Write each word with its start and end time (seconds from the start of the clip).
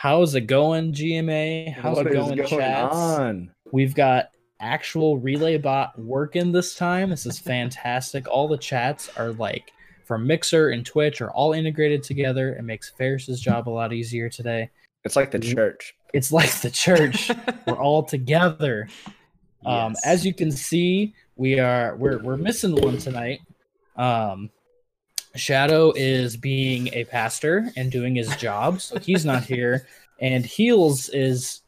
How's 0.00 0.34
it 0.34 0.46
going, 0.46 0.94
GMA? 0.94 1.74
How's 1.74 1.98
What 1.98 2.06
it 2.06 2.14
going, 2.14 2.36
going 2.36 2.48
chats? 2.48 2.94
on? 2.94 3.50
We've 3.70 3.94
got 3.94 4.30
actual 4.58 5.18
relay 5.18 5.58
bot 5.58 5.98
working 5.98 6.52
this 6.52 6.74
time. 6.74 7.10
This 7.10 7.26
is 7.26 7.38
fantastic. 7.38 8.26
all 8.26 8.48
the 8.48 8.56
chats 8.56 9.10
are 9.18 9.32
like 9.32 9.74
from 10.06 10.26
Mixer 10.26 10.70
and 10.70 10.86
Twitch 10.86 11.20
are 11.20 11.30
all 11.32 11.52
integrated 11.52 12.02
together. 12.02 12.54
It 12.54 12.62
makes 12.62 12.88
Ferris's 12.88 13.42
job 13.42 13.68
a 13.68 13.70
lot 13.70 13.92
easier 13.92 14.30
today. 14.30 14.70
It's 15.04 15.16
like 15.16 15.32
the 15.32 15.38
church. 15.38 15.94
It's 16.14 16.32
like 16.32 16.50
the 16.62 16.70
church. 16.70 17.30
We're 17.66 17.74
all 17.76 18.02
together. 18.02 18.88
Um, 19.66 19.92
Yes. 19.92 20.06
as 20.06 20.24
you 20.24 20.32
can 20.32 20.50
see, 20.50 21.12
we 21.36 21.60
are 21.60 21.94
we're 21.96 22.16
we're 22.22 22.38
missing 22.38 22.74
one 22.74 22.96
tonight. 22.96 23.40
Um, 23.96 24.48
Shadow 25.36 25.92
is 25.94 26.36
being 26.36 26.88
a 26.92 27.04
pastor 27.04 27.70
and 27.76 27.90
doing 27.90 28.14
his 28.14 28.34
job, 28.36 28.80
so 28.80 28.98
he's 28.98 29.24
not 29.24 29.44
here. 29.44 29.86
And 30.22 30.44
Heels 30.44 31.08
is 31.08 31.62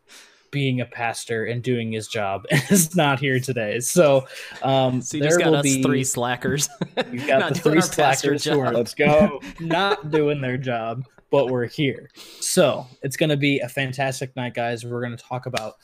being 0.51 0.83
a 0.83 0.85
pastor 0.85 1.47
and 1.47 1.63
doing 1.63 1.91
his 1.91 2.07
job 2.07 2.45
and 2.51 2.63
is 2.71 2.95
not 2.95 3.19
here 3.19 3.41
today. 3.41 3.81
So, 3.81 4.29
um, 4.63 5.01
So 5.01 5.19
there 5.19 5.39
will 5.39 5.63
be 5.63 5.83
three 5.83 6.05
slackers. 6.05 6.69
You've 7.11 7.27
got 7.27 7.49
the 7.55 7.59
three 7.59 7.81
slackers 7.81 8.45
who 8.45 8.61
are. 8.61 8.71
Let's 8.73 8.93
go. 8.93 9.41
not 9.59 10.11
doing 10.11 10.43
their 10.43 10.59
job, 10.59 11.07
but 11.31 11.49
we're 11.49 11.67
here. 11.67 12.11
So 12.41 12.87
it's 13.03 13.17
going 13.17 13.31
to 13.31 13.39
be 13.39 13.61
a 13.61 13.69
fantastic 13.71 14.37
night, 14.37 14.53
guys. 14.53 14.85
We're 14.85 15.01
going 15.01 15.17
to 15.17 15.25
talk 15.25 15.47
about 15.47 15.77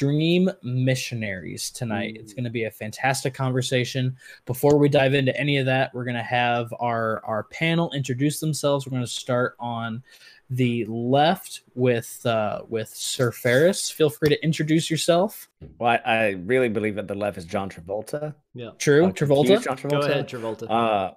stream 0.00 0.50
missionaries 0.62 1.70
tonight. 1.70 2.16
It's 2.18 2.32
going 2.32 2.44
to 2.44 2.50
be 2.50 2.64
a 2.64 2.70
fantastic 2.70 3.34
conversation. 3.34 4.16
Before 4.46 4.78
we 4.78 4.88
dive 4.88 5.12
into 5.12 5.38
any 5.38 5.58
of 5.58 5.66
that, 5.66 5.92
we're 5.92 6.04
going 6.04 6.16
to 6.16 6.22
have 6.22 6.72
our 6.80 7.22
our 7.26 7.42
panel 7.44 7.92
introduce 7.92 8.40
themselves. 8.40 8.86
We're 8.86 8.92
going 8.92 9.02
to 9.02 9.06
start 9.06 9.56
on 9.60 10.02
the 10.48 10.86
left 10.86 11.64
with 11.74 12.24
uh, 12.24 12.62
with 12.66 12.88
Sir 12.88 13.30
Ferris. 13.30 13.90
Feel 13.90 14.08
free 14.08 14.30
to 14.30 14.42
introduce 14.42 14.90
yourself. 14.90 15.50
Well, 15.78 15.90
I, 15.90 16.10
I 16.10 16.28
really 16.46 16.70
believe 16.70 16.94
that 16.94 17.06
the 17.06 17.14
left 17.14 17.36
is 17.36 17.44
John 17.44 17.68
Travolta. 17.68 18.34
yeah. 18.54 18.70
True, 18.78 19.04
I'm 19.04 19.12
Travolta. 19.12 19.62
John 19.62 19.76
Travolta. 19.76 19.90
Go 19.90 20.00
ahead, 20.00 20.28
Travolta. 20.30 21.14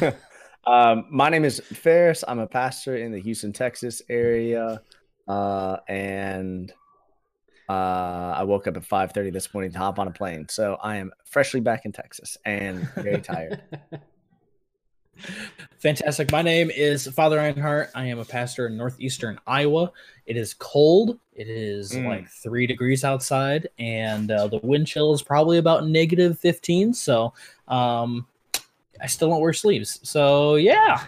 Uh, 0.00 0.12
um, 0.70 1.04
my 1.10 1.28
name 1.28 1.44
is 1.44 1.60
Ferris. 1.60 2.24
I'm 2.26 2.38
a 2.38 2.46
pastor 2.46 2.96
in 2.96 3.12
the 3.12 3.20
Houston, 3.20 3.52
Texas 3.52 4.00
area, 4.08 4.80
uh, 5.28 5.76
and 5.86 6.72
uh, 7.72 8.34
I 8.36 8.42
woke 8.44 8.66
up 8.66 8.76
at 8.76 8.82
5:30 8.84 9.32
this 9.32 9.52
morning 9.54 9.72
to 9.72 9.78
hop 9.78 9.98
on 9.98 10.08
a 10.08 10.10
plane. 10.10 10.46
So 10.48 10.76
I 10.82 10.96
am 10.96 11.12
freshly 11.24 11.60
back 11.60 11.84
in 11.84 11.92
Texas 11.92 12.36
and 12.44 12.88
very 12.96 13.20
tired. 13.20 13.62
Fantastic. 15.78 16.32
My 16.32 16.42
name 16.42 16.70
is 16.70 17.06
Father 17.08 17.38
Einhart. 17.38 17.88
I 17.94 18.06
am 18.06 18.18
a 18.18 18.24
pastor 18.24 18.66
in 18.66 18.76
northeastern 18.76 19.38
Iowa. 19.46 19.92
It 20.26 20.36
is 20.36 20.54
cold. 20.54 21.18
It 21.34 21.48
is 21.48 21.92
Mm. 21.92 22.06
like 22.06 22.28
three 22.28 22.66
degrees 22.66 23.04
outside, 23.04 23.68
and 23.78 24.30
uh, 24.30 24.46
the 24.48 24.58
wind 24.58 24.86
chill 24.86 25.12
is 25.12 25.22
probably 25.22 25.58
about 25.58 25.86
negative 25.86 26.38
15. 26.38 26.92
So 26.94 27.32
um, 27.68 28.26
I 29.00 29.06
still 29.06 29.28
don't 29.30 29.40
wear 29.40 29.52
sleeves. 29.52 30.00
So 30.02 30.56
yeah. 30.56 31.04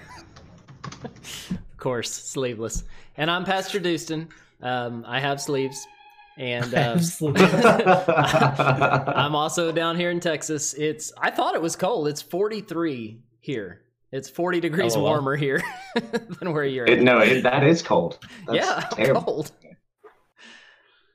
of 1.04 1.76
course, 1.78 2.10
sleeveless. 2.10 2.84
And 3.16 3.30
I'm 3.30 3.44
Pastor 3.44 3.78
Dustin. 3.78 4.28
Um, 4.62 5.04
I 5.06 5.20
have 5.20 5.40
sleeves. 5.40 5.86
And 6.36 6.74
um, 6.74 6.98
I'm 7.36 9.34
also 9.34 9.70
down 9.72 9.96
here 9.96 10.10
in 10.10 10.20
Texas. 10.20 10.74
It's 10.74 11.12
I 11.20 11.30
thought 11.30 11.54
it 11.54 11.62
was 11.62 11.76
cold. 11.76 12.08
It's 12.08 12.22
43 12.22 13.20
here. 13.40 13.80
It's 14.12 14.28
40 14.28 14.60
degrees 14.60 14.94
Oh, 14.96 15.00
wow. 15.00 15.10
warmer 15.10 15.34
here 15.36 15.60
than 15.94 16.52
where 16.52 16.64
you're 16.64 16.86
It, 16.86 16.98
at. 16.98 17.04
no, 17.04 17.18
it, 17.18 17.42
that 17.42 17.64
is 17.64 17.82
cold. 17.82 18.18
That's 18.46 18.58
yeah, 18.66 18.88
terrible. 18.92 19.22
cold. 19.22 19.52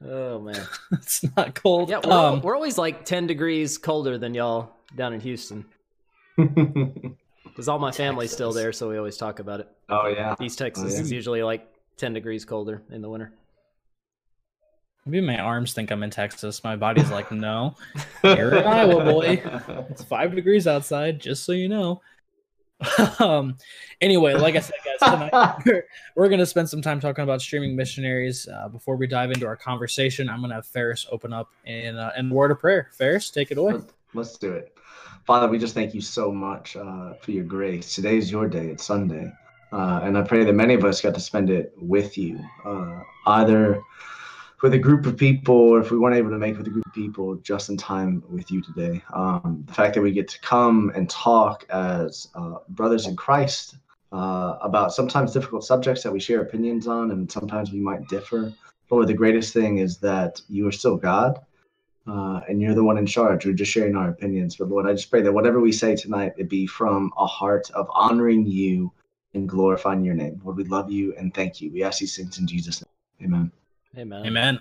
Oh 0.06 0.40
man. 0.40 0.62
it's 0.94 1.24
not 1.36 1.56
cold. 1.56 1.90
Yeah, 1.90 2.00
we're, 2.06 2.12
um, 2.14 2.42
we're 2.42 2.56
always 2.56 2.78
like 2.78 3.04
10 3.06 3.28
degrees 3.28 3.78
colder 3.78 4.18
than 4.18 4.34
y'all 4.34 4.72
down 4.96 5.14
in 5.14 5.20
Houston. 5.22 5.66
Because 6.38 7.68
all 7.68 7.80
my 7.80 7.92
family's 7.92 8.32
still 8.32 8.54
there, 8.54 8.72
so 8.72 8.90
we 8.90 8.98
always 8.98 9.18
talk 9.18 9.40
about 9.40 9.60
it. 9.60 9.68
oh 9.90 10.08
yeah. 10.08 10.36
East 10.42 10.58
Texas 10.58 10.94
yeah. 10.96 11.02
is 11.02 11.12
usually 11.12 11.44
like 11.44 11.68
10 11.98 12.14
degrees 12.14 12.46
colder 12.46 12.82
in 12.92 13.02
the 13.02 13.10
winter. 13.10 13.34
Maybe 15.06 15.26
my 15.26 15.38
arms 15.38 15.74
think 15.74 15.92
I'm 15.92 16.04
in 16.04 16.10
Texas. 16.10 16.64
My 16.64 16.76
body's 16.76 17.12
like, 17.12 17.32
no, 17.32 17.76
You're 18.24 18.56
in 18.56 18.66
Iowa, 18.66 19.04
boy. 19.04 19.42
it's 19.90 20.04
five 20.10 20.36
degrees 20.36 20.68
outside, 20.68 21.20
just 21.20 21.44
so 21.44 21.52
you 21.52 21.70
know. 21.70 22.02
um. 23.20 23.58
Anyway, 24.00 24.34
like 24.36 24.56
I 24.56 24.60
said, 24.60 24.76
guys, 24.86 25.12
tonight 25.12 25.62
we're, 25.66 25.84
we're 26.16 26.30
going 26.30 26.40
to 26.40 26.46
spend 26.46 26.70
some 26.70 26.82
time 26.82 27.02
talking 27.02 27.24
about 27.24 27.42
streaming 27.42 27.76
missionaries. 27.76 28.48
Uh, 28.48 28.70
before 28.70 28.96
we 28.96 29.06
dive 29.06 29.32
into 29.32 29.46
our 29.46 29.58
conversation, 29.58 30.30
I'm 30.30 30.40
going 30.40 30.50
to 30.50 30.56
have 30.56 30.66
Ferris 30.66 31.06
open 31.12 31.34
up 31.34 31.50
in 31.66 31.98
uh, 31.98 32.14
in 32.18 32.30
word 32.30 32.52
of 32.52 32.60
prayer. 32.60 32.90
Ferris, 32.94 33.30
take 33.32 33.52
it 33.52 33.58
away. 33.58 33.74
Let's, 33.74 33.94
let's 34.14 34.38
do 34.38 34.54
it. 34.54 34.78
Father, 35.26 35.50
we 35.50 35.60
just 35.60 35.74
thank 35.74 35.94
you 35.94 36.02
so 36.02 36.32
much 36.32 36.78
uh, 36.78 37.14
for 37.16 37.32
your 37.32 37.44
grace. 37.44 37.94
Today 37.94 38.18
is 38.18 38.32
your 38.32 38.48
day. 38.48 38.68
It's 38.68 38.86
Sunday. 38.86 39.32
Uh, 39.72 40.00
and 40.02 40.18
I 40.18 40.22
pray 40.24 40.44
that 40.46 40.54
many 40.54 40.74
of 40.74 40.84
us 40.84 41.02
got 41.02 41.14
to 41.14 41.20
spend 41.20 41.50
it 41.50 41.74
with 41.78 42.18
you, 42.18 42.40
uh, 42.66 43.02
either 43.28 43.80
with 44.62 44.74
a 44.74 44.80
group 44.80 45.06
of 45.06 45.18
people 45.18 45.56
or 45.56 45.80
if 45.80 45.92
we 45.92 45.98
weren't 45.98 46.16
able 46.16 46.30
to 46.30 46.38
make 46.38 46.56
it 46.56 46.58
with 46.58 46.68
a 46.68 46.72
group 46.72 46.86
of 46.86 46.94
people, 46.94 47.36
just 47.38 47.70
in 47.70 47.78
time 47.78 48.24
with 48.30 48.52
you 48.52 48.62
today. 48.62 49.02
Um, 49.14 49.64
the 49.68 49.74
fact 49.74 49.94
that 49.96 50.02
we 50.02 50.12
get 50.12 50.28
to 50.30 50.40
come 50.42 50.92
and 50.96 51.10
talk 51.10 51.66
as 51.70 52.28
uh, 52.36 52.56
brothers 52.70 53.08
in 53.08 53.16
Christ 53.16 53.78
uh, 54.12 54.58
about 54.62 54.94
sometimes 54.94 55.34
difficult 55.34 55.64
subjects 55.64 56.04
that 56.04 56.12
we 56.12 56.20
share 56.20 56.42
opinions 56.42 56.88
on 56.88 57.12
and 57.12 57.32
sometimes 57.32 57.72
we 57.72 57.80
might 57.80 58.08
differ. 58.08 58.54
Lord, 58.90 59.08
the 59.08 59.14
greatest 59.14 59.54
thing 59.54 59.78
is 59.78 59.98
that 60.00 60.42
you 60.50 60.68
are 60.68 60.72
still 60.72 60.98
God 60.98 61.40
uh, 62.08 62.42
and 62.50 62.62
you're 62.62 62.74
the 62.74 62.84
one 62.84 62.98
in 62.98 63.06
charge. 63.06 63.46
We're 63.46 63.54
just 63.54 63.72
sharing 63.72 63.96
our 63.96 64.10
opinions. 64.10 64.56
But 64.56 64.70
Lord, 64.70 64.88
I 64.88 64.94
just 64.94 65.12
pray 65.12 65.22
that 65.22 65.32
whatever 65.32 65.60
we 65.60 65.72
say 65.72 65.96
tonight, 65.96 66.34
it 66.38 66.50
be 66.50 66.66
from 66.66 67.12
a 67.18 67.26
heart 67.26 67.70
of 67.72 67.90
honoring 67.94 68.46
you 68.46 68.92
and 69.34 69.48
glorifying 69.48 70.04
your 70.04 70.16
name. 70.16 70.42
Lord, 70.44 70.58
we 70.58 70.64
love 70.64 70.92
you 70.92 71.14
and 71.18 71.34
thank 71.34 71.62
you. 71.62 71.72
We 71.72 71.84
ask 71.84 72.00
these 72.00 72.16
things 72.16 72.40
in 72.40 72.48
Jesus' 72.48 72.84
name. 73.22 73.34
Amen. 73.34 73.52
Amen. 73.98 74.26
Amen. 74.26 74.60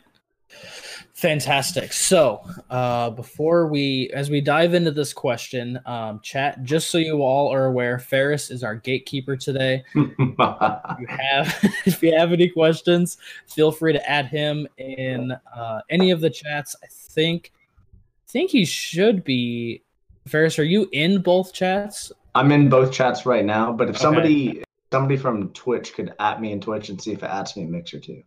Fantastic. 1.15 1.93
So, 1.93 2.41
uh, 2.71 3.11
before 3.11 3.67
we, 3.67 4.11
as 4.15 4.31
we 4.31 4.41
dive 4.41 4.73
into 4.73 4.91
this 4.91 5.13
question, 5.13 5.79
um, 5.85 6.21
chat, 6.23 6.63
just 6.63 6.91
so 6.91 6.97
you 6.99 7.23
all 7.23 7.53
are 7.53 7.67
aware, 7.67 7.99
Ferris 7.99 8.51
is 8.51 8.63
our 8.63 8.75
gatekeeper 8.75 9.37
today. 9.37 9.83
If 10.41 11.01
you 11.01 11.07
have, 11.09 11.59
if 11.87 12.03
you 12.03 12.17
have 12.17 12.33
any 12.33 12.49
questions, 12.49 13.19
feel 13.47 13.73
free 13.73 13.93
to 13.93 14.11
add 14.11 14.27
him 14.27 14.67
in 14.79 15.33
uh, 15.55 15.81
any 15.91 16.13
of 16.13 16.21
the 16.21 16.31
chats. 16.31 16.77
I 16.83 16.87
think, 16.91 17.53
I 17.57 18.31
think 18.31 18.51
he 18.51 18.65
should 18.65 19.25
be. 19.25 19.83
Ferris, 20.29 20.59
are 20.59 20.65
you 20.65 20.89
in 20.93 21.21
both 21.23 21.53
chats? 21.53 22.13
I'm 22.35 22.53
in 22.53 22.69
both 22.69 22.93
chats 22.93 23.27
right 23.27 23.45
now, 23.45 23.73
but 23.73 23.89
if 23.89 23.97
Okay. 23.97 24.03
somebody 24.03 24.63
somebody 24.93 25.17
from 25.17 25.51
Twitch 25.51 25.93
could 25.95 26.15
at 26.21 26.41
me 26.41 26.53
in 26.53 26.61
Twitch 26.61 26.89
and 26.89 27.01
see 27.01 27.13
if 27.13 27.23
it 27.23 27.27
adds 27.31 27.57
me 27.57 27.65
in 27.65 27.71
Mixer 27.71 27.99
too. 28.01 28.23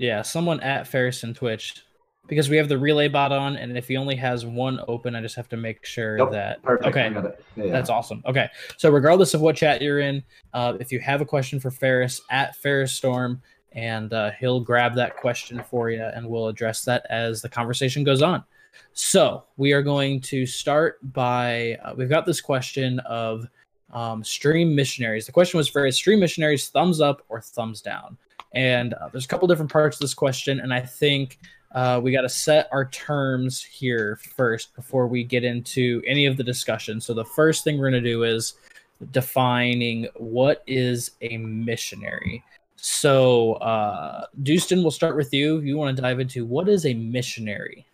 Yeah, 0.00 0.22
someone 0.22 0.60
at 0.60 0.88
Ferris 0.88 1.24
and 1.24 1.36
Twitch, 1.36 1.82
because 2.26 2.48
we 2.48 2.56
have 2.56 2.70
the 2.70 2.78
relay 2.78 3.06
bot 3.06 3.32
on, 3.32 3.56
and 3.56 3.76
if 3.76 3.86
he 3.86 3.98
only 3.98 4.16
has 4.16 4.46
one 4.46 4.80
open, 4.88 5.14
I 5.14 5.20
just 5.20 5.36
have 5.36 5.50
to 5.50 5.58
make 5.58 5.84
sure 5.84 6.16
Nope, 6.16 6.32
that. 6.32 6.62
Perfect. 6.62 6.88
Okay. 6.88 7.12
It. 7.14 7.44
Yeah. 7.54 7.70
That's 7.70 7.90
awesome. 7.90 8.22
Okay. 8.24 8.48
So 8.78 8.90
regardless 8.90 9.34
of 9.34 9.42
what 9.42 9.56
chat 9.56 9.82
you're 9.82 10.00
in, 10.00 10.22
uh, 10.54 10.72
if 10.80 10.90
you 10.90 11.00
have 11.00 11.20
a 11.20 11.26
question 11.26 11.60
for 11.60 11.70
Ferris 11.70 12.22
at 12.30 12.56
Ferris 12.56 12.94
Storm, 12.94 13.42
and 13.72 14.10
uh, 14.14 14.30
he'll 14.40 14.60
grab 14.60 14.94
that 14.94 15.18
question 15.18 15.62
for 15.68 15.90
you, 15.90 16.02
and 16.02 16.26
we'll 16.26 16.48
address 16.48 16.82
that 16.86 17.04
as 17.10 17.42
the 17.42 17.48
conversation 17.50 18.02
goes 18.02 18.22
on. 18.22 18.42
So 18.94 19.44
we 19.58 19.72
are 19.72 19.82
going 19.82 20.22
to 20.22 20.46
start 20.46 20.98
by 21.12 21.78
uh, 21.84 21.92
we've 21.94 22.08
got 22.08 22.24
this 22.24 22.40
question 22.40 23.00
of 23.00 23.46
um, 23.92 24.24
stream 24.24 24.74
missionaries. 24.74 25.26
The 25.26 25.32
question 25.32 25.58
was 25.58 25.68
for 25.68 25.90
stream 25.92 26.20
missionaries, 26.20 26.68
thumbs 26.68 27.02
up 27.02 27.22
or 27.28 27.42
thumbs 27.42 27.82
down. 27.82 28.16
And 28.52 28.94
uh, 28.94 29.08
there's 29.08 29.24
a 29.24 29.28
couple 29.28 29.46
different 29.48 29.70
parts 29.70 29.98
to 29.98 30.04
this 30.04 30.14
question, 30.14 30.60
and 30.60 30.74
I 30.74 30.80
think 30.80 31.38
uh, 31.72 32.00
we 32.02 32.10
got 32.10 32.22
to 32.22 32.28
set 32.28 32.68
our 32.72 32.86
terms 32.86 33.62
here 33.62 34.18
first 34.36 34.74
before 34.74 35.06
we 35.06 35.22
get 35.22 35.44
into 35.44 36.02
any 36.06 36.26
of 36.26 36.36
the 36.36 36.42
discussion. 36.42 37.00
So 37.00 37.14
the 37.14 37.24
first 37.24 37.62
thing 37.62 37.78
we're 37.78 37.90
going 37.90 38.02
to 38.02 38.10
do 38.10 38.24
is 38.24 38.54
defining 39.12 40.08
what 40.16 40.62
is 40.66 41.12
a 41.20 41.36
missionary. 41.36 42.42
So, 42.76 43.54
uh, 43.54 44.26
Dustin, 44.42 44.80
we'll 44.80 44.90
start 44.90 45.16
with 45.16 45.32
you. 45.32 45.60
You 45.60 45.76
want 45.76 45.94
to 45.94 46.02
dive 46.02 46.18
into 46.18 46.44
what 46.44 46.68
is 46.68 46.86
a 46.86 46.94
missionary? 46.94 47.86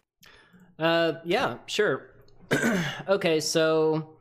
Uh, 0.79 1.15
yeah, 1.25 1.57
sure. 1.67 2.11
okay, 3.09 3.41
so 3.41 4.16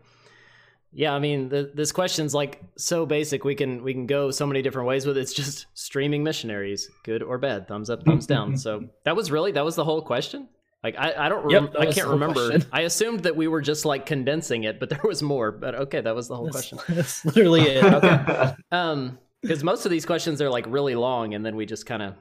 yeah, 0.98 1.14
I 1.14 1.20
mean, 1.20 1.50
the, 1.50 1.70
this 1.74 1.92
question's 1.92 2.34
like 2.34 2.62
so 2.78 3.06
basic. 3.06 3.44
We 3.44 3.54
can 3.54 3.84
we 3.84 3.92
can 3.94 4.08
go 4.08 4.32
so 4.32 4.48
many 4.48 4.62
different 4.62 4.88
ways 4.88 5.06
with 5.06 5.18
it. 5.18 5.22
It's 5.22 5.34
just 5.34 5.66
streaming 5.74 6.24
missionaries, 6.24 6.90
good 7.04 7.22
or 7.22 7.38
bad, 7.38 7.68
thumbs 7.68 7.90
up, 7.90 8.04
thumbs 8.06 8.26
down. 8.26 8.56
So 8.56 8.86
that 9.04 9.14
was 9.14 9.30
really 9.30 9.52
that 9.52 9.66
was 9.66 9.76
the 9.76 9.84
whole 9.84 10.02
question. 10.02 10.48
Like 10.86 10.96
I, 10.98 11.26
I 11.26 11.30
don't 11.30 11.50
Yep, 11.50 11.62
rem- 11.64 11.72
that 11.74 11.82
I 11.82 11.92
can't 11.92 12.08
remember. 12.08 12.50
question. 12.50 12.70
I 12.72 12.82
assumed 12.82 13.24
that 13.24 13.36
we 13.36 13.48
were 13.50 13.62
just 13.62 13.84
like 13.84 14.06
condensing 14.06 14.64
it, 14.64 14.80
but 14.80 14.88
there 14.92 15.02
was 15.04 15.22
more. 15.22 15.52
But 15.52 15.76
okay, 15.76 16.00
that 16.00 16.16
was 16.16 16.30
the 16.30 16.36
whole 16.38 16.46
That's, 16.46 16.70
question. 16.70 16.80
that's 16.96 17.26
literally 17.26 17.62
it. 17.64 17.84
Okay. 17.84 18.54
Um, 18.72 19.20
because 19.42 19.64
most 19.64 19.86
of 19.86 19.92
these 19.92 20.06
questions 20.08 20.42
are 20.42 20.50
like 20.50 20.66
really 20.68 20.96
long, 20.96 21.34
and 21.36 21.46
then 21.46 21.56
we 21.56 21.66
just 21.68 21.86
kind 21.86 22.02
of 22.02 22.16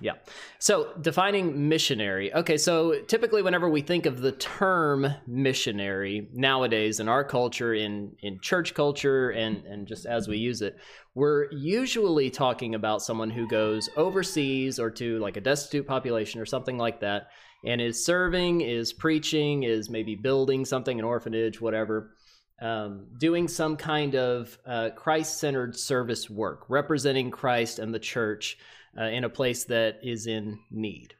yeah. 0.00 0.14
So 0.58 0.92
defining 1.00 1.68
missionary. 1.68 2.34
Okay, 2.34 2.56
so 2.56 3.00
typically 3.06 3.42
whenever 3.42 3.68
we 3.68 3.80
think 3.80 4.06
of 4.06 4.20
the 4.20 4.32
term 4.32 5.06
missionary 5.26 6.28
nowadays 6.32 6.98
in 6.98 7.08
our 7.08 7.22
culture, 7.22 7.72
in 7.74 8.16
in 8.20 8.40
church 8.40 8.74
culture, 8.74 9.30
and 9.30 9.64
and 9.64 9.86
just 9.86 10.04
as 10.04 10.26
we 10.26 10.36
use 10.36 10.62
it, 10.62 10.76
we're 11.14 11.50
usually 11.52 12.28
talking 12.28 12.74
about 12.74 13.02
someone 13.02 13.30
who 13.30 13.46
goes 13.46 13.88
overseas 13.96 14.80
or 14.80 14.90
to 14.90 15.18
like 15.20 15.36
a 15.36 15.40
destitute 15.40 15.86
population 15.86 16.40
or 16.40 16.46
something 16.46 16.76
like 16.76 17.00
that, 17.00 17.28
and 17.64 17.80
is 17.80 18.04
serving, 18.04 18.62
is 18.62 18.92
preaching, 18.92 19.62
is 19.62 19.88
maybe 19.88 20.16
building 20.16 20.64
something, 20.64 20.98
an 20.98 21.04
orphanage, 21.04 21.60
whatever. 21.60 22.16
Um, 22.62 23.08
doing 23.18 23.48
some 23.48 23.76
kind 23.76 24.14
of 24.14 24.56
uh, 24.64 24.90
Christ 24.94 25.38
centered 25.38 25.76
service 25.76 26.30
work, 26.30 26.66
representing 26.68 27.30
Christ 27.32 27.80
and 27.80 27.92
the 27.92 27.98
church 27.98 28.58
uh, 28.98 29.04
in 29.04 29.24
a 29.24 29.28
place 29.28 29.64
that 29.64 30.00
is 30.02 30.26
in 30.26 30.58
need. 30.70 31.14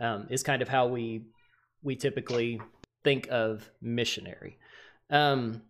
Um, 0.00 0.28
is 0.30 0.42
kind 0.42 0.62
of 0.62 0.68
how 0.68 0.86
we 0.86 1.22
we 1.82 1.96
typically 1.96 2.60
think 3.02 3.28
of 3.30 3.68
missionary. 3.80 4.58
Um, 5.10 5.62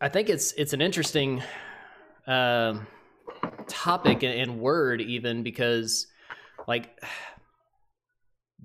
I 0.00 0.08
think 0.08 0.28
it's 0.28 0.52
it's 0.52 0.72
an 0.72 0.80
interesting 0.80 1.42
uh, 2.26 2.78
topic 3.68 4.22
and, 4.22 4.60
word 4.60 5.00
even 5.00 5.42
because 5.42 6.06
like 6.66 7.00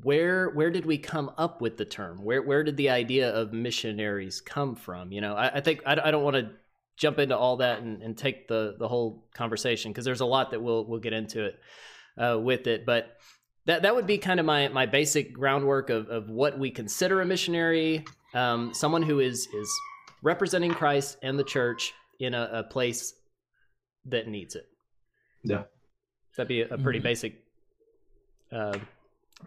where 0.02 0.50
where 0.50 0.72
did 0.72 0.86
we 0.86 0.98
come 0.98 1.32
up 1.38 1.62
with 1.62 1.78
the 1.78 1.86
term 1.86 2.24
where 2.24 2.42
where 2.42 2.64
did 2.64 2.78
the 2.78 2.90
idea 2.90 3.30
of 3.30 3.54
missionaries 3.54 4.42
come 4.42 4.76
from 4.76 5.12
you 5.12 5.22
know 5.22 5.36
i, 5.36 5.56
I 5.56 5.62
think 5.62 5.82
I, 5.86 5.94
I 6.04 6.12
don't 6.12 6.24
want 6.24 6.36
to 6.36 6.50
jump 6.98 7.20
into 7.20 7.38
all 7.38 7.58
that 7.58 7.80
and, 7.82 8.02
and 8.02 8.18
take 8.18 8.48
the 8.48 8.76
the 8.80 8.88
whole 8.88 9.28
conversation 9.34 9.92
because 9.92 10.06
there's 10.06 10.22
a 10.22 10.26
lot 10.26 10.52
that 10.52 10.62
we'll 10.62 10.86
we'll 10.86 11.00
get 11.00 11.14
into 11.14 11.46
it 11.46 11.60
uh, 12.18 12.40
with 12.40 12.68
it. 12.68 12.86
But 12.86 13.18
that 13.66 13.82
that 13.82 13.96
would 13.96 14.08
be 14.08 14.18
kind 14.18 14.40
of 14.40 14.46
my 14.46 14.68
my 14.70 14.86
basic 14.86 15.34
groundwork 15.34 15.90
of 15.90 16.10
of 16.10 16.30
what 16.30 16.58
we 16.60 16.72
consider 16.72 17.22
a 17.22 17.26
missionary, 17.26 18.06
um, 18.34 18.74
someone 18.74 19.02
who 19.04 19.20
is 19.20 19.48
is 19.54 19.70
representing 20.22 20.72
Christ 20.74 21.18
and 21.22 21.38
the 21.38 21.44
church 21.44 21.94
in 22.20 22.34
a, 22.34 22.50
a 22.54 22.64
place 22.64 23.14
that 24.06 24.28
needs 24.28 24.56
it. 24.56 24.66
Yeah, 25.44 25.64
that'd 26.38 26.48
be 26.48 26.62
a, 26.62 26.74
a 26.74 26.78
pretty 26.78 27.00
Mhm. 27.00 27.04
basic 27.04 27.36
uh, 28.52 28.78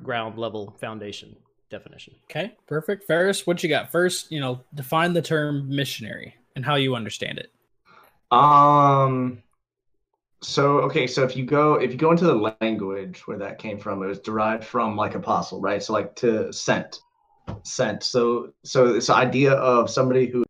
ground 0.02 0.38
level 0.38 0.76
foundation 0.80 1.36
definition. 1.70 2.14
Okay, 2.30 2.54
perfect. 2.66 3.04
Ferris, 3.06 3.46
what 3.46 3.62
you 3.62 3.68
got? 3.68 3.90
First, 3.90 4.30
you 4.32 4.40
know, 4.40 4.60
define 4.74 5.12
the 5.12 5.22
term 5.22 5.68
missionary 5.68 6.34
and 6.58 6.66
how 6.66 6.74
you 6.74 6.96
understand 6.96 7.38
it. 7.38 7.52
Um. 8.36 9.40
So 10.42 10.80
okay, 10.80 11.06
so 11.06 11.22
if 11.22 11.36
you 11.36 11.44
go 11.44 11.74
if 11.74 11.92
you 11.92 11.96
go 11.96 12.10
into 12.10 12.24
the 12.24 12.56
language 12.60 13.26
where 13.26 13.38
that 13.38 13.58
came 13.58 13.78
from, 13.78 14.02
it 14.02 14.06
was 14.06 14.18
derived 14.18 14.64
from 14.64 14.96
like 14.96 15.14
apostle, 15.14 15.60
right? 15.60 15.80
So 15.80 15.92
like 15.92 16.16
to 16.16 16.52
sent, 16.52 17.00
sent. 17.62 18.02
So 18.02 18.52
so 18.64 18.92
this 18.92 19.08
idea 19.08 19.52
of 19.52 19.88
somebody 19.88 20.26
who 20.26 20.44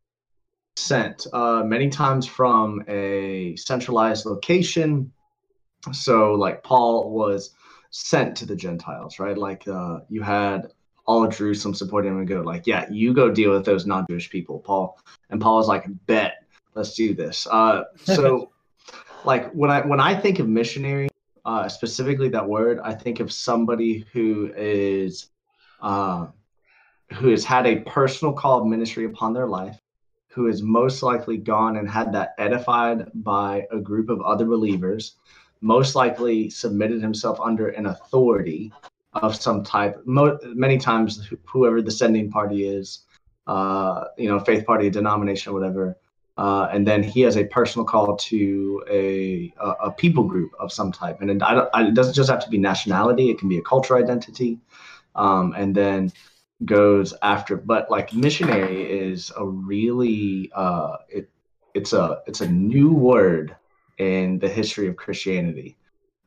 sent 0.76 1.26
uh, 1.34 1.62
many 1.64 1.90
times 1.90 2.26
from 2.26 2.82
a 2.88 3.54
centralized 3.56 4.24
location. 4.24 5.12
So 5.92 6.32
like 6.32 6.62
Paul 6.62 7.10
was 7.10 7.50
sent 7.90 8.34
to 8.38 8.46
the 8.46 8.56
Gentiles, 8.56 9.18
right? 9.18 9.36
Like 9.36 9.68
uh, 9.68 10.00
you 10.08 10.22
had 10.22 10.72
all 11.08 11.26
Jerusalem 11.26 11.74
supporting 11.74 12.12
him 12.12 12.18
and 12.18 12.28
go 12.28 12.42
like, 12.42 12.66
yeah, 12.66 12.86
you 12.90 13.14
go 13.14 13.30
deal 13.30 13.50
with 13.50 13.64
those 13.64 13.86
non-Jewish 13.86 14.28
people, 14.28 14.58
Paul. 14.60 15.00
And 15.30 15.40
Paul 15.40 15.56
was 15.56 15.66
like, 15.66 15.86
bet, 16.06 16.44
let's 16.74 16.94
do 16.94 17.14
this. 17.14 17.46
Uh, 17.50 17.84
so 18.04 18.52
like 19.24 19.50
when 19.52 19.70
I 19.70 19.80
when 19.80 20.00
I 20.00 20.14
think 20.14 20.38
of 20.38 20.48
missionary, 20.48 21.08
uh, 21.46 21.66
specifically 21.66 22.28
that 22.28 22.46
word, 22.46 22.78
I 22.84 22.92
think 22.92 23.20
of 23.20 23.32
somebody 23.32 24.04
who 24.12 24.52
is 24.54 25.30
uh, 25.80 26.26
who 27.14 27.30
has 27.30 27.42
had 27.42 27.66
a 27.66 27.80
personal 27.80 28.34
call 28.34 28.60
of 28.60 28.66
ministry 28.66 29.06
upon 29.06 29.32
their 29.32 29.46
life, 29.46 29.80
who 30.28 30.44
has 30.44 30.62
most 30.62 31.02
likely 31.02 31.38
gone 31.38 31.78
and 31.78 31.88
had 31.88 32.12
that 32.12 32.34
edified 32.36 33.10
by 33.14 33.66
a 33.72 33.78
group 33.78 34.10
of 34.10 34.20
other 34.20 34.44
believers, 34.44 35.14
most 35.62 35.94
likely 35.94 36.50
submitted 36.50 37.00
himself 37.00 37.40
under 37.40 37.68
an 37.68 37.86
authority 37.86 38.70
of 39.22 39.36
some 39.36 39.62
type. 39.64 40.00
Mo- 40.04 40.38
many 40.54 40.78
times, 40.78 41.26
wh- 41.26 41.34
whoever 41.44 41.82
the 41.82 41.90
sending 41.90 42.30
party 42.30 42.66
is, 42.66 43.04
uh, 43.46 44.04
you 44.16 44.28
know, 44.28 44.38
faith 44.38 44.64
party, 44.66 44.90
denomination, 44.90 45.52
whatever. 45.52 45.96
Uh, 46.36 46.68
and 46.72 46.86
then 46.86 47.02
he 47.02 47.20
has 47.22 47.36
a 47.36 47.44
personal 47.44 47.84
call 47.84 48.16
to 48.16 48.84
a, 48.88 49.52
a, 49.60 49.70
a 49.86 49.90
people 49.90 50.22
group 50.24 50.52
of 50.60 50.72
some 50.72 50.92
type. 50.92 51.20
And 51.20 51.30
it, 51.30 51.42
I 51.42 51.88
it 51.88 51.94
doesn't 51.94 52.14
just 52.14 52.30
have 52.30 52.44
to 52.44 52.50
be 52.50 52.58
nationality, 52.58 53.30
it 53.30 53.38
can 53.38 53.48
be 53.48 53.58
a 53.58 53.62
cultural 53.62 54.02
identity. 54.02 54.60
Um, 55.16 55.52
and 55.56 55.74
then 55.74 56.12
goes 56.64 57.12
after, 57.22 57.56
but 57.56 57.90
like 57.90 58.12
missionary 58.14 58.82
is 58.82 59.32
a 59.36 59.44
really, 59.44 60.50
uh, 60.54 60.96
it, 61.08 61.28
it's 61.74 61.92
a, 61.92 62.20
it's 62.26 62.40
a 62.40 62.48
new 62.48 62.92
word 62.92 63.56
in 63.98 64.38
the 64.38 64.48
history 64.48 64.86
of 64.86 64.96
Christianity. 64.96 65.76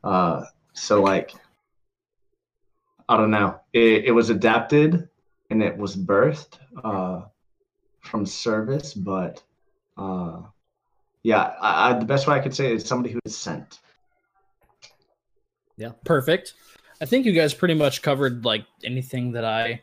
Uh, 0.03 0.43
so 0.73 1.01
like, 1.01 1.33
I 3.11 3.17
don't 3.17 3.29
know, 3.29 3.59
it, 3.73 4.05
it 4.05 4.11
was 4.11 4.29
adapted 4.29 5.09
and 5.49 5.61
it 5.61 5.77
was 5.77 5.97
birthed 5.97 6.59
uh, 6.81 7.23
from 7.99 8.25
service, 8.25 8.93
but 8.93 9.43
uh, 9.97 10.43
yeah, 11.21 11.53
I, 11.59 11.89
I, 11.89 11.99
the 11.99 12.05
best 12.05 12.25
way 12.25 12.35
I 12.35 12.39
could 12.39 12.55
say 12.55 12.67
it 12.67 12.75
is 12.75 12.85
somebody 12.85 13.13
who 13.13 13.19
is 13.25 13.37
sent. 13.37 13.79
Yeah, 15.75 15.91
perfect. 16.05 16.53
I 17.01 17.05
think 17.05 17.25
you 17.25 17.33
guys 17.33 17.53
pretty 17.53 17.73
much 17.73 18.01
covered 18.01 18.45
like 18.45 18.65
anything 18.81 19.33
that 19.33 19.43
I 19.43 19.81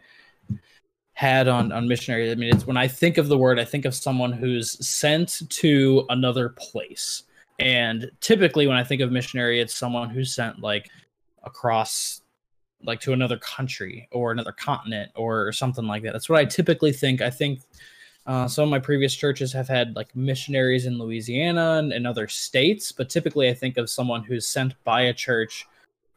had 1.13 1.49
on 1.49 1.71
on 1.71 1.87
missionary. 1.87 2.31
I 2.31 2.35
mean, 2.35 2.55
it's 2.55 2.67
when 2.67 2.79
I 2.79 2.89
think 2.89 3.19
of 3.19 3.29
the 3.29 3.37
word, 3.37 3.61
I 3.61 3.65
think 3.67 3.85
of 3.85 3.95
someone 3.95 4.33
who's 4.33 4.87
sent 4.87 5.43
to 5.51 6.07
another 6.09 6.49
place. 6.49 7.25
And 7.59 8.11
typically 8.23 8.67
when 8.67 8.79
I 8.79 8.85
think 8.85 9.03
of 9.03 9.13
missionary, 9.13 9.61
it's 9.61 9.75
someone 9.75 10.09
who's 10.09 10.35
sent 10.35 10.61
like 10.61 10.89
across 11.43 12.23
like 12.85 13.01
to 13.01 13.13
another 13.13 13.39
country 13.39 14.09
or 14.13 14.31
another 14.31 14.53
continent 14.53 15.11
or 15.17 15.53
something 15.53 15.87
like 15.87 16.03
that. 16.03 16.13
That's 16.13 16.29
what 16.29 16.39
I 16.39 16.45
typically 16.45 16.93
think. 16.93 17.21
I 17.21 17.31
think 17.31 17.61
uh, 18.27 18.47
some 18.47 18.65
of 18.65 18.71
my 18.71 18.79
previous 18.79 19.15
churches 19.15 19.53
have 19.53 19.69
had 19.69 19.97
like 19.97 20.15
missionaries 20.15 20.87
in 20.87 20.99
Louisiana 20.99 21.79
and, 21.79 21.93
and 21.93 22.07
other 22.07 22.29
states, 22.29 22.93
but 22.93 23.09
typically 23.09 23.49
I 23.49 23.55
think 23.55 23.79
of 23.79 23.89
someone 23.89 24.23
who's 24.23 24.47
sent 24.47 24.75
by 24.85 25.03
a 25.03 25.15
church 25.15 25.67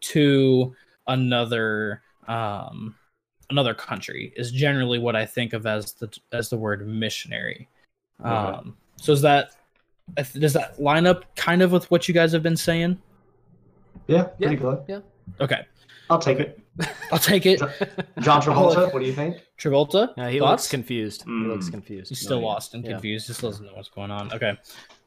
to 0.01 0.75
another 1.07 2.01
um, 2.27 2.95
another 3.49 3.73
country 3.73 4.33
is 4.35 4.51
generally 4.51 4.99
what 4.99 5.15
I 5.15 5.25
think 5.25 5.53
of 5.53 5.65
as 5.65 5.93
the 5.93 6.09
as 6.31 6.49
the 6.49 6.57
word 6.57 6.87
missionary. 6.87 7.67
Okay. 8.19 8.29
Um, 8.29 8.77
so 8.97 9.13
is 9.13 9.21
that 9.21 9.55
does 10.33 10.53
that 10.53 10.81
line 10.81 11.05
up 11.05 11.33
kind 11.35 11.61
of 11.61 11.71
with 11.71 11.89
what 11.91 12.07
you 12.07 12.13
guys 12.13 12.31
have 12.33 12.43
been 12.43 12.57
saying? 12.57 12.99
Yeah, 14.07 14.23
pretty 14.23 14.55
good. 14.55 14.83
Yeah. 14.87 14.99
Okay, 15.39 15.65
I'll 16.11 16.19
take 16.19 16.39
it. 16.41 16.59
I'll 17.11 17.19
take 17.19 17.45
it. 17.45 17.59
John 18.19 18.41
Travolta, 18.43 18.91
what 18.93 18.99
do 18.99 19.05
you 19.05 19.13
think? 19.13 19.37
Travolta, 19.57 20.09
Uh, 20.17 20.27
he 20.27 20.39
thoughts? 20.39 20.63
looks 20.63 20.67
confused. 20.69 21.23
He 21.25 21.31
looks 21.31 21.67
Mm. 21.69 21.71
confused. 21.71 22.09
He's 22.09 22.19
still 22.19 22.41
yeah. 22.41 22.45
lost 22.47 22.73
and 22.73 22.83
Yeah. 22.83 22.91
confused. 22.91 23.27
He 23.27 23.33
still 23.33 23.51
doesn't 23.51 23.65
know 23.65 23.71
what's 23.73 23.87
going 23.89 24.11
on. 24.11 24.31
Okay. 24.33 24.57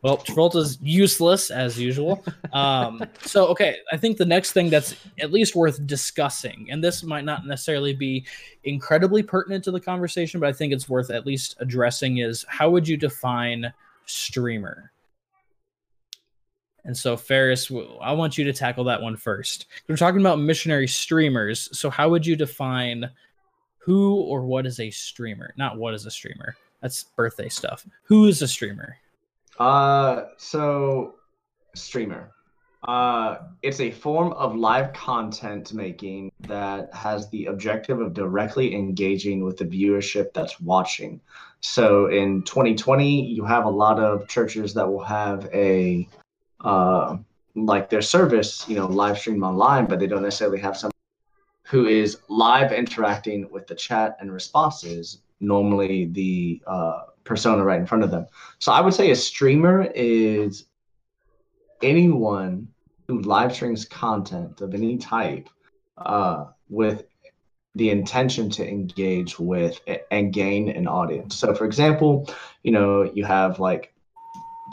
Well, 0.01 0.17
Travolta's 0.17 0.79
useless 0.81 1.51
as 1.51 1.79
usual. 1.79 2.25
Um, 2.55 3.05
so, 3.23 3.49
okay, 3.49 3.79
I 3.93 3.97
think 3.99 4.17
the 4.17 4.25
next 4.25 4.53
thing 4.53 4.71
that's 4.71 4.95
at 5.21 5.31
least 5.33 5.55
worth 5.57 5.85
discussing, 5.87 6.69
and 6.71 6.83
this 6.83 7.03
might 7.03 7.25
not 7.25 7.47
necessarily 7.47 7.93
be 7.95 8.25
incredibly 8.63 9.23
pertinent 9.23 9.65
to 9.65 9.73
the 9.73 9.81
conversation, 9.81 10.41
but 10.41 10.49
I 10.49 10.53
think 10.53 10.73
it's 10.73 10.89
worth 10.89 11.11
at 11.11 11.27
least 11.27 11.57
addressing 11.59 12.19
is 12.19 12.45
how 12.49 12.71
would 12.71 12.87
you 12.89 12.97
define 12.97 13.73
streamer? 14.07 14.93
And 16.85 16.97
so, 16.97 17.17
Ferris, 17.17 17.71
I 18.01 18.13
want 18.13 18.37
you 18.37 18.45
to 18.45 18.53
tackle 18.53 18.85
that 18.85 19.01
one 19.01 19.17
first. 19.17 19.67
We're 19.89 19.97
talking 19.97 20.21
about 20.21 20.39
missionary 20.39 20.89
streamers. 20.89 21.69
So, 21.79 21.89
how 21.89 22.11
would 22.11 22.27
you 22.27 22.37
define 22.37 23.11
who 23.79 24.17
or 24.17 24.45
what 24.45 24.67
is 24.67 24.81
a 24.81 24.91
streamer? 24.91 25.55
Not 25.57 25.79
what 25.79 25.95
is 25.95 26.07
a 26.07 26.11
streamer. 26.11 26.57
That's 26.83 27.05
birthday 27.05 27.49
stuff. 27.49 27.87
Who 28.05 28.27
is 28.27 28.43
a 28.43 28.49
streamer? 28.49 28.97
Uh, 29.59 30.25
so 30.37 31.15
streamer. 31.75 32.31
Uh, 32.87 33.39
it's 33.63 33.81
a 33.81 33.91
form 33.91 34.33
of 34.35 34.55
live 34.55 34.93
content 34.93 35.73
making 35.73 36.31
that 36.41 36.93
has 36.95 37.31
the 37.31 37.47
objective 37.47 38.01
of 38.01 38.13
directly 38.13 38.75
engaging 38.75 39.43
with 39.43 39.57
the 39.57 39.65
viewership 39.65 40.35
that's 40.35 40.61
watching. 40.61 41.21
So 41.61 42.09
in 42.09 42.43
2020, 42.43 43.33
you 43.33 43.45
have 43.47 43.65
a 43.65 43.71
lot 43.71 43.99
of 43.99 44.29
churches 44.29 44.75
that 44.75 44.87
will 44.87 45.03
have 45.03 45.49
a 45.55 46.07
uh, 46.65 47.17
like 47.55 47.91
their 47.91 48.03
service, 48.03 48.65
you 48.69 48.77
know, 48.77 48.87
live 48.87 49.19
stream 49.19 49.45
online, 49.45 49.87
but 49.87 50.01
they 50.01 50.07
don't 50.07 50.23
necessarily 50.23 50.59
have 50.61 50.77
someone 50.77 50.93
who 51.63 51.87
is 51.87 52.19
live 52.29 52.73
interacting 52.73 53.49
with 53.51 53.67
the 53.67 53.75
chat 53.75 54.17
and 54.21 54.33
responses. 54.33 55.21
Normally, 55.41 56.07
the 56.07 56.63
uh, 56.67 57.03
persona 57.25 57.65
right 57.65 57.79
in 57.79 57.87
front 57.87 58.05
of 58.05 58.11
them. 58.11 58.27
So 58.59 58.73
I 58.73 58.81
would 58.81 58.95
say 58.95 59.11
a 59.11 59.17
streamer 59.17 59.91
is 59.95 60.65
anyone 61.83 62.69
who 63.09 63.21
live 63.21 63.55
streams 63.55 63.85
content 63.85 64.61
of 64.61 64.75
any 64.75 64.97
type 64.97 65.49
uh, 65.99 66.47
with 66.69 67.05
the 67.75 67.91
intention 67.91 68.49
to 68.51 68.67
engage 68.67 69.39
with 69.39 69.81
and 70.11 70.33
gain 70.33 70.69
an 70.69 70.87
audience. 70.87 71.35
So, 71.35 71.55
for 71.55 71.65
example, 71.65 72.29
you 72.63 72.73
know, 72.73 73.03
you 73.03 73.25
have 73.25 73.59
like 73.59 73.94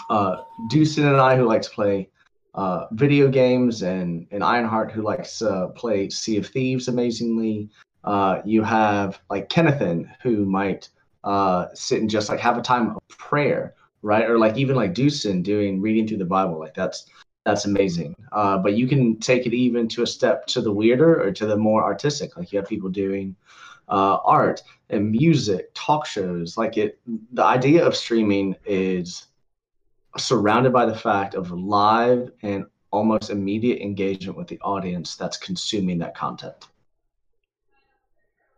uh, 0.10 0.44
Deucin 0.70 1.06
and 1.06 1.18
I 1.18 1.36
who 1.36 1.48
like 1.48 1.62
to 1.64 1.70
play 1.70 2.10
uh, 2.54 2.88
video 2.92 3.28
games, 3.30 3.82
and 3.82 4.28
and 4.32 4.44
Ironheart 4.44 4.92
who 4.92 5.02
likes 5.02 5.40
to 5.40 5.70
play 5.76 6.10
Sea 6.10 6.38
of 6.38 6.48
Thieves 6.48 6.88
amazingly. 6.88 7.70
Uh, 8.04 8.42
you 8.46 8.64
have 8.64 9.22
like 9.30 9.50
Kennethan 9.50 10.12
who 10.24 10.46
might 10.46 10.90
uh, 11.24 11.68
sit 11.74 12.02
and 12.02 12.10
just 12.10 12.30
like 12.30 12.40
have 12.40 12.58
a 12.58 12.62
time 12.62 12.96
of 12.96 13.18
prayer, 13.18 13.76
right? 14.02 14.30
Or 14.30 14.38
like 14.38 14.58
even 14.58 14.76
like 14.76 14.94
Deucin 14.94 15.44
doing 15.44 15.82
reading 15.82 16.08
through 16.08 16.18
the 16.18 16.26
Bible, 16.26 16.60
like 16.60 16.74
that's 16.74 17.06
that's 17.46 17.66
amazing. 17.66 18.16
Uh, 18.32 18.58
but 18.58 18.74
you 18.74 18.88
can 18.88 19.20
take 19.20 19.46
it 19.46 19.54
even 19.54 19.88
to 19.90 20.04
a 20.04 20.08
step 20.08 20.46
to 20.48 20.62
the 20.62 20.72
weirder 20.72 21.24
or 21.24 21.32
to 21.32 21.46
the 21.46 21.58
more 21.58 21.84
artistic. 21.84 22.38
Like 22.38 22.52
you 22.52 22.60
have 22.60 22.68
people 22.68 22.90
doing 22.90 23.36
uh, 23.90 24.18
art 24.24 24.62
and 24.90 25.12
music, 25.12 25.70
talk 25.74 26.06
shows. 26.06 26.58
Like 26.58 26.78
it, 26.78 27.00
the 27.34 27.44
idea 27.44 27.86
of 27.86 27.96
streaming 27.96 28.56
is 28.66 29.28
surrounded 30.18 30.74
by 30.74 30.86
the 30.86 30.96
fact 30.96 31.36
of 31.36 31.52
live 31.52 32.32
and 32.44 32.66
almost 32.92 33.30
immediate 33.30 33.82
engagement 33.82 34.38
with 34.38 34.48
the 34.48 34.60
audience 34.60 35.16
that's 35.16 35.38
consuming 35.38 35.98
that 36.00 36.16
content. 36.16 36.68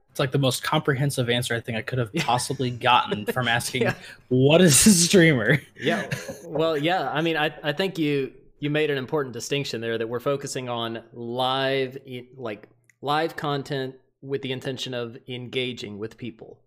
It's 0.10 0.20
like 0.20 0.32
the 0.32 0.40
most 0.40 0.64
comprehensive 0.64 1.30
answer 1.30 1.56
I 1.56 1.60
think 1.60 1.78
I 1.78 1.82
could 1.82 1.98
have 1.98 2.14
possibly 2.18 2.70
gotten 2.70 3.26
from 3.26 3.48
asking, 3.48 3.82
yeah. 3.84 3.96
"What 4.30 4.62
is 4.62 4.86
a 4.86 4.92
streamer?" 4.92 5.60
Yeah, 5.80 6.08
well, 6.46 6.78
yeah. 6.78 7.10
I 7.10 7.22
mean, 7.22 7.36
I 7.36 7.52
I 7.64 7.74
think 7.74 7.98
you 7.98 8.32
you 8.60 8.70
made 8.70 8.92
an 8.92 8.98
important 8.98 9.34
distinction 9.34 9.82
there 9.82 9.98
that 9.98 10.08
we're 10.08 10.20
focusing 10.20 10.70
on 10.70 11.02
live 11.14 11.98
like 12.38 12.70
live 13.02 13.36
content 13.36 13.96
with 14.22 14.42
the 14.42 14.52
intention 14.52 14.94
of 14.94 15.18
engaging 15.28 15.98
with 15.98 16.16
people 16.18 16.60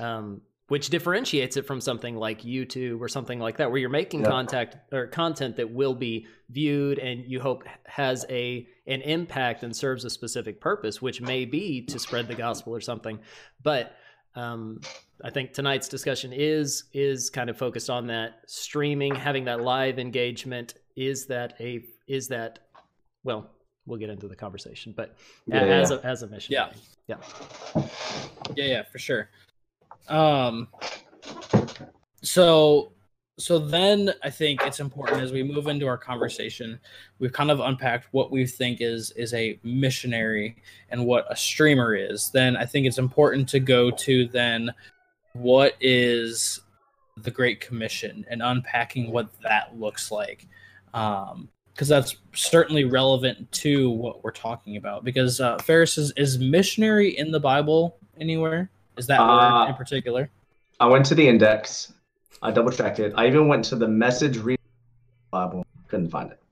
um, 0.00 0.40
which 0.72 0.88
differentiates 0.88 1.58
it 1.58 1.66
from 1.66 1.82
something 1.82 2.16
like 2.16 2.40
youtube 2.40 2.98
or 2.98 3.06
something 3.06 3.38
like 3.38 3.58
that 3.58 3.70
where 3.70 3.78
you're 3.78 3.90
making 3.90 4.22
yeah. 4.22 4.28
contact 4.28 4.78
or 4.90 5.06
content 5.06 5.56
that 5.56 5.70
will 5.70 5.94
be 5.94 6.26
viewed 6.48 6.98
and 6.98 7.24
you 7.26 7.40
hope 7.40 7.64
has 7.84 8.24
a 8.30 8.66
an 8.86 9.02
impact 9.02 9.62
and 9.62 9.76
serves 9.76 10.04
a 10.04 10.10
specific 10.10 10.62
purpose 10.62 11.02
which 11.02 11.20
may 11.20 11.44
be 11.44 11.84
to 11.84 11.98
spread 11.98 12.26
the 12.26 12.34
gospel 12.34 12.74
or 12.74 12.80
something. 12.80 13.18
But 13.62 13.94
um, 14.34 14.80
I 15.22 15.28
think 15.28 15.52
tonight's 15.52 15.88
discussion 15.88 16.32
is 16.32 16.84
is 16.92 17.30
kind 17.30 17.50
of 17.50 17.58
focused 17.58 17.90
on 17.90 18.06
that 18.06 18.40
streaming, 18.46 19.14
having 19.14 19.44
that 19.44 19.60
live 19.60 19.98
engagement, 19.98 20.74
is 20.96 21.26
that 21.26 21.54
a 21.60 21.84
is 22.08 22.28
that 22.28 22.60
well 23.24 23.50
we'll 23.84 23.98
get 23.98 24.10
into 24.10 24.28
the 24.28 24.36
conversation 24.36 24.94
but 24.96 25.16
yeah, 25.46 25.62
as 25.62 25.90
yeah. 25.90 25.96
a 25.96 26.00
as 26.00 26.22
a 26.22 26.26
mission. 26.28 26.52
Yeah. 26.52 26.72
Yeah. 27.08 27.16
Yeah 28.54 28.64
yeah 28.64 28.82
for 28.90 28.98
sure 28.98 29.28
um 30.08 30.68
so 32.22 32.92
so 33.38 33.58
then 33.58 34.12
i 34.22 34.30
think 34.30 34.60
it's 34.62 34.80
important 34.80 35.20
as 35.20 35.32
we 35.32 35.42
move 35.42 35.66
into 35.66 35.86
our 35.86 35.98
conversation 35.98 36.78
we've 37.18 37.32
kind 37.32 37.50
of 37.50 37.60
unpacked 37.60 38.06
what 38.12 38.30
we 38.30 38.46
think 38.46 38.80
is 38.80 39.10
is 39.12 39.32
a 39.34 39.58
missionary 39.62 40.56
and 40.90 41.04
what 41.04 41.24
a 41.30 41.36
streamer 41.36 41.94
is 41.94 42.30
then 42.30 42.56
i 42.56 42.64
think 42.64 42.86
it's 42.86 42.98
important 42.98 43.48
to 43.48 43.60
go 43.60 43.90
to 43.90 44.26
then 44.28 44.72
what 45.32 45.74
is 45.80 46.60
the 47.18 47.30
great 47.30 47.60
commission 47.60 48.24
and 48.28 48.42
unpacking 48.42 49.10
what 49.10 49.28
that 49.42 49.78
looks 49.78 50.10
like 50.10 50.46
um, 50.94 51.48
because 51.72 51.88
that's 51.88 52.16
certainly 52.34 52.84
relevant 52.84 53.50
to 53.52 53.90
what 53.90 54.22
we're 54.22 54.30
talking 54.30 54.76
about. 54.76 55.04
Because 55.04 55.40
uh, 55.40 55.58
Ferris 55.58 55.96
is, 55.98 56.12
is 56.16 56.38
missionary 56.38 57.16
in 57.16 57.30
the 57.30 57.40
Bible 57.40 57.98
anywhere? 58.20 58.70
Is 58.96 59.06
that 59.06 59.20
uh, 59.20 59.64
word 59.64 59.70
in 59.70 59.74
particular? 59.74 60.30
I 60.80 60.86
went 60.86 61.06
to 61.06 61.14
the 61.14 61.26
index. 61.26 61.92
I 62.42 62.50
double 62.50 62.70
checked 62.70 62.98
it. 62.98 63.12
I 63.16 63.26
even 63.26 63.48
went 63.48 63.64
to 63.66 63.76
the 63.76 63.88
message 63.88 64.38
read 64.38 64.58
Bible. 65.30 65.64
Couldn't 65.88 66.10
find 66.10 66.32
it. 66.32 66.42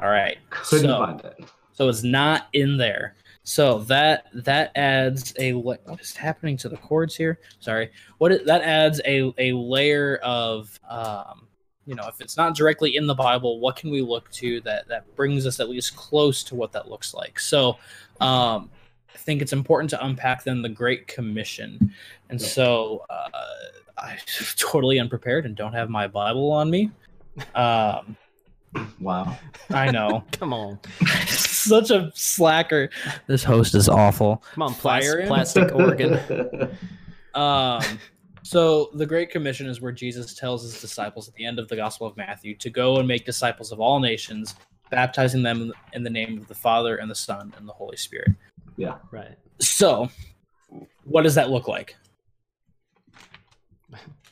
All 0.00 0.08
right. 0.08 0.38
Couldn't 0.50 0.88
so, 0.88 0.98
find 0.98 1.20
it. 1.20 1.44
So 1.72 1.88
it's 1.88 2.02
not 2.02 2.48
in 2.52 2.76
there. 2.76 3.14
So 3.44 3.80
that 3.80 4.26
that 4.32 4.72
adds 4.74 5.34
a 5.38 5.52
what 5.52 5.82
is 6.00 6.16
happening 6.16 6.56
to 6.58 6.68
the 6.68 6.76
chords 6.78 7.14
here? 7.14 7.38
Sorry. 7.60 7.90
What 8.18 8.44
that 8.46 8.62
adds 8.62 9.00
a 9.04 9.32
a 9.38 9.52
layer 9.52 10.16
of 10.22 10.78
um 10.88 11.46
you 11.86 11.94
know 11.94 12.08
if 12.08 12.20
it's 12.20 12.36
not 12.36 12.56
directly 12.56 12.96
in 12.96 13.06
the 13.06 13.14
bible 13.14 13.60
what 13.60 13.76
can 13.76 13.90
we 13.90 14.00
look 14.00 14.30
to 14.30 14.60
that 14.62 14.88
that 14.88 15.14
brings 15.16 15.46
us 15.46 15.60
at 15.60 15.68
least 15.68 15.94
close 15.96 16.42
to 16.42 16.54
what 16.54 16.72
that 16.72 16.88
looks 16.88 17.14
like 17.14 17.38
so 17.38 17.76
um 18.20 18.70
i 19.14 19.18
think 19.18 19.40
it's 19.40 19.52
important 19.52 19.90
to 19.90 20.04
unpack 20.04 20.44
then 20.44 20.62
the 20.62 20.68
great 20.68 21.06
commission. 21.06 21.92
And 22.30 22.40
so 22.40 23.04
uh 23.10 23.28
i'm 23.98 24.18
totally 24.56 24.98
unprepared 24.98 25.46
and 25.46 25.56
don't 25.56 25.72
have 25.72 25.88
my 25.88 26.06
bible 26.06 26.50
on 26.52 26.70
me. 26.70 26.90
Um 27.54 28.16
wow. 29.00 29.38
I 29.70 29.90
know. 29.90 30.24
Come 30.32 30.52
on. 30.52 30.78
Such 31.26 31.90
a 31.90 32.10
slacker. 32.14 32.90
This 33.26 33.44
host 33.44 33.74
is 33.74 33.88
awful. 33.88 34.42
Come 34.52 34.62
on 34.62 34.74
plastic, 34.74 35.26
plastic 35.26 35.74
organ. 35.74 36.18
Um 37.34 37.82
so 38.44 38.90
the 38.92 39.06
Great 39.06 39.30
Commission 39.30 39.66
is 39.66 39.80
where 39.80 39.90
Jesus 39.90 40.34
tells 40.34 40.62
his 40.62 40.78
disciples 40.78 41.28
at 41.28 41.34
the 41.34 41.46
end 41.46 41.58
of 41.58 41.66
the 41.68 41.76
Gospel 41.76 42.06
of 42.06 42.14
Matthew 42.18 42.54
to 42.56 42.68
go 42.68 42.98
and 42.98 43.08
make 43.08 43.24
disciples 43.24 43.72
of 43.72 43.80
all 43.80 43.98
nations, 43.98 44.54
baptizing 44.90 45.42
them 45.42 45.72
in 45.94 46.02
the 46.02 46.10
name 46.10 46.36
of 46.36 46.46
the 46.46 46.54
Father 46.54 46.96
and 46.96 47.10
the 47.10 47.14
Son 47.14 47.54
and 47.56 47.66
the 47.66 47.72
Holy 47.72 47.96
Spirit. 47.96 48.32
Yeah. 48.76 48.96
Right. 49.10 49.36
So 49.60 50.08
what 51.04 51.22
does 51.22 51.34
that 51.34 51.50
look 51.50 51.68
like? 51.68 51.96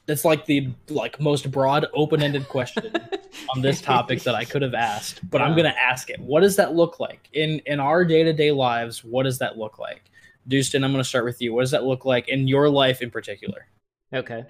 That's 0.07 0.25
like 0.25 0.47
the 0.47 0.71
like 0.89 1.21
most 1.21 1.51
broad 1.51 1.87
open-ended 1.95 2.49
question 2.49 2.93
on 3.55 3.63
this 3.63 3.81
topic 3.81 4.23
that 4.25 4.35
I 4.35 4.45
could 4.45 4.63
have 4.63 4.75
asked, 4.75 5.21
but 5.31 5.41
yeah. 5.41 5.47
I'm 5.47 5.53
going 5.53 5.71
to 5.71 5.79
ask 5.81 6.11
it. 6.11 6.19
What 6.19 6.41
does 6.41 6.57
that 6.57 6.75
look 6.75 6.99
like 6.99 7.29
in 7.33 7.61
in 7.67 7.79
our 7.79 8.05
day-to-day 8.05 8.51
lives? 8.51 9.05
What 9.05 9.23
does 9.23 9.39
that 9.39 9.59
look 9.59 9.79
like? 9.79 10.11
Dustin, 10.49 10.83
I'm 10.83 10.91
going 10.91 11.03
to 11.03 11.09
start 11.09 11.25
with 11.25 11.41
you. 11.41 11.55
What 11.55 11.63
does 11.63 11.71
that 11.71 11.85
look 11.85 12.05
like 12.05 12.29
in 12.29 12.49
your 12.49 12.69
life 12.69 13.01
in 13.01 13.11
particular? 13.11 13.69
Okay. 14.13 14.45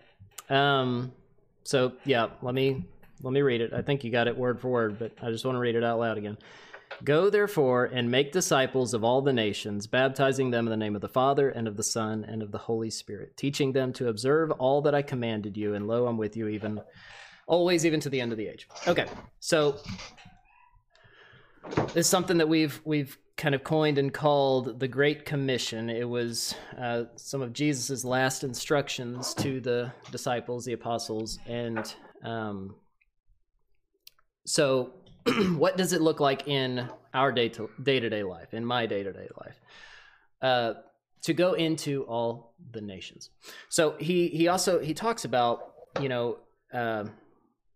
Um, 0.48 1.12
so 1.64 1.92
yeah, 2.04 2.28
let 2.40 2.54
me 2.54 2.84
let 3.22 3.32
me 3.32 3.42
read 3.42 3.60
it. 3.60 3.72
I 3.72 3.82
think 3.82 4.04
you 4.04 4.10
got 4.10 4.26
it 4.26 4.36
word 4.36 4.60
for 4.60 4.68
word, 4.68 4.98
but 4.98 5.12
I 5.22 5.30
just 5.30 5.44
want 5.44 5.56
to 5.56 5.60
read 5.60 5.74
it 5.74 5.84
out 5.84 5.98
loud 5.98 6.18
again. 6.18 6.38
Go 7.04 7.30
therefore 7.30 7.86
and 7.86 8.10
make 8.10 8.32
disciples 8.32 8.94
of 8.94 9.04
all 9.04 9.22
the 9.22 9.32
nations, 9.32 9.86
baptizing 9.86 10.50
them 10.50 10.66
in 10.66 10.70
the 10.70 10.76
name 10.76 10.94
of 10.94 11.00
the 11.00 11.08
Father 11.08 11.48
and 11.50 11.66
of 11.66 11.76
the 11.76 11.82
Son 11.82 12.24
and 12.24 12.42
of 12.42 12.52
the 12.52 12.58
Holy 12.58 12.90
Spirit, 12.90 13.36
teaching 13.36 13.72
them 13.72 13.92
to 13.94 14.08
observe 14.08 14.50
all 14.52 14.82
that 14.82 14.94
I 14.94 15.02
commanded 15.02 15.56
you, 15.56 15.74
and 15.74 15.86
lo, 15.86 16.06
I'm 16.06 16.16
with 16.16 16.36
you 16.36 16.48
even 16.48 16.80
always, 17.46 17.84
even 17.84 18.00
to 18.00 18.08
the 18.08 18.20
end 18.20 18.32
of 18.32 18.38
the 18.38 18.48
age. 18.48 18.68
Okay, 18.86 19.06
so 19.40 19.76
it's 21.94 22.08
something 22.08 22.38
that 22.38 22.48
we've 22.48 22.80
we've 22.84 23.18
kind 23.36 23.54
of 23.54 23.64
coined 23.64 23.98
and 23.98 24.12
called 24.12 24.78
the 24.78 24.88
Great 24.88 25.24
Commission. 25.24 25.90
It 25.90 26.08
was 26.08 26.54
uh, 26.78 27.04
some 27.16 27.42
of 27.42 27.52
Jesus's 27.52 28.04
last 28.04 28.44
instructions 28.44 29.34
to 29.34 29.60
the 29.60 29.92
disciples, 30.10 30.64
the 30.64 30.74
apostles, 30.74 31.38
and 31.46 31.94
um, 32.22 32.76
so 34.46 34.92
what 35.56 35.76
does 35.76 35.92
it 35.92 36.00
look 36.00 36.20
like 36.20 36.48
in 36.48 36.88
our 37.14 37.32
day 37.32 37.48
to 37.50 37.70
day 37.82 38.00
to 38.00 38.08
day 38.08 38.22
life, 38.22 38.54
in 38.54 38.64
my 38.64 38.86
day 38.86 39.02
to 39.02 39.12
day 39.12 39.28
life? 39.40 39.60
Uh, 40.40 40.74
to 41.22 41.32
go 41.32 41.54
into 41.54 42.02
all 42.04 42.54
the 42.72 42.80
nations. 42.80 43.30
So 43.68 43.96
he 43.98 44.28
he 44.28 44.48
also 44.48 44.80
he 44.80 44.94
talks 44.94 45.24
about 45.24 45.72
you 46.00 46.08
know 46.08 46.38
uh, 46.72 47.04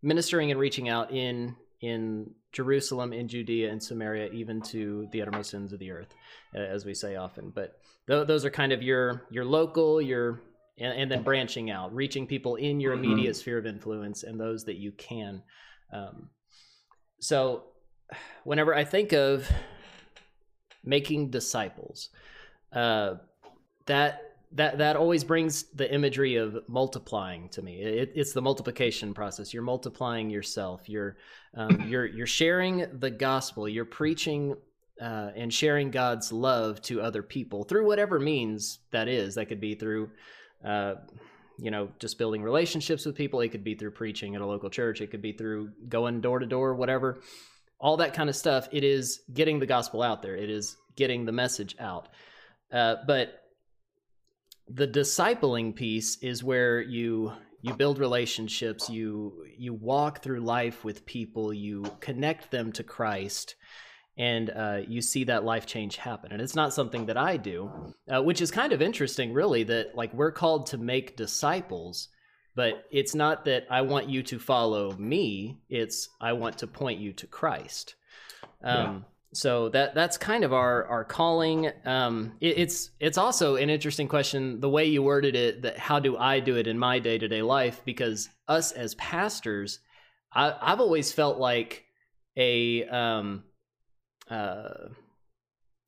ministering 0.03 0.51
and 0.51 0.59
reaching 0.59 0.89
out 0.89 1.13
in 1.13 1.57
in 1.81 2.31
Jerusalem, 2.53 3.13
in 3.13 3.29
Judea, 3.29 3.71
and 3.71 3.83
Samaria, 3.83 4.33
even 4.33 4.63
to 4.63 5.09
the 5.13 5.21
uttermost 5.21 5.53
ends 5.55 5.73
of 5.73 5.79
the 5.79 5.91
earth, 5.91 6.15
as 6.55 6.85
we 6.85 6.95
say 6.95 7.17
often. 7.17 7.53
But 7.55 7.79
th- 8.09 8.27
those 8.27 8.45
are 8.45 8.51
kind 8.51 8.73
of 8.73 8.83
your 8.83 9.27
your 9.31 9.45
local, 9.45 10.01
your 10.01 10.41
and, 10.79 10.99
and 10.99 11.11
then 11.11 11.23
branching 11.23 11.71
out, 11.71 11.95
reaching 11.95 12.27
people 12.27 12.57
in 12.57 12.81
your 12.81 12.93
immediate 12.95 13.33
mm-hmm. 13.33 13.41
sphere 13.41 13.59
of 13.59 13.67
influence 13.67 14.23
and 14.23 14.41
those 14.41 14.65
that 14.65 14.77
you 14.77 14.93
can. 14.93 15.43
Um, 15.93 16.31
so, 17.19 17.65
whenever 18.45 18.75
I 18.75 18.85
think 18.85 19.13
of 19.13 19.49
making 20.85 21.31
disciples, 21.31 22.11
uh, 22.73 23.15
that 23.87 24.23
that 24.53 24.79
that 24.79 24.97
always 24.97 25.25
brings 25.25 25.65
the 25.75 25.93
imagery 25.93 26.37
of 26.37 26.59
multiplying 26.69 27.49
to 27.51 27.63
me. 27.63 27.83
It, 27.83 28.13
it's 28.15 28.33
the 28.33 28.43
multiplication 28.43 29.13
process. 29.13 29.53
You're 29.53 29.63
multiplying 29.63 30.31
yourself. 30.31 30.89
You're 30.89 31.17
um, 31.55 31.83
you're 31.89 32.07
you're 32.07 32.27
sharing 32.27 32.87
the 32.99 33.11
gospel. 33.11 33.69
You're 33.69 33.85
preaching 33.85 34.57
uh, 35.01 35.31
and 35.37 35.53
sharing 35.53 35.91
God's 35.91 36.33
love 36.33 36.81
to 36.83 37.01
other 37.01 37.23
people 37.23 37.65
through 37.65 37.87
whatever 37.87 38.19
means 38.19 38.79
that 38.93 39.09
is. 39.09 39.35
That 39.35 39.47
could 39.47 39.61
be 39.61 39.75
through, 39.75 40.11
uh, 40.65 40.95
you 41.59 41.71
know 41.71 41.89
just 41.99 42.19
building 42.19 42.43
relationships 42.43 43.05
with 43.05 43.15
people. 43.15 43.41
It 43.41 43.49
could 43.51 43.65
be 43.65 43.75
through 43.75 43.93
preaching 43.93 44.35
at 44.35 44.41
a 44.41 44.47
local 44.47 44.71
church. 44.71 45.01
It 45.01 45.11
could 45.11 45.23
be 45.23 45.33
through 45.33 45.71
going 45.89 46.21
door 46.21 46.39
to 46.39 46.47
door 46.47 46.75
whatever. 46.75 47.21
All 47.79 47.99
that 47.99 48.15
kind 48.15 48.29
of 48.29 48.37
stuff 48.37 48.69
it 48.73 48.85
is 48.85 49.21
getting 49.33 49.59
the 49.59 49.67
gospel 49.67 50.03
out 50.03 50.23
there. 50.23 50.37
It 50.37 50.51
is 50.51 50.77
getting 50.97 51.25
the 51.25 51.33
message 51.33 51.77
out. 51.79 52.09
Uh, 52.73 52.97
but 53.07 53.43
the 54.69 54.89
discipling 54.89 55.75
piece 55.75 56.17
is 56.23 56.43
where 56.43 56.81
you 56.81 57.33
you 57.63 57.75
build 57.75 57.99
relationships. 57.99 58.91
You 58.91 59.45
you 59.57 59.75
walk 59.75 60.23
through 60.23 60.41
life 60.41 60.85
with 60.85 61.07
people. 61.07 61.53
You 61.53 61.85
connect 62.01 62.51
them 62.51 62.73
to 62.73 62.83
christ 62.83 63.55
and 64.19 64.51
uh, 64.51 64.81
you 64.87 65.03
see 65.03 65.25
that 65.25 65.45
life 65.45 65.67
change 65.67 65.97
happen. 65.97 66.33
And 66.33 66.41
it's 66.41 66.55
not 66.55 66.73
something 66.73 67.07
that 67.07 67.17
i 67.17 67.37
do 67.37 67.71
uh, 68.09 68.23
which 68.23 68.41
is 68.41 68.51
kind 68.51 68.73
of 68.73 68.83
interesting 68.83 69.33
really 69.33 69.65
that 69.65 69.95
like 69.95 70.13
we're 70.15 70.33
called 70.33 70.67
to 70.67 70.79
make 70.79 71.17
disciples 71.17 72.09
but 72.55 72.85
it's 72.91 73.15
not 73.15 73.45
that 73.45 73.67
i 73.71 73.83
want 73.83 74.09
you 74.09 74.23
to 74.23 74.39
follow 74.39 74.93
me 74.93 75.61
it's 75.69 76.09
i 76.21 76.33
want 76.33 76.59
to 76.59 76.67
point 76.67 77.01
you 77.01 77.13
to 77.13 77.27
christ. 77.27 77.95
Um, 78.63 78.77
yeah. 78.77 78.99
so 79.33 79.69
that 79.69 79.95
that's 79.95 80.17
kind 80.17 80.43
of 80.43 80.53
our 80.53 80.85
our 80.87 81.05
calling. 81.05 81.71
Um, 81.85 82.33
it, 82.41 82.59
it's 82.59 82.91
it's 82.99 83.19
also 83.19 83.57
an 83.57 83.71
interesting 83.71 84.09
question 84.09 84.61
the 84.61 84.71
way 84.71 84.87
you 84.87 85.03
worded 85.03 85.37
it 85.37 85.63
that 85.63 85.79
how 85.79 86.01
do 86.01 86.17
i 86.17 86.41
do 86.41 86.57
it 86.57 86.67
in 86.67 86.79
my 86.79 86.99
day-to-day 86.99 87.43
life? 87.43 87.83
Because 87.85 88.29
us 88.49 88.73
as 88.73 88.95
pastors 88.95 89.81
I, 90.33 90.55
i've 90.61 90.81
always 90.81 91.13
felt 91.13 91.39
like 91.39 91.85
a 92.37 92.85
um, 92.85 93.45
uh, 94.31 94.89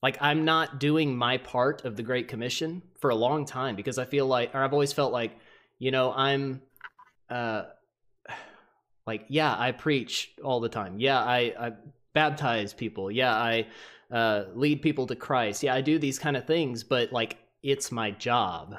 like 0.02 0.16
I'm 0.20 0.44
not 0.44 0.78
doing 0.78 1.16
my 1.16 1.38
part 1.38 1.84
of 1.84 1.96
the 1.96 2.02
Great 2.02 2.28
Commission 2.28 2.82
for 3.00 3.10
a 3.10 3.14
long 3.14 3.44
time 3.44 3.74
because 3.74 3.98
I 3.98 4.04
feel 4.04 4.26
like, 4.26 4.54
or 4.54 4.62
I've 4.62 4.72
always 4.72 4.92
felt 4.92 5.12
like, 5.12 5.32
you 5.78 5.90
know, 5.90 6.12
I'm, 6.12 6.62
uh, 7.28 7.64
like, 9.06 9.24
yeah, 9.28 9.54
I 9.58 9.72
preach 9.72 10.32
all 10.44 10.60
the 10.60 10.68
time. 10.68 11.00
Yeah, 11.00 11.18
I, 11.20 11.54
I 11.58 11.72
baptize 12.12 12.72
people. 12.72 13.10
Yeah, 13.10 13.34
I 13.34 13.66
uh, 14.10 14.44
lead 14.54 14.82
people 14.82 15.06
to 15.08 15.16
Christ. 15.16 15.62
Yeah, 15.62 15.74
I 15.74 15.80
do 15.80 15.98
these 15.98 16.18
kind 16.18 16.36
of 16.36 16.46
things, 16.46 16.84
but 16.84 17.12
like, 17.12 17.38
it's 17.62 17.90
my 17.90 18.12
job, 18.12 18.76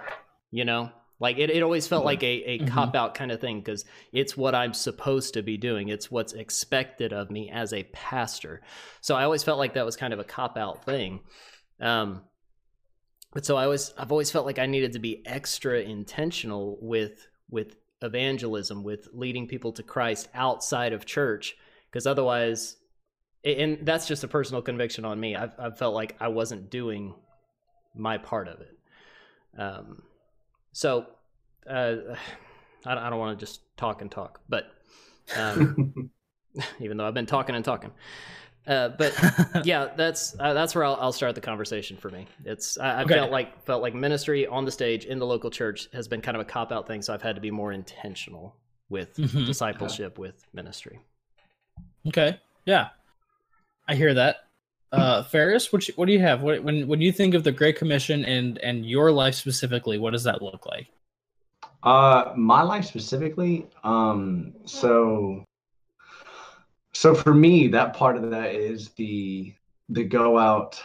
you 0.51 0.63
know? 0.63 0.89
Like 1.19 1.37
it, 1.37 1.49
it 1.49 1.63
always 1.63 1.87
felt 1.87 2.05
like 2.05 2.23
a, 2.23 2.25
a 2.25 2.59
mm-hmm. 2.59 2.67
cop 2.67 2.95
out 2.95 3.13
kind 3.13 3.31
of 3.31 3.41
thing 3.41 3.59
because 3.59 3.85
it's 4.13 4.37
what 4.37 4.55
I'm 4.55 4.73
supposed 4.73 5.33
to 5.33 5.41
be 5.41 5.57
doing. 5.57 5.89
It's 5.89 6.09
what's 6.09 6.33
expected 6.33 7.11
of 7.11 7.29
me 7.29 7.49
as 7.49 7.73
a 7.73 7.83
pastor. 7.83 8.61
So 9.01 9.15
I 9.15 9.23
always 9.23 9.43
felt 9.43 9.59
like 9.59 9.73
that 9.73 9.85
was 9.85 9.97
kind 9.97 10.13
of 10.13 10.19
a 10.19 10.23
cop 10.23 10.57
out 10.57 10.85
thing. 10.85 11.19
Um, 11.81 12.21
but 13.33 13.45
so 13.45 13.57
I 13.57 13.67
was 13.67 13.93
I've 13.97 14.11
always 14.11 14.31
felt 14.31 14.45
like 14.45 14.59
I 14.59 14.65
needed 14.65 14.93
to 14.93 14.99
be 14.99 15.25
extra 15.25 15.81
intentional 15.81 16.77
with 16.81 17.27
with 17.49 17.75
evangelism, 18.01 18.83
with 18.83 19.09
leading 19.13 19.47
people 19.47 19.73
to 19.73 19.83
Christ 19.83 20.29
outside 20.33 20.93
of 20.93 21.05
church, 21.05 21.55
because 21.91 22.07
otherwise, 22.07 22.77
and 23.43 23.79
that's 23.83 24.07
just 24.07 24.23
a 24.23 24.27
personal 24.27 24.61
conviction 24.61 25.05
on 25.05 25.19
me. 25.19 25.35
I've, 25.35 25.53
I've 25.59 25.77
felt 25.77 25.93
like 25.93 26.15
I 26.19 26.29
wasn't 26.29 26.69
doing 26.69 27.13
my 27.95 28.17
part 28.17 28.47
of 28.47 28.61
it. 28.61 28.77
Um, 29.57 30.03
so 30.73 31.05
uh, 31.69 31.95
I, 32.85 32.95
I 32.95 33.09
don't 33.09 33.19
want 33.19 33.37
to 33.37 33.45
just 33.45 33.61
talk 33.77 34.01
and 34.01 34.09
talk, 34.09 34.41
but 34.49 34.71
um, 35.37 36.09
even 36.79 36.97
though 36.97 37.07
I've 37.07 37.13
been 37.13 37.25
talking 37.25 37.55
and 37.55 37.63
talking. 37.63 37.91
Uh, 38.67 38.89
but 38.89 39.13
yeah, 39.63 39.89
that's 39.95 40.35
uh, 40.39 40.53
that's 40.53 40.75
where 40.75 40.83
I'll, 40.83 40.97
I'll, 40.99 41.11
start 41.11 41.33
the 41.33 41.41
conversation 41.41 41.97
for 41.97 42.09
me. 42.09 42.27
It's 42.45 42.77
I, 42.77 42.99
I 42.99 43.03
okay. 43.03 43.15
felt 43.15 43.31
like 43.31 43.63
felt 43.63 43.81
like 43.81 43.95
ministry 43.95 44.45
on 44.45 44.65
the 44.65 44.71
stage 44.71 45.05
in 45.05 45.17
the 45.17 45.25
local 45.25 45.49
church 45.49 45.87
has 45.93 46.07
been 46.07 46.21
kind 46.21 46.35
of 46.35 46.41
a 46.41 46.45
cop 46.45 46.71
out 46.71 46.85
thing, 46.85 47.01
so 47.01 47.13
I've 47.13 47.21
had 47.21 47.35
to 47.35 47.41
be 47.41 47.51
more 47.51 47.71
intentional 47.71 48.55
with 48.89 49.15
mm-hmm. 49.15 49.45
discipleship 49.45 50.15
yeah. 50.17 50.21
with 50.21 50.45
ministry. 50.53 50.99
Okay, 52.07 52.39
yeah, 52.65 52.89
I 53.87 53.95
hear 53.95 54.13
that. 54.13 54.48
Uh, 54.91 55.23
Ferris, 55.23 55.71
what 55.71 55.85
what 55.95 56.07
do 56.07 56.13
you 56.13 56.19
have? 56.19 56.41
What, 56.41 56.63
when 56.63 56.87
when 56.87 57.01
you 57.01 57.11
think 57.11 57.35
of 57.35 57.43
the 57.43 57.51
Great 57.51 57.77
Commission 57.77 58.25
and 58.25 58.57
and 58.59 58.85
your 58.85 59.11
life 59.11 59.35
specifically, 59.35 59.99
what 59.99 60.11
does 60.11 60.23
that 60.23 60.41
look 60.41 60.65
like? 60.65 60.87
Uh, 61.83 62.33
my 62.35 62.61
life 62.61 62.85
specifically. 62.85 63.67
Um, 63.83 64.53
so 64.65 65.43
so 66.93 67.13
for 67.13 67.33
me, 67.33 67.67
that 67.67 67.93
part 67.93 68.17
of 68.17 68.31
that 68.31 68.55
is 68.55 68.89
the 68.89 69.53
the 69.89 70.03
go 70.03 70.37
out 70.37 70.81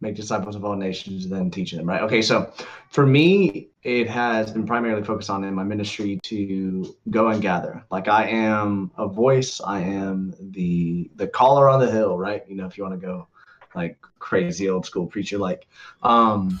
make 0.00 0.14
disciples 0.14 0.56
of 0.56 0.64
all 0.64 0.76
nations, 0.76 1.28
then 1.28 1.50
teaching 1.50 1.78
them, 1.78 1.88
right? 1.88 2.02
Okay, 2.02 2.22
so 2.22 2.52
for 2.88 3.06
me, 3.06 3.68
it 3.82 4.08
has 4.08 4.50
been 4.50 4.66
primarily 4.66 5.02
focused 5.02 5.30
on 5.30 5.44
in 5.44 5.54
my 5.54 5.62
ministry 5.62 6.18
to 6.24 6.94
go 7.10 7.28
and 7.28 7.42
gather. 7.42 7.84
Like 7.90 8.08
I 8.08 8.28
am 8.28 8.90
a 8.96 9.06
voice, 9.06 9.60
I 9.60 9.80
am 9.80 10.34
the 10.40 11.10
the 11.16 11.26
caller 11.26 11.68
on 11.68 11.80
the 11.80 11.90
hill, 11.90 12.18
right? 12.18 12.42
You 12.48 12.56
know, 12.56 12.66
if 12.66 12.76
you 12.76 12.84
want 12.84 13.00
to 13.00 13.06
go 13.06 13.28
like 13.74 13.98
crazy 14.18 14.68
old 14.68 14.86
school 14.86 15.06
preacher, 15.06 15.38
like 15.38 15.66
um 16.02 16.60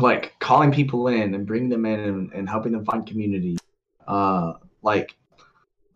like 0.00 0.34
calling 0.40 0.72
people 0.72 1.08
in 1.08 1.34
and 1.34 1.46
bringing 1.46 1.68
them 1.68 1.86
in 1.86 2.00
and, 2.00 2.32
and 2.32 2.48
helping 2.48 2.72
them 2.72 2.84
find 2.84 3.06
community. 3.06 3.56
Uh 4.06 4.54
like 4.82 5.16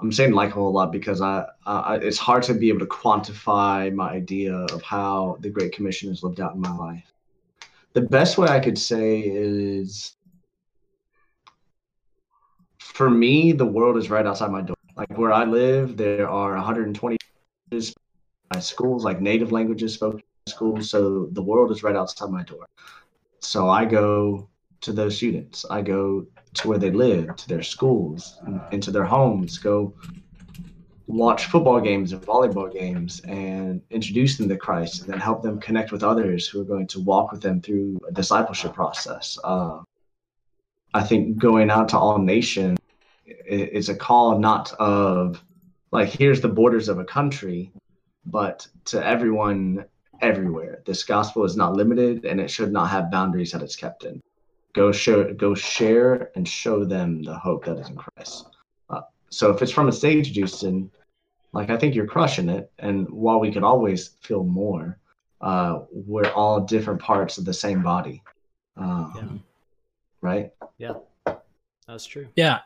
I'm 0.00 0.12
saying 0.12 0.32
like 0.32 0.50
a 0.50 0.54
whole 0.54 0.72
lot 0.72 0.92
because 0.92 1.20
I, 1.20 1.44
I, 1.66 1.96
it's 1.96 2.18
hard 2.18 2.42
to 2.44 2.54
be 2.54 2.68
able 2.68 2.80
to 2.80 2.86
quantify 2.86 3.92
my 3.92 4.10
idea 4.10 4.54
of 4.54 4.82
how 4.82 5.36
the 5.40 5.50
Great 5.50 5.72
Commission 5.72 6.10
is 6.10 6.22
lived 6.22 6.40
out 6.40 6.54
in 6.54 6.60
my 6.60 6.74
life. 6.74 7.12
The 7.92 8.02
best 8.02 8.38
way 8.38 8.48
I 8.48 8.60
could 8.60 8.78
say 8.78 9.20
is, 9.20 10.16
for 12.78 13.10
me, 13.10 13.52
the 13.52 13.66
world 13.66 13.96
is 13.96 14.08
right 14.10 14.26
outside 14.26 14.50
my 14.50 14.62
door. 14.62 14.76
Like 14.96 15.18
where 15.18 15.32
I 15.32 15.44
live, 15.44 15.96
there 15.96 16.28
are 16.28 16.54
120 16.54 17.16
schools, 18.58 19.04
like 19.04 19.20
native 19.20 19.52
languages 19.52 19.94
spoken 19.94 20.22
schools. 20.48 20.90
So 20.90 21.28
the 21.32 21.42
world 21.42 21.70
is 21.70 21.82
right 21.82 21.96
outside 21.96 22.30
my 22.30 22.42
door. 22.42 22.66
So 23.40 23.68
I 23.68 23.84
go 23.84 24.48
to 24.80 24.92
those 24.92 25.16
students. 25.16 25.64
I 25.70 25.82
go 25.82 26.26
to 26.54 26.68
where 26.68 26.78
they 26.78 26.90
live, 26.90 27.36
to 27.36 27.48
their 27.48 27.62
schools, 27.62 28.38
into 28.72 28.90
their 28.90 29.04
homes, 29.04 29.58
go 29.58 29.94
watch 31.06 31.46
football 31.46 31.80
games 31.80 32.12
and 32.12 32.22
volleyball 32.22 32.72
games 32.72 33.20
and 33.20 33.82
introduce 33.90 34.38
them 34.38 34.48
to 34.48 34.56
Christ 34.56 35.02
and 35.02 35.12
then 35.12 35.20
help 35.20 35.42
them 35.42 35.60
connect 35.60 35.92
with 35.92 36.02
others 36.02 36.46
who 36.46 36.60
are 36.60 36.64
going 36.64 36.86
to 36.88 37.00
walk 37.00 37.32
with 37.32 37.42
them 37.42 37.60
through 37.60 37.98
a 38.08 38.12
discipleship 38.12 38.74
process. 38.74 39.38
Uh, 39.42 39.80
I 40.94 41.02
think 41.02 41.38
going 41.38 41.70
out 41.70 41.88
to 41.90 41.98
all 41.98 42.18
nations 42.18 42.78
is 43.26 43.88
a 43.88 43.94
call 43.94 44.38
not 44.38 44.72
of 44.74 45.42
like, 45.92 46.08
here's 46.08 46.40
the 46.40 46.48
borders 46.48 46.88
of 46.88 46.98
a 46.98 47.04
country, 47.04 47.72
but 48.24 48.66
to 48.86 49.04
everyone 49.04 49.84
everywhere. 50.20 50.82
This 50.86 51.02
gospel 51.02 51.44
is 51.44 51.56
not 51.56 51.74
limited 51.74 52.24
and 52.24 52.40
it 52.40 52.50
should 52.50 52.72
not 52.72 52.90
have 52.90 53.10
boundaries 53.10 53.52
that 53.52 53.62
it's 53.62 53.76
kept 53.76 54.04
in 54.04 54.20
go 54.72 54.92
show 54.92 55.32
go 55.34 55.54
share 55.54 56.30
and 56.36 56.48
show 56.48 56.84
them 56.84 57.22
the 57.22 57.34
hope 57.34 57.64
that 57.64 57.78
is 57.78 57.88
in 57.88 57.96
christ. 57.96 58.46
Uh, 58.88 59.02
so 59.30 59.50
if 59.50 59.62
it's 59.62 59.72
from 59.72 59.88
a 59.88 59.92
stage 59.92 60.32
Houston, 60.34 60.90
like 61.52 61.70
i 61.70 61.76
think 61.76 61.94
you're 61.94 62.06
crushing 62.06 62.48
it. 62.48 62.70
And 62.78 63.08
while 63.10 63.40
we 63.40 63.52
could 63.52 63.64
always 63.64 64.10
feel 64.20 64.44
more 64.44 64.98
uh, 65.40 65.80
we're 65.90 66.30
all 66.32 66.60
different 66.60 67.00
parts 67.00 67.38
of 67.38 67.44
the 67.44 67.54
same 67.54 67.82
body. 67.82 68.22
Um, 68.76 69.12
yeah. 69.16 69.38
right? 70.20 70.52
Yeah. 70.78 71.34
That's 71.86 72.04
true. 72.04 72.28
Yeah. 72.36 72.58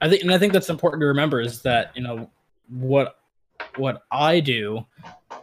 I 0.00 0.08
think 0.08 0.22
and 0.22 0.32
i 0.32 0.38
think 0.38 0.52
that's 0.52 0.68
important 0.68 1.00
to 1.00 1.06
remember 1.06 1.40
is 1.40 1.60
that 1.62 1.90
you 1.96 2.02
know 2.02 2.30
what 2.68 3.17
what 3.76 4.02
i 4.10 4.40
do 4.40 4.84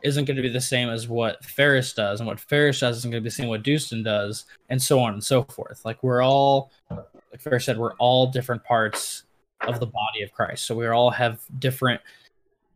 isn't 0.04 0.26
going 0.26 0.38
to 0.38 0.44
be 0.44 0.50
the 0.50 0.62
same 0.62 0.90
as 0.90 1.08
what 1.08 1.44
Ferris 1.44 1.94
does, 1.94 2.20
and 2.20 2.28
what 2.28 2.40
Ferris 2.40 2.80
does 2.80 2.98
isn't 2.98 3.12
going 3.12 3.22
to 3.22 3.24
be 3.24 3.30
the 3.30 3.36
same 3.36 3.48
what 3.48 3.64
Dustin 3.64 4.04
does, 4.04 4.46
and 4.70 4.82
so 4.82 5.00
on 5.00 5.14
and 5.14 5.24
so 5.24 5.44
forth. 5.44 5.84
Like 5.84 6.04
we're 6.04 6.24
all, 6.24 6.72
like 6.90 7.40
Ferris 7.40 7.66
said, 7.66 7.78
we're 7.78 7.96
all 7.96 8.28
different 8.28 8.64
parts 8.64 9.24
of 9.62 9.80
the 9.80 9.88
body 9.88 10.22
of 10.22 10.32
Christ. 10.32 10.66
So 10.66 10.76
we 10.76 10.88
all 10.88 11.10
have 11.10 11.42
different 11.60 12.02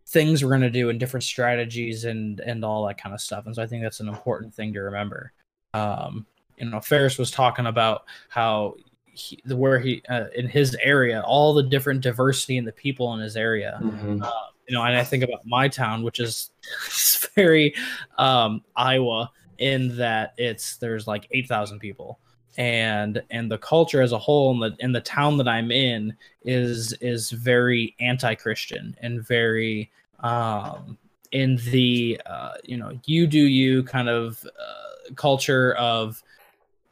things 0.07 0.43
we're 0.43 0.49
going 0.49 0.61
to 0.61 0.71
do 0.71 0.89
and 0.89 0.99
different 0.99 1.23
strategies 1.23 2.05
and 2.05 2.39
and 2.39 2.65
all 2.65 2.85
that 2.87 3.01
kind 3.01 3.13
of 3.13 3.21
stuff. 3.21 3.45
And 3.45 3.55
so 3.55 3.61
I 3.61 3.67
think 3.67 3.83
that's 3.83 3.99
an 3.99 4.09
important 4.09 4.53
thing 4.53 4.73
to 4.73 4.81
remember. 4.81 5.31
Um, 5.73 6.25
you 6.57 6.69
know, 6.69 6.79
Ferris 6.81 7.17
was 7.17 7.31
talking 7.31 7.67
about 7.67 8.05
how 8.29 8.75
he, 9.05 9.39
where 9.47 9.79
he 9.79 10.01
uh, 10.09 10.25
in 10.35 10.47
his 10.47 10.75
area, 10.81 11.21
all 11.21 11.53
the 11.53 11.63
different 11.63 12.01
diversity 12.01 12.57
in 12.57 12.65
the 12.65 12.71
people 12.71 13.13
in 13.13 13.19
his 13.19 13.37
area. 13.37 13.79
Mm-hmm. 13.83 14.23
Uh, 14.23 14.31
you 14.69 14.75
know, 14.75 14.83
and 14.83 14.95
I 14.95 15.03
think 15.03 15.23
about 15.23 15.45
my 15.45 15.67
town, 15.67 16.03
which 16.03 16.19
is 16.19 16.51
very 17.35 17.73
um, 18.17 18.63
Iowa, 18.75 19.31
in 19.57 19.97
that 19.97 20.33
it's 20.37 20.77
there's 20.77 21.07
like 21.07 21.27
eight 21.31 21.47
thousand 21.47 21.79
people, 21.79 22.19
and 22.57 23.21
and 23.31 23.51
the 23.51 23.57
culture 23.57 24.01
as 24.01 24.11
a 24.11 24.17
whole 24.19 24.51
in 24.51 24.59
the 24.59 24.75
in 24.79 24.91
the 24.91 25.01
town 25.01 25.37
that 25.37 25.47
I'm 25.47 25.71
in 25.71 26.15
is 26.43 26.93
is 27.01 27.31
very 27.31 27.95
anti-Christian 27.99 28.95
and 29.01 29.25
very 29.25 29.91
um, 30.19 30.97
in 31.31 31.57
the 31.71 32.21
uh, 32.27 32.53
you 32.63 32.77
know 32.77 32.91
you 33.05 33.25
do 33.25 33.39
you 33.39 33.83
kind 33.83 34.07
of 34.07 34.45
uh, 34.45 35.13
culture 35.15 35.73
of 35.75 36.21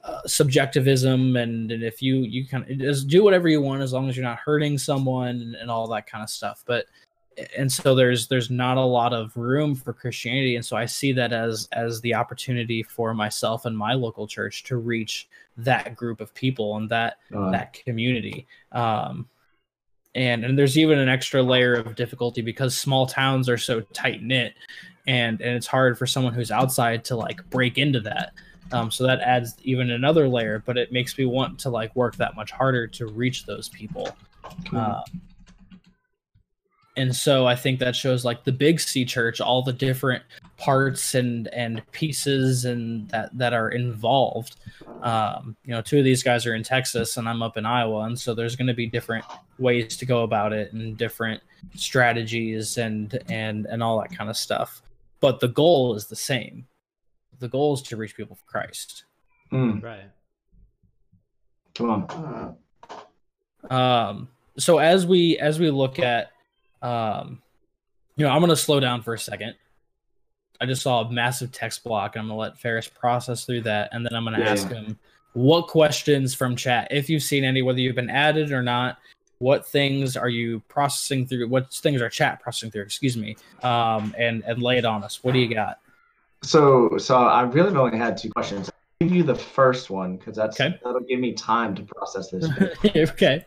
uh, 0.03 0.21
subjectivism 0.25 1.35
and, 1.35 1.71
and 1.71 1.83
if 1.83 2.01
you 2.01 2.17
you 2.17 2.47
kind 2.47 2.69
of 2.69 2.77
just 2.79 3.07
do 3.07 3.23
whatever 3.23 3.47
you 3.47 3.61
want 3.61 3.83
as 3.83 3.93
long 3.93 4.09
as 4.09 4.15
you're 4.15 4.23
not 4.23 4.39
hurting 4.39 4.77
someone 4.77 5.41
and, 5.41 5.55
and 5.55 5.69
all 5.69 5.87
that 5.87 6.07
kind 6.07 6.23
of 6.23 6.29
stuff. 6.29 6.63
But 6.65 6.85
and 7.57 7.71
so 7.71 7.93
there's 7.93 8.27
there's 8.27 8.49
not 8.49 8.77
a 8.77 8.81
lot 8.81 9.13
of 9.13 9.35
room 9.37 9.75
for 9.75 9.93
christianity. 9.93 10.55
And 10.55 10.65
so 10.65 10.75
i 10.75 10.85
see 10.85 11.11
that 11.13 11.31
as 11.33 11.67
as 11.71 12.01
the 12.01 12.15
opportunity 12.15 12.83
for 12.83 13.13
myself 13.13 13.65
and 13.65 13.77
my 13.77 13.93
local 13.93 14.27
church 14.27 14.63
to 14.63 14.77
reach 14.77 15.27
that 15.57 15.95
group 15.95 16.21
of 16.21 16.33
people 16.33 16.77
and 16.77 16.89
that 16.89 17.17
Uh, 17.35 17.51
that 17.51 17.73
community. 17.73 18.47
Um 18.71 19.27
and 20.15 20.43
and 20.45 20.57
there's 20.57 20.77
even 20.77 20.97
an 20.97 21.09
extra 21.09 21.43
layer 21.43 21.75
of 21.75 21.95
difficulty 21.95 22.41
because 22.41 22.75
small 22.77 23.05
towns 23.05 23.47
are 23.49 23.57
so 23.57 23.81
tight 23.93 24.23
knit 24.23 24.53
and 25.05 25.39
and 25.41 25.55
it's 25.55 25.67
hard 25.67 25.97
for 25.97 26.07
someone 26.07 26.33
who's 26.33 26.51
outside 26.51 27.05
to 27.05 27.15
like 27.15 27.47
break 27.49 27.77
into 27.77 27.99
that. 28.01 28.31
Um, 28.71 28.91
so 28.91 29.05
that 29.05 29.21
adds 29.21 29.55
even 29.63 29.91
another 29.91 30.27
layer 30.27 30.63
but 30.65 30.77
it 30.77 30.91
makes 30.91 31.17
me 31.17 31.25
want 31.25 31.59
to 31.59 31.69
like 31.69 31.95
work 31.95 32.15
that 32.17 32.35
much 32.35 32.51
harder 32.51 32.87
to 32.87 33.05
reach 33.07 33.45
those 33.45 33.69
people. 33.69 34.17
Uh, 34.73 35.01
and 36.97 37.15
so 37.15 37.45
i 37.47 37.55
think 37.55 37.79
that 37.79 37.95
shows 37.95 38.25
like 38.25 38.43
the 38.43 38.51
big 38.51 38.79
c 38.79 39.05
church 39.05 39.39
all 39.39 39.61
the 39.61 39.71
different 39.73 40.23
parts 40.57 41.15
and 41.15 41.47
and 41.49 41.81
pieces 41.91 42.65
and 42.65 43.07
that 43.09 43.29
that 43.37 43.53
are 43.53 43.69
involved. 43.69 44.55
Um, 45.03 45.55
you 45.63 45.71
know 45.71 45.81
two 45.81 45.99
of 45.99 46.03
these 46.03 46.23
guys 46.23 46.45
are 46.47 46.55
in 46.55 46.63
texas 46.63 47.17
and 47.17 47.29
i'm 47.29 47.43
up 47.43 47.55
in 47.57 47.65
iowa 47.65 48.01
and 48.05 48.17
so 48.17 48.33
there's 48.33 48.55
going 48.55 48.67
to 48.67 48.73
be 48.73 48.87
different 48.87 49.23
ways 49.59 49.95
to 49.97 50.05
go 50.05 50.23
about 50.23 50.53
it 50.53 50.73
and 50.73 50.97
different 50.97 51.41
strategies 51.75 52.77
and 52.77 53.19
and 53.29 53.67
and 53.67 53.83
all 53.83 53.99
that 54.01 54.15
kind 54.17 54.29
of 54.29 54.37
stuff. 54.37 54.81
But 55.19 55.39
the 55.39 55.47
goal 55.47 55.95
is 55.95 56.07
the 56.07 56.15
same. 56.15 56.65
The 57.39 57.47
goal 57.47 57.73
is 57.75 57.81
to 57.83 57.97
reach 57.97 58.15
people 58.15 58.35
for 58.35 58.45
christ. 58.45 59.03
Mm, 59.51 59.81
Right. 59.83 60.09
come 61.75 61.89
on. 61.91 62.55
um 63.69 64.27
so 64.57 64.79
as 64.79 65.05
we 65.05 65.37
as 65.37 65.59
we 65.59 65.69
look 65.69 65.99
at 65.99 66.31
um 66.81 67.41
you 68.15 68.25
know 68.25 68.31
i'm 68.31 68.39
going 68.39 68.49
to 68.49 68.55
slow 68.55 68.79
down 68.79 69.01
for 69.01 69.13
a 69.13 69.19
second 69.19 69.55
i 70.61 70.65
just 70.65 70.81
saw 70.81 71.01
a 71.01 71.11
massive 71.11 71.51
text 71.51 71.83
block 71.83 72.15
and 72.15 72.21
i'm 72.21 72.27
going 72.27 72.37
to 72.37 72.41
let 72.41 72.59
ferris 72.59 72.87
process 72.87 73.45
through 73.45 73.61
that 73.61 73.89
and 73.91 74.05
then 74.05 74.13
i'm 74.13 74.23
going 74.23 74.33
to 74.33 74.39
Yeah, 74.39 74.51
ask 74.51 74.67
him 74.69 74.97
what 75.33 75.67
questions 75.67 76.33
from 76.33 76.55
chat 76.55 76.87
if 76.91 77.09
you've 77.09 77.23
seen 77.23 77.43
any 77.43 77.61
whether 77.61 77.79
you've 77.79 77.95
been 77.95 78.09
added 78.09 78.51
or 78.51 78.63
not 78.63 78.97
what 79.39 79.67
things 79.67 80.17
are 80.17 80.29
you 80.29 80.59
processing 80.67 81.27
through 81.27 81.47
what 81.47 81.71
things 81.71 82.01
are 82.01 82.09
chat 82.09 82.39
processing 82.41 82.71
through 82.71 82.81
excuse 82.81 83.15
me 83.15 83.35
um 83.63 84.13
and 84.17 84.43
and 84.45 84.61
lay 84.63 84.77
it 84.77 84.85
on 84.85 85.03
us 85.03 85.23
what 85.23 85.33
do 85.33 85.39
you 85.39 85.53
got 85.53 85.79
So, 86.43 86.97
so 86.97 87.17
I 87.17 87.41
really 87.41 87.75
only 87.75 87.97
had 87.97 88.15
two 88.17 88.29
questions. 88.29 88.69
I'll 88.69 89.07
give 89.07 89.15
you 89.15 89.23
the 89.23 89.35
first 89.35 89.89
one 89.89 90.17
because 90.17 90.35
that's 90.35 90.59
Okay. 90.59 90.79
that'll 90.83 91.01
give 91.01 91.19
me 91.19 91.33
time 91.33 91.75
to 91.75 91.83
process 91.83 92.29
this. 92.31 92.47
okay 92.95 93.43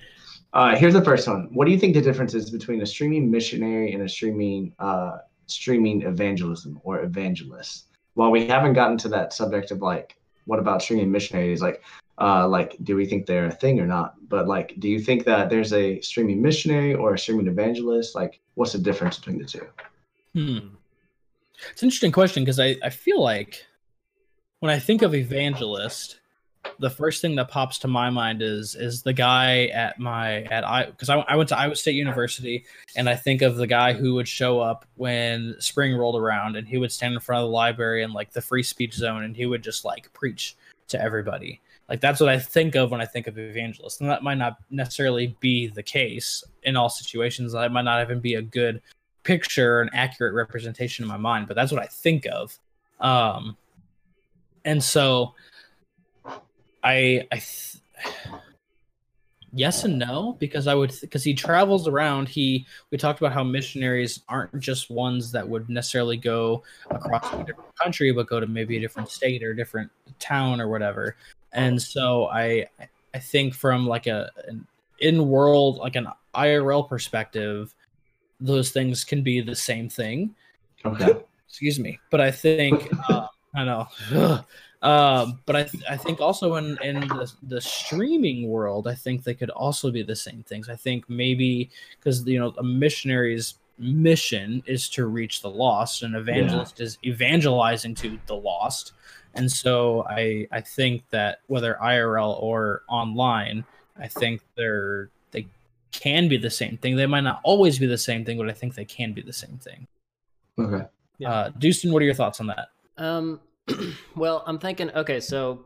Uh, 0.52 0.74
here's 0.74 0.94
the 0.94 1.04
first 1.04 1.28
one. 1.28 1.48
What 1.52 1.66
do 1.66 1.70
you 1.70 1.78
think 1.78 1.94
the 1.94 2.00
difference 2.00 2.34
is 2.34 2.50
between 2.50 2.82
a 2.82 2.86
streaming 2.86 3.30
missionary 3.30 3.92
and 3.92 4.02
a 4.02 4.08
streaming 4.08 4.72
uh, 4.78 5.18
streaming 5.46 6.02
evangelism 6.02 6.80
or 6.82 7.02
evangelist? 7.02 7.86
While 8.14 8.30
we 8.30 8.46
haven't 8.46 8.72
gotten 8.72 8.98
to 8.98 9.08
that 9.10 9.32
subject 9.32 9.70
of 9.70 9.80
like, 9.80 10.16
what 10.46 10.58
about 10.58 10.82
streaming 10.82 11.12
missionaries? 11.12 11.62
Like, 11.62 11.82
uh, 12.20 12.48
like, 12.48 12.76
do 12.82 12.96
we 12.96 13.06
think 13.06 13.26
they're 13.26 13.46
a 13.46 13.52
thing 13.52 13.78
or 13.80 13.86
not? 13.86 14.14
But 14.28 14.48
like, 14.48 14.74
do 14.80 14.88
you 14.88 15.00
think 15.00 15.24
that 15.24 15.48
there's 15.48 15.72
a 15.72 16.00
streaming 16.00 16.42
missionary 16.42 16.94
or 16.94 17.14
a 17.14 17.18
streaming 17.18 17.46
evangelist? 17.46 18.14
Like, 18.14 18.40
what's 18.54 18.72
the 18.72 18.78
difference 18.78 19.18
between 19.18 19.38
the 19.38 19.44
two? 19.44 19.66
Hmm. 20.34 20.74
It's 21.70 21.82
an 21.82 21.86
interesting 21.86 22.12
question 22.12 22.42
because 22.42 22.58
I, 22.58 22.76
I 22.82 22.90
feel 22.90 23.22
like 23.22 23.64
when 24.60 24.70
I 24.70 24.78
think 24.78 25.02
of 25.02 25.14
evangelist, 25.14 26.19
the 26.78 26.90
first 26.90 27.22
thing 27.22 27.36
that 27.36 27.48
pops 27.48 27.78
to 27.78 27.88
my 27.88 28.10
mind 28.10 28.42
is 28.42 28.74
is 28.74 29.02
the 29.02 29.12
guy 29.12 29.66
at 29.66 29.98
my 29.98 30.42
at 30.44 30.66
I 30.66 30.86
because 30.86 31.08
I, 31.08 31.16
I 31.20 31.36
went 31.36 31.48
to 31.50 31.58
Iowa 31.58 31.76
State 31.76 31.94
University 31.94 32.64
and 32.96 33.08
I 33.08 33.16
think 33.16 33.42
of 33.42 33.56
the 33.56 33.66
guy 33.66 33.92
who 33.92 34.14
would 34.14 34.28
show 34.28 34.60
up 34.60 34.84
when 34.96 35.56
spring 35.58 35.94
rolled 35.96 36.20
around 36.20 36.56
and 36.56 36.66
he 36.66 36.78
would 36.78 36.92
stand 36.92 37.14
in 37.14 37.20
front 37.20 37.42
of 37.42 37.48
the 37.48 37.52
library 37.52 38.02
and 38.02 38.12
like 38.12 38.32
the 38.32 38.42
free 38.42 38.62
speech 38.62 38.94
zone 38.94 39.24
and 39.24 39.36
he 39.36 39.46
would 39.46 39.62
just 39.62 39.84
like 39.84 40.12
preach 40.12 40.56
to 40.88 41.00
everybody. 41.00 41.60
Like 41.88 42.00
that's 42.00 42.20
what 42.20 42.28
I 42.28 42.38
think 42.38 42.74
of 42.74 42.90
when 42.90 43.00
I 43.00 43.06
think 43.06 43.26
of 43.26 43.38
evangelist. 43.38 44.00
And 44.00 44.10
that 44.10 44.22
might 44.22 44.38
not 44.38 44.58
necessarily 44.70 45.36
be 45.40 45.68
the 45.68 45.82
case 45.82 46.44
in 46.62 46.76
all 46.76 46.88
situations. 46.88 47.52
That 47.52 47.72
might 47.72 47.82
not 47.82 48.02
even 48.02 48.20
be 48.20 48.34
a 48.34 48.42
good 48.42 48.80
picture 49.22 49.80
an 49.80 49.90
accurate 49.92 50.34
representation 50.34 51.04
in 51.04 51.08
my 51.08 51.16
mind 51.16 51.46
but 51.46 51.54
that's 51.54 51.72
what 51.72 51.82
i 51.82 51.86
think 51.86 52.26
of 52.26 52.58
um 53.00 53.56
and 54.64 54.82
so 54.82 55.34
i 56.82 57.26
i 57.32 57.36
th- 57.36 57.76
yes 59.52 59.84
and 59.84 59.98
no 59.98 60.36
because 60.38 60.66
i 60.66 60.74
would 60.74 60.94
because 61.00 61.24
he 61.24 61.34
travels 61.34 61.88
around. 61.88 62.28
He 62.28 62.66
we 62.90 62.98
talked 62.98 63.20
about 63.20 63.32
how 63.32 63.42
missionaries 63.42 64.20
aren't 64.28 64.58
just 64.60 64.90
ones 64.90 65.32
that 65.32 65.48
would 65.48 65.68
necessarily 65.68 66.16
go 66.16 66.62
across 66.90 67.24
a 67.32 67.38
different 67.44 67.76
country 67.76 68.12
but 68.12 68.28
go 68.28 68.40
to 68.40 68.46
maybe 68.46 68.76
a 68.76 68.80
different 68.80 69.08
state 69.08 69.42
or 69.42 69.54
different 69.54 69.90
town 70.18 70.60
or 70.60 70.68
whatever. 70.68 71.16
And 71.52 71.80
so 71.80 72.26
i 72.26 72.66
i 73.14 73.18
think 73.18 73.54
from 73.54 73.86
like 73.86 74.06
a 74.06 74.30
an 74.46 74.66
in 75.00 75.28
world 75.28 75.78
like 75.78 75.96
an 75.96 76.06
irl 76.34 76.88
perspective 76.88 77.74
those 78.38 78.70
things 78.70 79.04
can 79.04 79.22
be 79.22 79.40
the 79.40 79.56
same 79.56 79.88
thing. 79.88 80.34
Okay. 80.84 81.12
excuse 81.48 81.78
me. 81.78 81.98
But 82.10 82.20
i 82.20 82.30
think 82.30 82.88
uh, 83.08 83.26
i 83.54 83.64
know 83.64 83.88
um 84.82 85.38
but 85.44 85.56
i 85.56 85.62
th- 85.62 85.84
i 85.90 85.96
think 85.96 86.20
also 86.20 86.54
in 86.54 86.78
in 86.82 87.00
the, 87.00 87.30
the 87.48 87.60
streaming 87.60 88.48
world 88.48 88.88
i 88.88 88.94
think 88.94 89.22
they 89.22 89.34
could 89.34 89.50
also 89.50 89.90
be 89.90 90.02
the 90.02 90.16
same 90.16 90.42
things 90.44 90.68
i 90.70 90.76
think 90.76 91.08
maybe 91.08 91.70
because 91.98 92.26
you 92.26 92.38
know 92.38 92.54
a 92.56 92.62
missionary's 92.62 93.56
mission 93.78 94.62
is 94.66 94.88
to 94.88 95.06
reach 95.06 95.42
the 95.42 95.50
lost 95.50 96.02
and 96.02 96.14
evangelist 96.14 96.80
is 96.80 96.98
evangelizing 97.04 97.94
to 97.94 98.18
the 98.26 98.34
lost 98.34 98.92
and 99.34 99.50
so 99.50 100.04
i 100.08 100.46
i 100.50 100.60
think 100.60 101.02
that 101.10 101.40
whether 101.48 101.76
irl 101.82 102.42
or 102.42 102.82
online 102.88 103.64
i 103.98 104.06
think 104.08 104.40
they're 104.56 105.10
they 105.30 105.46
can 105.92 106.26
be 106.28 106.36
the 106.38 106.50
same 106.50 106.78
thing 106.78 106.96
they 106.96 107.06
might 107.06 107.20
not 107.22 107.40
always 107.42 107.78
be 107.78 107.86
the 107.86 107.98
same 107.98 108.24
thing 108.24 108.38
but 108.38 108.48
i 108.48 108.52
think 108.52 108.74
they 108.74 108.84
can 108.84 109.12
be 109.12 109.20
the 109.22 109.32
same 109.32 109.58
thing 109.58 109.86
Okay. 110.58 110.86
Yeah. 111.18 111.30
uh, 111.30 111.50
Dustin, 111.58 111.92
what 111.92 112.02
are 112.02 112.04
your 112.04 112.14
thoughts 112.14 112.40
on 112.40 112.46
that? 112.48 112.68
Um, 112.98 113.40
well, 114.16 114.42
I'm 114.46 114.58
thinking. 114.58 114.90
Okay, 114.90 115.20
so 115.20 115.64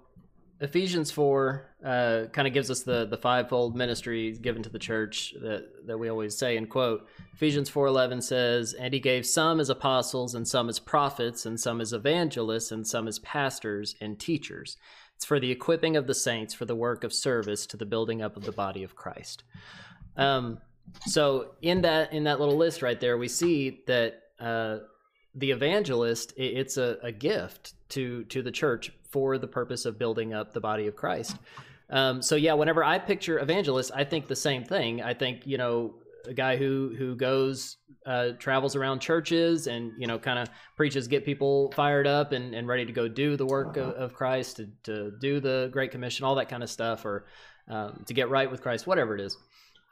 Ephesians 0.60 1.10
four 1.10 1.70
uh, 1.84 2.24
kind 2.32 2.46
of 2.46 2.54
gives 2.54 2.70
us 2.70 2.82
the 2.82 3.06
the 3.06 3.16
fivefold 3.16 3.76
ministry 3.76 4.32
given 4.32 4.62
to 4.62 4.70
the 4.70 4.78
church 4.78 5.34
that 5.40 5.86
that 5.86 5.98
we 5.98 6.08
always 6.08 6.36
say 6.36 6.56
and 6.56 6.68
quote. 6.70 7.06
Ephesians 7.34 7.68
four 7.68 7.86
eleven 7.86 8.20
says, 8.20 8.72
"And 8.72 8.94
he 8.94 9.00
gave 9.00 9.26
some 9.26 9.60
as 9.60 9.68
apostles, 9.68 10.34
and 10.34 10.46
some 10.46 10.68
as 10.68 10.78
prophets, 10.78 11.44
and 11.44 11.58
some 11.58 11.80
as 11.80 11.92
evangelists, 11.92 12.72
and 12.72 12.86
some 12.86 13.08
as 13.08 13.18
pastors 13.18 13.96
and 14.00 14.18
teachers." 14.18 14.76
It's 15.16 15.24
for 15.24 15.38
the 15.38 15.50
equipping 15.50 15.96
of 15.96 16.06
the 16.06 16.14
saints 16.14 16.54
for 16.54 16.64
the 16.64 16.74
work 16.74 17.04
of 17.04 17.12
service 17.12 17.66
to 17.66 17.76
the 17.76 17.86
building 17.86 18.22
up 18.22 18.36
of 18.36 18.44
the 18.44 18.52
body 18.52 18.82
of 18.82 18.96
Christ. 18.96 19.44
Um, 20.16 20.58
so 21.06 21.52
in 21.62 21.82
that 21.82 22.12
in 22.12 22.24
that 22.24 22.40
little 22.40 22.56
list 22.56 22.82
right 22.82 23.00
there, 23.00 23.18
we 23.18 23.28
see 23.28 23.82
that 23.86 24.20
uh, 24.38 24.78
the 25.34 25.50
evangelist 25.50 26.32
it's 26.36 26.76
a, 26.76 26.98
a 27.02 27.12
gift 27.12 27.74
to 27.94 28.24
to 28.24 28.42
the 28.42 28.52
church 28.52 28.92
for 29.10 29.38
the 29.38 29.46
purpose 29.46 29.84
of 29.84 29.98
building 29.98 30.34
up 30.34 30.52
the 30.52 30.60
body 30.60 30.86
of 30.86 30.96
Christ. 30.96 31.36
Um, 31.90 32.22
so 32.22 32.36
yeah, 32.36 32.54
whenever 32.54 32.82
I 32.82 32.98
picture 32.98 33.38
evangelist, 33.38 33.90
I 33.94 34.04
think 34.04 34.26
the 34.26 34.36
same 34.36 34.64
thing. 34.64 35.02
I 35.02 35.14
think 35.14 35.46
you 35.46 35.58
know 35.58 35.94
a 36.26 36.34
guy 36.34 36.56
who 36.56 36.94
who 36.96 37.14
goes 37.16 37.76
uh, 38.06 38.30
travels 38.38 38.76
around 38.76 39.00
churches 39.00 39.66
and 39.66 39.92
you 39.98 40.06
know 40.06 40.18
kind 40.18 40.38
of 40.38 40.48
preaches, 40.76 41.08
get 41.08 41.24
people 41.24 41.72
fired 41.72 42.06
up 42.06 42.32
and, 42.32 42.54
and 42.54 42.68
ready 42.68 42.84
to 42.84 42.92
go 42.92 43.08
do 43.08 43.36
the 43.36 43.46
work 43.46 43.76
of, 43.76 43.90
of 43.90 44.14
Christ, 44.14 44.56
to, 44.56 44.68
to 44.84 45.12
do 45.20 45.40
the 45.40 45.68
Great 45.72 45.90
Commission, 45.90 46.24
all 46.24 46.34
that 46.34 46.48
kind 46.48 46.62
of 46.62 46.70
stuff, 46.70 47.04
or 47.04 47.26
um, 47.68 48.04
to 48.06 48.14
get 48.14 48.28
right 48.28 48.50
with 48.50 48.60
Christ, 48.62 48.86
whatever 48.86 49.14
it 49.14 49.20
is. 49.20 49.36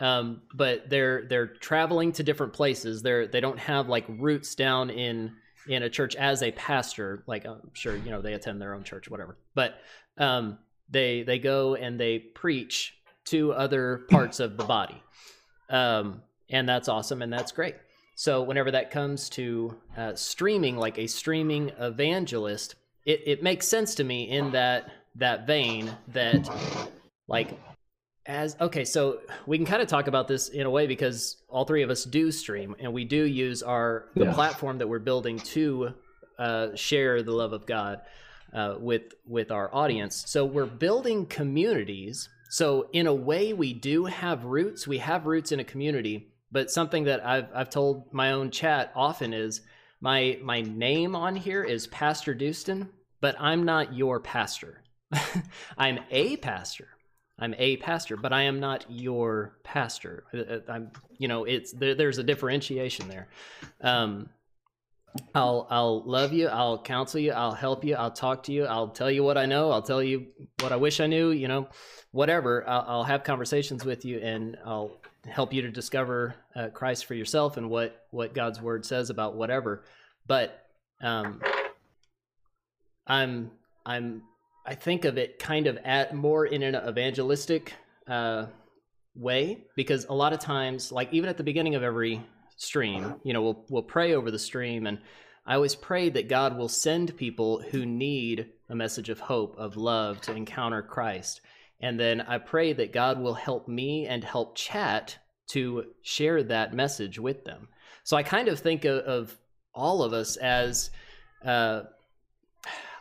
Um, 0.00 0.42
but 0.52 0.90
they're 0.90 1.26
they're 1.28 1.46
traveling 1.46 2.12
to 2.12 2.22
different 2.22 2.52
places. 2.52 3.02
They're 3.02 3.26
they 3.26 3.40
don't 3.40 3.58
have 3.58 3.88
like 3.88 4.04
roots 4.08 4.54
down 4.54 4.90
in 4.90 5.32
in 5.68 5.82
a 5.82 5.90
church 5.90 6.16
as 6.16 6.42
a 6.42 6.52
pastor. 6.52 7.22
Like 7.26 7.44
I'm 7.46 7.70
sure 7.74 7.96
you 7.96 8.10
know 8.10 8.22
they 8.22 8.34
attend 8.34 8.60
their 8.60 8.74
own 8.74 8.84
church, 8.84 9.10
whatever. 9.10 9.36
But 9.54 9.74
um, 10.18 10.58
they 10.90 11.22
they 11.22 11.38
go 11.38 11.74
and 11.74 11.98
they 11.98 12.18
preach 12.18 12.94
to 13.26 13.52
other 13.52 14.02
parts 14.10 14.40
of 14.40 14.56
the 14.56 14.64
body, 14.64 15.00
um, 15.70 16.22
and 16.50 16.68
that's 16.68 16.88
awesome 16.88 17.22
and 17.22 17.32
that's 17.32 17.52
great. 17.52 17.76
So 18.14 18.42
whenever 18.42 18.70
that 18.70 18.90
comes 18.90 19.28
to 19.30 19.76
uh, 19.96 20.14
streaming, 20.14 20.76
like 20.76 20.98
a 20.98 21.06
streaming 21.06 21.70
evangelist, 21.78 22.74
it, 23.04 23.22
it 23.26 23.42
makes 23.42 23.66
sense 23.66 23.94
to 23.96 24.04
me 24.04 24.30
in 24.30 24.52
that 24.52 24.90
that 25.16 25.46
vein 25.46 25.90
that 26.08 26.48
like 27.28 27.58
as 28.26 28.56
okay 28.60 28.84
so 28.84 29.18
we 29.46 29.56
can 29.58 29.66
kind 29.66 29.82
of 29.82 29.88
talk 29.88 30.06
about 30.06 30.28
this 30.28 30.48
in 30.48 30.64
a 30.66 30.70
way 30.70 30.86
because 30.86 31.42
all 31.48 31.64
three 31.64 31.82
of 31.82 31.90
us 31.90 32.04
do 32.04 32.30
stream 32.30 32.76
and 32.78 32.92
we 32.92 33.04
do 33.04 33.24
use 33.24 33.62
our 33.62 34.06
the 34.14 34.24
Yeah. 34.26 34.32
platform 34.34 34.78
that 34.78 34.88
we're 34.88 35.00
building 35.00 35.40
to 35.40 35.94
uh, 36.38 36.74
share 36.76 37.22
the 37.22 37.32
love 37.32 37.52
of 37.52 37.66
god 37.66 38.00
uh, 38.52 38.76
with 38.78 39.14
with 39.26 39.50
our 39.50 39.74
audience. 39.74 40.24
So 40.26 40.44
we're 40.44 40.66
building 40.66 41.24
communities. 41.26 42.28
So 42.50 42.88
in 42.92 43.06
a 43.06 43.14
way, 43.14 43.54
we 43.54 43.72
do 43.72 44.04
have 44.04 44.44
roots. 44.44 44.86
We 44.86 44.98
have 44.98 45.24
roots 45.26 45.52
in 45.52 45.60
a 45.60 45.64
community. 45.64 46.28
But 46.50 46.70
something 46.70 47.04
that 47.04 47.24
I've 47.24 47.48
I've 47.54 47.70
told 47.70 48.12
my 48.12 48.32
own 48.32 48.50
chat 48.50 48.92
often 48.94 49.32
is 49.32 49.62
my 50.00 50.38
my 50.42 50.60
name 50.60 51.14
on 51.16 51.34
here 51.34 51.64
is 51.64 51.86
Pastor 51.86 52.34
Dustin, 52.34 52.90
but 53.22 53.36
I'm 53.40 53.64
not 53.64 53.94
your 53.94 54.20
pastor. 54.20 54.82
I'm 55.78 56.00
a 56.10 56.36
pastor. 56.36 56.88
I'm 57.42 57.56
a 57.58 57.76
pastor, 57.78 58.16
but 58.16 58.32
I 58.32 58.42
am 58.42 58.60
not 58.60 58.84
your 58.88 59.58
pastor. 59.64 60.22
I'm, 60.68 60.92
you 61.18 61.26
know, 61.26 61.42
it's 61.42 61.72
there, 61.72 61.96
there's 61.96 62.18
a 62.18 62.22
differentiation 62.22 63.08
there. 63.08 63.26
Um, 63.80 64.28
I'll 65.34 65.66
I'll 65.68 66.04
love 66.04 66.32
you. 66.32 66.46
I'll 66.46 66.78
counsel 66.78 67.18
you. 67.18 67.32
I'll 67.32 67.52
help 67.52 67.84
you. 67.84 67.96
I'll 67.96 68.12
talk 68.12 68.44
to 68.44 68.52
you. 68.52 68.66
I'll 68.66 68.90
tell 68.90 69.10
you 69.10 69.24
what 69.24 69.36
I 69.36 69.46
know. 69.46 69.72
I'll 69.72 69.82
tell 69.82 70.00
you 70.00 70.28
what 70.60 70.70
I 70.70 70.76
wish 70.76 71.00
I 71.00 71.08
knew. 71.08 71.32
You 71.32 71.48
know, 71.48 71.66
whatever. 72.12 72.64
I'll, 72.68 72.84
I'll 72.86 73.04
have 73.04 73.24
conversations 73.24 73.84
with 73.84 74.04
you, 74.04 74.20
and 74.20 74.56
I'll 74.64 74.92
help 75.26 75.52
you 75.52 75.62
to 75.62 75.70
discover 75.70 76.36
uh, 76.54 76.68
Christ 76.68 77.06
for 77.06 77.14
yourself 77.14 77.56
and 77.56 77.68
what 77.68 78.06
what 78.12 78.34
God's 78.34 78.60
word 78.60 78.86
says 78.86 79.10
about 79.10 79.34
whatever. 79.34 79.82
But 80.28 80.64
um, 81.00 81.42
I'm 83.04 83.50
I'm 83.84 84.22
I 84.64 84.74
think 84.74 85.04
of 85.04 85.18
it 85.18 85.38
kind 85.38 85.66
of 85.66 85.76
at 85.78 86.14
more 86.14 86.46
in 86.46 86.62
an 86.62 86.76
evangelistic 86.88 87.74
uh, 88.06 88.46
way 89.14 89.64
because 89.76 90.06
a 90.06 90.14
lot 90.14 90.32
of 90.32 90.38
times, 90.38 90.92
like 90.92 91.12
even 91.12 91.28
at 91.28 91.36
the 91.36 91.44
beginning 91.44 91.74
of 91.74 91.82
every 91.82 92.22
stream. 92.62 93.16
You 93.24 93.32
know, 93.32 93.42
we'll 93.42 93.64
we'll 93.68 93.82
pray 93.82 94.14
over 94.14 94.30
the 94.30 94.38
stream 94.38 94.86
and 94.86 94.98
I 95.44 95.56
always 95.56 95.74
pray 95.74 96.08
that 96.10 96.28
God 96.28 96.56
will 96.56 96.68
send 96.68 97.16
people 97.16 97.60
who 97.60 97.84
need 97.84 98.50
a 98.68 98.76
message 98.76 99.08
of 99.08 99.18
hope, 99.18 99.56
of 99.58 99.76
love 99.76 100.20
to 100.22 100.34
encounter 100.34 100.82
Christ. 100.82 101.40
And 101.80 101.98
then 101.98 102.20
I 102.20 102.38
pray 102.38 102.72
that 102.74 102.92
God 102.92 103.20
will 103.20 103.34
help 103.34 103.66
me 103.66 104.06
and 104.06 104.22
help 104.22 104.56
chat 104.56 105.18
to 105.48 105.86
share 106.02 106.44
that 106.44 106.74
message 106.74 107.18
with 107.18 107.44
them. 107.44 107.68
So 108.04 108.16
I 108.16 108.22
kind 108.22 108.46
of 108.46 108.60
think 108.60 108.84
of, 108.84 108.98
of 109.00 109.36
all 109.74 110.04
of 110.04 110.12
us 110.12 110.36
as, 110.36 110.90
uh, 111.44 111.82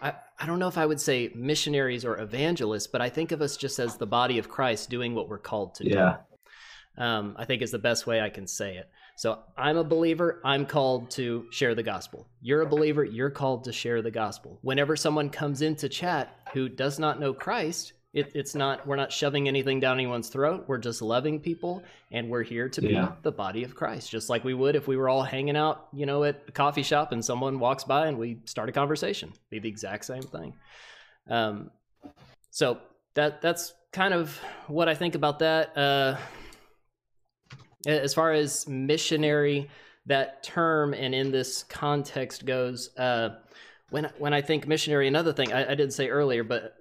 I, 0.02 0.14
I 0.40 0.46
don't 0.46 0.60
know 0.60 0.68
if 0.68 0.78
I 0.78 0.86
would 0.86 1.00
say 1.00 1.32
missionaries 1.36 2.04
or 2.04 2.20
evangelists, 2.20 2.88
but 2.88 3.02
I 3.02 3.10
think 3.10 3.32
of 3.32 3.42
us 3.42 3.56
just 3.58 3.80
as 3.80 3.98
the 3.98 4.08
body 4.08 4.38
of 4.40 4.50
Christ 4.50 4.90
doing 4.90 5.14
what 5.14 5.30
we're 5.30 5.38
called 5.38 5.76
to 5.76 5.88
yeah. 5.88 6.18
do. 6.98 7.04
Um, 7.04 7.36
I 7.38 7.46
think 7.46 7.62
is 7.62 7.72
the 7.72 7.80
best 7.80 8.06
way 8.06 8.20
I 8.20 8.30
can 8.30 8.48
say 8.48 8.76
it. 8.76 8.90
So 9.16 9.40
I'm 9.56 9.78
a 9.78 9.84
believer, 9.84 10.42
I'm 10.44 10.66
called 10.66 11.12
to 11.12 11.46
share 11.52 11.76
the 11.76 11.84
gospel. 11.84 12.28
You're 12.42 12.62
a 12.62 12.66
believer, 12.66 13.04
you're 13.04 13.30
called 13.30 13.66
to 13.66 13.72
share 13.72 14.02
the 14.02 14.12
gospel. 14.12 14.58
Whenever 14.62 14.96
someone 14.96 15.30
comes 15.30 15.62
into 15.62 15.88
chat 15.88 16.36
who 16.54 16.68
does 16.68 16.98
not 16.98 17.20
know 17.20 17.34
Christ, 17.34 17.94
it, 18.14 18.32
it's 18.36 18.56
not 18.56 18.86
we're 18.86 18.98
not 18.98 19.12
shoving 19.12 19.48
anything 19.48 19.80
down 19.80 19.98
anyone's 19.98 20.28
throat. 20.30 20.66
We're 20.68 20.78
just 20.78 21.02
loving 21.02 21.40
people 21.40 21.84
and 22.12 22.30
we're 22.30 22.44
here 22.44 22.68
to 22.70 22.82
be 22.82 22.90
Yeah. 22.90 23.14
the 23.22 23.32
body 23.32 23.64
of 23.64 23.74
Christ, 23.74 24.12
just 24.12 24.30
like 24.30 24.44
we 24.44 24.54
would 24.54 24.76
if 24.76 24.88
we 24.88 24.98
were 24.98 25.08
all 25.08 25.24
hanging 25.24 25.56
out, 25.56 25.88
you 25.94 26.06
know, 26.06 26.24
at 26.26 26.44
a 26.48 26.52
coffee 26.52 26.84
shop 26.84 27.12
and 27.14 27.24
someone 27.24 27.60
walks 27.60 27.84
by 27.86 28.08
and 28.08 28.18
we 28.18 28.40
start 28.46 28.68
a 28.68 28.72
conversation. 28.74 29.32
Be 29.50 29.60
the 29.60 29.70
exact 29.70 30.06
same 30.06 30.24
thing. 30.24 30.54
Um, 31.30 31.72
so 32.50 32.80
that 33.14 33.42
that's 33.42 33.74
kind 33.94 34.14
of 34.14 34.38
what 34.68 34.90
I 34.90 34.96
think 34.96 35.16
about 35.16 35.40
that. 35.40 35.78
Uh, 35.78 36.18
as 37.88 38.14
far 38.14 38.34
as 38.34 38.68
missionary 38.68 39.70
that 40.06 40.44
term 40.44 40.94
and 40.94 41.14
in 41.16 41.32
this 41.32 41.64
context 41.64 42.46
goes 42.46 42.96
uh, 42.98 43.30
when 43.90 44.06
when 44.18 44.34
i 44.34 44.42
think 44.42 44.68
missionary 44.68 45.08
another 45.08 45.34
thing 45.34 45.52
I, 45.54 45.72
I 45.72 45.76
didn't 45.76 45.94
say 45.94 46.10
earlier 46.10 46.44
but 46.44 46.76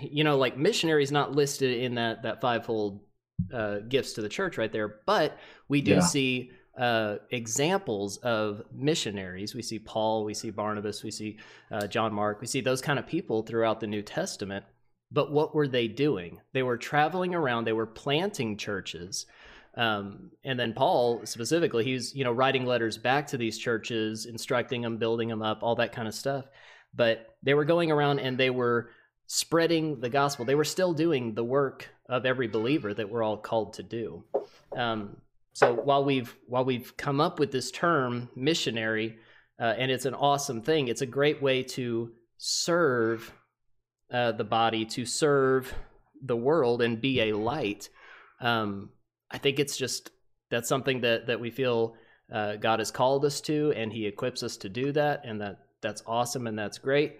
you 0.00 0.24
know 0.24 0.36
like 0.36 0.56
missionary 0.56 1.02
is 1.02 1.12
not 1.12 1.32
listed 1.32 1.78
in 1.78 1.94
that 1.94 2.22
that 2.22 2.40
fivefold 2.40 3.00
uh, 3.52 3.78
gifts 3.88 4.12
to 4.14 4.22
the 4.22 4.28
church 4.28 4.58
right 4.58 4.72
there 4.72 5.00
but 5.06 5.38
we 5.68 5.80
do 5.80 5.92
Yeah. 5.92 6.00
see 6.00 6.50
uh, 6.78 7.16
examples 7.30 8.16
of 8.18 8.62
missionaries 8.72 9.54
we 9.54 9.62
see 9.62 9.78
paul 9.78 10.24
we 10.24 10.34
see 10.34 10.50
barnabas 10.50 11.02
we 11.02 11.10
see 11.10 11.38
uh, 11.70 11.86
john 11.86 12.12
mark 12.12 12.40
we 12.40 12.46
see 12.46 12.60
those 12.60 12.80
kind 12.80 12.98
of 12.98 13.06
people 13.06 13.42
throughout 13.42 13.80
the 13.80 13.86
new 13.86 14.02
testament 14.02 14.64
but 15.12 15.30
what 15.30 15.54
were 15.54 15.68
they 15.68 15.86
doing 15.88 16.40
they 16.52 16.62
were 16.62 16.76
traveling 16.76 17.34
around 17.34 17.64
they 17.64 17.72
were 17.72 17.86
planting 17.86 18.56
churches 18.56 19.26
um, 19.76 20.30
and 20.44 20.58
then 20.58 20.72
Paul 20.72 21.22
specifically, 21.26 21.84
he's 21.84 22.14
you 22.14 22.22
know 22.22 22.30
writing 22.32 22.64
letters 22.64 22.96
back 22.96 23.26
to 23.28 23.36
these 23.36 23.58
churches, 23.58 24.24
instructing 24.26 24.82
them, 24.82 24.98
building 24.98 25.28
them 25.28 25.42
up, 25.42 25.62
all 25.62 25.74
that 25.76 25.92
kind 25.92 26.06
of 26.06 26.14
stuff. 26.14 26.44
But 26.94 27.34
they 27.42 27.54
were 27.54 27.64
going 27.64 27.90
around 27.90 28.20
and 28.20 28.38
they 28.38 28.50
were 28.50 28.90
spreading 29.26 30.00
the 30.00 30.08
gospel. 30.08 30.44
They 30.44 30.54
were 30.54 30.64
still 30.64 30.92
doing 30.92 31.34
the 31.34 31.44
work 31.44 31.88
of 32.08 32.26
every 32.26 32.48
believer 32.48 32.92
that 32.92 33.08
we're 33.08 33.22
all 33.22 33.36
called 33.36 33.74
to 33.74 33.82
do. 33.82 34.24
Um, 34.76 35.16
so 35.52 35.72
while 35.72 36.04
we've 36.04 36.34
while 36.46 36.64
we've 36.64 36.96
come 36.96 37.20
up 37.20 37.38
with 37.38 37.52
this 37.52 37.70
term 37.70 38.28
missionary, 38.34 39.18
uh, 39.60 39.74
and 39.78 39.90
it's 39.90 40.04
an 40.04 40.14
awesome 40.14 40.62
thing, 40.62 40.88
it's 40.88 41.02
a 41.02 41.06
great 41.06 41.40
way 41.40 41.62
to 41.62 42.12
serve 42.38 43.32
uh, 44.12 44.32
the 44.32 44.44
body, 44.44 44.84
to 44.84 45.06
serve 45.06 45.72
the 46.22 46.36
world, 46.36 46.82
and 46.82 47.00
be 47.00 47.20
a 47.20 47.36
light. 47.36 47.88
Um, 48.40 48.90
I 49.30 49.38
think 49.38 49.58
it's 49.58 49.76
just 49.76 50.10
that's 50.50 50.68
something 50.68 51.00
that 51.02 51.28
that 51.28 51.40
we 51.40 51.50
feel 51.50 51.94
uh, 52.32 52.56
God 52.56 52.80
has 52.80 52.90
called 52.90 53.24
us 53.24 53.40
to, 53.42 53.72
and 53.76 53.92
He 53.92 54.06
equips 54.06 54.42
us 54.42 54.56
to 54.58 54.68
do 54.68 54.90
that, 54.92 55.22
and 55.24 55.40
that 55.40 55.58
that's 55.80 56.02
awesome 56.06 56.46
and 56.48 56.58
that's 56.58 56.78
great. 56.78 57.18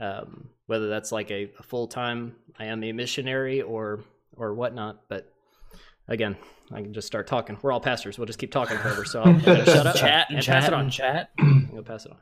Um, 0.00 0.48
whether 0.66 0.88
that's 0.88 1.12
like 1.12 1.30
a, 1.30 1.50
a 1.58 1.62
full 1.62 1.86
time, 1.86 2.34
I 2.58 2.66
am 2.66 2.82
a 2.82 2.92
missionary 2.92 3.62
or 3.62 4.00
or 4.36 4.54
whatnot, 4.54 5.02
but 5.08 5.32
again, 6.08 6.36
I 6.72 6.82
can 6.82 6.92
just 6.92 7.06
start 7.06 7.26
talking. 7.26 7.56
We're 7.62 7.70
all 7.72 7.80
pastors. 7.80 8.18
We'll 8.18 8.26
just 8.26 8.38
keep 8.38 8.50
talking 8.50 8.76
forever. 8.78 9.04
So 9.04 9.22
I'm 9.22 9.38
gonna 9.40 9.64
shut 9.66 9.86
up 9.86 9.94
Chat 9.96 10.26
and, 10.30 10.38
and 10.38 10.44
chat 10.44 10.60
pass 10.62 10.68
it 10.68 10.74
on. 10.74 10.90
chat. 10.90 11.30
I'm 11.38 11.66
gonna 11.70 11.82
pass 11.82 12.06
it 12.06 12.12
on. 12.12 12.18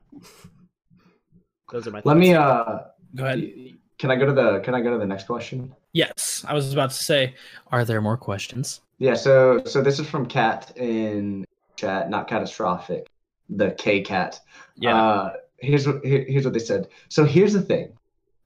Those 1.72 1.87
are 1.87 1.90
my. 1.90 1.98
Let 1.98 2.04
thoughts. 2.04 2.18
me 2.18 2.35
uh 2.35 2.78
Go 3.14 3.24
ahead. 3.24 3.52
can 3.98 4.11
I 4.11 4.16
go 4.16 4.26
to 4.26 4.32
the 4.32 4.61
can 4.61 4.74
I 4.74 4.80
go 4.82 4.90
to 4.92 4.98
the 4.98 5.06
next 5.06 5.26
question? 5.26 5.74
Yes, 5.92 6.44
I 6.48 6.54
was 6.54 6.72
about 6.72 6.90
to 6.90 6.96
say, 6.96 7.35
are 7.70 7.85
there 7.85 8.00
more 8.00 8.16
questions? 8.16 8.80
Yeah, 8.98 9.14
so 9.14 9.62
so 9.64 9.80
this 9.82 9.98
is 9.98 10.08
from 10.08 10.26
Cat 10.26 10.72
in 10.76 11.44
chat, 11.76 12.11
not 12.11 12.28
catastrophic. 12.28 13.06
The 13.48 13.72
K 13.72 14.00
cat. 14.02 14.40
Uh, 14.87 15.30
here's 15.62 15.87
what 15.87 16.05
here, 16.05 16.25
here's 16.29 16.44
what 16.44 16.53
they 16.55 16.61
said. 16.61 16.88
So 17.09 17.25
here's 17.25 17.53
the 17.53 17.62
thing. 17.62 17.92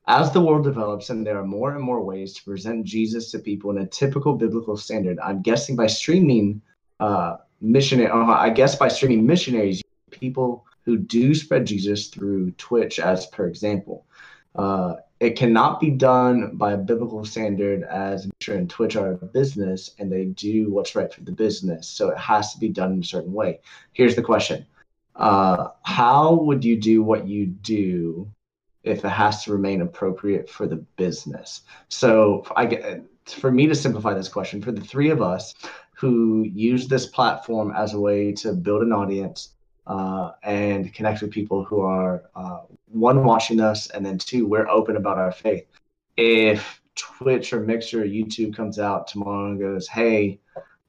As 0.08 0.30
the 0.30 0.40
world 0.40 0.64
develops 0.64 1.10
and 1.10 1.26
there 1.26 1.38
are 1.38 1.44
more 1.44 1.74
and 1.74 1.82
more 1.82 2.00
ways 2.00 2.34
to 2.34 2.44
present 2.44 2.84
Jesus 2.84 3.30
to 3.32 3.40
people 3.40 3.72
in 3.72 3.78
a 3.78 3.86
typical 3.86 4.34
biblical 4.34 4.76
standard, 4.76 5.18
I'm 5.20 5.42
guessing 5.42 5.76
by 5.76 5.88
streaming 5.88 6.62
uh 7.00 7.36
missionary 7.60 8.10
uh, 8.10 8.24
I 8.26 8.50
guess 8.50 8.76
by 8.76 8.88
streaming 8.88 9.26
missionaries, 9.26 9.82
people 10.10 10.64
who 10.84 10.96
do 10.96 11.34
spread 11.34 11.66
Jesus 11.66 12.08
through 12.08 12.52
Twitch 12.52 13.00
as 13.00 13.26
per 13.26 13.48
example. 13.48 14.06
Uh, 14.54 14.94
it 15.18 15.36
cannot 15.36 15.80
be 15.80 15.90
done 15.90 16.56
by 16.56 16.72
a 16.72 16.76
biblical 16.76 17.24
standard 17.24 17.82
as 17.84 18.28
sure 18.40 18.56
in 18.56 18.68
Twitch 18.68 18.96
are 18.96 19.12
a 19.12 19.26
business 19.26 19.92
and 19.98 20.12
they 20.12 20.26
do 20.26 20.70
what's 20.70 20.94
right 20.94 21.12
for 21.12 21.22
the 21.22 21.32
business. 21.32 21.88
So 21.88 22.10
it 22.10 22.18
has 22.18 22.52
to 22.52 22.60
be 22.60 22.68
done 22.68 22.92
in 22.92 23.00
a 23.00 23.04
certain 23.04 23.32
way. 23.32 23.60
Here's 23.92 24.14
the 24.14 24.22
question. 24.22 24.66
Uh, 25.16 25.68
how 25.82 26.34
would 26.34 26.64
you 26.64 26.76
do 26.76 27.02
what 27.02 27.26
you 27.26 27.46
do 27.46 28.30
if 28.84 29.04
it 29.04 29.08
has 29.08 29.44
to 29.44 29.52
remain 29.52 29.80
appropriate 29.80 30.48
for 30.48 30.66
the 30.66 30.76
business? 30.76 31.62
So 31.88 32.44
I 32.54 32.66
get 32.66 33.02
for 33.26 33.50
me 33.50 33.66
to 33.66 33.74
simplify 33.74 34.14
this 34.14 34.28
question 34.28 34.62
for 34.62 34.72
the 34.72 34.80
three 34.80 35.10
of 35.10 35.22
us 35.22 35.54
who 35.96 36.44
use 36.44 36.86
this 36.86 37.06
platform 37.06 37.72
as 37.74 37.94
a 37.94 38.00
way 38.00 38.32
to 38.32 38.52
build 38.52 38.82
an 38.82 38.92
audience 38.92 39.50
uh, 39.86 40.32
and 40.42 40.92
connect 40.92 41.22
with 41.22 41.30
people 41.30 41.64
who 41.64 41.80
are 41.80 42.24
uh, 42.34 42.60
one 42.86 43.24
watching 43.24 43.60
us 43.60 43.88
and 43.90 44.04
then 44.04 44.18
two 44.18 44.46
we're 44.46 44.68
open 44.68 44.96
about 44.96 45.18
our 45.18 45.32
faith 45.32 45.66
if 46.16 46.80
twitch 46.94 47.52
or 47.52 47.60
mixer 47.60 48.02
or 48.02 48.06
youtube 48.06 48.54
comes 48.54 48.78
out 48.78 49.06
tomorrow 49.06 49.50
and 49.50 49.60
goes 49.60 49.88
hey 49.88 50.38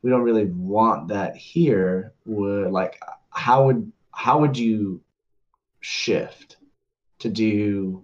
we 0.02 0.10
don't 0.10 0.22
really 0.22 0.46
want 0.46 1.08
that 1.08 1.36
here 1.36 2.14
would 2.26 2.72
like 2.72 3.00
how 3.32 3.66
would 3.66 3.92
how 4.18 4.40
would 4.40 4.58
you 4.58 5.00
shift 5.80 6.58
to 7.20 7.30
do 7.30 8.04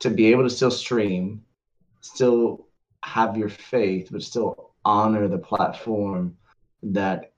to 0.00 0.10
be 0.10 0.26
able 0.26 0.42
to 0.42 0.50
still 0.50 0.70
stream 0.70 1.40
still 2.00 2.66
have 3.04 3.36
your 3.36 3.48
faith 3.48 4.08
but 4.10 4.20
still 4.20 4.72
honor 4.84 5.28
the 5.28 5.38
platform 5.38 6.36
that 6.82 7.30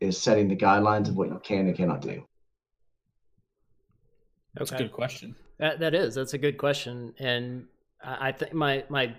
is 0.00 0.20
setting 0.20 0.48
the 0.48 0.56
guidelines 0.56 1.08
of 1.08 1.16
what 1.16 1.28
you 1.28 1.40
can 1.42 1.66
and 1.66 1.74
cannot 1.74 2.02
do 2.02 2.22
That's 4.54 4.72
a 4.72 4.76
good 4.76 4.92
question. 4.92 5.34
That 5.58 5.78
that 5.80 5.94
is. 5.94 6.14
That's 6.14 6.34
a 6.34 6.38
good 6.38 6.58
question, 6.58 7.14
and 7.18 7.66
I, 8.02 8.28
I 8.28 8.32
think 8.32 8.52
my 8.52 8.84
my 8.88 9.14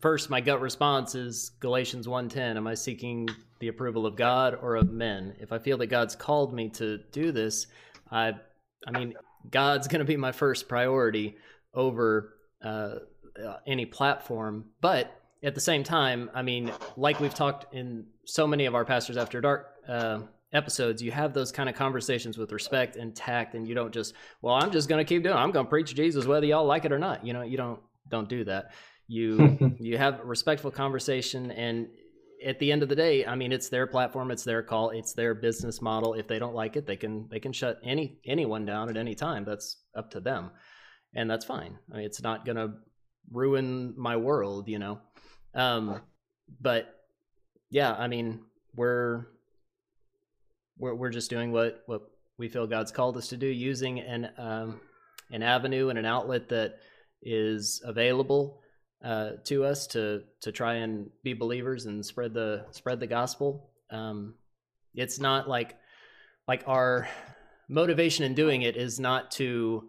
first 0.00 0.30
my 0.30 0.40
gut 0.40 0.60
response 0.60 1.14
is 1.14 1.50
Galatians 1.60 2.06
1:10. 2.06 2.56
Am 2.56 2.66
I 2.66 2.74
seeking 2.74 3.28
the 3.60 3.68
approval 3.68 4.06
of 4.06 4.16
God 4.16 4.58
or 4.60 4.76
of 4.76 4.90
men? 4.90 5.34
If 5.40 5.52
I 5.52 5.58
feel 5.58 5.78
that 5.78 5.86
God's 5.86 6.16
called 6.16 6.52
me 6.54 6.68
to 6.70 6.98
do 7.12 7.32
this, 7.32 7.66
I 8.10 8.34
I 8.86 8.90
mean 8.90 9.14
God's 9.50 9.88
going 9.88 10.00
to 10.00 10.04
be 10.04 10.16
my 10.16 10.32
first 10.32 10.68
priority 10.68 11.36
over 11.74 12.34
uh, 12.62 12.96
any 13.66 13.86
platform. 13.86 14.66
But 14.80 15.14
at 15.42 15.54
the 15.54 15.60
same 15.60 15.84
time, 15.84 16.30
I 16.34 16.42
mean, 16.42 16.72
like 16.96 17.20
we've 17.20 17.34
talked 17.34 17.72
in 17.74 18.06
so 18.24 18.46
many 18.46 18.66
of 18.66 18.74
our 18.74 18.84
Pastors 18.84 19.16
After 19.16 19.40
Dark 19.40 19.68
uh, 19.86 20.20
episodes, 20.52 21.02
you 21.02 21.12
have 21.12 21.32
those 21.32 21.52
kind 21.52 21.68
of 21.68 21.74
conversations 21.74 22.36
with 22.36 22.52
respect 22.52 22.96
and 22.96 23.14
tact, 23.14 23.54
and 23.54 23.66
you 23.66 23.74
don't 23.74 23.92
just, 23.92 24.14
well, 24.42 24.54
I'm 24.54 24.70
just 24.70 24.88
going 24.88 25.04
to 25.04 25.08
keep 25.08 25.22
doing. 25.22 25.36
It. 25.36 25.38
I'm 25.38 25.52
going 25.52 25.66
to 25.66 25.70
preach 25.70 25.94
Jesus 25.94 26.26
whether 26.26 26.46
y'all 26.46 26.66
like 26.66 26.84
it 26.84 26.92
or 26.92 26.98
not. 26.98 27.24
You 27.24 27.32
know, 27.32 27.42
you 27.42 27.56
don't 27.56 27.80
don't 28.08 28.28
do 28.28 28.44
that. 28.44 28.72
You 29.06 29.76
you 29.80 29.96
have 29.98 30.20
a 30.20 30.24
respectful 30.24 30.70
conversation, 30.70 31.50
and 31.52 31.88
at 32.44 32.58
the 32.58 32.70
end 32.70 32.82
of 32.82 32.88
the 32.88 32.96
day, 32.96 33.26
I 33.26 33.34
mean, 33.34 33.52
it's 33.52 33.68
their 33.68 33.86
platform, 33.86 34.30
it's 34.30 34.44
their 34.44 34.62
call, 34.62 34.90
it's 34.90 35.12
their 35.12 35.34
business 35.34 35.82
model. 35.82 36.14
If 36.14 36.28
they 36.28 36.38
don't 36.38 36.54
like 36.54 36.76
it, 36.76 36.86
they 36.86 36.96
can 36.96 37.28
they 37.28 37.40
can 37.40 37.52
shut 37.52 37.80
any 37.84 38.20
anyone 38.24 38.64
down 38.64 38.88
at 38.90 38.96
any 38.96 39.14
time. 39.14 39.44
That's 39.44 39.76
up 39.94 40.10
to 40.12 40.20
them, 40.20 40.50
and 41.14 41.30
that's 41.30 41.44
fine. 41.44 41.78
I 41.92 41.96
mean, 41.96 42.06
it's 42.06 42.22
not 42.22 42.44
going 42.44 42.56
to 42.56 42.74
ruin 43.30 43.94
my 43.96 44.16
world, 44.16 44.68
you 44.68 44.78
know. 44.78 45.00
Um, 45.54 46.00
but 46.60 46.94
yeah, 47.70 47.92
I 47.92 48.06
mean, 48.06 48.40
we're 48.74 49.26
we're 50.78 50.94
we're 50.94 51.10
just 51.10 51.30
doing 51.30 51.52
what 51.52 51.82
what 51.86 52.02
we 52.38 52.48
feel 52.48 52.66
God's 52.66 52.92
called 52.92 53.16
us 53.16 53.28
to 53.28 53.36
do, 53.36 53.46
using 53.46 54.00
an 54.00 54.30
um, 54.38 54.80
an 55.30 55.42
avenue 55.42 55.88
and 55.88 55.98
an 55.98 56.06
outlet 56.06 56.48
that 56.50 56.78
is 57.22 57.82
available 57.84 58.60
uh, 59.04 59.32
to 59.44 59.64
us 59.64 59.86
to 59.88 60.22
to 60.40 60.52
try 60.52 60.74
and 60.74 61.10
be 61.22 61.32
believers 61.32 61.86
and 61.86 62.04
spread 62.04 62.34
the 62.34 62.66
spread 62.70 63.00
the 63.00 63.06
gospel. 63.06 63.70
Um, 63.90 64.34
it's 64.94 65.20
not 65.20 65.48
like 65.48 65.76
like 66.46 66.64
our 66.66 67.08
motivation 67.68 68.24
in 68.24 68.34
doing 68.34 68.62
it 68.62 68.76
is 68.76 68.98
not 68.98 69.30
to 69.32 69.88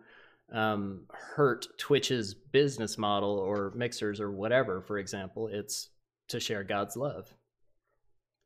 um, 0.51 1.01
hurt 1.11 1.67
Twitch's 1.77 2.33
business 2.33 2.97
model 2.97 3.37
or 3.37 3.71
Mixer's 3.75 4.19
or 4.19 4.31
whatever. 4.31 4.81
For 4.81 4.97
example, 4.97 5.47
it's 5.47 5.89
to 6.27 6.39
share 6.39 6.63
God's 6.63 6.95
love. 6.95 7.33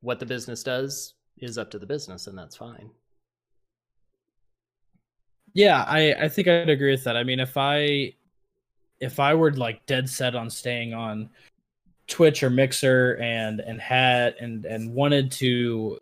What 0.02 0.20
the 0.20 0.26
business 0.26 0.64
does 0.64 1.16
is 1.38 1.58
up 1.58 1.72
to 1.72 1.80
the 1.80 1.86
business, 1.86 2.28
and 2.28 2.38
that's 2.38 2.56
fine. 2.56 2.92
Yeah, 5.54 5.84
I 5.84 6.14
I 6.14 6.30
think 6.30 6.48
I'd 6.48 6.70
agree 6.70 6.92
with 6.92 7.04
that. 7.04 7.18
I 7.18 7.24
mean, 7.24 7.40
if 7.40 7.58
I 7.58 8.14
if 9.04 9.20
I 9.20 9.34
were 9.34 9.52
like 9.52 9.86
dead 9.86 10.10
set 10.10 10.34
on 10.34 10.50
staying 10.50 10.94
on 10.94 11.30
Twitch 12.08 12.42
or 12.42 12.50
Mixer 12.50 13.18
and 13.22 13.60
and 13.60 13.80
had 13.80 14.36
and 14.40 14.66
and 14.66 14.94
wanted 14.94 15.32
to 15.34 16.00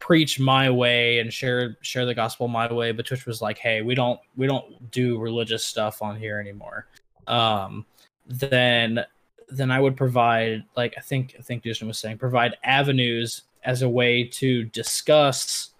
preach 0.00 0.38
my 0.40 0.68
way 0.68 1.20
and 1.20 1.32
share 1.32 1.76
share 1.80 2.04
the 2.04 2.14
gospel 2.14 2.48
my 2.48 2.70
way, 2.72 2.92
but 2.92 3.06
Twitch 3.06 3.26
was 3.26 3.40
like, 3.40 3.58
"Hey, 3.58 3.80
we 3.82 3.94
don't 3.94 4.20
we 4.36 4.46
don't 4.46 4.90
do 4.90 5.18
religious 5.18 5.64
stuff 5.64 6.02
on 6.02 6.16
here 6.16 6.38
anymore." 6.40 6.86
Um, 7.26 7.86
then 8.26 9.04
then 9.48 9.70
I 9.70 9.80
would 9.80 9.96
provide 9.96 10.64
like 10.76 10.94
I 10.98 11.00
think 11.00 11.36
I 11.38 11.42
think 11.42 11.62
Justin 11.62 11.88
was 11.88 11.98
saying 11.98 12.18
provide 12.18 12.56
avenues 12.64 13.42
as 13.62 13.82
a 13.82 13.88
way 13.88 14.24
to 14.24 14.64
discuss 14.64 15.70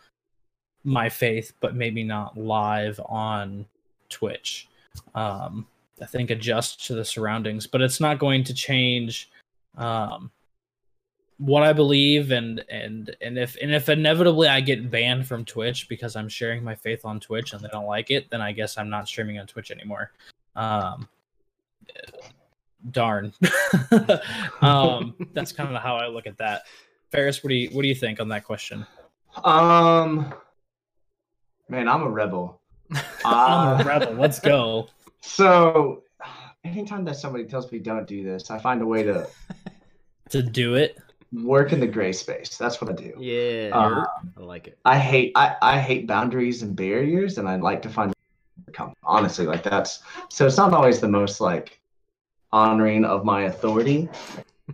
my 0.84 1.08
faith, 1.08 1.52
but 1.60 1.74
maybe 1.74 2.04
not 2.04 2.36
live 2.38 3.00
on 3.06 3.66
Twitch. 4.08 4.68
Um, 5.14 5.66
I 6.00 6.06
think 6.06 6.30
adjust 6.30 6.86
to 6.86 6.94
the 6.94 7.04
surroundings, 7.04 7.66
but 7.66 7.80
it's 7.80 8.00
not 8.00 8.18
going 8.18 8.44
to 8.44 8.54
change 8.54 9.30
um, 9.76 10.30
what 11.38 11.62
I 11.62 11.72
believe 11.72 12.30
and 12.30 12.64
and 12.68 13.14
and 13.20 13.38
if 13.38 13.56
and 13.60 13.74
if 13.74 13.88
inevitably 13.88 14.48
I 14.48 14.60
get 14.60 14.90
banned 14.90 15.26
from 15.26 15.44
Twitch 15.44 15.88
because 15.88 16.16
I'm 16.16 16.28
sharing 16.28 16.62
my 16.62 16.74
faith 16.74 17.04
on 17.04 17.20
Twitch 17.20 17.52
and 17.52 17.62
they 17.62 17.68
don't 17.68 17.86
like 17.86 18.10
it, 18.10 18.30
then 18.30 18.40
I 18.40 18.52
guess 18.52 18.78
I'm 18.78 18.90
not 18.90 19.08
streaming 19.08 19.38
on 19.38 19.46
Twitch 19.46 19.70
anymore. 19.70 20.12
Um, 20.56 21.08
darn. 22.90 23.32
um, 24.60 25.14
that's 25.32 25.52
kind 25.52 25.74
of 25.74 25.82
how 25.82 25.96
I 25.96 26.06
look 26.06 26.26
at 26.26 26.38
that. 26.38 26.62
Ferris, 27.10 27.42
what 27.42 27.50
do 27.50 27.56
you 27.56 27.70
what 27.70 27.82
do 27.82 27.88
you 27.88 27.94
think 27.94 28.20
on 28.20 28.28
that 28.28 28.44
question? 28.44 28.86
Um, 29.42 30.32
man, 31.68 31.88
I'm 31.88 32.02
a 32.02 32.10
rebel. 32.10 32.60
I'm 33.24 33.80
a 33.80 33.82
uh, 33.82 33.84
rebel. 33.84 34.14
Let's 34.14 34.38
go. 34.38 34.88
So, 35.26 36.02
anytime 36.64 37.04
that 37.06 37.16
somebody 37.16 37.44
tells 37.44 37.72
me 37.72 37.78
don't 37.78 38.06
do 38.06 38.22
this, 38.22 38.50
I 38.50 38.58
find 38.58 38.80
a 38.82 38.86
way 38.86 39.02
to 39.02 39.26
to 40.30 40.42
do 40.42 40.74
it. 40.74 40.98
Work 41.32 41.72
in 41.72 41.80
the 41.80 41.86
gray 41.86 42.12
space. 42.12 42.56
That's 42.56 42.80
what 42.80 42.90
I 42.90 42.92
do. 42.92 43.14
Yeah, 43.18 43.70
uh, 43.74 44.04
I 44.38 44.40
like 44.40 44.68
it. 44.68 44.78
I 44.84 44.98
hate 44.98 45.32
I, 45.34 45.56
I 45.60 45.80
hate 45.80 46.06
boundaries 46.06 46.62
and 46.62 46.76
barriers, 46.76 47.38
and 47.38 47.48
I 47.48 47.56
like 47.56 47.82
to 47.82 47.88
find 47.88 48.12
come 48.72 48.92
honestly 49.04 49.46
like 49.46 49.62
that's 49.62 50.00
so 50.28 50.46
it's 50.46 50.56
not 50.56 50.72
always 50.72 51.00
the 51.00 51.08
most 51.08 51.40
like 51.40 51.80
honoring 52.52 53.04
of 53.04 53.24
my 53.24 53.42
authority, 53.42 54.08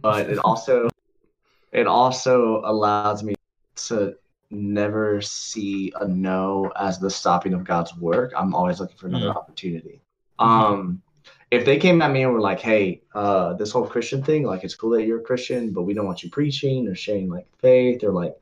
but 0.03 0.29
it 0.29 0.39
also 0.39 0.89
it 1.73 1.87
also 1.87 2.63
allows 2.65 3.23
me 3.23 3.35
to 3.77 4.17
never 4.51 5.21
see 5.23 5.93
a 6.01 6.09
no 6.09 6.71
as 6.77 6.99
the 6.99 7.09
stopping 7.09 7.55
of 7.55 7.65
God's 7.65 7.97
work. 7.97 8.33
I'm 8.37 8.55
always 8.55 8.81
looking 8.81 8.97
for 8.97 9.07
another 9.07 9.29
mm. 9.29 9.37
opportunity. 9.37 10.03
Um, 10.40 11.03
if 11.50 11.64
they 11.64 11.79
came 11.79 12.00
at 12.03 12.11
me 12.11 12.22
and 12.22 12.33
were 12.33 12.40
like, 12.40 12.61
"Hey, 12.61 13.03
uh, 13.14 13.55
this 13.55 13.72
whole 13.72 13.87
Christian 13.87 14.22
thing, 14.22 14.44
like, 14.44 14.64
it's 14.64 14.74
cool 14.74 14.90
that 14.90 15.05
you're 15.05 15.20
a 15.20 15.22
Christian, 15.22 15.72
but 15.72 15.83
we 15.83 15.94
don't 15.94 16.07
want 16.07 16.22
you 16.22 16.31
preaching 16.31 16.88
or 16.88 16.94
sharing 16.94 17.29
like 17.29 17.46
faith 17.59 18.05
or 18.05 18.12
like, 18.12 18.35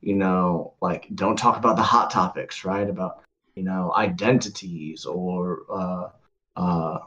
you 0.00 0.14
know, 0.14 0.74
like, 0.80 1.08
don't 1.14 1.36
talk 1.36 1.56
about 1.56 1.76
the 1.76 1.82
hot 1.82 2.10
topics, 2.10 2.64
right? 2.64 2.88
About 2.88 3.22
you 3.56 3.62
know 3.64 3.92
identities 3.94 5.04
or 5.04 5.62
uh, 5.70 6.08
uh, 6.56 6.98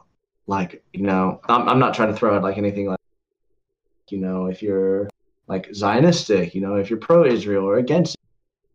like, 0.48 0.84
you 0.94 1.04
know, 1.04 1.42
I'm 1.50 1.68
I'm 1.70 1.80
not 1.80 1.94
trying 1.96 2.10
to 2.10 2.16
throw 2.16 2.36
out 2.36 2.44
like 2.44 2.58
anything 2.58 2.88
like, 2.88 3.00
you 4.10 4.20
know, 4.20 4.48
if 4.48 4.62
you're 4.62 5.10
like 5.48 5.70
Zionistic, 5.72 6.54
you 6.54 6.62
know, 6.62 6.76
if 6.76 6.90
you're 6.90 7.00
pro-Israel 7.00 7.66
or 7.66 7.78
against, 7.78 8.18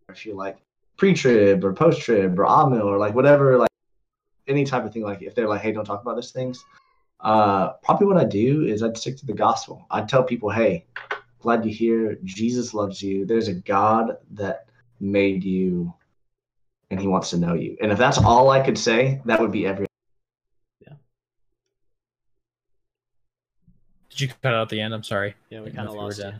or 0.09 0.14
if 0.14 0.24
you're 0.26 0.37
like 0.37 0.59
pre-trib 0.96 1.64
or 1.64 1.72
post-trib 1.72 2.38
or 2.38 2.44
amil 2.44 2.85
or 2.85 2.98
like 2.98 3.14
whatever, 3.14 3.59
like 3.59 3.69
any 4.51 4.65
type 4.65 4.85
of 4.85 4.93
thing 4.93 5.03
like 5.03 5.23
if 5.23 5.35
they're 5.35 5.49
like 5.49 5.63
hey 5.63 5.73
don't 5.73 5.85
talk 5.85 6.03
about 6.03 6.17
those 6.17 6.33
things 6.33 6.65
uh 7.21 7.71
probably 7.85 8.07
what 8.07 8.17
i 8.17 8.25
do 8.25 8.65
is 8.65 8.83
i'd 8.83 8.97
stick 8.97 9.17
to 9.17 9.27
the 9.27 9.33
gospel. 9.33 9.87
I'd 9.91 10.09
tell 10.09 10.23
people 10.23 10.51
hey 10.51 10.85
glad 11.41 11.65
you 11.65 11.73
hear 11.73 12.19
jesus 12.25 12.75
loves 12.75 13.03
you. 13.03 13.25
There's 13.27 13.49
a 13.49 13.55
god 13.55 14.17
that 14.33 14.67
made 15.01 15.45
you 15.45 15.95
and 16.91 17.01
he 17.01 17.07
wants 17.07 17.31
to 17.31 17.39
know 17.39 17.55
you. 17.55 17.77
And 17.81 17.93
if 17.93 17.99
that's 17.99 18.19
all 18.19 18.51
i 18.51 18.61
could 18.61 18.79
say 18.79 19.21
that 19.27 19.41
would 19.41 19.53
be 19.53 19.67
every 19.67 19.87
yeah 20.81 20.95
did 24.11 24.21
you 24.21 24.29
cut 24.43 24.55
out 24.55 24.69
the 24.69 24.81
end? 24.81 24.93
I'm 24.93 25.05
sorry. 25.05 25.35
Yeah 25.51 25.61
we 25.61 25.71
kind 25.71 25.89
of 25.89 25.95
lost 25.95 26.19
you. 26.19 26.33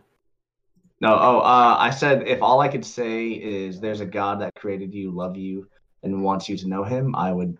No 1.01 1.15
oh 1.15 1.39
uh, 1.41 1.77
i 1.79 1.91
said 1.91 2.27
if 2.27 2.43
all 2.43 2.61
i 2.61 2.69
could 2.69 2.85
say 2.85 3.29
is 3.29 3.81
there's 3.81 4.01
a 4.01 4.07
god 4.07 4.41
that 4.41 4.55
created 4.55 4.95
you 4.95 5.11
love 5.11 5.37
you 5.37 5.69
and 6.03 6.23
wants 6.23 6.49
you 6.49 6.57
to 6.57 6.69
know 6.69 6.85
him 6.85 7.15
i 7.15 7.33
would 7.33 7.57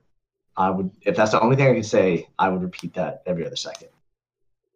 I 0.57 0.71
would, 0.71 0.91
if 1.03 1.17
that's 1.17 1.31
the 1.33 1.41
only 1.41 1.57
thing 1.57 1.69
I 1.69 1.75
could 1.75 1.87
say, 1.87 2.29
I 2.39 2.49
would 2.49 2.63
repeat 2.63 2.95
that 2.95 3.23
every 3.27 3.47
other 3.47 3.57
second. 3.57 3.89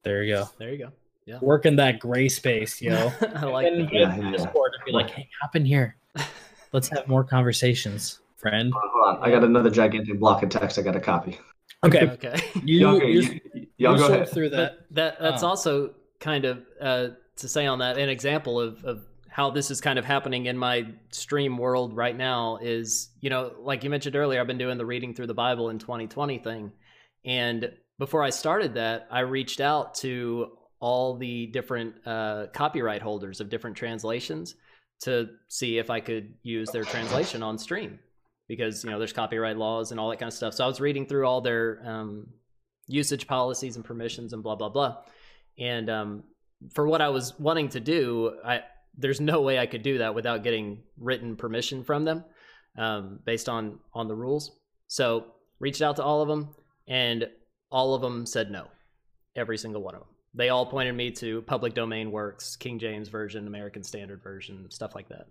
There 0.03 0.23
you 0.23 0.35
go. 0.35 0.49
There 0.59 0.71
you 0.71 0.79
go. 0.79 0.93
Yeah. 1.27 1.39
Work 1.41 1.65
in 1.65 1.77
that 1.77 2.01
gray 2.01 2.29
space, 2.29 2.81
yo. 2.81 3.11
I 3.37 3.47
like 3.47 3.67
and 3.67 3.89
that. 3.89 3.93
Yeah, 3.93 4.31
Discord 4.31 4.73
and 4.75 4.85
be 4.85 4.93
like, 4.93 5.11
hey, 5.11 5.29
hop 5.41 5.57
in 5.57 5.65
here. 5.65 5.97
Let's 6.73 6.89
have 6.89 7.09
more 7.09 7.25
conversations, 7.25 8.21
friend. 8.37 8.73
Hold 8.77 9.19
on. 9.19 9.23
I 9.27 9.31
got 9.31 9.45
another 9.45 9.71
gigantic 9.71 10.19
block 10.21 10.43
of 10.43 10.51
text 10.51 10.79
I 10.79 10.83
got 10.83 10.93
to 10.93 11.01
copy. 11.01 11.39
Okay. 11.85 12.11
okay. 12.11 12.43
You, 12.63 12.89
okay, 12.97 13.11
you, 13.11 13.41
you, 13.55 13.67
y'all 13.79 13.97
go 13.97 14.07
ahead. 14.09 14.29
through 14.29 14.51
that. 14.51 14.79
But 14.89 14.95
that 14.95 15.21
that's 15.21 15.43
oh. 15.43 15.49
also 15.49 15.95
kind 16.21 16.45
of 16.45 16.63
uh, 16.81 17.09
to 17.37 17.49
say 17.49 17.67
on 17.67 17.79
that 17.79 17.99
an 17.99 18.09
example 18.09 18.61
of, 18.61 18.85
of 18.85 19.05
how 19.35 19.51
this 19.51 19.68
is 19.73 19.81
kind 19.81 19.99
of 19.99 20.05
happening 20.05 20.47
in 20.47 20.57
my 20.57 20.87
stream 21.11 21.59
world 21.59 21.97
right 21.97 22.16
now 22.16 22.57
is, 22.62 23.09
you 23.20 23.29
know, 23.29 23.51
like 23.59 23.83
you 23.83 23.91
mentioned 23.91 24.14
earlier, 24.14 24.41
I've 24.41 24.47
been 24.47 24.59
doing 24.59 24.78
the 24.78 24.87
reading 24.87 25.12
through 25.12 25.26
the 25.26 25.35
Bible 25.35 25.70
in 25.70 25.80
2020 25.80 26.39
thing. 26.39 26.70
And 27.24 27.72
before 27.99 28.22
I 28.22 28.30
started 28.30 28.74
that, 28.74 29.09
I 29.11 29.20
reached 29.20 29.61
out 29.61 29.97
to 29.97 30.53
all 30.78 31.16
the 31.16 31.47
different 31.49 31.97
uh, 32.07 32.47
copyright 32.53 33.03
holders 33.03 33.41
of 33.41 33.49
different 33.49 33.76
translations 33.76 34.55
to 35.01 35.30
see 35.49 35.78
if 35.78 35.91
I 35.91 35.99
could 35.99 36.35
use 36.45 36.70
their 36.70 36.85
translation 36.85 37.43
on 37.43 37.59
stream 37.59 37.99
because, 38.47 38.85
you 38.85 38.91
know, 38.91 39.01
there's 39.01 39.12
copyright 39.12 39.57
laws 39.57 39.91
and 39.91 39.99
all 39.99 40.11
that 40.11 40.20
kind 40.20 40.28
of 40.28 40.35
stuff. 40.35 40.55
So 40.55 40.62
I 40.62 40.68
was 40.68 40.80
reading 40.80 41.07
through 41.07 41.26
all 41.26 41.41
their 41.41 41.82
um, 41.85 42.28
usage 42.87 43.26
policies 43.26 43.74
and 43.74 43.85
permissions 43.85 44.32
and 44.32 44.45
blah, 44.45 44.55
blah, 44.55 44.68
blah. 44.68 44.99
And 45.59 45.91
um, 45.91 46.22
for 46.72 46.87
what 46.87 47.01
I 47.01 47.09
was 47.09 47.37
wanting 47.41 47.70
to 47.70 47.80
do, 47.80 48.37
I, 48.45 48.61
there's 48.97 49.20
no 49.20 49.40
way 49.40 49.59
I 49.59 49.66
could 49.66 49.82
do 49.82 49.99
that 49.99 50.14
without 50.14 50.42
getting 50.42 50.82
written 50.99 51.36
permission 51.36 51.84
from 51.84 52.05
them 52.05 52.24
um, 52.78 53.20
based 53.24 53.49
on 53.49 53.78
on 53.92 54.09
the 54.09 54.14
rules. 54.14 54.53
So 54.88 55.26
reached 55.59 55.82
out 55.82 55.97
to 55.97 56.05
all 56.05 56.22
of 56.22 56.28
them, 56.28 56.51
and 56.88 57.28
all 57.70 57.95
of 57.95 58.03
them 58.03 58.26
said 58.26 58.51
no. 58.51 58.68
Every 59.36 59.59
single 59.59 59.82
one 59.82 59.95
of 59.95 60.01
them. 60.01 60.09
They 60.34 60.49
all 60.49 60.66
pointed 60.66 60.95
me 60.95 61.11
to 61.12 61.42
public 61.42 61.74
domain 61.74 62.11
works, 62.11 62.57
King 62.57 62.78
James 62.78 63.09
version, 63.09 63.47
American 63.47 63.82
Standard 63.82 64.22
version, 64.22 64.70
stuff 64.70 64.95
like 64.95 65.09
that. 65.09 65.26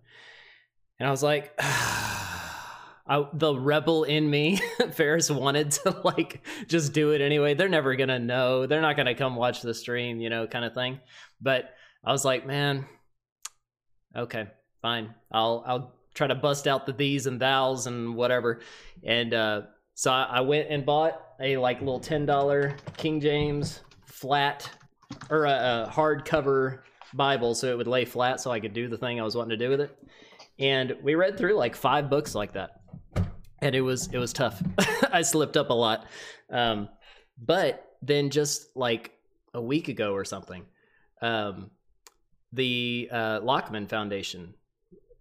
And 1.00 1.08
I 1.08 1.12
was 1.12 1.24
like, 1.24 1.54
I, 1.60 3.28
the 3.34 3.54
rebel 3.54 4.06
in 4.06 4.30
me, 4.30 4.62
Ferris 4.94 5.30
wanted 5.30 5.72
to 5.72 6.02
like 6.04 6.46
just 6.68 6.94
do 6.94 7.12
it 7.12 7.22
anyway. 7.22 7.54
They're 7.54 7.70
never 7.70 7.96
gonna 7.96 8.20
know. 8.20 8.66
They're 8.66 8.82
not 8.82 8.98
gonna 8.98 9.16
come 9.16 9.36
watch 9.36 9.62
the 9.62 9.74
stream, 9.74 10.22
you 10.22 10.30
know, 10.30 10.48
kind 10.48 10.66
of 10.66 10.74
thing. 10.74 11.00
But 11.42 11.66
I 12.06 12.12
was 12.12 12.24
like, 12.24 12.46
man, 12.46 12.86
okay, 14.16 14.48
fine. 14.82 15.14
I'll 15.32 15.64
I'll 15.66 15.96
try 16.14 16.28
to 16.28 16.36
bust 16.36 16.68
out 16.68 16.86
the 16.86 16.94
these 16.94 17.26
and 17.26 17.40
thous 17.40 17.88
and 17.88 18.16
whatever. 18.16 18.62
And 19.04 19.34
uh, 19.34 19.62
so 19.96 20.12
I, 20.12 20.24
I 20.24 20.42
went 20.42 20.70
and 20.70 20.86
bought 20.86 21.22
a 21.40 21.58
like 21.58 21.80
little 21.80 22.00
ten 22.00 22.26
dollar 22.26 22.76
King 22.98 23.20
James 23.20 23.82
flat 24.06 24.70
or 25.30 25.46
a, 25.46 25.88
a 25.88 25.92
hardcover 25.92 26.80
Bible, 27.14 27.56
so 27.56 27.68
it 27.68 27.78
would 27.78 27.88
lay 27.88 28.06
flat, 28.06 28.42
so 28.42 28.52
I 28.52 28.60
could 28.60 28.74
do 28.74 28.88
the 28.88 28.98
thing 28.98 29.20
I 29.20 29.24
was 29.24 29.36
wanting 29.36 29.58
to 29.58 29.66
do 29.66 29.70
with 29.70 29.82
it. 29.82 29.98
And 30.60 30.96
we 31.04 31.16
read 31.16 31.38
through 31.38 31.54
like 31.54 31.76
five 31.76 32.10
books 32.10 32.36
like 32.36 32.54
that, 32.54 32.82
and 33.62 33.76
it 33.76 33.82
was 33.82 34.08
it 34.08 34.18
was 34.18 34.34
tough. 34.34 34.62
I 35.12 35.22
slipped 35.22 35.58
up 35.58 35.70
a 35.70 35.74
lot, 35.74 36.08
um, 36.50 36.90
but 37.38 37.86
then 38.02 38.30
just 38.30 38.76
like 38.76 39.12
a 39.54 39.62
week 39.62 39.88
ago 39.88 40.14
or 40.14 40.26
something, 40.26 40.66
um, 41.22 41.70
the 42.54 43.10
uh, 43.12 43.40
Lockman 43.42 43.88
Foundation 43.88 44.54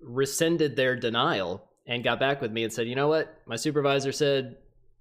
rescinded 0.00 0.76
their 0.76 0.96
denial 0.96 1.68
and 1.86 2.04
got 2.04 2.20
back 2.20 2.40
with 2.40 2.52
me 2.52 2.64
and 2.64 2.72
said, 2.72 2.86
"You 2.86 2.94
know 2.94 3.08
what? 3.08 3.40
My 3.46 3.56
supervisor 3.56 4.12
said 4.12 4.56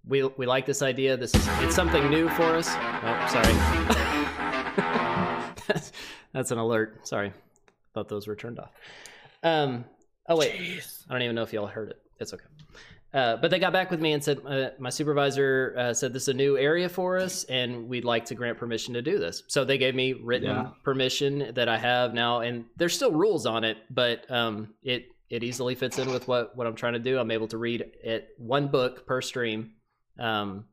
we 0.08 0.24
we 0.24 0.46
like 0.46 0.66
this 0.66 0.82
idea. 0.82 1.18
This 1.18 1.36
is 1.36 1.48
it's 1.60 1.76
something 1.76 2.10
new 2.10 2.30
for 2.30 2.56
us." 2.56 2.70
Oh, 2.70 3.28
sorry. 3.30 3.54
that's, 5.68 5.92
that's 6.34 6.52
an 6.52 6.58
alert. 6.58 7.08
Sorry, 7.08 7.34
thought 7.94 8.10
those 8.10 8.28
were 8.28 8.36
turned 8.36 8.60
off. 8.60 8.72
Um. 9.44 9.86
Oh 10.28 10.38
wait, 10.38 10.54
Jeez. 10.54 11.06
I 11.10 11.14
don't 11.14 11.24
even 11.24 11.36
know 11.36 11.44
if 11.44 11.54
y'all 11.54 11.68
heard 11.68 11.92
it. 11.92 12.02
It's 12.20 12.34
okay. 12.34 12.46
Uh, 13.14 13.36
but 13.36 13.52
they 13.52 13.60
got 13.60 13.74
back 13.74 13.92
with 13.92 14.00
me 14.00 14.14
and 14.14 14.24
said 14.24 14.40
uh, 14.46 14.70
my 14.80 14.90
supervisor 14.90 15.76
uh, 15.78 15.94
said 15.94 16.14
this 16.14 16.24
is 16.24 16.28
a 16.30 16.34
new 16.34 16.58
area 16.58 16.88
for 16.88 17.18
us 17.18 17.44
and 17.46 17.90
we'd 17.90 18.06
like 18.06 18.24
to 18.24 18.36
grant 18.36 18.58
permission 18.58 18.94
to 18.94 19.02
do 19.02 19.20
this. 19.20 19.44
So 19.48 19.66
they 19.66 19.78
gave 19.78 19.96
me 19.96 20.14
written 20.14 20.48
Yeah. 20.48 20.70
permission 20.84 21.52
that 21.56 21.68
I 21.68 21.78
have 21.78 22.14
now, 22.14 22.40
and 22.40 22.66
there's 22.78 22.96
still 22.96 23.12
rules 23.12 23.46
on 23.46 23.64
it, 23.66 23.78
but 23.90 24.30
um, 24.32 24.74
it 24.82 25.08
it 25.30 25.44
easily 25.44 25.76
fits 25.76 25.98
in 26.00 26.10
with 26.10 26.28
what 26.28 26.56
what 26.56 26.68
I'm 26.68 26.76
trying 26.76 26.94
to 26.94 27.00
do. 27.00 27.20
I'm 27.20 27.32
able 27.32 27.48
to 27.50 27.58
read 27.58 27.82
it 28.04 28.30
one 28.38 28.68
book 28.70 29.06
per 29.06 29.22
stream, 29.22 29.72
um, 30.18 30.66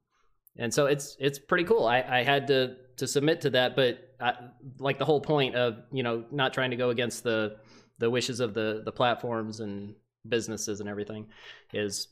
and 0.56 0.72
so 0.72 0.86
it's 0.86 1.16
it's 1.18 1.38
pretty 1.40 1.64
cool. 1.64 1.86
I, 1.86 2.02
I 2.02 2.22
had 2.22 2.46
to 2.48 2.76
to 2.98 3.06
submit 3.06 3.40
to 3.42 3.50
that, 3.50 3.74
but 3.76 3.98
I, 4.20 4.34
like 4.78 4.98
the 4.98 5.04
whole 5.04 5.20
point 5.20 5.54
of 5.56 5.78
you 5.92 6.02
know 6.04 6.24
not 6.30 6.52
trying 6.54 6.70
to 6.70 6.76
go 6.76 6.90
against 6.90 7.22
the 7.24 7.56
the 7.98 8.10
wishes 8.10 8.38
of 8.40 8.54
the 8.54 8.82
the 8.84 8.92
platforms 8.92 9.58
and 9.60 9.94
businesses 10.28 10.80
and 10.80 10.88
everything 10.88 11.26
is 11.72 12.08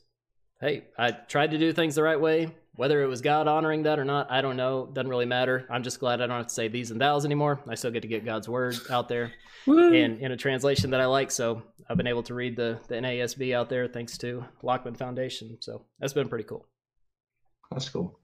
hey 0.61 0.85
i 0.97 1.11
tried 1.11 1.51
to 1.51 1.57
do 1.57 1.71
things 1.73 1.95
the 1.95 2.03
right 2.03 2.19
way 2.19 2.49
whether 2.75 3.01
it 3.03 3.07
was 3.07 3.21
god 3.21 3.47
honoring 3.47 3.83
that 3.83 3.99
or 3.99 4.05
not 4.05 4.29
i 4.31 4.41
don't 4.41 4.57
know 4.57 4.87
doesn't 4.93 5.09
really 5.09 5.25
matter 5.25 5.65
i'm 5.69 5.83
just 5.83 5.99
glad 5.99 6.21
i 6.21 6.27
don't 6.27 6.37
have 6.37 6.47
to 6.47 6.53
say 6.53 6.67
these 6.67 6.91
and 6.91 6.99
thous 6.99 7.25
anymore 7.25 7.59
i 7.67 7.75
still 7.75 7.91
get 7.91 8.01
to 8.01 8.07
get 8.07 8.25
god's 8.25 8.49
word 8.49 8.75
out 8.89 9.07
there 9.07 9.31
Woo. 9.67 9.93
and 9.93 10.19
in 10.19 10.31
a 10.31 10.37
translation 10.37 10.91
that 10.91 10.99
i 11.01 11.05
like 11.05 11.29
so 11.31 11.61
i've 11.89 11.97
been 11.97 12.07
able 12.07 12.23
to 12.23 12.33
read 12.33 12.55
the 12.55 12.79
the 12.87 12.95
nasb 12.95 13.53
out 13.53 13.69
there 13.69 13.87
thanks 13.87 14.17
to 14.17 14.43
lockman 14.63 14.95
foundation 14.95 15.57
so 15.59 15.85
that's 15.99 16.13
been 16.13 16.29
pretty 16.29 16.45
cool 16.45 16.65
That's 17.71 17.89
cool. 17.89 18.17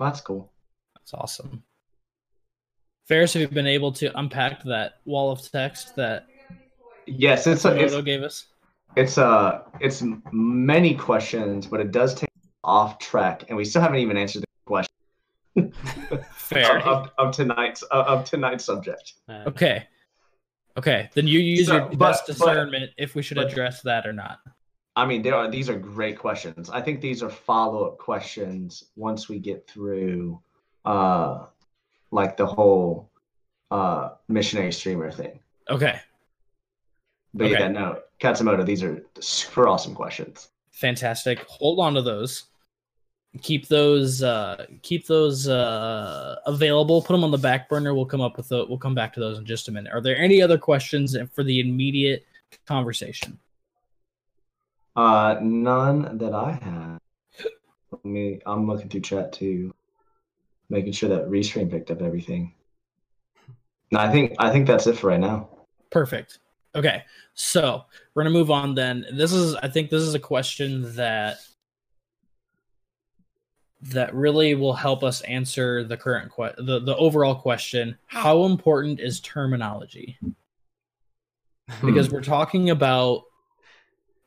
That's 0.00 0.20
cool. 0.20 0.50
That's 0.96 1.14
awesome. 1.14 1.62
Ferris, 3.06 3.32
have 3.34 3.42
you 3.42 3.48
been 3.48 3.66
able 3.66 3.92
to 3.92 4.16
unpack 4.18 4.62
that 4.64 4.94
wall 5.04 5.30
of 5.30 5.40
text 5.50 5.94
that 5.96 6.26
Yes, 7.06 7.46
it's 7.46 7.64
a, 7.64 7.74
it's 7.76 7.94
Komodo 7.94 8.04
gave 8.04 8.22
us? 8.22 8.46
It's 8.98 9.16
uh 9.18 9.62
it's 9.80 10.02
many 10.32 10.94
questions, 10.94 11.66
but 11.66 11.80
it 11.80 11.90
does 11.92 12.14
take 12.14 12.28
off 12.64 12.98
track, 12.98 13.44
and 13.48 13.56
we 13.56 13.64
still 13.64 13.80
haven't 13.82 13.98
even 14.00 14.16
answered 14.16 14.42
the 14.42 14.46
question 14.66 14.92
Fair. 16.32 16.78
of, 16.78 16.86
of, 16.86 17.10
of 17.18 17.34
tonight's 17.34 17.82
of, 17.82 18.06
of 18.06 18.24
tonight's 18.24 18.64
subject. 18.64 19.14
Uh, 19.28 19.44
Okay. 19.46 19.86
Okay. 20.76 21.10
Then 21.14 21.26
you 21.26 21.40
use 21.40 21.66
So, 21.66 21.74
your 21.76 21.86
but- 21.88 21.98
best 21.98 22.24
but- 22.26 22.32
discernment 22.34 22.90
if 22.98 23.14
we 23.14 23.22
should 23.22 23.36
but- 23.36 23.50
address 23.50 23.82
that 23.82 24.06
or 24.06 24.12
not. 24.12 24.38
I 24.96 25.06
mean, 25.06 25.22
there 25.22 25.34
are 25.36 25.48
these 25.48 25.68
are 25.70 25.78
great 25.78 26.18
questions. 26.18 26.68
I 26.70 26.80
think 26.82 27.00
these 27.00 27.22
are 27.22 27.30
follow 27.30 27.84
up 27.88 27.98
questions 27.98 28.82
once 28.96 29.28
we 29.28 29.38
get 29.38 29.68
through, 29.70 30.40
uh, 30.84 31.46
like 32.10 32.36
the 32.36 32.46
whole 32.46 33.10
uh 33.70 34.10
missionary 34.28 34.72
streamer 34.72 35.10
thing. 35.12 35.38
Okay. 35.70 36.00
But 37.34 37.44
Okay. 37.52 37.60
yeah, 37.60 37.68
no, 37.68 38.00
Katsumoto, 38.20 38.64
these 38.64 38.82
are 38.82 39.04
super 39.20 39.68
awesome 39.68 39.94
questions. 39.94 40.48
Fantastic. 40.72 41.40
Hold 41.48 41.80
on 41.80 41.94
to 41.94 42.02
those. 42.02 42.44
Keep 43.42 43.68
those 43.68 44.22
uh 44.22 44.66
keep 44.82 45.06
those 45.06 45.48
uh 45.48 46.36
available. 46.46 47.02
Put 47.02 47.12
them 47.12 47.24
on 47.24 47.30
the 47.30 47.38
back 47.38 47.68
burner. 47.68 47.94
We'll 47.94 48.06
come 48.06 48.22
up 48.22 48.36
with 48.36 48.48
the, 48.48 48.64
we'll 48.66 48.78
come 48.78 48.94
back 48.94 49.12
to 49.14 49.20
those 49.20 49.38
in 49.38 49.44
just 49.44 49.68
a 49.68 49.72
minute. 49.72 49.92
Are 49.92 50.00
there 50.00 50.16
any 50.16 50.40
other 50.40 50.56
questions 50.56 51.16
for 51.34 51.44
the 51.44 51.60
immediate 51.60 52.26
conversation? 52.66 53.38
Uh, 54.96 55.38
none 55.42 56.16
that 56.18 56.34
I 56.34 56.52
have. 56.52 57.00
Let 57.92 58.04
me. 58.04 58.40
I'm 58.46 58.66
looking 58.66 58.88
through 58.88 59.02
chat 59.02 59.32
too, 59.32 59.74
making 60.70 60.92
sure 60.92 61.08
that 61.10 61.28
Restream 61.28 61.70
picked 61.70 61.90
up 61.90 62.02
everything. 62.02 62.54
No, 63.92 64.00
I 64.00 64.10
think 64.10 64.34
I 64.38 64.50
think 64.50 64.66
that's 64.66 64.86
it 64.86 64.96
for 64.96 65.08
right 65.08 65.20
now. 65.20 65.48
Perfect. 65.90 66.38
Okay. 66.78 67.02
So 67.34 67.84
we're 68.14 68.22
gonna 68.22 68.32
move 68.32 68.50
on 68.50 68.74
then. 68.74 69.04
This 69.12 69.32
is 69.32 69.54
I 69.56 69.68
think 69.68 69.90
this 69.90 70.02
is 70.02 70.14
a 70.14 70.20
question 70.20 70.94
that 70.94 71.38
that 73.80 74.14
really 74.14 74.54
will 74.54 74.72
help 74.72 75.04
us 75.04 75.20
answer 75.22 75.84
the 75.84 75.96
current 75.96 76.32
que- 76.34 76.54
the, 76.58 76.80
the 76.80 76.96
overall 76.96 77.34
question. 77.34 77.96
How 78.06 78.44
important 78.44 78.98
is 79.00 79.20
terminology? 79.20 80.18
Hmm. 80.20 81.86
Because 81.86 82.10
we're 82.10 82.22
talking 82.22 82.70
about 82.70 83.24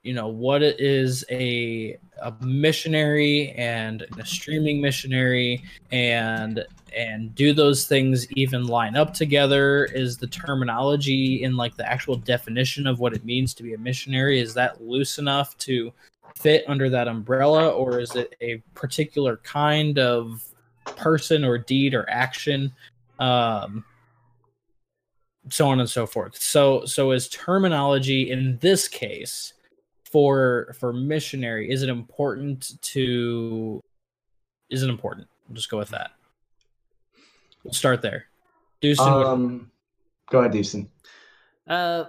you 0.03 0.13
know 0.13 0.27
what 0.27 0.63
it 0.63 0.79
is 0.79 1.23
a 1.29 1.97
a 2.21 2.33
missionary 2.41 3.51
and 3.51 4.05
a 4.17 4.25
streaming 4.25 4.81
missionary 4.81 5.63
and 5.91 6.65
and 6.95 7.33
do 7.35 7.53
those 7.53 7.85
things 7.85 8.31
even 8.33 8.65
line 8.65 8.95
up 8.95 9.13
together? 9.13 9.85
Is 9.85 10.17
the 10.17 10.27
terminology 10.27 11.43
in 11.43 11.57
like 11.57 11.75
the 11.75 11.89
actual 11.89 12.15
definition 12.15 12.87
of 12.87 12.99
what 12.99 13.13
it 13.13 13.25
means 13.25 13.53
to 13.55 13.63
be 13.63 13.73
a 13.73 13.77
missionary 13.77 14.39
is 14.39 14.53
that 14.55 14.81
loose 14.83 15.17
enough 15.17 15.57
to 15.59 15.93
fit 16.35 16.65
under 16.67 16.89
that 16.89 17.07
umbrella? 17.07 17.69
Or 17.69 17.99
is 17.99 18.15
it 18.15 18.35
a 18.41 18.57
particular 18.73 19.37
kind 19.37 19.99
of 19.99 20.43
person 20.83 21.43
or 21.43 21.57
deed 21.57 21.93
or 21.93 22.09
action? 22.09 22.71
Um 23.19 23.85
so 25.49 25.67
on 25.67 25.79
and 25.79 25.89
so 25.89 26.05
forth. 26.05 26.35
So 26.37 26.85
so 26.85 27.11
is 27.11 27.29
terminology 27.29 28.31
in 28.31 28.57
this 28.59 28.87
case 28.87 29.53
for 30.03 30.75
for 30.79 30.91
missionary 30.91 31.71
is 31.71 31.83
it 31.83 31.89
important 31.89 32.81
to 32.81 33.81
is 34.69 34.83
it 34.83 34.89
important? 34.89 35.27
We'll 35.47 35.55
just 35.55 35.69
go 35.69 35.77
with 35.77 35.89
that 35.89 36.11
we'll 37.63 37.73
start 37.73 38.01
there 38.01 38.25
Deucen, 38.81 38.97
what- 39.05 39.27
Um, 39.27 39.71
go 40.29 40.39
ahead, 40.39 40.51
Deason. 40.51 40.87
Uh, 41.67 42.05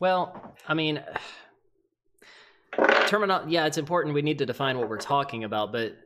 well, 0.00 0.54
I 0.68 0.74
mean, 0.74 1.02
terminal. 3.06 3.48
Yeah, 3.48 3.66
it's 3.66 3.78
important. 3.78 4.14
We 4.14 4.22
need 4.22 4.38
to 4.38 4.46
define 4.46 4.78
what 4.78 4.88
we're 4.88 4.98
talking 4.98 5.44
about, 5.44 5.72
but 5.72 5.96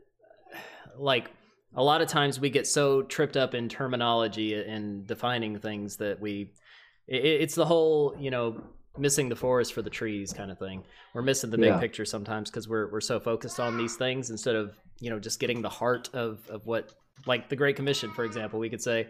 like 0.97 1.31
a 1.75 1.83
lot 1.83 2.01
of 2.01 2.09
times 2.09 2.39
we 2.41 2.51
get 2.51 2.67
so 2.67 3.03
tripped 3.03 3.37
up 3.37 3.55
in 3.55 3.69
terminology 3.69 4.55
and 4.55 5.07
defining 5.07 5.59
things 5.59 5.97
that 5.97 6.21
we. 6.21 6.53
It, 7.07 7.25
it's 7.25 7.55
the 7.55 7.65
whole, 7.67 8.15
you 8.19 8.31
know, 8.31 8.61
missing 8.97 9.29
the 9.29 9.37
forest 9.37 9.73
for 9.73 9.83
the 9.83 9.91
trees 9.91 10.33
kind 10.33 10.51
of 10.51 10.59
thing. 10.59 10.85
We're 11.15 11.23
missing 11.23 11.51
the 11.51 11.59
big 11.59 11.69
Yeah. 11.69 11.79
picture 11.81 12.05
sometimes 12.05 12.51
because 12.51 12.69
we're 12.69 12.91
we're 12.91 13.01
so 13.01 13.19
focused 13.21 13.61
on 13.61 13.77
these 13.79 13.97
things 13.97 14.31
instead 14.31 14.57
of 14.57 14.77
you 15.01 15.11
know 15.11 15.19
just 15.19 15.41
getting 15.41 15.63
the 15.63 15.69
heart 15.69 16.11
of 16.13 16.49
of 16.49 16.67
what 16.67 16.93
like 17.27 17.49
the 17.49 17.57
Great 17.57 17.77
Commission, 17.77 18.11
for 18.13 18.25
example. 18.25 18.59
We 18.59 18.71
could 18.71 18.83
say. 18.83 19.09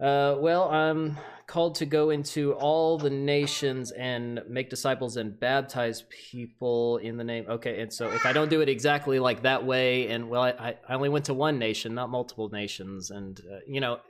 Uh, 0.00 0.34
well, 0.40 0.68
I'm 0.70 1.16
called 1.46 1.76
to 1.76 1.86
go 1.86 2.10
into 2.10 2.52
all 2.54 2.98
the 2.98 3.10
nations 3.10 3.92
and 3.92 4.42
make 4.48 4.68
disciples 4.68 5.16
and 5.16 5.38
baptize 5.38 6.02
people 6.10 6.96
in 6.96 7.16
the 7.16 7.22
name. 7.22 7.46
Okay, 7.48 7.80
and 7.80 7.92
so 7.92 8.10
if 8.10 8.26
I 8.26 8.32
don't 8.32 8.50
do 8.50 8.60
it 8.60 8.68
exactly 8.68 9.20
like 9.20 9.42
that 9.42 9.64
way, 9.64 10.08
and 10.08 10.28
well, 10.28 10.42
I, 10.42 10.74
I 10.88 10.94
only 10.94 11.10
went 11.10 11.26
to 11.26 11.34
one 11.34 11.60
nation, 11.60 11.94
not 11.94 12.10
multiple 12.10 12.48
nations, 12.48 13.12
and 13.12 13.40
uh, 13.40 13.58
you 13.68 13.80
know, 13.80 14.00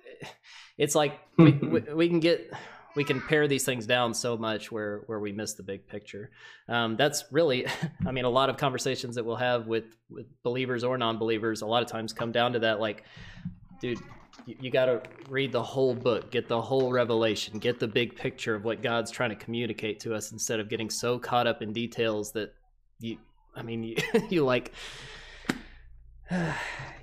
it's 0.79 0.95
like 0.95 1.21
we, 1.37 1.53
we, 1.53 1.81
we 1.81 2.09
can 2.09 2.21
get 2.21 2.51
we 2.97 3.05
can 3.05 3.21
pare 3.21 3.49
these 3.49 3.65
things 3.65 3.87
down 3.87 4.15
so 4.15 4.37
much 4.37 4.71
where 4.71 5.03
where 5.07 5.21
we 5.21 5.33
miss 5.33 5.55
the 5.55 5.63
big 5.63 5.87
picture. 5.87 6.31
Um, 6.69 6.97
that's 6.97 7.25
really, 7.31 7.67
I 8.07 8.13
mean, 8.13 8.25
a 8.25 8.31
lot 8.31 8.51
of 8.51 8.57
conversations 8.57 9.15
that 9.17 9.25
we'll 9.25 9.37
have 9.37 9.67
with 9.67 9.97
with 10.11 10.27
believers 10.43 10.85
or 10.85 10.97
non-believers, 10.99 11.63
a 11.63 11.67
lot 11.67 11.83
of 11.83 11.89
times 11.89 12.13
come 12.13 12.33
down 12.33 12.53
to 12.53 12.59
that, 12.61 12.81
like, 12.81 13.05
dude 13.81 13.99
you, 14.47 14.57
you 14.61 14.71
got 14.71 14.87
to 14.87 15.03
read 15.29 15.53
the 15.53 15.63
whole 15.63 15.95
book, 15.95 16.31
get 16.31 16.49
the 16.49 16.61
whole 16.61 16.93
revelation, 16.93 17.59
get 17.59 17.79
the 17.79 17.89
big 17.89 18.17
picture 18.17 18.55
of 18.55 18.65
what 18.65 18.83
God's 18.83 19.11
trying 19.11 19.31
to 19.31 19.37
communicate 19.37 20.01
to 20.01 20.15
us 20.15 20.33
instead 20.33 20.61
of 20.61 20.69
getting 20.69 20.91
so 20.91 21.19
caught 21.19 21.47
up 21.47 21.63
in 21.63 21.73
details 21.73 22.33
that 22.33 22.55
you, 23.01 23.19
I 23.55 23.63
mean, 23.63 23.83
you, 23.83 23.97
you 24.29 24.45
like, 24.45 24.73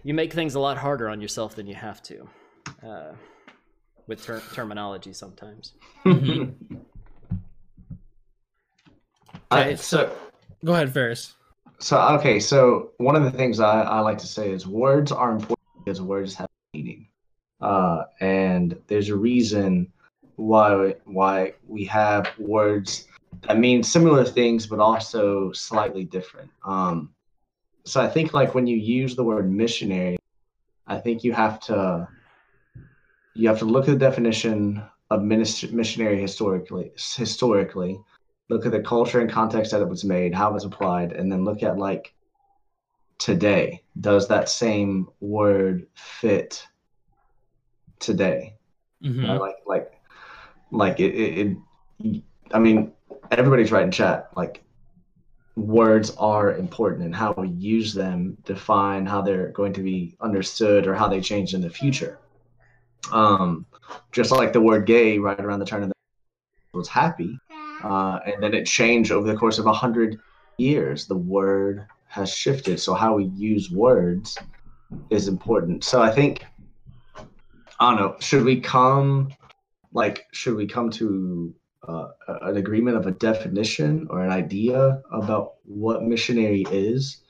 you 0.03 0.13
make 0.13 0.33
things 0.33 0.55
a 0.55 0.59
lot 0.59 0.77
harder 0.77 1.09
on 1.09 1.21
yourself 1.21 1.55
than 1.55 1.67
you 1.67 1.75
have 1.75 2.01
to 2.03 2.29
uh, 2.85 3.11
with 4.11 4.21
ter- 4.21 4.43
terminology 4.53 5.13
sometimes. 5.13 5.71
Mhm. 6.05 6.53
I, 9.51 9.75
so 9.75 10.13
Go 10.65 10.73
ahead, 10.73 10.91
Ferris. 10.93 11.33
So 11.79 11.97
okay, 12.19 12.39
so 12.39 12.91
one 12.97 13.15
of 13.15 13.23
the 13.23 13.31
things 13.31 13.61
I, 13.61 13.81
I 13.83 13.99
like 14.01 14.17
to 14.19 14.27
say 14.27 14.51
is 14.51 14.67
words 14.67 15.13
are 15.13 15.31
important 15.31 15.59
because 15.77 16.01
words 16.01 16.35
have 16.35 16.49
meaning, 16.73 17.07
uh, 17.61 18.03
and 18.19 18.77
there's 18.87 19.07
a 19.07 19.15
reason 19.15 19.91
why 20.35 20.95
why 21.05 21.53
we 21.65 21.85
have 21.85 22.27
words 22.37 23.07
that 23.43 23.57
mean 23.57 23.81
similar 23.81 24.25
things 24.25 24.67
but 24.67 24.79
also 24.79 25.53
slightly 25.53 26.03
different. 26.03 26.51
Um, 26.65 27.13
so 27.85 28.01
I 28.01 28.09
think 28.09 28.33
like 28.33 28.53
when 28.55 28.67
you 28.67 28.75
use 28.75 29.15
the 29.15 29.23
word 29.23 29.49
missionary, 29.49 30.17
I 30.85 30.97
think 30.99 31.23
you 31.23 31.31
have 31.31 31.61
to 31.61 32.09
you 33.33 33.47
have 33.47 33.59
to 33.59 33.65
look 33.65 33.87
at 33.87 33.91
the 33.91 34.05
definition 34.05 34.83
of 35.09 35.23
missionary 35.23 36.21
historically 36.21 36.91
historically 36.95 37.99
look 38.49 38.65
at 38.65 38.71
the 38.73 38.81
culture 38.81 39.21
and 39.21 39.31
context 39.31 39.71
that 39.71 39.81
it 39.81 39.87
was 39.87 40.03
made, 40.03 40.35
how 40.35 40.49
it 40.49 40.53
was 40.53 40.65
applied, 40.65 41.13
and 41.13 41.31
then 41.31 41.45
look 41.45 41.63
at 41.63 41.77
like 41.77 42.13
today. 43.17 43.81
Does 43.99 44.27
that 44.27 44.49
same 44.49 45.07
word 45.21 45.87
fit 45.93 46.67
today? 47.99 48.55
Mhm. 49.03 49.27
Right? 49.27 49.39
Like 49.39 49.55
like 49.65 50.01
like 50.71 50.99
it, 50.99 51.15
it, 51.15 51.57
it 52.03 52.23
I 52.53 52.59
mean, 52.59 52.91
everybody's 53.31 53.71
writing 53.71 53.91
chat. 53.91 54.29
Like 54.35 54.63
words 55.55 56.11
are 56.17 56.55
important 56.55 57.03
and 57.03 57.15
how 57.15 57.33
we 57.37 57.49
use 57.49 57.93
them 57.93 58.37
define 58.45 59.05
how 59.05 59.21
they're 59.21 59.49
going 59.49 59.73
to 59.73 59.81
be 59.81 60.15
understood 60.19 60.87
or 60.87 60.95
how 60.95 61.07
they 61.07 61.21
change 61.21 61.53
in 61.53 61.61
the 61.61 61.69
future. 61.69 62.19
Um, 63.11 63.65
just 64.11 64.31
like 64.31 64.53
the 64.53 64.61
word 64.61 64.85
gay 64.85 65.17
right 65.17 65.39
around 65.39 65.59
the 65.59 65.65
turn 65.65 65.83
of 65.83 65.89
the 65.89 65.95
was 66.73 66.87
happy, 66.87 67.37
uh, 67.83 68.19
and 68.25 68.41
then 68.41 68.53
it 68.53 68.65
changed 68.65 69.11
over 69.11 69.27
the 69.27 69.37
course 69.37 69.57
of 69.59 69.65
a 69.65 69.73
hundred 69.73 70.19
years. 70.57 71.07
The 71.07 71.17
word 71.17 71.85
has 72.07 72.33
shifted, 72.33 72.79
so 72.79 72.93
how 72.93 73.15
we 73.15 73.25
use 73.25 73.69
words 73.71 74.37
is 75.09 75.27
important. 75.27 75.83
So 75.83 76.01
I 76.01 76.11
think 76.11 76.45
I 77.79 77.89
don't 77.89 77.99
know. 77.99 78.15
Should 78.19 78.43
we 78.43 78.59
come 78.59 79.33
like 79.93 80.25
should 80.31 80.55
we 80.55 80.67
come 80.67 80.89
to 80.91 81.53
uh, 81.87 82.07
an 82.41 82.57
agreement 82.57 82.97
of 82.97 83.07
a 83.07 83.11
definition 83.11 84.07
or 84.09 84.21
an 84.21 84.31
idea 84.31 85.01
about 85.11 85.55
what 85.63 86.03
missionary 86.03 86.65
is? 86.71 87.23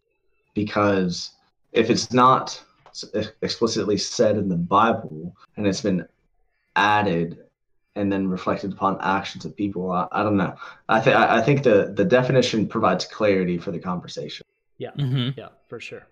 Because 0.54 1.32
if 1.72 1.90
it's 1.90 2.12
not 2.12 2.62
explicitly 3.42 3.98
said 3.98 4.38
in 4.38 4.50
the 4.50 4.56
Bible 4.56 5.36
and 5.58 5.68
it's 5.68 5.82
been 5.82 6.06
added 6.76 7.40
and 7.96 8.12
then 8.12 8.28
reflected 8.28 8.72
upon 8.72 8.98
actions 9.02 9.44
of 9.44 9.56
people, 9.56 9.92
I, 9.92 10.08
I 10.12 10.24
don't 10.24 10.38
know. 10.38 10.56
I 10.88 11.02
think 11.02 11.16
I 11.16 11.42
think 11.42 11.64
the 11.64 11.92
the 11.94 12.06
definition 12.06 12.68
provides 12.68 13.06
clarity 13.06 13.58
for 13.58 13.72
the 13.72 13.80
conversation. 13.80 14.46
Mhm. 14.80 15.38
Yeah, 15.38 15.50
for 15.68 15.80
sure. 15.80 16.08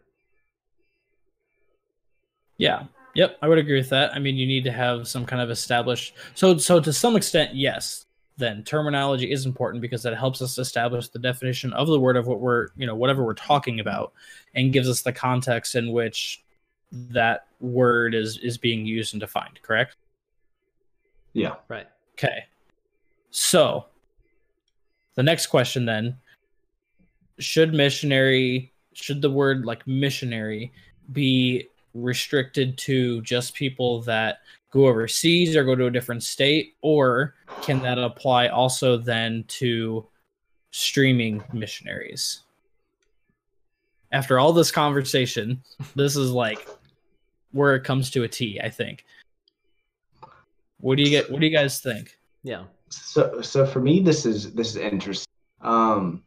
Yeah. 2.57 2.83
Yep, 3.15 3.37
I 3.41 3.47
would 3.47 3.57
agree 3.57 3.77
with 3.77 3.89
that. 3.89 4.13
I 4.13 4.19
mean, 4.19 4.35
you 4.35 4.45
need 4.45 4.63
to 4.65 4.71
have 4.71 5.07
some 5.07 5.25
kind 5.25 5.41
of 5.41 5.49
established. 5.49 6.13
So, 6.35 6.57
so 6.57 6.79
to 6.79 6.93
some 6.93 7.15
extent, 7.15 7.55
yes. 7.55 8.05
Then 8.37 8.63
terminology 8.63 9.29
is 9.31 9.45
important 9.45 9.81
because 9.81 10.03
that 10.03 10.15
helps 10.15 10.41
us 10.41 10.57
establish 10.57 11.09
the 11.09 11.19
definition 11.19 11.73
of 11.73 11.87
the 11.87 11.99
word 11.99 12.15
of 12.15 12.25
what 12.25 12.39
we're, 12.39 12.69
you 12.77 12.87
know, 12.87 12.95
whatever 12.95 13.25
we're 13.25 13.33
talking 13.33 13.81
about, 13.81 14.13
and 14.53 14.71
gives 14.71 14.87
us 14.87 15.01
the 15.01 15.11
context 15.11 15.75
in 15.75 15.91
which 15.91 16.41
that 16.91 17.47
word 17.59 18.15
is 18.15 18.37
is 18.39 18.57
being 18.57 18.85
used 18.85 19.13
and 19.13 19.21
defined. 19.21 19.59
Correct. 19.61 19.97
Yeah. 21.33 21.55
Right. 21.67 21.87
Okay. 22.13 22.45
So, 23.31 23.85
the 25.15 25.23
next 25.23 25.47
question 25.47 25.85
then 25.85 26.17
should 27.39 27.73
missionary 27.73 28.73
should 28.93 29.21
the 29.21 29.29
word 29.29 29.65
like 29.65 29.85
missionary 29.87 30.71
be 31.11 31.67
restricted 31.93 32.77
to 32.77 33.21
just 33.21 33.53
people 33.53 34.01
that 34.01 34.39
go 34.71 34.87
overseas 34.87 35.55
or 35.55 35.63
go 35.63 35.75
to 35.75 35.87
a 35.87 35.91
different 35.91 36.23
state 36.23 36.75
or 36.81 37.35
can 37.61 37.81
that 37.81 37.97
apply 37.97 38.47
also 38.47 38.97
then 38.97 39.43
to 39.47 40.05
streaming 40.71 41.43
missionaries? 41.53 42.41
After 44.11 44.39
all 44.39 44.53
this 44.53 44.71
conversation, 44.71 45.63
this 45.95 46.15
is 46.15 46.31
like 46.31 46.67
where 47.51 47.75
it 47.75 47.83
comes 47.83 48.09
to 48.11 48.23
a 48.23 48.27
T, 48.27 48.59
I 48.63 48.69
think. 48.69 49.05
What 50.79 50.95
do 50.97 51.03
you 51.03 51.09
get 51.09 51.29
what 51.31 51.39
do 51.41 51.45
you 51.47 51.55
guys 51.55 51.79
think? 51.79 52.17
Yeah. 52.43 52.63
So 52.89 53.41
so 53.41 53.65
for 53.65 53.79
me 53.79 53.99
this 54.01 54.25
is 54.25 54.53
this 54.53 54.69
is 54.69 54.75
interesting. 54.77 55.27
Um 55.61 56.23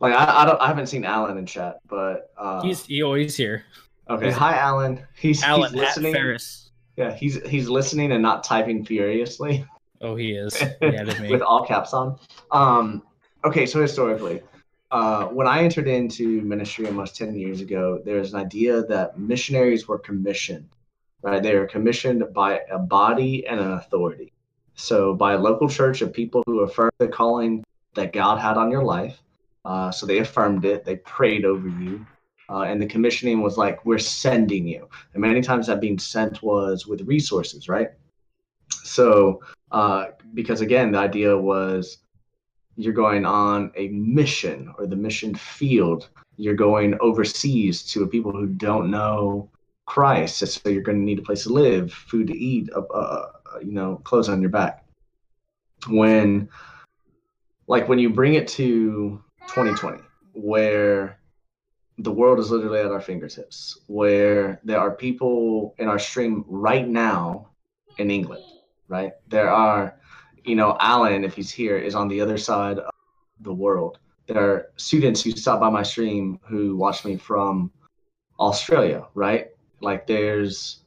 like 0.00 0.14
I, 0.14 0.42
I 0.42 0.44
don't 0.44 0.60
I 0.60 0.66
haven't 0.68 0.86
seen 0.86 1.04
Alan 1.04 1.36
in 1.38 1.46
chat, 1.46 1.78
but 1.88 2.30
uh 2.36 2.62
He's 2.62 2.84
he 2.86 3.02
always 3.02 3.36
here. 3.36 3.64
okay. 4.08 4.26
he's- 4.26 4.36
Hi 4.38 4.56
Alan. 4.56 5.04
He's, 5.16 5.42
Alan 5.42 5.72
he's 5.72 5.80
listening. 5.80 6.12
Ferris. 6.14 6.70
Yeah, 6.96 7.12
he's 7.14 7.44
he's 7.48 7.68
listening 7.68 8.12
and 8.12 8.22
not 8.22 8.44
typing 8.44 8.84
furiously 8.84 9.64
Oh, 10.00 10.16
he 10.16 10.32
is. 10.32 10.54
He 10.80 10.86
added 10.96 11.20
me. 11.20 11.30
with 11.30 11.42
all 11.42 11.64
caps 11.66 11.92
on. 11.94 12.18
Um 12.52 13.02
okay, 13.44 13.66
so 13.66 13.80
historically, 13.82 14.42
uh 14.92 15.26
when 15.26 15.46
I 15.46 15.64
entered 15.64 15.88
into 15.88 16.42
ministry 16.42 16.86
almost 16.86 17.16
10 17.16 17.34
years 17.34 17.60
ago, 17.60 18.00
there's 18.04 18.34
an 18.34 18.40
idea 18.40 18.82
that 18.84 19.18
missionaries 19.18 19.88
were 19.88 19.98
commissioned. 19.98 20.68
Right? 21.22 21.42
They 21.42 21.56
were 21.56 21.66
commissioned 21.66 22.22
by 22.32 22.60
a 22.70 22.78
body 22.78 23.46
and 23.46 23.58
an 23.58 23.72
authority. 23.72 24.32
So 24.74 25.14
by 25.14 25.34
a 25.34 25.38
local 25.38 25.68
church 25.68 26.02
of 26.02 26.12
people 26.12 26.42
who 26.46 26.60
affirmed 26.60 26.92
the 26.98 27.08
calling 27.08 27.64
that 27.94 28.12
God 28.12 28.38
had 28.38 28.56
on 28.56 28.70
your 28.70 28.82
life. 28.82 29.18
Uh, 29.64 29.90
so 29.90 30.06
they 30.06 30.18
affirmed 30.18 30.64
it. 30.64 30.84
They 30.84 30.96
prayed 30.96 31.44
over 31.44 31.68
you. 31.68 32.04
Uh, 32.48 32.62
and 32.62 32.82
the 32.82 32.86
commissioning 32.86 33.40
was 33.40 33.56
like, 33.56 33.84
we're 33.86 33.98
sending 33.98 34.66
you. 34.66 34.88
And 35.14 35.22
many 35.22 35.40
times 35.40 35.66
that 35.68 35.80
being 35.80 35.98
sent 35.98 36.42
was 36.42 36.86
with 36.86 37.02
resources, 37.02 37.68
right? 37.68 37.90
So, 38.82 39.40
uh, 39.70 40.06
because 40.34 40.60
again, 40.60 40.92
the 40.92 40.98
idea 40.98 41.36
was 41.36 41.98
you're 42.76 42.92
going 42.92 43.24
on 43.24 43.72
a 43.76 43.88
mission 43.88 44.72
or 44.78 44.86
the 44.86 44.96
mission 44.96 45.34
field. 45.34 46.08
You're 46.36 46.54
going 46.54 46.98
overseas 47.00 47.82
to 47.84 48.06
people 48.06 48.32
who 48.32 48.46
don't 48.46 48.90
know 48.90 49.50
Christ. 49.86 50.38
So 50.38 50.70
you're 50.70 50.82
going 50.82 50.98
to 50.98 51.04
need 51.04 51.18
a 51.18 51.22
place 51.22 51.44
to 51.44 51.52
live, 51.52 51.92
food 51.92 52.28
to 52.28 52.36
eat, 52.36 52.70
uh, 52.74 52.80
uh, 52.80 53.28
you 53.62 53.72
know, 53.72 53.96
clothes 54.04 54.28
on 54.28 54.40
your 54.40 54.50
back. 54.50 54.84
When, 55.88 56.48
like, 57.66 57.88
when 57.88 57.98
you 57.98 58.10
bring 58.10 58.34
it 58.34 58.48
to 58.48 59.22
2020, 59.48 59.98
where 60.32 61.18
the 61.98 62.12
world 62.12 62.38
is 62.38 62.50
literally 62.50 62.80
at 62.80 62.86
our 62.86 63.00
fingertips, 63.00 63.78
where 63.86 64.60
there 64.64 64.80
are 64.80 64.92
people 64.92 65.74
in 65.78 65.88
our 65.88 65.98
stream 65.98 66.44
right 66.48 66.88
now 66.88 67.48
in 67.98 68.10
England, 68.10 68.44
right? 68.88 69.12
There 69.28 69.50
are, 69.50 69.98
you 70.44 70.54
know, 70.54 70.76
Alan, 70.80 71.24
if 71.24 71.34
he's 71.34 71.50
here, 71.50 71.76
is 71.76 71.94
on 71.94 72.08
the 72.08 72.20
other 72.20 72.38
side 72.38 72.78
of 72.78 72.94
the 73.40 73.52
world. 73.52 73.98
There 74.26 74.40
are 74.40 74.72
students 74.76 75.22
who 75.22 75.32
stop 75.32 75.60
by 75.60 75.70
my 75.70 75.82
stream 75.82 76.38
who 76.42 76.76
watch 76.76 77.04
me 77.04 77.16
from 77.16 77.70
Australia, 78.38 79.06
right? 79.14 79.48
Like 79.80 80.06
there's 80.06 80.80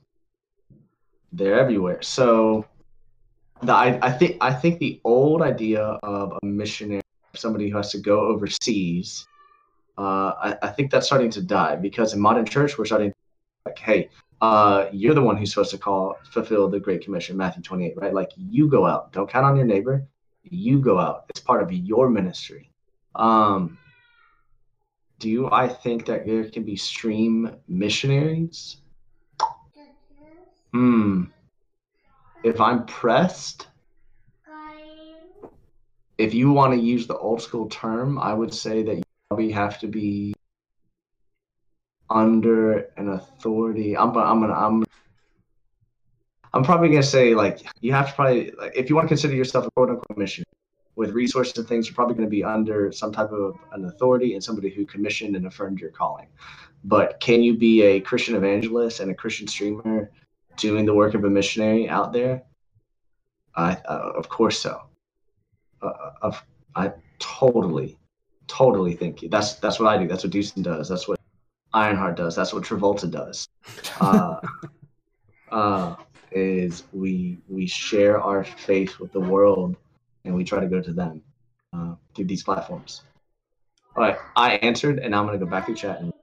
they're 1.32 1.60
everywhere. 1.60 2.02
So 2.02 2.66
the 3.62 3.74
I, 3.74 4.00
I 4.02 4.12
think 4.12 4.38
I 4.42 4.54
think 4.54 4.80
the 4.80 5.00
old 5.04 5.42
idea 5.42 5.82
of 5.82 6.38
a 6.42 6.46
missionary, 6.46 7.02
somebody 7.36 7.70
who 7.70 7.78
has 7.78 7.92
to 7.92 8.00
go 8.00 8.22
overseas, 8.22 9.28
uh, 9.98 10.32
I, 10.42 10.58
I 10.64 10.68
think 10.70 10.92
that's 10.92 11.06
starting 11.06 11.30
to 11.32 11.42
die 11.42 11.76
because 11.76 12.14
in 12.14 12.20
modern 12.20 12.46
church 12.46 12.78
we're 12.78 12.86
starting 12.86 13.12
to 13.12 13.16
like, 13.66 13.80
hey, 13.80 14.10
uh, 14.42 14.88
you're 14.92 15.14
the 15.14 15.22
one 15.22 15.38
who's 15.38 15.52
supposed 15.52 15.72
to 15.72 15.78
call 15.78 16.18
fulfill 16.30 16.70
the 16.70 16.80
Great 16.80 17.04
Commission, 17.04 17.38
Matthew 17.38 17.64
28, 17.64 17.94
right? 17.98 18.14
Like 18.14 18.32
you 18.36 18.68
go 18.68 18.86
out, 18.86 19.12
don't 19.14 19.30
count 19.30 19.46
on 19.46 19.56
your 19.56 19.66
neighbor. 19.66 20.06
You 20.44 20.80
go 20.80 21.00
out. 21.00 21.26
It's 21.30 21.40
part 21.40 21.64
of 21.64 21.72
your 21.72 22.10
ministry. 22.10 22.70
Um, 23.16 23.78
do 25.20 25.50
I 25.52 25.68
think 25.68 26.06
that 26.06 26.26
there 26.28 26.50
can 26.50 26.64
be 26.64 26.76
stream 26.76 27.56
missionaries? 27.68 28.78
Hmm. 30.72 31.24
If 32.44 32.60
I'm 32.60 32.86
pressed, 32.86 33.68
if 36.18 36.34
you 36.34 36.52
want 36.52 36.74
to 36.74 36.80
use 36.80 37.08
the 37.08 37.18
old 37.18 37.42
school 37.42 37.68
term, 37.70 38.20
I 38.20 38.34
would 38.34 38.54
say 38.54 38.84
that 38.84 38.98
you 38.98 39.04
probably 39.30 39.52
have 39.52 39.80
to 39.80 39.88
be 39.88 40.35
under 42.10 42.90
an 42.98 43.10
authority. 43.10 43.98
I'm, 43.98 44.10
I'm 44.18 44.42
gonna, 44.42 44.54
I'm, 44.54 44.86
I'm 46.54 46.64
probably 46.64 46.90
gonna 46.90 47.04
say 47.04 47.36
like 47.36 47.66
you 47.82 47.92
have 47.94 48.10
to 48.10 48.14
probably 48.14 48.52
like, 48.52 48.74
if 48.76 48.90
you 48.90 48.96
want 48.96 49.06
to 49.06 49.10
consider 49.10 49.34
yourself 49.34 49.68
a 49.68 49.72
quote 49.72 49.90
unquote 49.90 50.18
missionary 50.18 50.46
with 50.96 51.12
resources 51.12 51.58
and 51.58 51.68
things, 51.68 51.88
you're 51.88 51.96
probably 51.96 52.16
going 52.16 52.26
to 52.26 52.32
be 52.32 52.44
under 52.44 52.92
some 52.92 53.12
type 53.12 53.32
of 53.32 53.58
an 53.74 53.86
authority 53.86 54.34
and 54.34 54.44
somebody 54.44 54.70
who 54.70 54.86
commissioned 54.86 55.36
and 55.36 55.46
affirmed 55.46 55.80
your 55.80 55.92
calling. 55.92 56.28
But 56.86 57.20
can 57.20 57.44
you 57.44 57.58
be 57.58 57.82
a 57.82 58.00
Christian 58.00 58.36
evangelist 58.36 59.00
and 59.00 59.12
a 59.12 59.14
Christian 59.16 59.48
streamer 59.48 60.10
doing 60.56 60.86
the 60.86 60.94
work 60.94 61.14
of 61.14 61.24
a 61.24 61.30
missionary 61.30 61.90
out 61.90 62.14
there? 62.14 62.44
I 63.56 63.74
uh, 63.74 64.12
of 64.16 64.30
course 64.30 64.60
so. 64.60 64.82
Uh, 65.82 66.12
of 66.22 66.44
I 66.76 66.94
totally, 67.20 67.98
totally 68.48 68.96
think 68.96 69.24
that's 69.30 69.56
that's 69.56 69.80
what 69.80 69.90
I 69.94 69.98
do. 69.98 70.08
That's 70.08 70.24
what 70.24 70.34
Deucen 70.34 70.64
does. 70.64 70.90
That's 70.90 71.08
what 71.08 71.15
Ironheart 71.76 72.16
does. 72.16 72.36
That's 72.36 72.54
what 72.54 72.64
Travolta 72.64 73.12
does. 73.12 73.50
Uh, 74.00 74.40
uh, 75.52 75.96
is 76.32 76.84
we 76.94 77.38
we 77.50 77.68
share 77.68 78.20
our 78.20 78.44
faith 78.44 78.98
with 79.00 79.12
the 79.12 79.20
world, 79.20 79.76
and 80.24 80.34
we 80.34 80.44
try 80.46 80.62
to 80.62 80.68
go 80.68 80.82
to 80.82 80.94
them 80.94 81.22
uh, 81.74 81.96
through 82.16 82.26
these 82.26 82.44
platforms. 82.44 83.02
All 83.96 84.04
right, 84.04 84.18
I 84.36 84.56
answered, 84.58 85.00
and 85.00 85.14
I'm 85.14 85.26
gonna 85.26 85.38
go 85.38 85.46
back 85.46 85.68
to 85.68 85.76
chat. 85.76 86.02
And... 86.02 86.14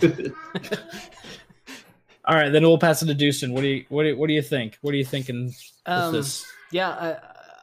All 2.24 2.36
right, 2.36 2.50
then 2.50 2.62
we'll 2.62 2.78
pass 2.78 3.02
it 3.02 3.06
to 3.06 3.14
Deucen. 3.14 3.52
What 3.52 3.60
do 3.60 3.68
you 3.68 3.84
what 3.88 4.02
do 4.02 4.08
you, 4.10 4.16
what 4.16 4.26
do 4.26 4.34
you 4.34 4.42
think? 4.42 4.76
What 4.82 4.92
are 4.92 4.96
you 4.96 5.04
thinking 5.04 5.54
Um, 5.86 6.12
this? 6.12 6.44
Yeah, 6.72 6.90
I, 6.90 7.16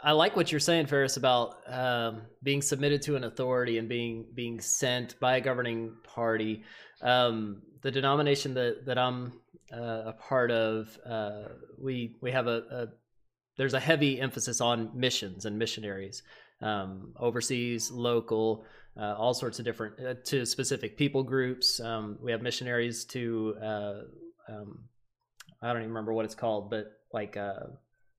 I 0.04 0.12
like 0.12 0.36
what 0.36 0.52
you're 0.52 0.60
saying, 0.60 0.88
Ferris, 0.88 1.18
about 1.18 1.56
um, 1.68 2.22
being 2.44 2.62
submitted 2.62 3.02
to 3.04 3.16
an 3.16 3.24
authority 3.24 3.78
and 3.78 3.90
being 3.90 4.26
being 4.34 4.60
sent 4.60 5.20
by 5.20 5.38
a 5.38 5.42
governing 5.42 5.96
party. 6.04 6.64
Um, 7.02 7.64
the 7.82 7.92
denomination 7.92 8.54
that 8.54 8.86
that 8.86 8.98
I'm 8.98 9.34
uh, 9.74 10.04
a 10.06 10.14
part 10.14 10.52
of, 10.52 10.98
uh, 11.06 11.44
we 11.80 12.16
we 12.22 12.32
have 12.32 12.48
a, 12.48 12.64
a 12.72 12.88
there's 13.58 13.74
a 13.74 13.80
heavy 13.80 14.22
emphasis 14.22 14.62
on 14.62 14.92
missions 14.94 15.46
and 15.46 15.58
missionaries, 15.58 16.22
um, 16.62 17.14
overseas, 17.20 17.90
local, 17.90 18.66
uh, 19.00 19.16
all 19.18 19.34
sorts 19.34 19.58
of 19.58 19.66
different 19.66 20.00
uh, 20.00 20.14
to 20.26 20.46
specific 20.46 20.96
people 20.96 21.24
groups. 21.24 21.80
Um, 21.80 22.20
we 22.22 22.32
have 22.32 22.42
missionaries 22.42 23.04
to 23.06 23.56
uh, 23.62 23.94
um, 24.48 24.84
I 25.62 25.68
don't 25.68 25.78
even 25.78 25.90
remember 25.90 26.14
what 26.14 26.26
it's 26.26 26.36
called, 26.36 26.70
but 26.70 26.92
like 27.12 27.36
uh, 27.36 27.66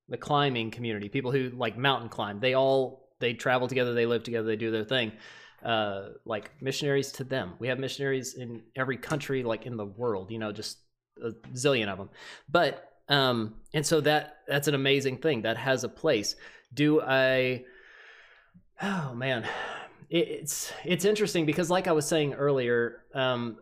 the 0.09 0.16
climbing 0.16 0.70
community, 0.70 1.09
people 1.09 1.32
who 1.32 1.50
like 1.50 1.76
mountain 1.76 2.09
climb. 2.09 2.40
They 2.40 2.54
all 2.54 3.09
they 3.20 3.34
travel 3.34 3.68
together, 3.68 3.94
they 3.94 4.06
live 4.06 4.22
together, 4.22 4.46
they 4.46 4.56
do 4.56 4.70
their 4.70 4.84
thing. 4.84 5.12
Uh, 5.62 6.11
like 6.24 6.52
missionaries 6.62 7.11
to 7.11 7.24
them. 7.24 7.54
We 7.59 7.66
have 7.66 7.80
missionaries 7.80 8.34
in 8.34 8.62
every 8.76 8.96
country, 8.96 9.42
like 9.42 9.66
in 9.66 9.76
the 9.76 9.84
world. 9.84 10.30
You 10.30 10.38
know, 10.38 10.52
just 10.52 10.78
a 11.22 11.32
zillion 11.52 11.88
of 11.88 11.98
them. 11.98 12.11
But 12.48 12.88
um, 13.09 13.56
and 13.74 13.84
so 13.84 14.00
that 14.02 14.38
that's 14.46 14.68
an 14.68 14.74
amazing 14.74 15.18
thing 15.18 15.42
that 15.42 15.56
has 15.56 15.84
a 15.84 15.88
place. 15.88 16.36
Do 16.72 17.00
I? 17.00 17.64
Oh 18.80 19.14
man, 19.14 19.44
it, 20.11 20.28
it's 20.28 20.72
it's 20.84 21.04
interesting 21.04 21.46
because, 21.46 21.70
like 21.70 21.88
I 21.88 21.92
was 21.92 22.06
saying 22.06 22.34
earlier, 22.34 23.02
um, 23.14 23.59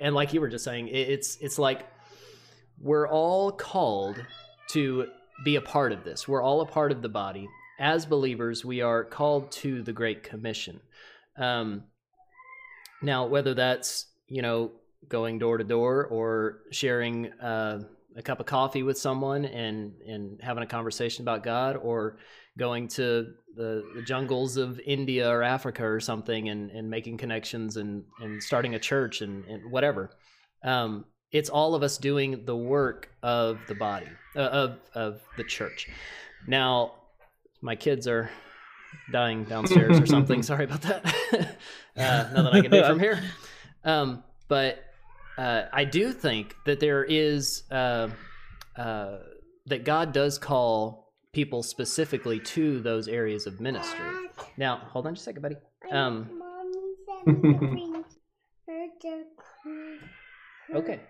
and 0.00 0.14
like 0.14 0.32
you 0.32 0.40
were 0.40 0.48
just 0.48 0.64
saying, 0.64 0.88
it, 0.88 1.08
it's 1.10 1.36
it's 1.36 1.58
like 1.58 1.86
we're 2.80 3.08
all 3.08 3.52
called 3.52 4.24
to 4.70 5.08
be 5.44 5.56
a 5.56 5.60
part 5.60 5.92
of 5.92 6.04
this. 6.04 6.26
We're 6.26 6.42
all 6.42 6.60
a 6.60 6.66
part 6.66 6.92
of 6.92 7.02
the 7.02 7.08
body. 7.08 7.48
As 7.78 8.06
believers, 8.06 8.64
we 8.64 8.80
are 8.80 9.04
called 9.04 9.52
to 9.52 9.82
the 9.82 9.92
Great 9.92 10.22
Commission. 10.22 10.80
Um, 11.36 11.84
now, 13.02 13.26
whether 13.26 13.54
that's 13.54 14.06
you 14.26 14.42
know 14.42 14.72
going 15.08 15.38
door 15.38 15.58
to 15.58 15.64
door 15.64 16.06
or 16.06 16.60
sharing 16.72 17.32
uh, 17.34 17.82
a 18.16 18.22
cup 18.22 18.40
of 18.40 18.46
coffee 18.46 18.82
with 18.82 18.98
someone 18.98 19.44
and 19.44 19.92
and 20.06 20.40
having 20.42 20.64
a 20.64 20.66
conversation 20.66 21.22
about 21.22 21.44
God, 21.44 21.76
or 21.76 22.18
going 22.58 22.88
to 22.88 23.34
the, 23.56 23.84
the 23.94 24.02
jungles 24.02 24.56
of 24.56 24.80
India 24.80 25.28
or 25.30 25.42
Africa 25.42 25.86
or 25.86 26.00
something 26.00 26.48
and, 26.48 26.70
and 26.70 26.90
making 26.90 27.16
connections 27.16 27.76
and, 27.76 28.04
and 28.20 28.42
starting 28.42 28.74
a 28.74 28.78
church 28.78 29.20
and, 29.20 29.44
and 29.46 29.70
whatever. 29.70 30.10
Um, 30.62 31.04
it's 31.32 31.50
all 31.50 31.74
of 31.74 31.82
us 31.82 31.98
doing 31.98 32.44
the 32.44 32.56
work 32.56 33.10
of 33.22 33.58
the 33.68 33.74
body 33.74 34.08
uh, 34.36 34.40
of 34.40 34.78
of 34.94 35.20
the 35.36 35.44
church. 35.44 35.88
Now, 36.46 36.92
my 37.60 37.76
kids 37.76 38.06
are 38.06 38.30
dying 39.12 39.44
downstairs 39.44 40.00
or 40.00 40.06
something. 40.06 40.42
Sorry 40.52 40.64
about 40.64 40.82
that. 40.82 41.04
uh, 41.96 42.30
nothing 42.34 42.46
I 42.46 42.60
can 42.60 42.70
do 42.70 42.84
from 42.84 43.00
here. 43.00 43.22
Um, 43.84 44.22
but 44.48 44.84
uh, 45.36 45.64
I 45.72 45.84
do 45.84 46.12
think 46.12 46.56
that 46.64 46.80
there 46.80 47.04
is 47.04 47.62
uh, 47.70 48.08
uh, 48.76 49.18
that 49.66 49.84
God 49.84 50.12
does 50.12 50.38
call 50.38 51.12
people 51.32 51.62
specifically 51.62 52.40
to 52.40 52.80
those 52.80 53.06
areas 53.06 53.46
of 53.46 53.60
ministry. 53.60 54.04
Now, 54.56 54.78
hold 54.78 55.06
on 55.06 55.14
just 55.14 55.22
a 55.22 55.30
second, 55.30 55.42
buddy. 55.42 55.56
Um, 55.92 56.42
okay. 60.74 61.00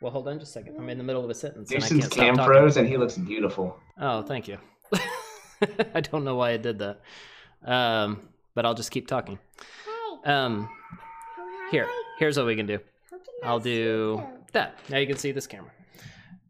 Well, 0.00 0.12
hold 0.12 0.28
on 0.28 0.38
just 0.38 0.50
a 0.50 0.52
second. 0.52 0.76
I'm 0.78 0.88
in 0.88 0.98
the 0.98 1.04
middle 1.04 1.24
of 1.24 1.30
a 1.30 1.34
sentence. 1.34 1.70
and 1.72 1.82
I 1.82 1.88
can't 1.88 2.04
stop 2.04 2.16
cam 2.18 2.36
talking. 2.36 2.52
froze, 2.52 2.76
and 2.76 2.88
he 2.88 2.96
looks 2.96 3.16
beautiful. 3.16 3.78
Oh, 4.00 4.22
thank 4.22 4.46
you. 4.46 4.58
I 5.94 6.00
don't 6.00 6.24
know 6.24 6.36
why 6.36 6.50
I 6.52 6.56
did 6.56 6.78
that. 6.78 7.00
Um, 7.64 8.28
but 8.54 8.64
I'll 8.64 8.74
just 8.74 8.90
keep 8.92 9.08
talking. 9.08 9.38
Um, 10.24 10.68
here, 11.70 11.88
here's 12.18 12.36
what 12.36 12.46
we 12.46 12.54
can 12.54 12.66
do. 12.66 12.78
I'll 13.42 13.60
do 13.60 14.22
that. 14.52 14.78
Now 14.88 14.98
you 14.98 15.06
can 15.06 15.16
see 15.16 15.32
this 15.32 15.46
camera. 15.46 15.70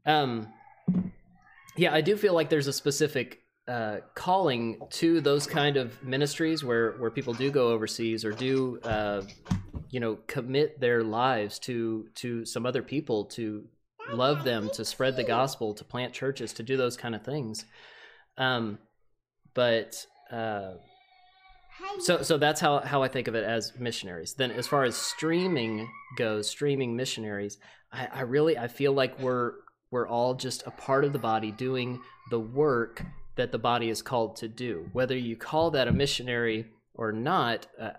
Um, 0.05 0.49
yeah, 1.77 1.95
I 1.95 2.01
do 2.01 2.17
feel 2.17 2.35
like 2.35 2.51
there's 2.51 2.67
a 2.67 2.73
specific 2.73 3.41
uh, 3.67 3.99
calling 4.15 4.79
to 4.91 5.21
those 5.21 5.47
kind 5.47 5.77
of 5.77 6.03
ministries 6.03 6.65
where 6.65 6.93
where 6.93 7.11
people 7.11 7.35
do 7.35 7.51
go 7.51 7.69
overseas 7.69 8.25
or 8.25 8.33
do 8.33 8.79
uh, 8.85 9.23
you 9.91 10.01
know 10.01 10.19
commit 10.27 10.81
their 10.81 11.03
lives 11.03 11.59
to 11.61 12.09
to 12.15 12.45
some 12.45 12.67
other 12.67 12.83
people 12.83 13.25
to 13.25 13.65
love 14.13 14.45
them 14.45 14.71
to 14.73 14.85
spread 14.85 15.17
the 15.17 15.25
gospel 15.25 15.75
to 15.75 15.85
plant 15.85 16.13
churches 16.13 16.53
to 16.55 16.63
do 16.63 16.77
those 16.77 16.97
kind 16.97 17.15
of 17.15 17.25
things. 17.25 17.65
Um 18.37 18.79
but 19.55 20.07
uh 20.31 20.75
so 22.01 22.23
so 22.23 22.39
that's 22.39 22.61
how 22.61 22.81
how 22.81 23.03
i 23.03 23.09
think 23.09 23.29
of 23.29 23.35
it 23.35 23.45
as 23.45 23.73
missionaries. 23.79 24.35
Then 24.35 24.51
as 24.51 24.67
far 24.67 24.85
as 24.85 24.97
streaming 24.97 25.89
goes 26.17 26.49
streaming 26.49 26.97
missionaries 26.97 27.59
i 27.93 28.09
i 28.13 28.21
really 28.23 28.59
i 28.59 28.69
feel 28.69 28.93
like 28.93 29.19
we're 29.21 29.53
we're 29.91 30.09
all 30.09 30.35
just 30.35 30.67
a 30.67 30.71
part 30.71 31.05
of 31.05 31.13
the 31.13 31.19
body 31.19 31.51
doing 31.51 32.01
the 32.31 32.41
work 32.41 33.03
that 33.37 33.53
the 33.53 33.59
body 33.59 33.89
is 33.89 34.03
called 34.03 34.37
to 34.37 34.49
do. 34.49 34.89
Whether 34.93 35.17
you 35.17 35.37
call 35.37 35.71
that 35.71 35.89
a 35.89 35.93
missionary 35.93 36.67
or 36.99 37.13
not 37.13 37.67
uh, 37.81 37.91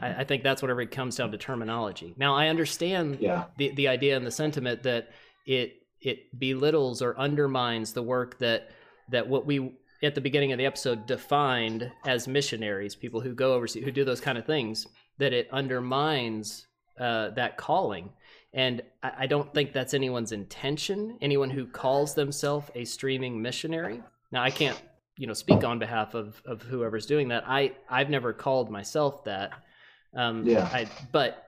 I, 0.00 0.08
I 0.20 0.24
think 0.24 0.42
that's 0.42 0.60
whatever 0.60 0.82
it 0.82 0.90
comes 0.90 1.16
down 1.16 1.30
to 1.32 1.38
terminology 1.38 2.14
now 2.18 2.34
i 2.34 2.48
understand 2.48 3.18
Yeah. 3.20 3.44
the 3.56 3.70
the 3.70 3.88
idea 3.88 4.16
and 4.16 4.26
the 4.26 4.30
sentiment 4.30 4.82
that 4.82 5.10
it 5.46 5.76
it 6.00 6.38
belittles 6.38 7.00
or 7.00 7.18
undermines 7.18 7.92
the 7.94 8.02
work 8.02 8.38
that 8.40 8.70
that 9.10 9.26
what 9.28 9.46
we 9.46 9.72
at 10.02 10.14
the 10.14 10.20
beginning 10.20 10.52
of 10.52 10.58
the 10.58 10.66
episode 10.66 11.06
defined 11.06 11.90
as 12.06 12.28
missionaries, 12.28 12.94
people 12.94 13.20
who 13.20 13.34
go 13.34 13.54
overseas, 13.54 13.82
who 13.84 13.90
do 13.90 14.04
those 14.04 14.20
kind 14.20 14.38
of 14.38 14.46
things, 14.46 14.86
that 15.18 15.32
it 15.32 15.48
undermines 15.50 16.68
uh, 17.00 17.30
that 17.30 17.56
calling. 17.56 18.10
And 18.54 18.80
I, 19.02 19.12
I 19.20 19.26
don't 19.26 19.52
think 19.52 19.72
that's 19.72 19.94
anyone's 19.94 20.30
intention. 20.30 21.18
Anyone 21.20 21.50
who 21.50 21.66
calls 21.66 22.14
themselves 22.14 22.70
a 22.76 22.84
streaming 22.84 23.42
missionary. 23.42 24.00
Now, 24.30 24.44
I 24.44 24.50
can't, 24.52 24.80
you 25.18 25.26
know, 25.26 25.34
speak 25.34 25.64
on 25.64 25.78
behalf 25.78 26.14
of 26.14 26.40
of 26.46 26.62
whoever's 26.62 27.04
doing 27.06 27.28
that. 27.28 27.44
I 27.46 27.72
I've 27.90 28.08
never 28.08 28.32
called 28.32 28.70
myself 28.70 29.24
that. 29.24 29.52
Um, 30.14 30.46
Yeah. 30.46 30.64
I, 30.72 30.88
but 31.12 31.44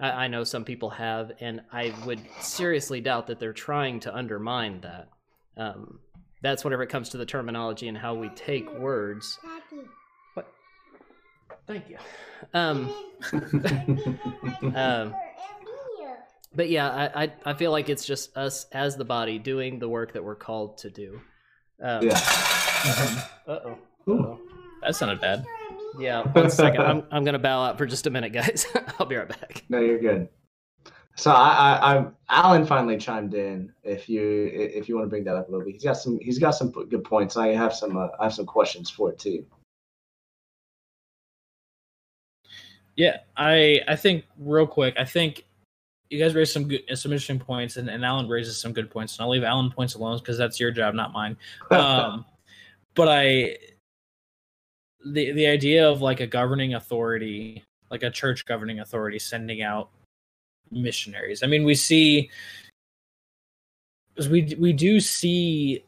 I, 0.00 0.10
I 0.24 0.28
know 0.28 0.42
some 0.42 0.64
people 0.64 0.90
have, 0.90 1.32
and 1.40 1.60
I 1.72 1.94
would 2.06 2.20
seriously 2.40 3.00
doubt 3.00 3.28
that 3.28 3.38
they're 3.38 3.52
trying 3.52 4.00
to 4.00 4.14
undermine 4.14 4.80
that. 4.80 5.08
Um, 5.56 6.00
that's 6.42 6.64
whenever 6.64 6.82
it 6.82 6.88
comes 6.88 7.10
to 7.10 7.18
the 7.18 7.26
terminology 7.26 7.86
and 7.86 7.96
how 7.96 8.14
we 8.14 8.30
take 8.30 8.72
words. 8.78 9.38
What? 10.34 10.50
Thank 11.66 11.84
you. 11.90 11.98
Um, 12.54 12.90
um, 14.74 15.14
but 16.54 16.70
yeah, 16.70 16.88
I, 16.88 17.24
I 17.24 17.32
I 17.44 17.54
feel 17.54 17.70
like 17.70 17.90
it's 17.90 18.06
just 18.06 18.36
us 18.36 18.66
as 18.72 18.96
the 18.96 19.04
body 19.04 19.38
doing 19.38 19.78
the 19.78 19.88
work 19.88 20.14
that 20.14 20.24
we're 20.24 20.34
called 20.34 20.78
to 20.78 20.90
do. 20.90 21.20
Um, 21.82 22.06
Yeah. 22.06 22.18
Uh 22.84 23.24
oh. 23.48 23.78
Ooh. 24.08 24.38
That 24.82 24.96
sounded 24.96 25.20
bad. 25.20 25.44
Yeah. 25.98 26.22
One 26.32 26.50
second. 26.50 26.82
I'm 26.82 27.02
I'm 27.10 27.24
gonna 27.24 27.38
bow 27.38 27.62
out 27.62 27.78
for 27.78 27.86
just 27.86 28.06
a 28.06 28.10
minute, 28.10 28.32
guys. 28.32 28.66
I'll 28.98 29.06
be 29.06 29.16
right 29.16 29.28
back. 29.28 29.64
No, 29.68 29.80
you're 29.80 29.98
good. 29.98 30.28
So 31.16 31.30
I, 31.30 31.78
I, 31.82 31.98
I, 31.98 32.06
Alan 32.30 32.64
finally 32.64 32.96
chimed 32.96 33.34
in. 33.34 33.72
If 33.82 34.08
you, 34.08 34.50
if 34.54 34.88
you 34.88 34.94
want 34.94 35.04
to 35.04 35.10
bring 35.10 35.24
that 35.24 35.36
up 35.36 35.48
a 35.48 35.50
little 35.50 35.66
bit, 35.66 35.74
he's 35.74 35.84
got 35.84 35.98
some, 35.98 36.18
he's 36.22 36.38
got 36.38 36.52
some 36.52 36.70
good 36.70 37.04
points. 37.04 37.36
I 37.36 37.48
have 37.48 37.74
some, 37.74 37.96
uh, 37.98 38.08
I 38.18 38.24
have 38.24 38.32
some 38.32 38.46
questions 38.46 38.88
for 38.88 39.10
it 39.10 39.18
too. 39.18 39.44
Yeah, 42.96 43.18
I 43.36 43.80
I 43.88 43.96
think 43.96 44.24
real 44.38 44.66
quick, 44.66 44.94
I 44.98 45.04
think 45.04 45.44
you 46.10 46.18
guys 46.18 46.34
raised 46.34 46.52
some 46.52 46.68
good, 46.68 46.82
some 46.94 47.12
interesting 47.12 47.38
points, 47.38 47.76
and, 47.76 47.88
and 47.88 48.04
Alan 48.04 48.28
raises 48.28 48.58
some 48.58 48.72
good 48.72 48.90
points, 48.90 49.16
and 49.16 49.24
I'll 49.24 49.30
leave 49.30 49.44
Alan 49.44 49.70
points 49.70 49.94
alone 49.94 50.18
because 50.18 50.36
that's 50.36 50.58
your 50.58 50.70
job, 50.70 50.94
not 50.94 51.12
mine. 51.12 51.36
Um, 51.70 52.24
but 52.94 53.08
I, 53.08 53.56
the 55.04 55.32
the 55.32 55.46
idea 55.46 55.88
of 55.88 56.02
like 56.02 56.20
a 56.20 56.26
governing 56.26 56.74
authority, 56.74 57.64
like 57.90 58.02
a 58.02 58.10
church 58.10 58.46
governing 58.46 58.80
authority, 58.80 59.18
sending 59.18 59.62
out 59.62 59.90
missionaries. 60.70 61.42
I 61.42 61.46
mean, 61.46 61.64
we 61.64 61.74
see, 61.74 62.30
we 64.28 64.54
we 64.58 64.72
do 64.72 65.00
see 65.00 65.84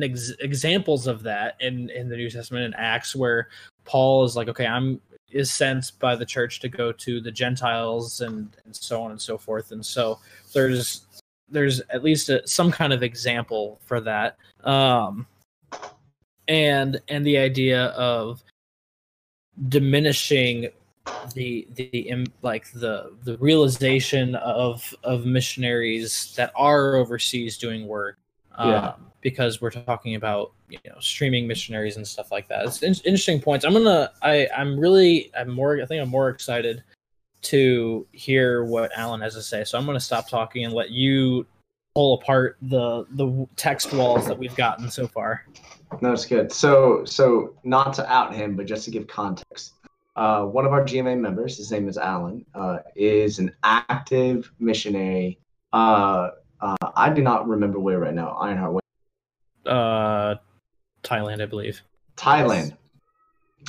ex- 0.00 0.32
examples 0.40 1.06
of 1.06 1.22
that 1.24 1.56
in 1.60 1.90
in 1.90 2.08
the 2.08 2.16
New 2.16 2.30
Testament 2.30 2.64
in 2.64 2.74
Acts, 2.74 3.14
where 3.14 3.48
Paul 3.84 4.24
is 4.24 4.36
like, 4.36 4.48
okay, 4.48 4.66
I'm 4.66 5.00
is 5.32 5.50
sent 5.50 5.92
by 5.98 6.14
the 6.14 6.26
church 6.26 6.60
to 6.60 6.68
go 6.68 6.92
to 6.92 7.20
the 7.20 7.30
Gentiles 7.30 8.20
and, 8.20 8.54
and 8.64 8.76
so 8.76 9.02
on 9.02 9.10
and 9.10 9.20
so 9.20 9.38
forth. 9.38 9.72
And 9.72 9.84
so 9.84 10.18
there's 10.52 11.06
there's 11.48 11.80
at 11.90 12.02
least 12.02 12.28
a, 12.28 12.46
some 12.46 12.70
kind 12.70 12.92
of 12.92 13.02
example 13.02 13.80
for 13.84 14.00
that. 14.00 14.36
Um, 14.64 15.26
and 16.48 17.00
and 17.08 17.24
the 17.26 17.38
idea 17.38 17.86
of 17.86 18.42
diminishing 19.68 20.68
the 21.34 21.66
the 21.74 22.26
like 22.42 22.70
the 22.72 23.12
the 23.24 23.36
realization 23.38 24.34
of 24.36 24.94
of 25.02 25.26
missionaries 25.26 26.32
that 26.36 26.52
are 26.54 26.96
overseas 26.96 27.58
doing 27.58 27.86
work 27.86 28.18
um, 28.56 28.70
yeah. 28.70 28.92
because 29.20 29.60
we're 29.60 29.70
talking 29.70 30.14
about 30.14 30.52
you 30.68 30.78
know 30.86 30.98
streaming 31.00 31.46
missionaries 31.46 31.96
and 31.96 32.06
stuff 32.06 32.30
like 32.30 32.48
that. 32.48 32.64
It's 32.64 32.82
in- 32.82 32.94
interesting 33.04 33.40
points. 33.40 33.64
I'm 33.64 33.72
gonna 33.72 34.12
I 34.22 34.48
I'm 34.56 34.78
really 34.78 35.30
I'm 35.38 35.50
more 35.50 35.80
I 35.80 35.86
think 35.86 36.02
I'm 36.02 36.08
more 36.08 36.28
excited 36.28 36.82
to 37.42 38.06
hear 38.12 38.64
what 38.64 38.90
Alan 38.96 39.20
has 39.20 39.34
to 39.34 39.42
say. 39.42 39.64
So 39.64 39.78
I'm 39.78 39.86
gonna 39.86 40.00
stop 40.00 40.28
talking 40.28 40.64
and 40.64 40.72
let 40.72 40.90
you 40.90 41.46
pull 41.94 42.14
apart 42.14 42.56
the 42.62 43.06
the 43.10 43.46
text 43.56 43.92
walls 43.92 44.26
that 44.26 44.38
we've 44.38 44.56
gotten 44.56 44.90
so 44.90 45.06
far. 45.06 45.44
No, 46.00 46.12
it's 46.12 46.26
good. 46.26 46.52
So 46.52 47.04
so 47.04 47.54
not 47.64 47.92
to 47.94 48.10
out 48.10 48.34
him, 48.34 48.56
but 48.56 48.66
just 48.66 48.84
to 48.86 48.90
give 48.90 49.06
context. 49.06 49.74
Uh, 50.14 50.44
one 50.44 50.66
of 50.66 50.72
our 50.72 50.84
GMA 50.84 51.18
members, 51.18 51.56
his 51.56 51.72
name 51.72 51.88
is 51.88 51.96
Alan, 51.96 52.44
uh, 52.54 52.78
is 52.94 53.38
an 53.38 53.54
active 53.62 54.52
missionary. 54.58 55.38
Uh, 55.72 56.30
uh, 56.60 56.76
I 56.96 57.10
do 57.10 57.22
not 57.22 57.48
remember 57.48 57.78
where 57.78 57.98
right 57.98 58.14
now. 58.14 58.32
Ironheart. 58.32 58.84
Uh, 59.64 60.34
Thailand, 61.02 61.40
I 61.40 61.46
believe. 61.46 61.80
Thailand. 62.16 62.76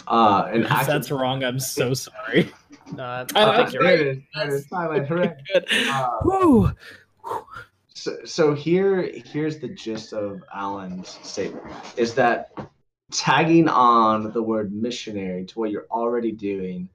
Uh, 0.07 0.49
and 0.51 0.63
if 0.63 0.71
active... 0.71 0.87
that's 0.87 1.11
wrong, 1.11 1.43
I'm 1.43 1.59
so 1.59 1.93
sorry. 1.93 2.51
No, 2.91 3.03
I, 3.03 3.25
I 3.33 3.55
think 3.57 3.73
you're 3.73 3.81
right. 3.81 4.21
Thailand. 4.35 5.07
Hooray. 5.07 5.33
Uh, 5.89 6.71
so, 7.95 8.17
so 8.25 8.53
here, 8.53 9.11
here's 9.25 9.59
the 9.59 9.69
gist 9.69 10.13
of 10.13 10.43
Alan's 10.53 11.19
statement: 11.23 11.65
is 11.97 12.13
that 12.15 12.51
tagging 13.11 13.67
on 13.67 14.31
the 14.31 14.41
word 14.41 14.73
missionary 14.73 15.45
to 15.45 15.59
what 15.59 15.71
you're 15.71 15.87
already 15.91 16.31
doing 16.31 16.89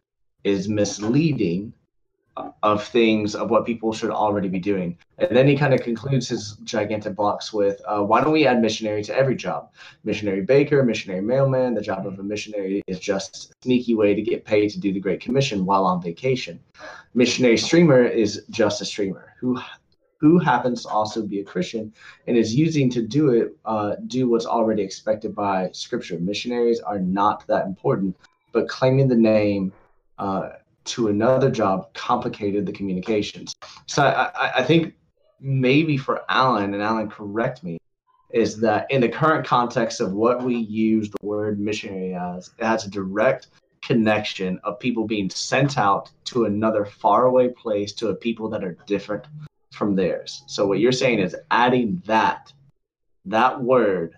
is 0.45 0.69
misleading 0.69 1.73
of 2.63 2.87
things 2.87 3.35
of 3.35 3.51
what 3.51 3.67
people 3.67 3.93
should 3.93 4.11
already 4.11 4.49
be 4.49 4.59
doing. 4.59 4.97
And 5.19 5.37
then 5.37 5.49
he 5.49 5.57
kind 5.57 5.75
of 5.75 5.81
concludes 5.81 6.29
his 6.29 6.57
gigantic 6.65 7.17
blocks 7.17 7.53
with, 7.53 7.81
uh, 7.87 8.03
why 8.03 8.23
don't 8.23 8.33
we 8.33 8.47
add 8.47 8.61
missionary 8.61 9.03
to 9.05 9.17
every 9.17 9.35
job? 9.35 9.73
Missionary 10.05 10.43
baker, 10.43 10.85
missionary 10.85 11.21
mailman. 11.21 11.75
The 11.75 11.81
job 11.81 12.07
of 12.07 12.19
a 12.19 12.23
missionary 12.23 12.83
is 12.87 13.01
just 13.01 13.51
a 13.51 13.55
sneaky 13.63 13.95
way 13.95 14.15
to 14.15 14.23
get 14.23 14.45
paid 14.45 14.71
to 14.71 14.81
do 14.81 14.93
the 14.93 15.01
Great 15.01 15.21
Commission 15.21 15.67
while 15.67 15.85
on 15.85 16.03
vacation. 16.03 16.61
Missionary 17.15 17.57
streamer 17.57 18.05
is 18.05 18.45
just 18.51 18.81
a 18.81 18.85
streamer 18.85 19.35
who 19.41 19.59
who 20.19 20.39
happens 20.39 20.83
to 20.83 20.89
also 20.89 21.23
be 21.23 21.41
a 21.41 21.45
Christian 21.45 21.93
and 22.27 22.37
is 22.37 22.55
using 22.55 22.91
to 22.91 23.03
do 23.03 23.31
it, 23.31 23.57
uh, 23.65 23.95
do 24.09 24.29
what's 24.29 24.47
already 24.47 24.83
expected 24.83 25.35
by 25.35 25.71
Scripture. 25.73 26.19
Missionaries 26.19 26.81
are 26.81 26.99
not 26.99 27.47
that 27.47 27.67
important, 27.67 28.17
but 28.53 28.69
claiming 28.69 29.09
the 29.09 29.17
name 29.17 29.73
uh, 30.19 30.51
to 30.85 31.09
another 31.09 31.51
job 31.51 31.93
complicated 31.95 32.67
the 32.67 32.73
communications. 32.73 33.55
So 33.87 34.03
I, 34.03 34.61
I 34.61 34.63
think 34.65 34.95
maybe 35.41 35.97
for 35.97 36.25
Alan, 36.29 36.75
and 36.75 36.83
Alan, 36.83 37.09
correct 37.09 37.63
me, 37.63 37.79
is 38.31 38.61
that 38.61 38.91
in 38.91 39.01
the 39.01 39.09
current 39.09 39.47
context 39.47 40.01
of 40.01 40.13
what 40.13 40.43
we 40.43 40.57
use 40.57 41.11
the 41.11 41.27
word 41.27 41.61
missionary 41.61 42.15
as, 42.15 42.51
it 42.59 42.65
has 42.65 42.85
a 42.85 42.91
direct 42.91 43.49
connection 43.83 44.59
of 44.65 44.81
people 44.81 45.07
being 45.07 45.31
sent 45.31 45.79
out 45.79 46.11
to 46.25 46.45
another 46.45 46.85
faraway 46.85 47.49
place 47.49 47.93
to 47.93 48.09
a 48.09 48.15
people 48.15 48.49
that 48.49 48.65
are 48.65 48.77
different 48.87 49.25
from 49.79 49.95
theirs. 49.95 50.43
So 50.47 50.67
what 50.67 50.81
you're 50.81 50.93
saying 50.93 51.21
is 51.21 51.37
adding 51.51 52.03
that 52.07 52.53
that 53.27 53.63
word 53.63 54.15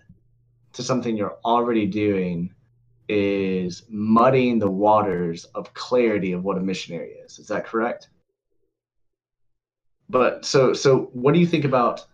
to 0.73 0.83
something 0.83 1.15
you're 1.15 1.37
already 1.45 1.85
doing 1.85 2.53
is 3.07 3.83
muddying 3.89 4.57
the 4.57 4.69
waters 4.69 5.45
of 5.55 5.73
clarity 5.73 6.31
of 6.31 6.43
what 6.43 6.57
a 6.57 6.61
missionary 6.61 7.11
is. 7.11 7.39
Is 7.39 7.47
that 7.47 7.65
correct? 7.65 8.09
But 10.09 10.45
so 10.45 10.73
so 10.73 11.09
what 11.13 11.33
do 11.33 11.39
you 11.39 11.47
think 11.47 11.65
about 11.65 12.05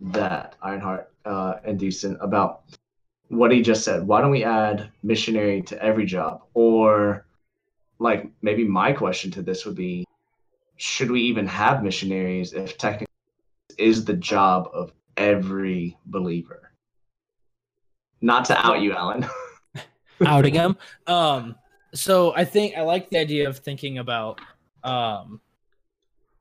that, 0.00 0.56
Ironheart 0.62 1.10
uh, 1.24 1.54
and 1.64 1.78
Decent, 1.78 2.18
about 2.20 2.62
what 3.28 3.52
he 3.52 3.62
just 3.62 3.84
said? 3.84 4.06
Why 4.06 4.20
don't 4.20 4.30
we 4.30 4.44
add 4.44 4.90
missionary 5.02 5.62
to 5.62 5.82
every 5.82 6.06
job? 6.06 6.42
Or 6.54 7.26
like 7.98 8.30
maybe 8.42 8.64
my 8.64 8.92
question 8.92 9.30
to 9.32 9.42
this 9.42 9.64
would 9.66 9.76
be 9.76 10.04
should 10.76 11.10
we 11.10 11.20
even 11.22 11.46
have 11.46 11.82
missionaries 11.82 12.52
if 12.52 12.76
technically 12.78 13.06
is 13.78 14.04
the 14.04 14.14
job 14.14 14.68
of 14.72 14.92
every 15.16 15.96
believer? 16.06 16.70
Not 18.20 18.44
to 18.46 18.66
out 18.66 18.80
you, 18.80 18.94
Alan. 18.94 19.26
outing 20.26 20.54
him. 20.54 20.76
Um, 21.06 21.56
so 21.92 22.34
I 22.34 22.44
think 22.44 22.76
I 22.76 22.82
like 22.82 23.10
the 23.10 23.18
idea 23.18 23.48
of 23.48 23.58
thinking 23.58 23.98
about, 23.98 24.40
um, 24.82 25.40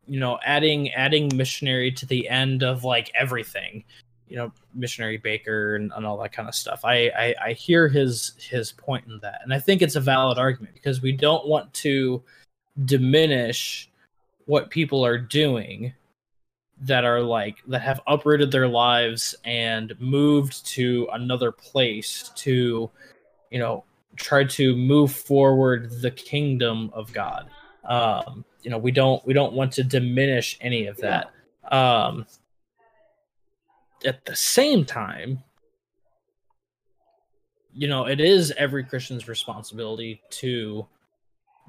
you 0.07 0.19
know, 0.19 0.39
adding 0.45 0.91
adding 0.91 1.29
missionary 1.35 1.91
to 1.91 2.05
the 2.05 2.27
end 2.29 2.63
of 2.63 2.83
like 2.83 3.11
everything, 3.15 3.83
you 4.27 4.37
know, 4.37 4.51
missionary 4.73 5.17
baker 5.17 5.75
and, 5.75 5.91
and 5.95 6.05
all 6.05 6.17
that 6.17 6.33
kind 6.33 6.47
of 6.47 6.55
stuff. 6.55 6.81
I, 6.83 7.09
I 7.09 7.35
I 7.45 7.53
hear 7.53 7.87
his 7.87 8.33
his 8.37 8.71
point 8.71 9.05
in 9.07 9.19
that, 9.21 9.41
and 9.43 9.53
I 9.53 9.59
think 9.59 9.81
it's 9.81 9.95
a 9.95 10.01
valid 10.01 10.37
argument 10.37 10.73
because 10.73 11.01
we 11.01 11.11
don't 11.11 11.47
want 11.47 11.73
to 11.75 12.23
diminish 12.85 13.89
what 14.45 14.69
people 14.69 15.05
are 15.05 15.17
doing 15.17 15.93
that 16.81 17.05
are 17.05 17.21
like 17.21 17.57
that 17.67 17.81
have 17.81 18.01
uprooted 18.07 18.51
their 18.51 18.67
lives 18.67 19.35
and 19.45 19.93
moved 19.99 20.65
to 20.65 21.07
another 21.13 21.51
place 21.51 22.31
to 22.35 22.89
you 23.51 23.59
know 23.59 23.83
try 24.15 24.43
to 24.43 24.75
move 24.75 25.11
forward 25.11 25.89
the 26.01 26.11
kingdom 26.11 26.89
of 26.93 27.11
God. 27.13 27.49
Um, 27.85 28.45
you 28.61 28.69
know, 28.69 28.77
we 28.77 28.91
don't 28.91 29.25
we 29.25 29.33
don't 29.33 29.53
want 29.53 29.71
to 29.73 29.83
diminish 29.83 30.57
any 30.61 30.87
of 30.87 30.97
that. 30.97 31.31
Um, 31.71 32.25
at 34.05 34.25
the 34.25 34.35
same 34.35 34.85
time, 34.85 35.43
you 37.73 37.87
know, 37.87 38.05
it 38.05 38.19
is 38.19 38.53
every 38.57 38.83
Christian's 38.83 39.27
responsibility 39.27 40.21
to 40.29 40.85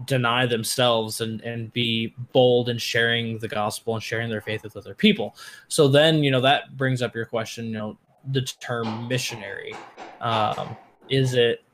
deny 0.07 0.45
themselves 0.45 1.21
and 1.21 1.41
and 1.43 1.73
be 1.73 2.15
bold 2.33 2.69
in 2.69 2.79
sharing 2.79 3.39
the 3.39 3.49
gospel 3.49 3.95
and 3.95 4.03
sharing 4.03 4.29
their 4.29 4.41
faith 4.41 4.63
with 4.63 4.77
other 4.77 4.95
people. 4.95 5.37
So 5.69 5.89
then, 5.89 6.25
you 6.25 6.31
know, 6.31 6.41
that 6.41 6.77
brings 6.77 7.01
up 7.01 7.15
your 7.15 7.27
question, 7.27 7.67
you 7.67 7.73
know, 7.73 7.99
the 8.33 8.43
term 8.43 9.07
missionary. 9.09 9.75
Um, 10.21 10.77
is 11.09 11.35
it 11.35 11.65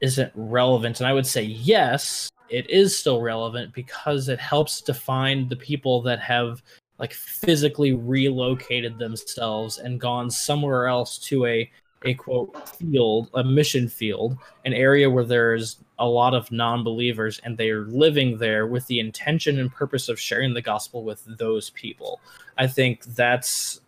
isn't 0.00 0.32
relevant. 0.34 1.00
And 1.00 1.06
I 1.06 1.12
would 1.12 1.26
say 1.26 1.42
yes, 1.42 2.28
it 2.50 2.68
is 2.68 2.98
still 2.98 3.20
relevant 3.20 3.72
because 3.72 4.28
it 4.28 4.38
helps 4.38 4.80
define 4.80 5.48
the 5.48 5.56
people 5.56 6.02
that 6.02 6.20
have 6.20 6.62
like 6.98 7.12
physically 7.12 7.94
relocated 7.94 8.98
themselves 8.98 9.78
and 9.78 10.00
gone 10.00 10.30
somewhere 10.30 10.86
else 10.86 11.18
to 11.18 11.46
a 11.46 11.70
a 12.04 12.14
quote 12.14 12.68
field, 12.68 13.30
a 13.34 13.44
mission 13.44 13.88
field, 13.88 14.36
an 14.64 14.72
area 14.72 15.08
where 15.08 15.24
there's 15.24 15.78
a 15.98 16.06
lot 16.06 16.34
of 16.34 16.50
non-believers 16.50 17.40
and 17.44 17.56
they're 17.56 17.82
living 17.82 18.38
there 18.38 18.66
with 18.66 18.86
the 18.86 19.00
intention 19.00 19.58
and 19.58 19.72
purpose 19.72 20.08
of 20.08 20.18
sharing 20.18 20.54
the 20.54 20.62
gospel 20.62 21.04
with 21.04 21.24
those 21.38 21.70
people. 21.70 22.20
I 22.58 22.66
think 22.66 23.04
that's 23.04 23.80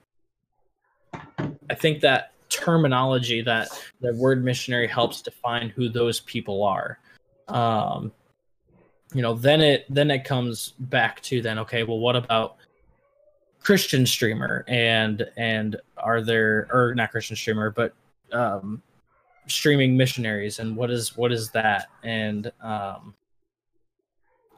I 1.13 1.75
think 1.75 2.01
that 2.01 2.33
terminology 2.49 3.43
that 3.43 3.69
the 4.01 4.15
word 4.15 4.45
missionary 4.45 4.87
helps 4.87 5.21
define 5.21 5.69
who 5.69 5.89
those 5.89 6.21
people 6.21 6.63
are 6.63 6.99
um 7.49 8.13
you 9.15 9.23
know 9.23 9.35
then 9.35 9.61
it 9.61 9.85
then 9.89 10.11
it 10.11 10.25
comes 10.25 10.75
back 10.79 11.21
to 11.23 11.41
then 11.41 11.59
okay 11.59 11.83
well 11.83 11.99
what 11.99 12.17
about 12.17 12.57
christian 13.61 14.07
streamer 14.07 14.65
and 14.69 15.27
and 15.37 15.77
are 15.97 16.23
there 16.23 16.69
or 16.71 16.95
not 16.95 17.11
christian 17.11 17.37
streamer 17.37 17.71
but 17.71 17.95
um 18.33 18.83
streaming 19.47 19.97
missionaries 19.97 20.59
and 20.59 20.77
what 20.77 20.91
is 20.91 21.17
what 21.17 21.31
is 21.33 21.51
that 21.51 21.87
and 22.03 22.51
um 22.63 23.15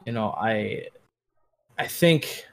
you 0.05 0.11
know 0.11 0.31
i 0.31 0.87
I 1.79 1.87
think 1.87 2.45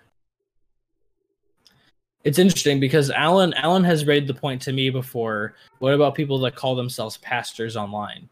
it's 2.22 2.38
interesting 2.38 2.78
because 2.78 3.10
Alan 3.10 3.52
Alan 3.54 3.82
has 3.84 4.04
made 4.04 4.28
the 4.28 4.34
point 4.34 4.62
to 4.62 4.72
me 4.72 4.88
before. 4.88 5.54
What 5.80 5.94
about 5.94 6.14
people 6.14 6.38
that 6.40 6.54
call 6.54 6.76
themselves 6.76 7.16
pastors 7.18 7.76
online? 7.76 8.28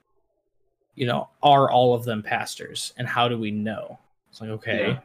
You 0.94 1.06
know, 1.06 1.28
are 1.42 1.70
all 1.70 1.94
of 1.94 2.04
them 2.04 2.22
pastors, 2.22 2.92
and 2.96 3.08
how 3.08 3.28
do 3.28 3.36
we 3.36 3.50
know? 3.50 3.98
It's 4.30 4.40
like 4.40 4.50
okay, 4.50 4.88
Yeah. 4.88 4.98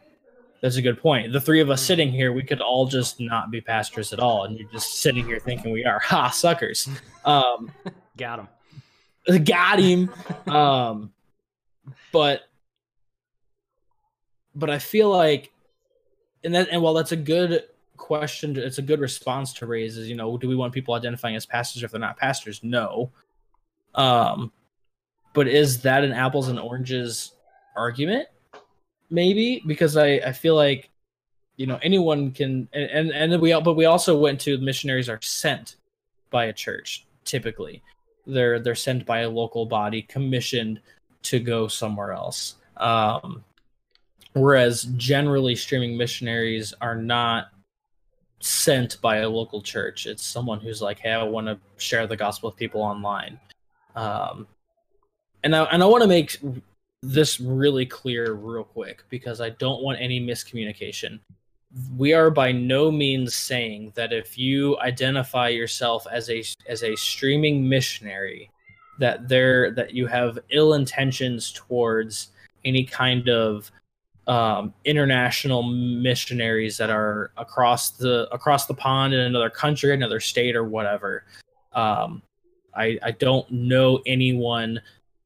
That's 0.62 0.76
a 0.76 0.82
good 0.82 1.02
point. 1.02 1.32
The 1.32 1.42
three 1.42 1.62
of 1.62 1.70
us 1.70 1.82
sitting 1.82 2.12
here, 2.12 2.34
we 2.34 2.44
could 2.44 2.62
all 2.62 2.86
just 2.86 3.20
not 3.20 3.52
be 3.52 3.62
pastors 3.62 4.12
at 4.14 4.20
all, 4.20 4.44
and 4.44 4.58
you're 4.58 4.70
just 4.70 5.00
sitting 5.00 5.26
here 5.26 5.40
thinking 5.40 5.72
we 5.72 5.86
are 5.86 6.00
ha 6.04 6.30
suckers. 6.30 6.90
Um, 7.26 7.72
Got 8.18 8.40
him. 8.40 9.44
got 9.44 9.78
him. 9.78 10.10
Um, 10.48 11.12
but 12.12 12.50
but 14.56 14.70
I 14.70 14.80
feel 14.80 15.10
like, 15.10 15.52
and 16.44 16.56
that 16.56 16.70
and 16.72 16.82
while 16.82 16.94
that's 16.94 17.12
a 17.12 17.18
good 17.18 17.66
question, 17.98 18.58
it's 18.58 18.78
a 18.78 18.82
good 18.82 19.00
response 19.00 19.54
to 19.54 19.68
raise. 19.68 19.98
Is 19.98 20.10
you 20.10 20.16
know, 20.16 20.38
do 20.38 20.48
we 20.48 20.56
want 20.56 20.74
people 20.74 20.94
identifying 20.96 21.36
as 21.36 21.46
pastors 21.46 21.84
if 21.84 21.92
they're 21.92 22.00
not 22.00 22.18
pastors? 22.18 22.62
No. 22.64 23.12
Um, 23.96 24.52
but 25.34 25.48
is 25.48 25.82
that 25.84 26.04
an 26.04 26.12
apples 26.12 26.48
and 26.48 26.60
oranges 26.60 27.34
argument? 27.76 28.28
Maybe 29.10 29.64
because 29.66 29.98
I 29.98 30.16
I 30.18 30.32
feel 30.32 30.56
like 30.56 30.90
you 31.60 31.68
know 31.68 31.80
anyone 31.82 32.32
can 32.32 32.70
and 32.74 33.12
and, 33.12 33.34
and 33.34 33.42
we 33.42 33.52
al- 33.52 33.62
but 33.62 33.76
we 33.76 33.86
also 33.86 34.18
went 34.18 34.40
to 34.42 34.58
missionaries 34.60 35.10
are 35.10 35.20
sent 35.22 35.76
by 36.30 36.46
a 36.46 36.54
church 36.54 37.06
typically. 37.26 37.84
They're 38.26 38.60
they're 38.60 38.76
sent 38.76 39.06
by 39.06 39.20
a 39.20 39.30
local 39.30 39.66
body 39.66 40.04
commissioned 40.04 40.80
to 41.24 41.40
go 41.40 41.68
somewhere 41.68 42.14
else. 42.14 42.56
Um 42.78 43.44
whereas 44.34 44.84
generally 44.96 45.56
streaming 45.56 45.98
missionaries 45.98 46.74
are 46.80 46.96
not 46.96 47.48
sent 48.40 49.02
by 49.02 49.18
a 49.18 49.30
local 49.30 49.62
church. 49.62 50.06
It's 50.06 50.24
someone 50.24 50.62
who's 50.62 50.82
like 50.82 51.00
hey 51.00 51.12
i 51.12 51.24
want 51.24 51.48
to 51.48 51.60
share 51.78 52.08
the 52.08 52.16
gospel 52.16 52.52
with 52.52 52.58
people 52.58 52.82
online. 52.82 53.38
Um 53.96 54.48
and 55.44 55.56
i 55.56 55.64
and 55.66 55.84
i 55.84 55.86
want 55.86 56.04
to 56.04 56.08
make 56.08 56.40
this 57.02 57.40
really 57.40 57.86
clear 57.86 58.34
real 58.34 58.64
quick 58.64 59.04
because 59.10 59.42
i 59.42 59.50
don't 59.50 59.82
want 59.82 60.00
any 60.02 60.20
miscommunication 60.20 61.20
we 61.98 62.14
are 62.14 62.32
by 62.32 62.52
no 62.52 62.90
means 62.90 63.36
saying 63.36 63.92
that 63.96 64.12
if 64.12 64.38
you 64.38 64.78
identify 64.80 65.48
yourself 65.48 66.06
as 66.12 66.30
a 66.30 66.44
as 66.68 66.84
a 66.84 66.96
streaming 66.96 67.68
missionary 67.68 68.50
that 69.00 69.28
there 69.30 69.72
that 69.72 69.94
you 69.94 70.08
have 70.08 70.40
ill 70.52 70.74
intentions 70.74 71.52
towards 71.54 72.30
any 72.66 72.84
kind 72.84 73.30
of 73.30 73.72
um, 74.28 74.76
international 74.86 75.64
missionaries 75.64 76.78
that 76.78 76.92
are 76.92 77.32
across 77.38 77.90
the 77.92 78.30
across 78.32 78.68
the 78.68 78.74
pond 78.76 79.14
in 79.14 79.22
another 79.22 79.50
country, 79.50 79.92
another 79.92 80.20
state, 80.20 80.56
or 80.56 80.64
whatever. 80.64 81.24
Um, 81.74 82.22
I 82.76 83.00
I 83.02 83.12
don't 83.12 83.50
know 83.50 84.02
anyone. 84.06 84.80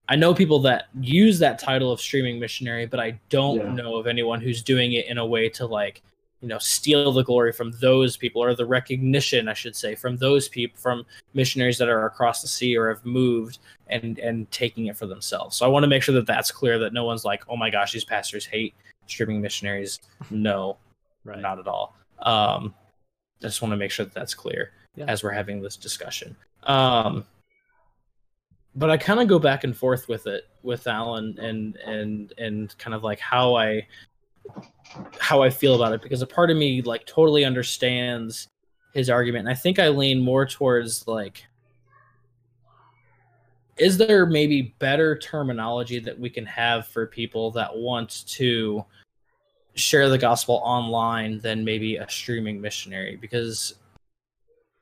I 0.09 0.15
know 0.15 0.33
people 0.33 0.59
that 0.59 0.87
use 0.99 1.39
that 1.39 1.59
title 1.59 1.91
of 1.91 2.01
streaming 2.01 2.39
missionary, 2.39 2.85
but 2.85 2.99
I 2.99 3.19
don't 3.29 3.57
Yeah. 3.57 3.73
know 3.73 3.95
of 3.95 4.05
anyone 4.07 4.41
who's 4.41 4.61
doing 4.61 4.93
it 4.93 5.05
in 5.07 5.17
a 5.17 5.25
way 5.25 5.49
to 5.49 5.65
like 5.65 6.01
you 6.41 6.49
know 6.49 6.57
steal 6.57 7.13
the 7.13 7.23
glory 7.23 7.53
from 7.53 7.71
those 7.79 8.17
people 8.17 8.43
or 8.43 8.53
the 8.53 8.65
recognition 8.65 9.47
i 9.47 9.53
should 9.53 9.73
say 9.77 9.95
from 9.95 10.17
those 10.17 10.49
people 10.49 10.77
from 10.77 11.05
missionaries 11.33 11.77
that 11.77 11.87
are 11.87 12.05
across 12.05 12.41
the 12.41 12.49
sea 12.49 12.75
or 12.75 12.89
have 12.89 13.05
moved 13.05 13.59
and 13.87 14.19
and 14.19 14.51
taking 14.51 14.87
it 14.87 14.97
for 14.97 15.05
themselves 15.07 15.55
so 15.55 15.65
i 15.65 15.69
want 15.69 15.83
to 15.83 15.87
make 15.87 16.03
sure 16.03 16.13
that 16.13 16.27
that's 16.27 16.51
clear 16.51 16.77
that 16.77 16.91
no 16.91 17.05
one's 17.05 17.23
like 17.23 17.45
oh 17.47 17.55
my 17.55 17.69
gosh 17.69 17.93
these 17.93 18.03
pastors 18.03 18.45
hate 18.45 18.73
streaming 19.07 19.39
missionaries 19.39 20.01
no 20.29 20.75
Right. 21.23 21.39
not 21.39 21.59
at 21.59 21.67
all 21.67 21.95
um 22.23 22.73
i 23.41 23.43
just 23.43 23.61
want 23.61 23.71
to 23.71 23.77
make 23.77 23.91
sure 23.91 24.03
that 24.05 24.13
that's 24.13 24.33
clear 24.33 24.71
Yeah. 24.97 25.05
as 25.07 25.23
we're 25.23 25.31
having 25.31 25.61
this 25.61 25.77
discussion 25.77 26.35
um 26.63 27.25
but 28.75 28.89
i 28.89 28.97
kind 28.97 29.19
of 29.19 29.27
go 29.27 29.39
back 29.39 29.63
and 29.63 29.75
forth 29.75 30.07
with 30.07 30.27
it 30.27 30.49
with 30.63 30.87
alan 30.87 31.37
and 31.39 31.75
and 31.77 32.33
and 32.37 32.77
kind 32.77 32.93
of 32.93 33.03
like 33.03 33.19
how 33.19 33.55
i 33.55 33.85
how 35.19 35.41
I 35.41 35.49
feel 35.49 35.75
about 35.75 35.93
it 35.93 36.01
because 36.01 36.21
a 36.21 36.27
part 36.27 36.51
of 36.51 36.57
me 36.57 36.81
like 36.81 37.05
totally 37.05 37.45
understands 37.45 38.49
his 38.93 39.09
argument. 39.09 39.47
And 39.47 39.49
I 39.49 39.59
think 39.59 39.79
I 39.79 39.89
lean 39.89 40.19
more 40.21 40.45
towards 40.45 41.07
like 41.07 41.45
is 43.77 43.97
there 43.97 44.25
maybe 44.25 44.75
better 44.77 45.17
terminology 45.17 45.99
that 45.99 46.19
we 46.19 46.29
can 46.29 46.45
have 46.45 46.87
for 46.87 47.07
people 47.07 47.49
that 47.51 47.75
want 47.75 48.23
to 48.27 48.85
share 49.73 50.09
the 50.09 50.17
gospel 50.17 50.61
online 50.63 51.39
than 51.39 51.65
maybe 51.65 51.95
a 51.95 52.07
streaming 52.07 52.61
missionary 52.61 53.15
because 53.15 53.75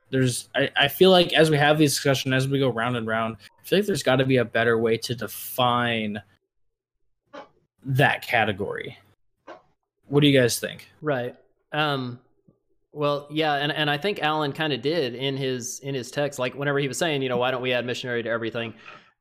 there's 0.09 0.49
I, 0.53 0.69
I 0.75 0.87
feel 0.89 1.09
like 1.09 1.31
as 1.31 1.49
we 1.49 1.57
have 1.57 1.77
these 1.77 1.93
discussions 1.93 2.33
as 2.33 2.49
we 2.49 2.59
go 2.59 2.67
round 2.67 2.97
and 2.97 3.07
round 3.07 3.37
feel 3.71 3.79
like 3.79 3.87
there's 3.87 4.03
got 4.03 4.17
to 4.17 4.25
be 4.25 4.37
a 4.37 4.45
better 4.45 4.77
way 4.77 4.97
to 4.97 5.15
define 5.15 6.21
that 7.83 8.21
category 8.21 8.97
what 10.07 10.19
do 10.21 10.27
you 10.27 10.39
guys 10.39 10.59
think 10.59 10.87
Right. 11.01 11.35
Um 11.71 12.19
well, 12.93 13.29
yeah, 13.31 13.53
and, 13.53 13.71
and 13.71 13.89
I 13.89 13.97
think 13.97 14.19
Alan 14.21 14.51
kind 14.51 14.73
of 14.73 14.81
did 14.81 15.15
in 15.15 15.37
his 15.37 15.79
in 15.79 15.95
his 15.95 16.11
text, 16.11 16.37
like 16.39 16.55
whenever 16.55 16.77
he 16.77 16.89
was 16.89 16.97
saying, 16.97 17.21
you 17.21 17.29
know, 17.29 17.37
why 17.37 17.49
don't 17.49 17.61
we 17.61 17.71
add 17.71 17.85
missionary 17.85 18.21
to 18.21 18.29
everything? 18.29 18.73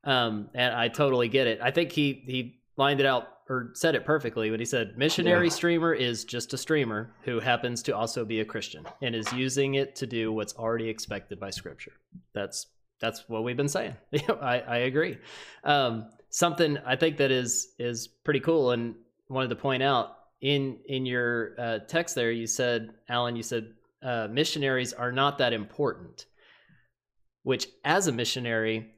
Um, 0.03 0.49
and 0.53 0.75
I 0.75 0.89
totally 0.89 1.29
get 1.29 1.47
it. 1.47 1.59
I 1.63 1.71
think 1.71 1.93
he 1.93 2.21
he 2.27 2.59
lined 2.75 2.99
it 2.99 3.05
out 3.05 3.29
or 3.47 3.71
said 3.73 3.95
it 3.95 4.03
perfectly 4.03 4.51
when 4.51 4.59
he 4.59 4.65
said 4.65 4.97
missionary 4.97 5.47
Yeah. 5.47 5.53
streamer 5.53 5.93
is 5.93 6.25
just 6.25 6.53
a 6.53 6.57
streamer 6.57 7.13
who 7.23 7.39
happens 7.39 7.81
to 7.83 7.95
also 7.95 8.25
be 8.25 8.41
a 8.41 8.45
Christian 8.45 8.85
and 9.01 9.15
is 9.15 9.31
using 9.31 9.75
it 9.75 9.95
to 9.95 10.05
do 10.05 10.33
what's 10.33 10.53
already 10.55 10.89
expected 10.89 11.39
by 11.39 11.49
Scripture. 11.49 11.93
That's 12.33 12.67
that's 13.01 13.27
what 13.27 13.43
we've 13.43 13.57
been 13.57 13.67
saying. 13.67 13.95
I, 14.41 14.59
I 14.59 14.77
agree. 14.77 15.17
Um, 15.63 16.05
something 16.29 16.77
I 16.85 16.95
think 16.95 17.17
that 17.17 17.31
is 17.31 17.73
is 17.77 18.07
pretty 18.07 18.39
cool 18.39 18.71
and 18.71 18.95
wanted 19.29 19.49
to 19.49 19.55
point 19.55 19.83
out 19.83 20.17
in 20.41 20.77
in 20.87 21.05
your 21.05 21.53
uh, 21.59 21.79
text 21.87 22.15
there 22.15 22.31
you 22.31 22.47
said 22.47 22.91
alan 23.07 23.35
you 23.35 23.43
said 23.43 23.73
uh, 24.03 24.27
missionaries 24.31 24.93
are 24.93 25.11
not 25.11 25.37
that 25.37 25.53
important 25.53 26.25
which 27.43 27.67
as 27.85 28.07
a 28.07 28.11
missionary 28.11 28.91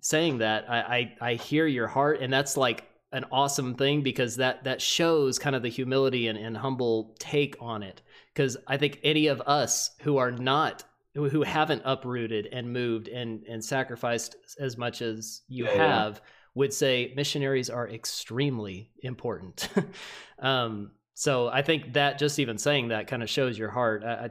saying 0.00 0.38
that 0.38 0.68
I, 0.68 0.78
I 1.20 1.30
i 1.30 1.34
hear 1.34 1.66
your 1.66 1.86
heart 1.86 2.20
and 2.20 2.32
that's 2.32 2.56
like 2.56 2.88
an 3.12 3.24
awesome 3.30 3.74
thing 3.74 4.02
because 4.02 4.36
that 4.36 4.64
that 4.64 4.82
shows 4.82 5.38
kind 5.38 5.54
of 5.54 5.62
the 5.62 5.68
humility 5.68 6.28
and, 6.28 6.38
and 6.38 6.56
humble 6.56 7.14
take 7.18 7.54
on 7.60 7.82
it 7.82 8.02
because 8.34 8.56
i 8.66 8.76
think 8.76 8.98
any 9.04 9.28
of 9.28 9.40
us 9.42 9.90
who 10.00 10.16
are 10.16 10.32
not 10.32 10.84
who, 11.14 11.28
who 11.28 11.42
haven't 11.42 11.82
uprooted 11.84 12.46
and 12.52 12.72
moved 12.72 13.08
and 13.08 13.42
and 13.44 13.64
sacrificed 13.64 14.36
as 14.58 14.76
much 14.78 15.02
as 15.02 15.42
you 15.48 15.64
Yeah, 15.66 15.74
yeah. 15.74 15.86
have 16.04 16.22
would 16.54 16.72
say 16.72 17.12
missionaries 17.16 17.70
are 17.70 17.88
extremely 17.88 18.90
important. 19.02 19.68
um, 20.38 20.90
so 21.14 21.48
I 21.48 21.62
think 21.62 21.94
that 21.94 22.18
just 22.18 22.38
even 22.38 22.58
saying 22.58 22.88
that 22.88 23.06
kind 23.06 23.22
of 23.22 23.30
shows 23.30 23.58
your 23.58 23.70
heart. 23.70 24.04
I, 24.04 24.30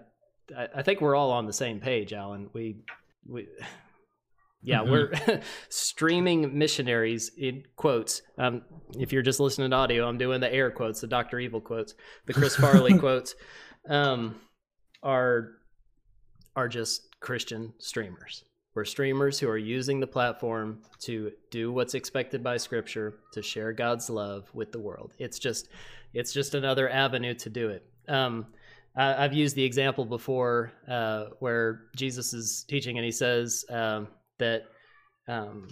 I, 0.56 0.68
I 0.78 0.82
think 0.84 1.02
we're 1.02 1.16
all 1.16 1.32
on 1.32 1.46
the 1.48 1.54
same 1.54 1.80
page, 1.80 2.14
Alan. 2.14 2.50
We, 2.54 2.78
we, 3.28 3.48
yeah, 4.62 4.80
Mhm. 4.80 4.92
we're 4.92 5.42
streaming 5.70 6.58
missionaries 6.58 7.32
in 7.38 7.64
quotes. 7.76 8.22
Um, 8.38 8.62
if 9.00 9.12
you're 9.12 9.24
just 9.24 9.40
listening 9.40 9.72
to 9.72 9.76
audio, 9.76 10.08
I'm 10.08 10.18
doing 10.20 10.42
the 10.42 10.54
air 10.54 10.70
quotes, 10.70 11.02
the 11.02 11.08
Doctor 11.08 11.40
Evil 11.40 11.62
quotes, 11.62 11.96
the 12.28 12.34
Chris 12.34 12.56
Farley 12.56 12.98
quotes. 13.00 13.34
Um, 13.90 14.36
are 15.02 15.54
are 16.56 16.68
just 16.68 17.20
Christian 17.20 17.74
streamers. 17.78 18.44
We're 18.74 18.86
streamers 18.86 19.38
who 19.38 19.50
are 19.50 19.58
using 19.58 20.00
the 20.00 20.08
platform 20.08 20.80
to 21.02 21.32
do 21.50 21.74
what's 21.74 21.94
expected 21.94 22.42
by 22.42 22.58
Scripture 22.58 23.16
to 23.34 23.42
share 23.42 23.74
God's 23.74 24.10
love 24.10 24.50
with 24.54 24.72
the 24.72 24.80
world. 24.80 25.14
It's 25.20 25.40
just, 25.40 25.68
it's 26.14 26.32
just 26.32 26.56
another 26.56 26.90
avenue 26.90 27.34
to 27.36 27.50
do 27.50 27.70
it. 27.70 27.86
Um, 28.08 28.48
I, 28.96 29.26
I've 29.26 29.34
used 29.34 29.56
the 29.58 29.64
example 29.64 30.06
before 30.06 30.72
uh, 30.88 31.26
where 31.40 31.84
Jesus 31.98 32.34
is 32.34 32.64
teaching 32.68 32.98
and 32.98 33.04
he 33.04 33.12
says 33.12 33.66
um, 33.70 34.08
that, 34.40 34.64
um, 35.28 35.68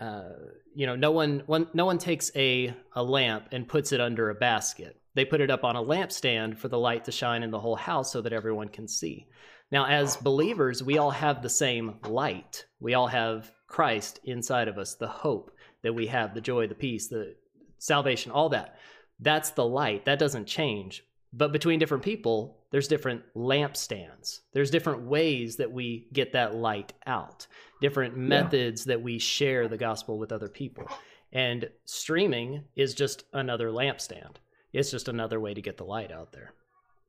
uh, 0.00 0.30
you 0.74 0.86
know, 0.86 0.96
no 0.96 1.12
one, 1.12 1.42
one, 1.46 1.68
no 1.72 1.86
one 1.86 1.98
takes 1.98 2.30
a 2.36 2.74
a 2.94 3.02
lamp 3.02 3.48
and 3.52 3.68
puts 3.68 3.92
it 3.92 4.00
under 4.00 4.30
a 4.30 4.34
basket. 4.34 5.00
They 5.14 5.24
put 5.24 5.40
it 5.40 5.50
up 5.50 5.64
on 5.64 5.76
a 5.76 5.82
lampstand 5.82 6.58
for 6.58 6.68
the 6.68 6.78
light 6.78 7.04
to 7.06 7.12
shine 7.12 7.42
in 7.42 7.50
the 7.50 7.60
whole 7.60 7.76
house 7.76 8.12
so 8.12 8.20
that 8.20 8.34
everyone 8.34 8.68
can 8.68 8.86
see. 8.86 9.26
Now, 9.72 9.86
as 9.86 10.16
believers, 10.16 10.82
we 10.82 10.98
all 10.98 11.10
have 11.10 11.42
the 11.42 11.48
same 11.48 11.96
light. 12.06 12.66
We 12.80 12.94
all 12.94 13.08
have 13.08 13.50
Christ 13.66 14.20
inside 14.24 14.68
of 14.68 14.78
us, 14.78 14.94
the 14.94 15.08
hope 15.08 15.50
that 15.82 15.94
we 15.94 16.06
have, 16.06 16.34
the 16.34 16.40
joy, 16.40 16.66
the 16.66 16.74
peace, 16.74 17.08
the 17.08 17.34
salvation, 17.78 18.32
all 18.32 18.48
that. 18.50 18.78
That's 19.20 19.50
the 19.50 19.64
light. 19.66 20.04
That 20.04 20.18
doesn't 20.18 20.46
change. 20.46 21.02
But 21.32 21.52
between 21.52 21.78
different 21.78 22.04
people, 22.04 22.58
there's 22.70 22.88
different 22.88 23.22
lampstands. 23.34 24.40
There's 24.52 24.70
different 24.70 25.02
ways 25.02 25.56
that 25.56 25.72
we 25.72 26.08
get 26.12 26.32
that 26.32 26.54
light 26.54 26.92
out, 27.06 27.46
different 27.80 28.16
methods 28.16 28.84
that 28.84 29.02
we 29.02 29.18
share 29.18 29.68
the 29.68 29.76
gospel 29.76 30.18
with 30.18 30.32
other 30.32 30.48
people. 30.48 30.88
And 31.32 31.68
streaming 31.84 32.64
is 32.76 32.94
just 32.94 33.24
another 33.32 33.70
lampstand. 33.70 34.36
It's 34.72 34.90
just 34.90 35.08
another 35.08 35.40
way 35.40 35.54
to 35.54 35.62
get 35.62 35.76
the 35.76 35.84
light 35.84 36.12
out 36.12 36.32
there. 36.32 36.54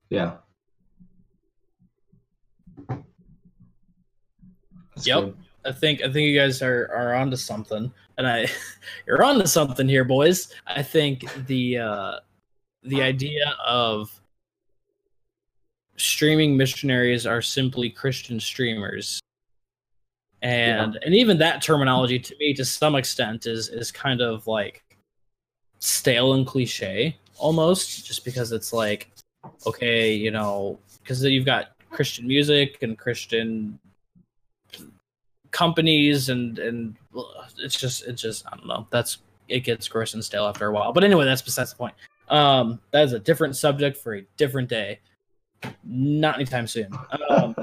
Yeah. 0.10 0.38
That's 4.96 5.08
Yep. 5.08 5.24
good. 5.24 5.38
I 5.66 5.72
think 5.72 6.02
I 6.02 6.06
think 6.12 6.30
you 6.30 6.38
guys 6.38 6.62
are 6.62 6.90
are 6.94 7.14
onto 7.14 7.36
something, 7.36 7.92
and 8.18 8.28
I 8.28 8.48
you're 9.08 9.24
onto 9.24 9.46
something 9.46 9.88
here, 9.88 10.06
boys. 10.06 10.54
I 10.66 10.82
think 10.82 11.26
the 11.46 11.78
uh, 11.78 12.20
the 12.84 13.02
idea 13.02 13.56
of 13.66 14.10
streaming 15.98 16.56
missionaries 16.56 17.26
are 17.26 17.42
simply 17.42 17.90
Christian 17.90 18.40
streamers, 18.40 19.20
and 20.42 20.98
and 21.04 21.14
even 21.14 21.38
that 21.40 21.62
terminology 21.62 22.18
to 22.18 22.36
me, 22.40 22.54
to 22.54 22.64
some 22.66 22.96
extent, 22.96 23.46
is 23.46 23.68
is 23.70 23.92
kind 23.92 24.22
of 24.22 24.48
like 24.48 24.84
stale 25.80 26.34
and 26.34 26.48
cliche 26.48 27.18
almost, 27.38 28.06
just 28.06 28.24
because 28.24 28.52
it's 28.52 28.72
like 28.72 29.12
okay, 29.66 30.14
you 30.14 30.32
know, 30.32 30.80
because 31.04 31.24
you've 31.24 31.46
got 31.46 31.77
Christian 31.90 32.28
music 32.28 32.84
and 32.84 32.98
Christian 32.98 33.80
companies 35.52 36.30
and 36.30 36.60
and 36.60 36.96
it's 37.58 37.80
just 37.80 38.06
it's 38.06 38.22
just 38.22 38.46
I 38.48 38.52
don't 38.52 38.68
know. 38.68 38.88
That's 38.90 39.20
it 39.48 39.62
gets 39.62 39.88
gross 39.88 40.14
and 40.14 40.24
stale 40.24 40.46
after 40.46 40.68
a 40.68 40.72
while. 40.72 40.94
But 40.94 41.04
anyway, 41.04 41.26
that's 41.26 41.42
besides 41.42 41.72
the 41.72 41.78
point. 41.78 41.96
Um, 42.30 42.80
that 42.92 43.06
is 43.06 43.14
a 43.14 43.20
different 43.20 43.56
subject 43.56 43.98
for 43.98 44.16
a 44.16 44.22
different 44.36 44.70
day. 44.70 45.00
Not 45.84 46.36
anytime 46.36 46.68
soon. 46.68 46.92
Um, 47.30 47.56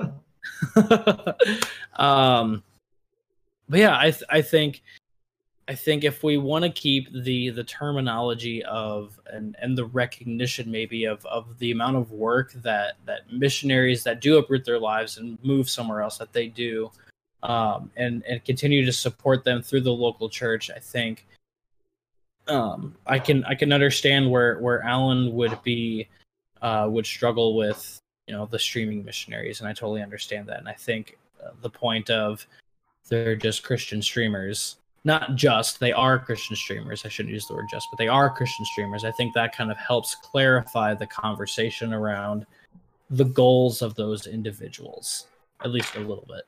um 1.97 2.63
but 3.69 3.79
yeah, 3.81 3.99
I 3.99 4.11
th- 4.11 4.25
I 4.29 4.43
think 4.43 4.83
I 5.67 5.75
think 5.75 6.05
if 6.05 6.23
we 6.23 6.37
want 6.37 6.65
to 6.65 6.71
keep 6.71 7.11
the 7.13 7.51
the 7.51 7.65
terminology 7.65 8.63
of 8.65 9.19
and 9.33 9.57
and 9.61 9.77
the 9.77 9.87
recognition 9.87 10.71
maybe 10.71 11.05
of 11.05 11.25
of 11.27 11.59
the 11.59 11.71
amount 11.71 11.97
of 11.97 12.13
work 12.13 12.53
that 12.55 12.97
that 13.07 13.33
missionaries 13.33 14.05
that 14.05 14.21
do 14.21 14.37
uproot 14.37 14.65
their 14.65 14.79
lives 14.79 15.17
and 15.17 15.43
move 15.43 15.71
somewhere 15.71 16.03
else 16.03 16.19
that 16.19 16.33
they 16.33 16.49
do 16.49 16.91
um 17.43 17.91
and 17.97 18.23
and 18.25 18.45
continue 18.45 18.85
to 18.85 18.93
support 18.93 19.45
them 19.45 19.63
through 19.63 19.81
the 19.81 19.93
local 19.93 20.29
church 20.29 20.71
i 20.71 20.79
think 20.79 21.27
um 22.49 22.95
i 23.07 23.19
can 23.19 23.43
i 23.45 23.55
can 23.55 23.73
understand 23.73 24.31
where 24.31 24.59
where 24.59 24.83
alan 24.83 25.33
would 25.33 25.63
be 25.63 26.07
uh 26.61 26.87
would 26.91 27.07
struggle 27.07 27.57
with 27.57 28.01
you 28.27 28.35
know 28.35 28.45
the 28.47 28.59
streaming 28.59 29.03
missionaries 29.03 29.61
and 29.61 29.69
i 29.69 29.73
totally 29.73 30.03
understand 30.03 30.47
that 30.47 30.59
and 30.59 30.69
i 30.69 30.75
think 30.75 31.17
uh, 31.43 31.51
the 31.63 31.71
point 31.71 32.11
of 32.11 32.47
they're 33.09 33.37
just 33.37 33.63
christian 33.63 34.03
streamers 34.03 34.77
not 35.05 35.35
just 35.35 35.81
they 35.81 35.93
are 35.93 36.19
christian 36.19 36.57
streamers. 36.57 37.05
I 37.05 37.09
shouldn't 37.09 37.35
use 37.35 37.47
the 37.47 37.55
word 37.55 37.67
just 37.71 37.89
but 37.91 37.99
they 37.99 38.09
are 38.09 38.35
christian 38.35 38.65
streamers. 38.67 39.05
I 39.05 39.13
think 39.13 39.35
that 39.35 39.57
kind 39.57 39.71
of 39.71 39.77
helps 39.77 40.15
clarify 40.15 40.95
the 40.95 41.07
conversation 41.07 41.93
around 41.93 42.47
the 43.11 43.25
goals 43.25 43.83
of 43.83 43.95
those 43.95 44.27
individuals 44.27 45.27
at 45.63 45.71
least 45.71 45.97
a 45.97 46.01
little 46.01 46.27
bit. 46.29 46.45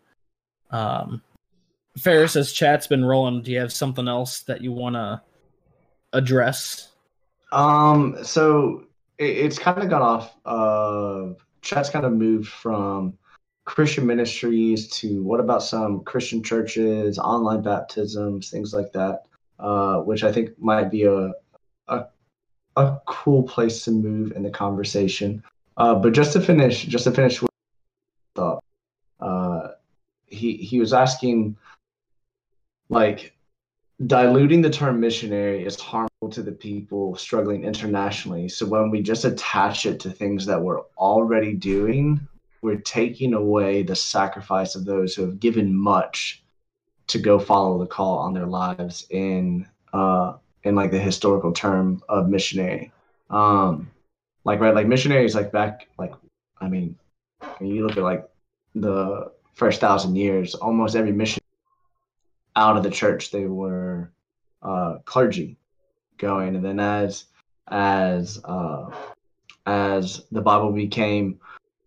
Um 0.77 1.23
ferris 1.99 2.37
as 2.37 2.53
chat's 2.53 2.87
been 2.87 3.05
rolling. 3.05 3.43
Do 3.43 3.51
you 3.51 3.61
have 3.61 3.73
something 3.73 4.09
else 4.09 4.41
that 4.43 4.61
you 4.61 4.73
want 4.73 4.97
to 4.97 5.23
address? 6.13 6.93
Um, 7.53 8.19
so 8.23 8.85
it, 9.19 9.25
it's 9.25 9.59
kind 9.59 9.83
of 9.83 9.89
gone 9.89 10.03
off 10.03 10.35
of 10.45 11.37
chat's 11.63 11.91
kind 11.91 12.05
of 12.05 12.13
moved 12.13 12.49
from 12.49 13.17
Christian 13.67 14.07
ministries 14.07 14.89
to 15.01 15.23
what 15.23 15.41
about 15.41 15.63
some 15.63 16.03
Christian 16.05 16.43
churches, 16.43 17.19
online 17.19 17.63
baptisms, 17.63 18.49
things 18.51 18.73
like 18.73 18.93
that, 18.93 19.27
uh, 19.59 19.97
which 19.99 20.23
I 20.25 20.33
think 20.33 20.59
might 20.59 20.91
be 20.91 21.05
a, 21.05 21.33
a 21.89 22.07
a 22.77 23.01
cool 23.07 23.43
place 23.43 23.85
to 23.85 23.91
move 23.91 24.33
in 24.37 24.43
the 24.43 24.51
conversation. 24.51 25.43
Uh, 25.77 25.95
but 25.95 26.13
just 26.13 26.33
to 26.35 26.41
finish, 26.41 26.85
just 26.85 27.05
to 27.05 27.11
finish 27.11 27.43
with 27.43 27.51
thought, 28.35 28.63
uh, 29.21 29.69
he 30.27 30.57
he 30.57 30.79
was 30.79 30.93
asking, 30.93 31.57
like, 32.89 33.35
diluting 34.07 34.63
the 34.63 34.71
term 34.71 35.01
missionary 35.01 35.65
is 35.65 35.81
harmful 35.81 36.29
to 36.31 36.43
the 36.43 36.53
people 36.53 37.17
struggling 37.17 37.65
internationally. 37.65 38.49
So 38.49 38.67
when 38.67 38.91
we 38.91 39.01
just 39.03 39.25
attach 39.25 39.87
it 39.87 39.99
to 40.01 40.11
things 40.11 40.47
that 40.47 40.61
we're 40.61 40.83
already 40.99 41.55
doing, 41.55 42.21
we're 42.63 42.81
taking 42.81 43.35
away 43.35 43.83
the 43.83 43.97
sacrifice 43.97 44.75
of 44.75 44.85
those 44.85 45.15
who 45.15 45.23
have 45.23 45.41
given 45.41 45.75
much 45.75 46.43
to 47.09 47.19
go 47.19 47.39
follow 47.39 47.79
the 47.79 47.87
call 47.87 48.19
on 48.19 48.35
their 48.35 48.47
lives 48.47 49.07
in 49.11 49.67
uh 49.93 50.35
in 50.65 50.75
like 50.75 50.91
the 50.91 50.99
historical 50.99 51.53
term 51.53 52.03
of 52.09 52.29
missionary. 52.29 52.93
Um 53.31 53.91
like 54.45 54.61
right 54.61 54.75
like 54.75 54.87
missionaries 54.87 55.35
like 55.35 55.53
back 55.53 55.89
like 55.99 56.13
I 56.61 56.69
mean 56.69 56.97
when 57.59 57.71
you 57.71 57.87
look 57.87 57.97
at 57.97 58.03
like 58.03 58.29
the 58.75 59.33
first 59.55 59.81
thousand 59.81 60.17
years, 60.17 60.55
almost 60.55 60.97
every 60.97 61.13
mission 61.13 61.43
out 62.57 62.77
of 62.77 62.83
the 62.83 62.91
church 62.91 63.31
they 63.31 63.47
were 63.47 64.11
uh 64.63 64.99
clergy 65.05 65.57
going 66.19 66.57
and 66.57 66.65
then 66.65 66.81
as 66.81 67.27
as 67.69 68.41
uh 68.45 68.91
as 69.67 70.25
the 70.33 70.41
bible 70.41 70.73
became 70.73 71.39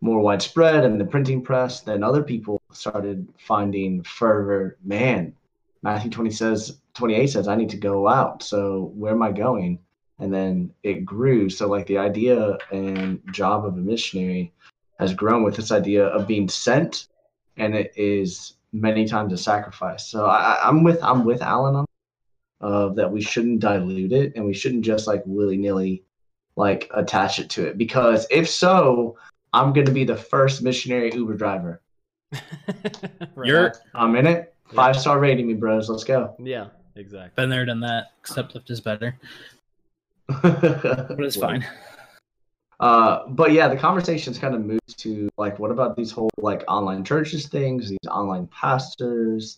more 0.02 0.20
widespread 0.22 0.86
and 0.86 1.00
the 1.00 1.06
printing 1.06 1.42
press 1.42 1.82
then 1.82 2.04
other 2.04 2.24
people 2.24 2.62
started 2.72 3.28
finding 3.38 4.04
fervor. 4.04 4.78
Man 4.84 5.34
matthew 5.82 6.12
20 6.12 6.32
says 6.32 6.80
28 6.94 7.28
says 7.28 7.48
i 7.48 7.56
need 7.56 7.70
to 7.70 7.78
go 7.78 8.08
out. 8.08 8.44
So 8.44 8.92
where 8.96 9.14
am 9.14 9.24
i 9.24 9.32
going? 9.32 9.80
And 10.22 10.34
then 10.34 10.74
it 10.84 11.06
grew. 11.06 11.50
So 11.50 11.68
like 11.68 11.88
the 11.88 11.98
idea 11.98 12.58
and 12.72 13.22
job 13.32 13.66
of 13.66 13.76
a 13.76 13.82
missionary 13.82 14.52
has 15.00 15.14
grown 15.14 15.44
with 15.44 15.56
this 15.56 15.72
idea 15.72 16.06
of 16.08 16.28
being 16.28 16.50
sent 16.50 17.08
and 17.56 17.74
it 17.74 17.94
is 17.96 18.56
many 18.74 19.08
times 19.08 19.34
a 19.34 19.38
sacrifice. 19.38 20.08
So 20.08 20.26
I, 20.26 20.60
i'm 20.64 20.84
with 20.84 21.02
i'm 21.04 21.26
with 21.26 21.42
alan 21.42 21.76
on 21.76 21.86
of 22.62 22.96
that 22.96 23.12
we 23.12 23.22
shouldn't 23.22 23.62
dilute 23.62 24.12
it 24.12 24.34
and 24.36 24.46
we 24.46 24.54
shouldn't 24.54 24.84
just 24.84 25.08
like 25.08 25.24
willy-nilly 25.26 26.04
like 26.56 26.90
attach 26.94 27.40
it 27.40 27.50
to 27.52 27.66
it. 27.66 27.78
Because 27.78 28.28
if 28.30 28.50
so 28.50 29.18
i'm 29.54 29.74
going 29.74 29.86
to 29.86 29.92
be 29.92 30.04
the 30.04 30.16
first 30.18 30.62
missionary 30.62 31.12
uber 31.14 31.34
driver. 31.36 31.82
Right. 33.36 33.48
You're- 33.48 33.72
i'm 33.96 34.16
in 34.16 34.28
it. 34.28 34.54
Five 34.74 34.96
star 35.00 35.20
rating 35.20 35.48
me 35.48 35.56
bros. 35.56 35.90
Let's 35.90 36.04
go. 36.04 36.36
Yeah, 36.40 36.68
exactly. 36.96 37.32
been 37.36 37.50
there 37.50 37.66
done 37.66 37.80
that. 37.80 38.12
Except 38.20 38.54
Lyft 38.54 38.70
is 38.70 38.80
better. 38.82 39.16
But 40.28 41.20
it's 41.20 41.36
fine. 41.48 41.66
Uh, 42.80 43.28
but 43.30 43.52
yeah, 43.52 43.68
the 43.68 43.76
conversation's 43.76 44.38
kind 44.38 44.54
of 44.56 44.64
moved 44.64 44.98
to 45.00 45.30
like, 45.38 45.58
what 45.60 45.72
about 45.72 45.96
these 45.96 46.12
whole 46.12 46.30
like 46.38 46.64
online 46.68 47.04
churches 47.04 47.48
things, 47.48 47.90
these 47.90 47.98
online 48.10 48.48
pastors? 48.48 49.58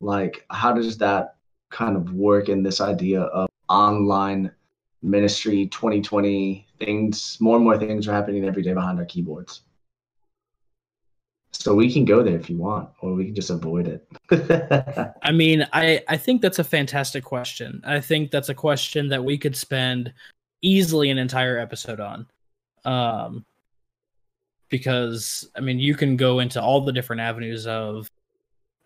Like, 0.00 0.44
how 0.50 0.72
does 0.72 0.98
that 0.98 1.36
kind 1.70 1.96
of 1.96 2.12
work 2.12 2.48
in 2.48 2.62
this 2.62 2.80
idea 2.80 3.22
of 3.22 3.48
online 3.68 4.50
ministry 5.02 5.66
2020 5.66 6.66
things? 6.78 7.36
More 7.40 7.56
and 7.56 7.64
more 7.64 7.78
things 7.78 8.08
are 8.08 8.12
happening 8.12 8.44
every 8.44 8.62
day 8.62 8.74
behind 8.74 8.98
our 8.98 9.04
keyboards. 9.04 9.62
So 11.52 11.74
we 11.74 11.92
can 11.92 12.04
go 12.04 12.22
there 12.22 12.36
if 12.36 12.48
you 12.48 12.56
want, 12.56 12.90
or 13.00 13.14
we 13.14 13.26
can 13.26 13.34
just 13.34 13.50
avoid 13.50 13.88
it. 13.88 15.14
I 15.22 15.32
mean, 15.32 15.66
I 15.72 16.02
I 16.06 16.16
think 16.16 16.42
that's 16.42 16.58
a 16.58 16.64
fantastic 16.64 17.24
question. 17.24 17.82
I 17.84 18.00
think 18.00 18.30
that's 18.30 18.48
a 18.48 18.54
question 18.54 19.08
that 19.08 19.24
we 19.24 19.38
could 19.38 19.56
spend 19.56 20.12
easily 20.62 21.10
an 21.10 21.18
entire 21.18 21.58
episode 21.58 22.00
on. 22.00 22.26
Um 22.84 23.44
because 24.68 25.48
I 25.56 25.60
mean, 25.60 25.78
you 25.78 25.94
can 25.94 26.16
go 26.16 26.40
into 26.40 26.62
all 26.62 26.82
the 26.82 26.92
different 26.92 27.20
avenues 27.22 27.66
of 27.66 28.10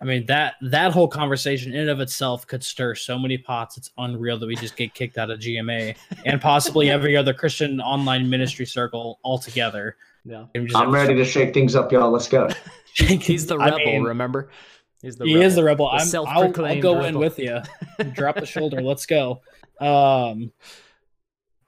I 0.03 0.05
mean, 0.05 0.27
that 0.27 0.55
that 0.63 0.93
whole 0.93 1.07
conversation 1.07 1.73
in 1.73 1.83
and 1.83 1.91
of 1.91 2.01
itself 2.01 2.45
could 2.45 2.65
stir 2.65 2.97
so 2.97 3.17
many 3.17 3.39
pots. 3.39 3.77
It's 3.77 3.93
unreal 3.99 4.37
that 4.37 4.47
we 4.49 4.57
just 4.57 4.77
get 4.77 4.95
kicked 4.95 5.17
out 5.17 5.31
of 5.31 5.39
GMA 5.39 5.97
and 6.27 6.41
possibly 6.41 6.91
every 6.91 7.17
other 7.17 7.33
Christian 7.33 7.81
online 7.81 8.29
ministry 8.29 8.67
circle 8.67 9.21
altogether. 9.23 9.97
Yeah. 10.25 10.47
Just 10.57 10.75
I'm 10.77 10.91
ready 10.91 11.15
to 11.15 11.25
shake 11.25 11.55
things 11.55 11.77
up, 11.77 11.93
y'all. 11.93 12.11
Let's 12.11 12.29
go. 12.29 12.49
He's 12.95 13.47
the 13.47 13.57
I 13.57 13.67
rebel, 13.67 13.79
mean, 13.79 14.03
remember? 14.03 14.51
He's 15.03 15.17
the 15.17 15.25
he 15.25 15.35
rebel. 15.35 15.47
is 15.47 15.55
the 15.55 15.65
rebel. 15.65 15.87
The 15.87 15.93
I'm, 15.93 16.01
I'll, 16.01 16.03
I'll 16.03 16.07
self-proclaimed 16.07 16.83
go 16.83 17.05
in 17.05 17.19
with 17.19 17.39
you. 17.39 17.61
Drop 18.13 18.37
the 18.37 18.47
shoulder. 18.47 18.83
Let's 18.83 19.07
go. 19.07 19.41
Um, 19.81 20.53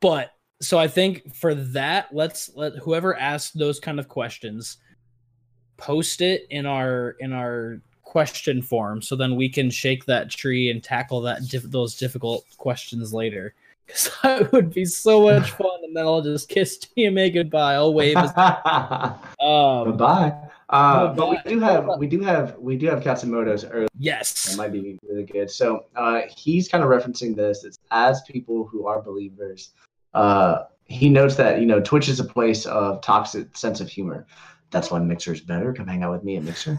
but 0.01 0.32
so 0.61 0.76
I 0.76 0.89
think 0.89 1.37
for 1.37 1.55
that, 1.55 2.09
let's 2.12 2.51
let 2.57 2.74
whoever 2.78 3.16
asked 3.16 3.57
those 3.57 3.78
kind 3.78 4.01
of 4.01 4.09
questions 4.09 4.78
post 5.76 6.20
it 6.20 6.47
in 6.51 6.66
our 6.66 7.16
in 7.20 7.32
our 7.32 7.80
question 8.15 8.62
form, 8.62 9.03
so 9.03 9.17
then 9.17 9.35
we 9.35 9.49
can 9.49 9.69
shake 9.69 10.05
that 10.05 10.31
tree 10.31 10.71
and 10.71 10.85
tackle 10.85 11.21
that 11.21 11.43
diff- 11.49 11.65
those 11.65 11.97
difficult 11.97 12.45
questions 12.59 13.12
later. 13.12 13.55
Because 13.87 14.11
that 14.23 14.53
would 14.53 14.73
be 14.73 14.87
so 14.87 15.25
much 15.25 15.51
fun, 15.59 15.81
and 15.83 15.95
then 15.95 16.07
I'll 16.07 16.23
just 16.23 16.49
kiss 16.49 16.79
GMA 16.79 17.35
goodbye. 17.35 17.75
I'll 17.75 17.93
wave. 17.93 18.17
As, 18.17 18.31
um, 18.39 19.97
Bye. 19.99 20.33
Uh, 20.71 21.12
but 21.12 21.29
we 21.29 21.39
do 21.45 21.61
have 21.61 21.91
we 21.99 22.07
do 22.07 22.21
have 22.23 22.57
we 22.59 22.79
do 22.79 22.87
have 22.87 23.03
Katsumoto's 23.03 23.67
early. 23.67 23.89
Yes, 23.99 24.45
That 24.45 24.57
might 24.57 24.73
be 24.73 24.99
really 25.07 25.25
good. 25.25 25.51
So 25.51 25.85
uh, 25.97 26.23
he's 26.35 26.67
kind 26.67 26.83
of 26.83 26.89
referencing 26.89 27.37
this. 27.37 27.65
It's 27.65 27.79
as 27.91 28.23
people 28.23 28.65
who 28.65 28.87
are 28.87 29.03
believers 29.03 29.73
uh, 30.15 30.62
he 30.87 31.09
notes 31.09 31.35
that 31.35 31.61
you 31.61 31.67
know 31.67 31.81
Twitch 31.81 32.09
is 32.09 32.21
a 32.21 32.25
place 32.25 32.67
of 32.67 33.03
toxic 33.03 33.57
sense 33.57 33.81
of 33.81 33.89
humor. 33.89 34.27
That's 34.71 34.91
why 34.91 34.99
Mixer 34.99 35.33
is 35.33 35.41
better. 35.41 35.73
Come 35.73 35.87
hang 35.87 36.03
out 36.03 36.12
with 36.12 36.25
me 36.25 36.37
at 36.37 36.43
Mixer. 36.43 36.79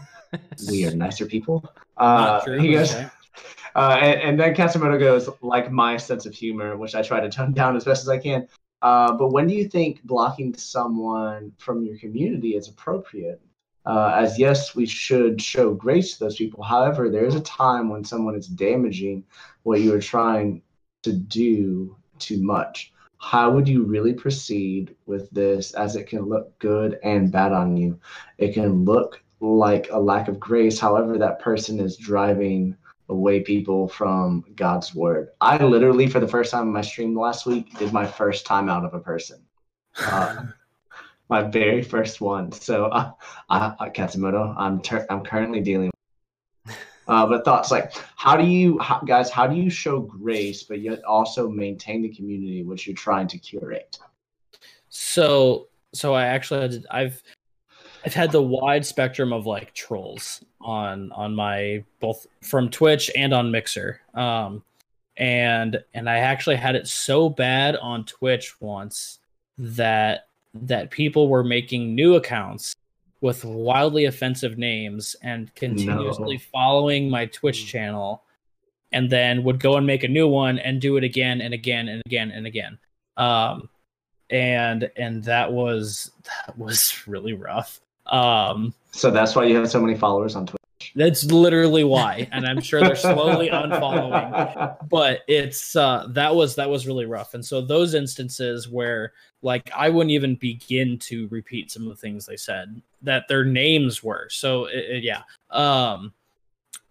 We 0.69 0.85
are 0.85 0.91
nicer 0.95 1.25
people. 1.25 1.65
Uh, 1.97 2.41
true, 2.41 2.59
he 2.59 2.73
goes, 2.73 2.93
okay. 2.93 3.09
uh, 3.75 3.97
and, 4.01 4.21
and 4.21 4.39
then 4.39 4.55
Katsumoto 4.55 4.99
goes 4.99 5.29
like 5.41 5.71
my 5.71 5.97
sense 5.97 6.25
of 6.25 6.33
humor, 6.33 6.77
which 6.77 6.95
I 6.95 7.01
try 7.01 7.19
to 7.19 7.29
tone 7.29 7.53
down 7.53 7.75
as 7.75 7.85
best 7.85 8.03
as 8.03 8.09
I 8.09 8.17
can. 8.17 8.47
Uh, 8.81 9.13
but 9.13 9.29
when 9.29 9.47
do 9.47 9.55
you 9.55 9.67
think 9.67 10.03
blocking 10.03 10.53
someone 10.55 11.51
from 11.57 11.83
your 11.83 11.97
community 11.97 12.55
is 12.55 12.67
appropriate? 12.67 13.41
Uh, 13.85 14.13
as 14.17 14.39
yes, 14.39 14.75
we 14.75 14.85
should 14.85 15.39
show 15.39 15.73
grace 15.73 16.13
to 16.13 16.23
those 16.23 16.35
people. 16.35 16.63
However, 16.63 17.09
there 17.09 17.25
is 17.25 17.35
a 17.35 17.41
time 17.41 17.89
when 17.89 18.03
someone 18.03 18.35
is 18.35 18.47
damaging 18.47 19.23
what 19.63 19.81
you 19.81 19.93
are 19.93 20.01
trying 20.01 20.61
to 21.03 21.13
do 21.13 21.95
too 22.17 22.41
much. 22.41 22.91
How 23.19 23.51
would 23.51 23.67
you 23.67 23.83
really 23.83 24.13
proceed 24.13 24.95
with 25.05 25.29
this 25.31 25.73
as 25.73 25.95
it 25.95 26.07
can 26.07 26.21
look 26.21 26.57
good 26.59 26.99
and 27.03 27.31
bad 27.31 27.53
on 27.53 27.77
you? 27.77 27.99
It 28.37 28.53
can 28.53 28.85
look 28.85 29.21
like 29.39 29.89
a 29.91 29.99
lack 29.99 30.27
of 30.27 30.39
grace. 30.39 30.79
However, 30.79 31.17
that 31.17 31.39
person 31.39 31.79
is 31.79 31.97
driving 31.97 32.75
away 33.09 33.41
people 33.41 33.87
from 33.87 34.43
God's 34.55 34.95
word. 34.95 35.29
I 35.41 35.63
literally, 35.63 36.07
for 36.07 36.19
the 36.19 36.27
first 36.27 36.51
time 36.51 36.63
in 36.63 36.73
my 36.73 36.81
stream 36.81 37.17
last 37.17 37.45
week, 37.45 37.77
did 37.77 37.93
my 37.93 38.05
first 38.05 38.45
time 38.45 38.69
out 38.69 38.85
of 38.85 38.93
a 38.93 38.99
person. 38.99 39.41
Uh, 39.97 40.45
my 41.29 41.43
very 41.43 41.81
first 41.81 42.21
one. 42.21 42.51
So, 42.51 42.85
uh, 42.85 43.11
I, 43.49 43.73
I, 43.79 43.89
Katsumoto, 43.89 44.55
I'm 44.57 44.81
ter- 44.81 45.05
I'm 45.09 45.23
currently 45.23 45.61
dealing. 45.61 45.91
Uh, 47.07 47.27
but 47.27 47.45
thoughts 47.45 47.69
like, 47.69 47.93
how 48.15 48.35
do 48.35 48.43
you, 48.43 48.79
how, 48.79 48.99
guys, 48.99 49.29
how 49.29 49.45
do 49.45 49.55
you 49.55 49.69
show 49.69 49.99
grace, 49.99 50.63
but 50.63 50.79
yet 50.79 51.03
also 51.03 51.47
maintain 51.47 52.01
the 52.01 52.09
community 52.09 52.63
which 52.63 52.87
you're 52.87 52.95
trying 52.95 53.27
to 53.27 53.37
curate? 53.37 53.99
So 54.89 55.67
so 55.95 56.13
I 56.13 56.25
actually 56.25 56.61
had 56.61 56.85
I've 56.91 57.23
I've 58.05 58.13
had 58.13 58.31
the 58.31 58.41
wide 58.41 58.85
spectrum 58.85 59.33
of 59.33 59.45
like 59.45 59.73
trolls 59.73 60.43
on 60.61 61.11
on 61.11 61.33
my 61.35 61.83
both 61.99 62.27
from 62.41 62.69
Twitch 62.69 63.09
and 63.15 63.33
on 63.33 63.51
Mixer. 63.51 63.99
Um 64.13 64.63
and 65.17 65.83
and 65.93 66.09
I 66.09 66.19
actually 66.19 66.57
had 66.57 66.75
it 66.75 66.87
so 66.87 67.29
bad 67.29 67.75
on 67.77 68.05
Twitch 68.05 68.59
once 68.61 69.19
that 69.57 70.27
that 70.53 70.91
people 70.91 71.27
were 71.29 71.43
making 71.43 71.95
new 71.95 72.15
accounts 72.15 72.75
with 73.21 73.43
wildly 73.43 74.05
offensive 74.05 74.57
names 74.57 75.15
and 75.21 75.53
continuously 75.55 76.35
No. 76.35 76.41
following 76.51 77.09
my 77.09 77.25
Twitch 77.25 77.65
channel 77.65 78.23
and 78.91 79.09
then 79.09 79.43
would 79.43 79.59
go 79.59 79.77
and 79.77 79.87
make 79.87 80.03
a 80.03 80.07
new 80.07 80.27
one 80.27 80.59
and 80.59 80.79
do 80.79 80.95
it 80.97 81.03
again 81.03 81.41
and 81.41 81.53
again 81.53 81.87
and 81.87 82.03
again 82.05 82.29
and 82.31 82.45
again. 82.45 82.77
Um 83.17 83.69
and 84.29 84.91
and 84.95 85.23
that 85.23 85.51
was 85.51 86.11
that 86.23 86.57
was 86.57 87.03
really 87.07 87.33
rough. 87.33 87.79
Um 88.07 88.73
So 88.91 89.11
that's 89.11 89.35
why 89.35 89.45
you 89.45 89.55
have 89.57 89.69
so 89.69 89.79
many 89.81 89.97
followers 89.97 90.35
on 90.35 90.45
Twitch. 90.45 90.61
that's 90.95 91.23
literally 91.25 91.83
why 91.83 92.27
and 92.31 92.45
I'm 92.45 92.61
sure 92.61 92.79
they're 92.81 92.95
slowly 92.95 93.49
unfollowing. 93.49 94.77
But 94.89 95.21
it's 95.27 95.75
uh 95.75 96.07
that 96.11 96.35
was 96.35 96.55
that 96.55 96.69
was 96.69 96.85
really 96.87 97.05
rough. 97.05 97.33
And 97.33 97.43
so 97.45 97.61
those 97.61 97.93
instances 97.95 98.69
where 98.69 99.13
like 99.41 99.69
i 99.75 99.89
wouldn't 99.89 100.11
even 100.11 100.35
begin 100.35 100.97
to 100.99 101.27
repeat 101.29 101.71
some 101.71 101.83
of 101.83 101.89
the 101.89 101.95
things 101.95 102.25
they 102.25 102.37
said 102.37 102.81
that 103.01 103.27
their 103.27 103.43
names 103.45 104.03
were. 104.03 104.27
So 104.29 104.65
it, 104.65 104.85
it- 104.97 105.03
yeah. 105.03 105.21
Um 105.49 106.13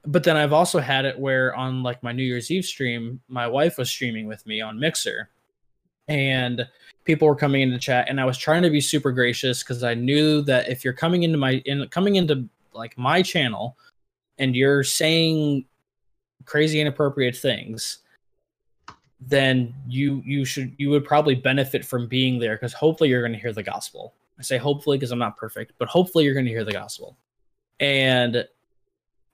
but 0.06 0.22
then 0.22 0.36
i've 0.36 0.52
also 0.52 0.80
had 0.80 1.06
it 1.06 1.18
where 1.18 1.54
on 1.54 1.82
like 1.82 2.02
my 2.02 2.12
new 2.12 2.22
year's 2.22 2.50
eve 2.50 2.64
stream 2.66 3.20
my 3.28 3.46
wife 3.46 3.78
was 3.78 3.88
streaming 3.88 4.26
with 4.26 4.46
me 4.46 4.60
on 4.60 4.78
mixer 4.78 5.30
and 6.08 6.66
people 7.04 7.28
were 7.28 7.36
coming 7.36 7.62
into 7.62 7.78
chat 7.78 8.06
and 8.08 8.20
i 8.20 8.24
was 8.24 8.38
trying 8.38 8.62
to 8.62 8.70
be 8.70 8.80
super 8.80 9.12
gracious 9.12 9.62
because 9.62 9.82
i 9.82 9.94
knew 9.94 10.42
that 10.42 10.68
if 10.68 10.84
you're 10.84 10.92
coming 10.92 11.22
into 11.22 11.38
my 11.38 11.62
in 11.64 11.86
coming 11.88 12.16
into 12.16 12.48
like 12.72 12.96
my 12.98 13.22
channel 13.22 13.76
and 14.38 14.56
you're 14.56 14.84
saying 14.84 15.64
crazy 16.44 16.80
inappropriate 16.80 17.36
things 17.36 17.98
then 19.20 19.74
you 19.88 20.22
you 20.24 20.44
should 20.44 20.74
you 20.76 20.90
would 20.90 21.04
probably 21.04 21.34
benefit 21.34 21.84
from 21.84 22.06
being 22.06 22.38
there 22.38 22.56
because 22.56 22.72
hopefully 22.72 23.08
you're 23.08 23.22
going 23.22 23.32
to 23.32 23.38
hear 23.38 23.52
the 23.52 23.62
gospel. 23.62 24.14
I 24.38 24.42
say 24.42 24.58
hopefully 24.58 24.98
because 24.98 25.12
i'm 25.12 25.18
not 25.18 25.36
perfect 25.36 25.72
but 25.78 25.88
hopefully 25.88 26.24
you're 26.24 26.34
going 26.34 26.46
to 26.46 26.52
hear 26.52 26.64
the 26.64 26.72
gospel. 26.72 27.16
And 27.80 28.46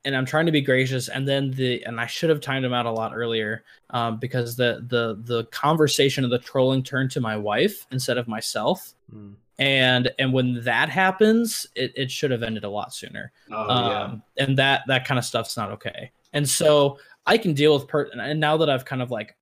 and 0.05 0.17
i'm 0.17 0.25
trying 0.25 0.47
to 0.47 0.53
be 0.53 0.61
gracious 0.61 1.09
and 1.09 1.27
then 1.27 1.51
the 1.53 1.83
and 1.85 2.01
i 2.01 2.07
should 2.07 2.31
have 2.31 2.41
timed 2.41 2.65
him 2.65 2.73
out 2.73 2.87
a 2.87 2.91
lot 2.91 3.13
earlier 3.15 3.65
um, 3.91 4.19
because 4.19 4.57
the 4.57 4.85
the 4.89 5.21
the 5.25 5.45
conversation 5.47 6.25
of 6.25 6.31
the 6.31 6.39
trolling 6.39 6.83
turned 6.83 7.11
to 7.11 7.21
my 7.21 7.37
wife 7.37 7.87
instead 7.91 8.19
of 8.19 8.29
myself. 8.29 8.95
Mm. 9.13 9.35
and 9.59 10.11
and 10.19 10.33
when 10.33 10.63
that 10.65 10.89
happens 10.89 11.67
it, 11.75 11.93
it 11.97 12.11
should 12.11 12.31
have 12.31 12.43
ended 12.43 12.65
a 12.65 12.69
lot 12.69 12.95
sooner. 12.95 13.33
Oh, 13.51 13.69
um, 13.69 14.23
and 14.37 14.57
that 14.59 14.83
that 14.87 15.05
kind 15.05 15.19
of 15.19 15.25
stuff's 15.25 15.57
not 15.57 15.71
okay. 15.73 16.13
And 16.33 16.49
so 16.49 16.99
i 17.27 17.37
can 17.37 17.53
deal 17.53 17.75
with 17.75 17.87
per 17.87 18.09
and 18.15 18.41
now 18.41 18.57
that 18.57 18.71
i've 18.71 18.85
kind 18.85 19.03
of 19.03 19.11
like 19.11 19.37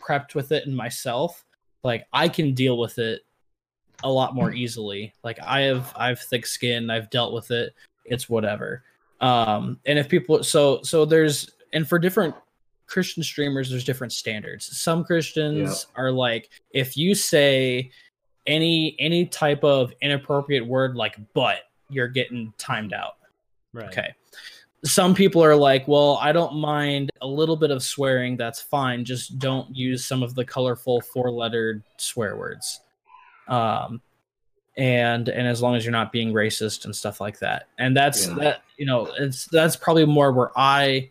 prepped 0.00 0.36
with 0.36 0.52
it 0.52 0.64
in 0.66 0.74
myself 0.74 1.44
like 1.82 2.06
i 2.12 2.28
can 2.28 2.54
deal 2.54 2.78
with 2.78 2.98
it 2.98 3.22
a 4.04 4.10
lot 4.10 4.34
more 4.34 4.52
easily. 4.52 5.12
Like 5.24 5.38
i 5.42 5.62
have 5.62 5.92
i 5.96 6.08
have 6.08 6.20
thick 6.20 6.46
skin. 6.46 6.90
I've 6.90 7.10
dealt 7.10 7.32
with 7.32 7.50
it. 7.50 7.74
It's 8.04 8.28
whatever 8.28 8.84
um 9.20 9.78
and 9.86 9.98
if 9.98 10.08
people 10.08 10.42
so 10.42 10.80
so 10.82 11.04
there's 11.04 11.50
and 11.72 11.88
for 11.88 11.98
different 11.98 12.34
christian 12.86 13.22
streamers 13.22 13.70
there's 13.70 13.84
different 13.84 14.12
standards 14.12 14.78
some 14.78 15.04
christians 15.04 15.86
are 15.96 16.10
like 16.10 16.48
if 16.70 16.96
you 16.96 17.14
say 17.14 17.90
any 18.46 18.96
any 18.98 19.26
type 19.26 19.62
of 19.64 19.92
inappropriate 20.00 20.66
word 20.66 20.96
like 20.96 21.16
but 21.34 21.58
you're 21.90 22.08
getting 22.08 22.52
timed 22.58 22.92
out 22.92 23.18
Right. 23.72 23.88
Okay. 23.88 24.14
Some 24.84 25.14
people 25.14 25.42
are 25.42 25.56
like, 25.56 25.88
well, 25.88 26.18
I 26.20 26.32
don't 26.32 26.56
mind 26.56 27.10
a 27.20 27.26
little 27.26 27.56
bit 27.56 27.70
of 27.70 27.82
swearing. 27.82 28.36
That's 28.36 28.60
fine. 28.60 29.04
Just 29.04 29.38
don't 29.38 29.74
use 29.74 30.04
some 30.04 30.22
of 30.22 30.34
the 30.34 30.44
colorful 30.44 31.00
four 31.00 31.30
lettered 31.30 31.82
swear 31.96 32.36
words. 32.36 32.80
Um, 33.48 34.00
and 34.78 35.28
and 35.28 35.46
as 35.46 35.60
long 35.60 35.74
as 35.74 35.84
you're 35.84 35.92
not 35.92 36.12
being 36.12 36.32
racist 36.32 36.84
and 36.86 36.96
stuff 36.96 37.20
like 37.20 37.38
that. 37.40 37.68
And 37.78 37.94
that's 37.94 38.28
Yeah. 38.28 38.34
that, 38.34 38.62
you 38.78 38.86
know, 38.86 39.12
it's 39.18 39.44
that's 39.46 39.76
probably 39.76 40.06
more 40.06 40.32
where 40.32 40.50
I 40.56 41.10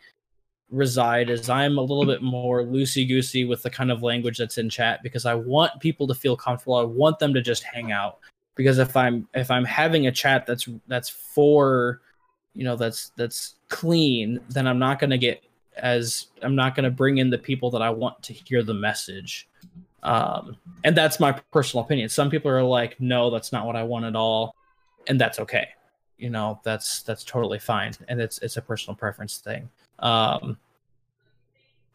reside 0.72 1.30
is 1.30 1.50
I'm 1.50 1.78
a 1.78 1.82
little 1.82 2.06
bit 2.06 2.22
more 2.22 2.64
loosey 2.64 3.08
goosey 3.08 3.46
with 3.46 3.62
the 3.64 3.70
kind 3.70 3.92
of 3.92 4.02
language 4.04 4.38
that's 4.38 4.58
in 4.58 4.70
chat 4.70 5.04
because 5.04 5.26
I 5.26 5.36
want 5.36 5.80
people 5.80 6.08
to 6.08 6.16
feel 6.16 6.36
comfortable. 6.36 6.76
I 6.76 6.84
want 6.84 7.20
them 7.20 7.34
to 7.34 7.42
just 7.42 7.64
hang 7.64 7.92
out. 7.92 8.18
Because 8.56 8.80
if 8.80 8.98
I'm 8.98 9.28
if 9.36 9.52
I'm 9.52 9.66
having 9.66 10.08
a 10.08 10.12
chat 10.12 10.46
that's 10.48 10.68
that's 10.88 11.10
for 11.10 12.02
you 12.58 12.64
know 12.64 12.76
that's 12.76 13.12
that's 13.16 13.56
clean 13.70 14.40
then 14.50 14.66
i'm 14.66 14.80
not 14.80 14.98
going 14.98 15.12
to 15.12 15.18
get 15.18 15.44
as 15.78 16.28
i'm 16.42 16.56
not 16.56 16.76
going 16.76 16.84
to 16.86 16.90
bring 16.90 17.20
in 17.20 17.30
the 17.30 17.38
people 17.38 17.70
that 17.70 17.84
i 17.84 17.90
want 17.90 18.20
to 18.24 18.34
hear 18.34 18.64
the 18.64 18.74
message 18.74 19.48
um 20.04 20.56
and 20.84 20.96
that's 20.96 21.20
my 21.20 21.32
personal 21.52 21.84
opinion 21.84 22.08
some 22.08 22.30
people 22.30 22.52
are 22.52 22.64
like 22.64 23.00
no 23.00 23.30
that's 23.30 23.52
not 23.52 23.66
what 23.66 23.76
i 23.76 23.84
want 23.84 24.06
at 24.06 24.16
all 24.16 24.56
and 25.08 25.20
that's 25.20 25.40
okay 25.40 25.68
you 26.18 26.30
know 26.30 26.60
that's 26.64 27.02
that's 27.04 27.24
totally 27.24 27.60
fine 27.60 27.94
and 28.08 28.22
it's 28.22 28.38
it's 28.40 28.58
a 28.58 28.62
personal 28.62 28.96
preference 28.96 29.38
thing 29.38 29.70
um 30.00 30.58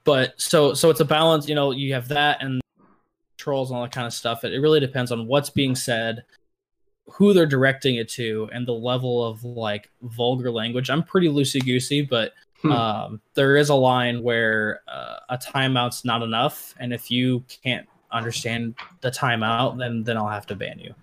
but 0.04 0.34
so 0.40 0.74
so 0.74 0.90
it's 0.90 1.00
a 1.00 1.04
balance 1.04 1.48
you 1.48 1.54
know 1.54 1.70
you 1.70 1.94
have 1.94 2.08
that 2.08 2.42
and 2.42 2.60
trolls 3.38 3.70
and 3.70 3.76
all 3.76 3.82
that 3.82 3.92
kind 3.92 4.06
of 4.06 4.12
stuff 4.12 4.44
it, 4.44 4.52
it 4.52 4.58
really 4.58 4.80
depends 4.80 5.12
on 5.12 5.26
what's 5.26 5.50
being 5.50 5.74
said 5.74 6.24
who 7.06 7.32
they're 7.32 7.46
directing 7.46 7.96
it 7.96 8.08
to 8.08 8.48
and 8.52 8.66
the 8.66 8.72
level 8.72 9.24
of 9.24 9.42
like 9.44 9.90
vulgar 10.02 10.50
language. 10.50 10.88
I'm 10.88 11.02
pretty 11.02 11.28
loosey 11.28 11.64
goosey, 11.64 12.02
but 12.02 12.32
Hmm. 12.62 12.70
um, 12.70 13.20
there 13.34 13.56
is 13.56 13.70
a 13.70 13.74
line 13.74 14.22
where 14.22 14.82
uh, 14.86 15.16
a 15.30 15.36
timeout's 15.36 16.04
not 16.04 16.22
enough, 16.22 16.76
and 16.78 16.92
if 16.92 17.10
you 17.10 17.44
can't 17.64 17.88
understand 18.12 18.74
the 19.00 19.10
timeout, 19.10 19.78
then 19.78 20.04
then 20.04 20.16
I'll 20.16 20.28
have 20.28 20.46
to 20.46 20.54
ban 20.54 20.78
you. 20.78 20.94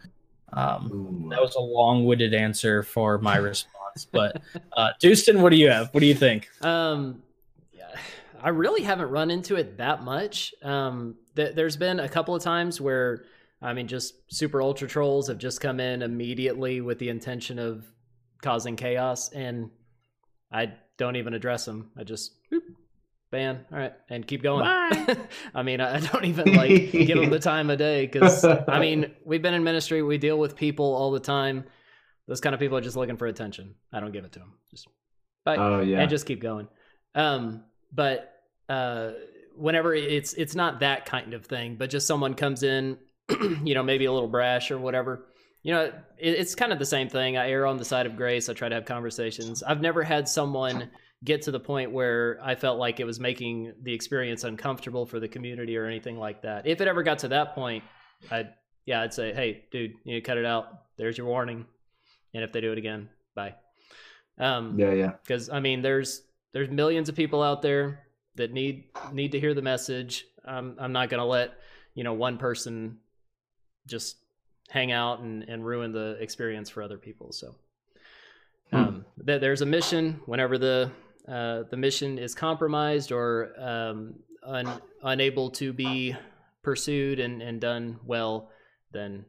Um, 0.54 1.28
that 1.30 1.40
was 1.40 1.56
a 1.56 1.62
long-winded 1.62 2.34
answer 2.34 2.82
for 2.82 3.20
my 3.20 3.38
response, 3.38 4.08
but 4.12 4.42
uh, 4.78 4.90
Dustin, 5.00 5.42
what 5.42 5.52
do 5.52 5.58
you 5.58 5.70
have? 5.70 5.94
What 5.94 6.00
do 6.00 6.08
you 6.08 6.16
think? 6.16 6.50
Um, 6.64 7.22
yeah, 7.72 7.96
I 8.42 8.50
really 8.50 8.82
haven't 8.82 9.10
run 9.10 9.30
into 9.30 9.56
it 9.58 9.78
that 9.78 10.04
much. 10.04 10.54
Um, 10.64 11.16
th- 11.36 11.56
there's 11.56 11.78
been 11.78 12.00
a 12.00 12.10
couple 12.10 12.34
of 12.34 12.42
times 12.42 12.82
where, 12.82 13.26
I 13.62 13.74
mean, 13.74 13.88
just 13.88 14.16
super 14.34 14.62
ultra 14.62 14.88
trolls 14.88 15.28
have 15.28 15.38
just 15.38 15.62
come 15.62 15.80
in 15.80 16.02
immediately 16.02 16.82
with 16.82 16.98
the 16.98 17.10
intention 17.10 17.60
of 17.60 17.86
causing 18.42 18.76
chaos, 18.76 19.30
and 19.30 19.70
I 20.52 20.74
don't 20.98 21.16
even 21.16 21.34
address 21.34 21.66
them. 21.66 21.92
I 21.98 22.04
just 22.04 22.34
boop, 22.52 22.62
ban, 23.32 23.66
all 23.72 23.78
right, 23.78 23.94
and 24.10 24.26
keep 24.26 24.42
going. 24.44 24.66
I 25.54 25.64
mean, 25.64 25.82
I 25.82 26.00
don't 26.00 26.26
even 26.26 26.54
like 26.56 26.92
give 26.92 27.18
them 27.20 27.30
the 27.30 27.40
time 27.40 27.70
of 27.70 27.78
day 27.78 28.06
because 28.06 28.44
I 28.44 28.80
mean, 28.82 29.12
we've 29.24 29.42
been 29.42 29.54
in 29.54 29.64
ministry, 29.64 30.02
we 30.02 30.18
deal 30.18 30.38
with 30.38 30.56
people 30.56 30.86
all 30.86 31.12
the 31.12 31.20
time. 31.20 31.66
Those 32.28 32.42
kind 32.42 32.54
of 32.54 32.60
people 32.60 32.78
are 32.78 32.82
just 32.82 32.96
looking 32.96 33.18
for 33.18 33.28
attention. 33.28 33.76
I 33.92 34.00
don't 34.00 34.12
give 34.12 34.26
it 34.26 34.32
to 34.34 34.40
them. 34.40 34.54
Just 34.70 34.88
bye 35.46 35.56
Oh 35.58 35.82
yeah. 35.82 36.00
and 36.02 36.10
just 36.10 36.26
keep 36.26 36.42
going. 36.42 36.68
Um, 37.16 37.64
but 37.92 38.34
uh, 38.68 39.12
whenever 39.56 39.94
it's 39.96 40.34
it's 40.34 40.56
not 40.56 40.80
that 40.82 41.06
kind 41.06 41.34
of 41.34 41.46
thing, 41.46 41.76
but 41.76 41.90
just 41.90 42.06
someone 42.08 42.34
comes 42.34 42.64
in 42.64 42.98
you 43.64 43.74
know, 43.76 43.84
maybe 43.84 44.06
a 44.06 44.12
little 44.12 44.28
brash 44.30 44.72
or 44.72 44.78
whatever. 44.78 45.26
You 45.62 45.74
know, 45.74 45.84
it, 45.86 45.94
it's 46.18 46.56
kind 46.56 46.72
of 46.72 46.80
the 46.80 46.86
same 46.86 47.10
thing. 47.10 47.38
I 47.38 47.50
err 47.50 47.66
on 47.66 47.78
the 47.78 47.86
side 47.86 48.06
of 48.06 48.16
grace. 48.16 48.50
I 48.50 48.54
try 48.54 48.70
to 48.70 48.76
have 48.76 48.86
conversations. 48.86 49.62
I've 49.62 49.82
never 49.82 50.04
had 50.04 50.28
someone 50.28 50.90
get 51.24 51.42
to 51.44 51.52
the 51.52 51.60
point 51.60 51.92
where 51.92 52.40
I 52.42 52.56
felt 52.56 52.80
like 52.80 53.00
it 53.00 53.06
was 53.06 53.20
making 53.20 53.74
the 53.82 53.94
experience 53.94 54.44
uncomfortable 54.46 55.06
for 55.06 55.20
the 55.20 55.28
community 55.28 55.76
or 55.78 55.86
anything 55.86 56.18
like 56.18 56.42
that. 56.44 56.66
If 56.66 56.80
it 56.82 56.88
ever 56.88 57.04
got 57.04 57.20
to 57.20 57.28
that 57.30 57.54
point, 57.56 57.84
I'd 58.32 58.54
yeah, 58.86 59.02
I'd 59.02 59.14
say, 59.14 59.34
hey, 59.34 59.66
dude, 59.72 59.92
you 60.04 60.14
need 60.14 60.22
to 60.22 60.26
cut 60.26 60.38
it 60.38 60.46
out. 60.46 60.66
There's 60.98 61.18
your 61.18 61.28
warning. 61.28 61.66
And 62.34 62.44
if 62.44 62.52
they 62.52 62.62
do 62.62 62.72
it 62.72 62.78
again, 62.78 63.10
bye. 63.36 63.56
Um, 64.38 64.80
Yeah, 64.80 64.94
yeah. 64.94 65.12
because 65.24 65.50
I 65.50 65.60
mean, 65.60 65.82
there's 65.82 66.22
there's 66.54 66.70
millions 66.70 67.10
of 67.10 67.16
people 67.16 67.44
out 67.44 67.62
there 67.62 68.00
that 68.36 68.52
need 68.54 68.86
need 69.12 69.32
to 69.34 69.40
hear 69.40 69.54
the 69.54 69.62
message. 69.62 70.26
Um, 70.46 70.76
I'm 70.80 70.94
not 70.94 71.10
gonna 71.10 71.26
let 71.26 71.52
you 71.96 72.04
know 72.04 72.14
one 72.14 72.38
person 72.38 73.00
just 73.88 74.18
hang 74.70 74.92
out 74.92 75.20
and, 75.20 75.44
and 75.44 75.66
ruin 75.66 75.92
the 75.92 76.18
experience 76.22 76.70
for 76.70 76.82
other 76.84 76.98
people. 76.98 77.32
So 77.34 77.56
Hmm. 78.72 78.76
um, 78.76 79.06
th- 79.26 79.42
there's 79.42 79.62
a 79.62 79.66
mission. 79.66 80.22
Whenever 80.28 80.58
the 80.60 80.92
uh, 81.28 81.64
the 81.70 81.78
mission 81.78 82.18
is 82.18 82.34
compromised 82.36 83.12
or 83.12 83.52
um, 83.60 84.16
un- 84.44 84.82
unable 85.04 85.52
to 85.52 85.74
be 85.74 86.16
pursued 86.64 87.20
and, 87.20 87.42
and 87.42 87.62
done 87.62 88.00
well, 88.06 88.50
then 88.92 89.26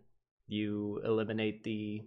you 0.46 1.00
eliminate 1.04 1.62
the 1.64 2.02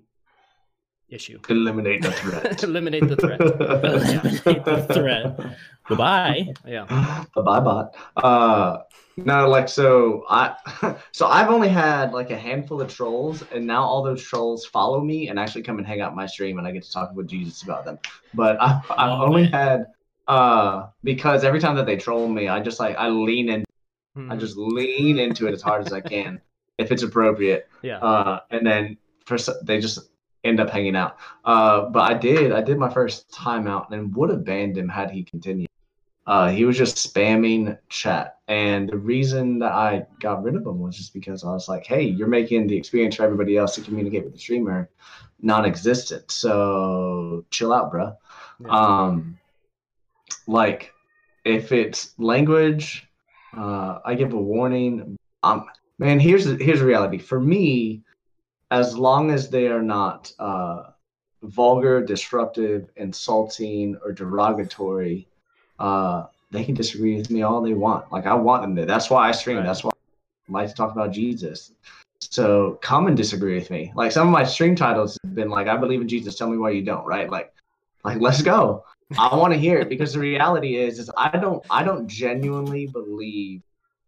issue. 1.13 1.39
Eliminate 1.49 2.01
the 2.01 2.11
threat. 2.11 2.63
eliminate 2.69 3.07
the 3.07 3.15
threat. 3.15 3.39
Eliminate 3.41 4.65
the 4.65 4.87
threat. 4.93 5.57
Goodbye. 5.87 6.53
Yeah. 6.65 6.85
bye 7.35 7.41
bye 7.41 7.59
bot. 7.59 7.95
Uh, 8.17 8.77
no, 9.17 9.47
like 9.47 9.69
so 9.69 10.23
I 10.29 10.55
so 11.11 11.27
I've 11.27 11.49
only 11.49 11.69
had 11.69 12.13
like 12.13 12.31
a 12.31 12.37
handful 12.37 12.81
of 12.81 12.93
trolls, 12.93 13.43
and 13.51 13.65
now 13.67 13.83
all 13.83 14.01
those 14.03 14.23
trolls 14.23 14.65
follow 14.65 15.01
me 15.01 15.29
and 15.29 15.37
actually 15.39 15.63
come 15.63 15.77
and 15.77 15.85
hang 15.85 16.01
out 16.01 16.15
my 16.15 16.25
stream, 16.25 16.57
and 16.57 16.67
I 16.67 16.71
get 16.71 16.83
to 16.83 16.91
talk 16.91 17.13
with 17.13 17.27
Jesus 17.27 17.61
about 17.63 17.85
them. 17.85 17.99
But 18.33 18.59
I, 18.61 18.81
I've 18.89 19.19
Oh, 19.19 19.25
only 19.25 19.43
man. 19.43 19.51
had 19.51 19.85
uh 20.27 20.87
because 21.03 21.43
every 21.43 21.59
time 21.59 21.75
that 21.75 21.85
they 21.85 21.97
troll 21.97 22.27
me, 22.27 22.47
I 22.47 22.59
just 22.61 22.79
like 22.79 22.95
I 22.97 23.09
lean 23.09 23.49
in, 23.49 23.63
Hmm. 24.15 24.31
I 24.31 24.35
just 24.35 24.55
lean 24.57 25.17
into 25.19 25.47
it 25.47 25.53
as 25.53 25.61
hard 25.63 25.85
as 25.87 25.91
I 25.91 25.99
can 25.99 26.39
if 26.77 26.91
it's 26.91 27.01
appropriate. 27.03 27.67
yeah. 27.81 27.97
uh, 27.97 28.39
and 28.51 28.65
then 28.65 28.95
for 29.25 29.35
s- 29.35 29.49
they 29.63 29.79
just 29.79 30.09
end 30.43 30.59
up 30.59 30.69
hanging 30.69 30.95
out. 30.95 31.17
Uh, 31.45 31.83
but 31.89 32.09
I 32.09 32.13
did, 32.13 32.51
I 32.51 32.61
did 32.61 32.77
my 32.77 32.89
first 32.89 33.31
timeout 33.31 33.91
and 33.91 34.15
would 34.15 34.29
have 34.29 34.43
banned 34.43 34.77
him 34.77 34.89
had 34.89 35.11
he 35.11 35.23
continued. 35.23 35.69
Uh, 36.25 36.49
he 36.49 36.63
was 36.63 36.77
just 36.77 36.95
spamming 36.95 37.77
chat, 37.89 38.37
and 38.47 38.87
the 38.87 38.95
reason 38.95 39.59
that 39.59 39.73
I 39.73 40.05
got 40.21 40.41
rid 40.41 40.55
of 40.55 40.65
him 40.65 40.79
was 40.79 40.95
just 40.95 41.13
because 41.13 41.43
I 41.43 41.49
was 41.51 41.67
like, 41.67 41.85
"Hey, 41.85 42.03
you're 42.03 42.29
making 42.29 42.67
the 42.67 42.77
experience 42.77 43.15
for 43.15 43.23
everybody 43.23 43.57
else 43.57 43.75
to 43.75 43.81
communicate 43.81 44.23
with 44.23 44.31
the 44.31 44.39
streamer 44.39 44.89
non-existent. 45.41 46.31
So 46.31 47.43
chill 47.49 47.73
out, 47.73 47.91
bro." 47.91 48.15
Yeah. 48.61 48.69
Um, 48.69 49.37
like 50.47 50.93
if 51.43 51.73
it's 51.73 52.17
language, 52.17 53.05
uh, 53.57 53.99
I 54.05 54.15
give 54.15 54.31
a 54.31 54.37
warning. 54.37 55.17
Um, 55.43 55.65
man, 55.99 56.21
here's 56.21 56.45
the, 56.45 56.55
here's 56.55 56.79
the 56.79 56.85
reality. 56.85 57.17
For 57.17 57.39
me, 57.39 58.01
as 58.71 58.97
long 58.97 59.31
as 59.31 59.49
they 59.49 59.67
are 59.67 59.81
not 59.81 60.31
uh, 60.39 60.83
vulgar, 61.43 62.03
disruptive, 62.03 62.89
insulting, 62.95 63.97
or 64.03 64.11
derogatory, 64.11 65.27
uh, 65.79 66.25
they 66.51 66.63
can 66.63 66.75
disagree 66.75 67.17
with 67.17 67.29
me 67.29 67.41
all 67.41 67.61
they 67.61 67.73
want. 67.73 68.11
Like 68.11 68.25
I 68.25 68.33
want 68.33 68.61
them 68.61 68.75
to. 68.75 68.85
That's 68.85 69.09
why 69.09 69.29
I 69.29 69.31
stream. 69.31 69.57
Right. 69.57 69.65
That's 69.65 69.83
why 69.83 69.91
I 69.91 70.51
like 70.51 70.69
to 70.69 70.75
talk 70.75 70.91
about 70.91 71.11
Jesus. 71.11 71.71
So 72.19 72.79
come 72.81 73.07
and 73.07 73.17
disagree 73.17 73.55
with 73.55 73.69
me. 73.69 73.91
Like 73.95 74.11
some 74.11 74.27
of 74.27 74.31
my 74.31 74.43
stream 74.43 74.75
titles 74.75 75.17
have 75.23 75.35
been 75.35 75.49
like, 75.49 75.67
"I 75.67 75.77
believe 75.77 76.01
in 76.01 76.07
Jesus. 76.07 76.35
Tell 76.35 76.49
me 76.49 76.57
why 76.57 76.71
you 76.71 76.83
don't." 76.83 77.05
Right? 77.05 77.29
Like, 77.29 77.53
like 78.03 78.21
let's 78.21 78.41
go. 78.41 78.85
I 79.17 79.35
want 79.35 79.53
to 79.53 79.59
hear 79.59 79.79
it 79.79 79.89
because 79.89 80.13
the 80.13 80.19
reality 80.19 80.77
is, 80.77 80.99
is 80.99 81.09
I 81.17 81.37
don't, 81.37 81.63
I 81.69 81.83
don't 81.83 82.07
genuinely 82.07 82.87
believe 82.87 83.61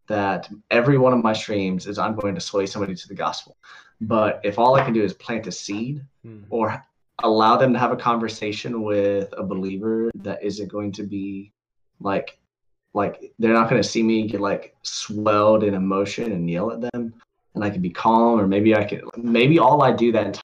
that 0.07 0.49
every 0.71 0.97
one 0.97 1.13
of 1.13 1.23
my 1.23 1.33
streams 1.33 1.87
is 1.87 1.97
I'm 1.97 2.15
going 2.15 2.35
to 2.35 2.41
sway 2.41 2.65
somebody 2.65 2.95
to 2.95 3.07
the 3.07 3.15
gospel. 3.15 3.57
But 4.01 4.41
if 4.43 4.59
all 4.59 4.75
I 4.75 4.83
can 4.83 4.93
do 4.93 5.03
is 5.03 5.13
plant 5.13 5.47
a 5.47 5.51
seed 5.51 6.05
Hmm. 6.25 6.43
or 6.49 6.83
allow 7.23 7.55
them 7.55 7.71
to 7.73 7.79
have 7.79 7.91
a 7.91 7.95
conversation 7.95 8.81
with 8.81 9.31
a 9.37 9.43
believer 9.43 10.11
that 10.15 10.43
isn't 10.43 10.71
going 10.71 10.91
to 10.93 11.03
be 11.03 11.51
like 11.99 12.37
like 12.93 13.31
they're 13.39 13.53
not 13.53 13.69
going 13.69 13.81
to 13.81 13.87
see 13.87 14.01
me 14.03 14.27
get 14.27 14.41
like 14.41 14.75
swelled 14.81 15.63
in 15.63 15.75
emotion 15.75 16.31
and 16.31 16.49
yell 16.49 16.71
at 16.71 16.81
them 16.81 17.13
and 17.53 17.63
i 17.63 17.69
can 17.69 17.81
be 17.81 17.89
calm 17.89 18.39
or 18.39 18.47
maybe 18.47 18.75
i 18.75 18.83
can 18.83 19.01
maybe 19.17 19.59
all 19.59 19.81
i 19.81 19.91
do 19.91 20.11
that 20.11 20.41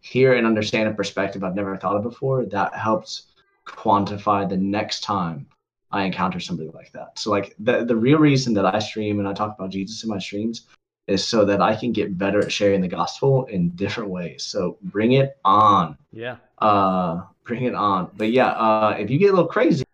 hear 0.00 0.34
and 0.34 0.46
understand 0.46 0.88
a 0.88 0.94
perspective 0.94 1.42
i've 1.42 1.54
never 1.54 1.76
thought 1.76 1.96
of 1.96 2.02
before 2.02 2.44
that 2.44 2.74
helps 2.74 3.32
quantify 3.66 4.48
the 4.48 4.56
next 4.56 5.00
time 5.00 5.46
i 5.90 6.04
encounter 6.04 6.38
somebody 6.38 6.70
like 6.70 6.92
that 6.92 7.18
so 7.18 7.30
like 7.30 7.54
the, 7.60 7.84
the 7.84 7.96
real 7.96 8.18
reason 8.18 8.52
that 8.54 8.66
i 8.66 8.78
stream 8.78 9.18
and 9.18 9.26
i 9.28 9.32
talk 9.32 9.56
about 9.58 9.70
jesus 9.70 10.04
in 10.04 10.10
my 10.10 10.18
streams 10.18 10.66
is 11.06 11.24
so 11.24 11.44
that 11.44 11.60
I 11.60 11.74
can 11.74 11.92
get 11.92 12.16
better 12.16 12.40
at 12.40 12.52
sharing 12.52 12.80
the 12.80 12.88
gospel 12.88 13.44
in 13.46 13.70
different 13.70 14.10
ways. 14.10 14.44
So 14.44 14.78
bring 14.82 15.12
it 15.12 15.36
on. 15.44 15.96
Yeah. 16.12 16.36
Uh 16.58 17.22
bring 17.44 17.64
it 17.64 17.74
on. 17.74 18.10
But 18.16 18.30
yeah, 18.30 18.48
uh 18.50 18.96
if 18.98 19.10
you 19.10 19.18
get 19.18 19.30
a 19.30 19.32
little 19.32 19.46
crazy, 19.48 19.84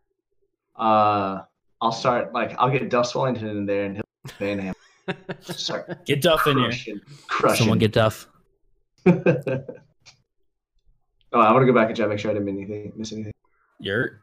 uh 0.77 1.43
I'll 1.81 1.93
start 1.93 2.33
like 2.33 2.55
I'll 2.59 2.71
get 2.71 2.89
Duff 2.91 3.15
Wellington 3.15 3.49
in 3.49 3.67
there 3.67 3.85
and 3.85 3.97
he'll 3.97 4.05
ban 4.39 4.59
him. 4.59 4.75
Start 5.41 6.05
Get 6.05 6.21
Duff 6.21 6.47
in 6.47 6.59
here. 6.59 6.67
crushing, 6.69 7.01
crushing. 7.29 7.57
Someone 7.57 7.79
get 7.79 7.93
Duff. 7.93 8.29
oh, 9.07 9.13
I 11.33 11.53
want 11.53 11.63
to 11.63 11.67
go 11.67 11.73
back 11.73 11.89
and 11.89 11.97
check, 11.97 12.09
make 12.11 12.19
sure 12.19 12.31
I 12.31 12.35
didn't 12.35 12.45
miss 12.47 12.57
anything. 12.57 12.93
Miss 12.97 13.13
anything. 13.13 13.33
You're. 13.81 14.21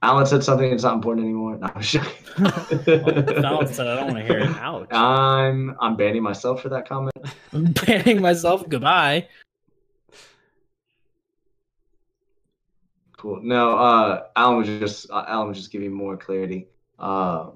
Alan 0.00 0.26
said 0.26 0.44
something 0.44 0.70
that's 0.70 0.84
not 0.84 0.94
important 0.94 1.24
anymore. 1.24 1.58
No, 1.58 1.70
I'm 1.74 1.82
joking. 1.82 2.24
Fallon 2.36 3.66
said 3.66 3.88
I 3.88 3.96
don't 3.96 4.12
want 4.12 4.18
to 4.18 4.24
hear 4.24 4.38
it. 4.38 4.56
Ouch. 4.56 4.92
I'm 4.92 5.76
I'm 5.80 5.96
banning 5.96 6.22
myself 6.22 6.62
for 6.62 6.68
that 6.68 6.88
comment. 6.88 7.16
I'm 7.52 7.72
banning 7.86 8.22
myself. 8.22 8.68
Goodbye. 8.68 9.28
Cool. 13.16 13.40
No, 13.42 13.76
uh, 13.76 14.26
Alan 14.36 14.58
was 14.58 14.68
just 14.68 15.10
uh, 15.10 15.24
Alan 15.26 15.48
was 15.48 15.58
just 15.58 15.72
giving 15.72 15.92
more 15.92 16.16
clarity 16.16 16.68
uh, 17.00 17.50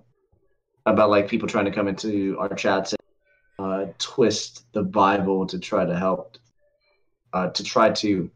about 0.84 1.10
like 1.10 1.28
people 1.28 1.46
trying 1.46 1.66
to 1.66 1.70
come 1.70 1.86
into 1.86 2.36
our 2.40 2.52
chats 2.54 2.92
and 3.58 3.64
uh, 3.64 3.92
twist 3.98 4.64
the 4.72 4.82
Bible 4.82 5.46
to 5.46 5.60
try 5.60 5.84
to 5.84 5.96
help 5.96 6.38
uh, 7.32 7.50
to 7.50 7.62
try 7.62 7.90
to 7.90 8.28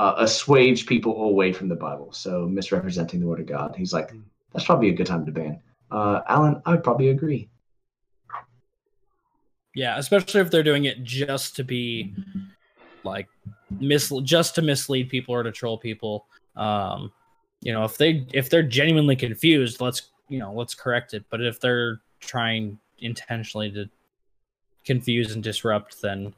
uh, 0.00 0.14
assuage 0.16 0.86
people 0.86 1.24
away 1.24 1.52
from 1.52 1.68
the 1.68 1.76
Bible. 1.76 2.10
So 2.10 2.46
misrepresenting 2.46 3.20
the 3.20 3.26
Word 3.26 3.40
of 3.40 3.46
God. 3.46 3.74
He's 3.76 3.92
like, 3.92 4.10
that's 4.50 4.64
probably 4.64 4.88
a 4.88 4.94
good 4.94 5.06
time 5.06 5.26
to 5.26 5.32
ban. 5.32 5.60
Uh, 5.90 6.22
Alan, 6.26 6.62
I 6.64 6.70
would 6.70 6.82
probably 6.82 7.10
agree. 7.10 7.50
Yeah, 9.74 9.98
especially 9.98 10.40
if 10.40 10.50
they're 10.50 10.62
doing 10.62 10.86
it 10.86 11.04
just 11.04 11.54
to 11.56 11.64
be 11.64 12.14
like 13.04 13.28
mis 13.78 14.10
just 14.22 14.54
to 14.54 14.62
mislead 14.62 15.10
people 15.10 15.34
or 15.34 15.42
to 15.42 15.52
troll 15.52 15.76
people. 15.76 16.26
Um, 16.56 17.12
you 17.60 17.74
know, 17.74 17.84
if 17.84 17.98
they 17.98 18.26
if 18.32 18.48
they're 18.48 18.62
genuinely 18.62 19.16
confused, 19.16 19.82
let's 19.82 20.10
you 20.30 20.38
know 20.38 20.54
let's 20.54 20.74
correct 20.74 21.12
it. 21.12 21.24
But 21.28 21.42
if 21.42 21.60
they're 21.60 22.00
trying 22.20 22.78
intentionally 23.00 23.70
to 23.72 23.84
confuse 24.86 25.34
and 25.34 25.42
disrupt, 25.42 26.00
then 26.00 26.32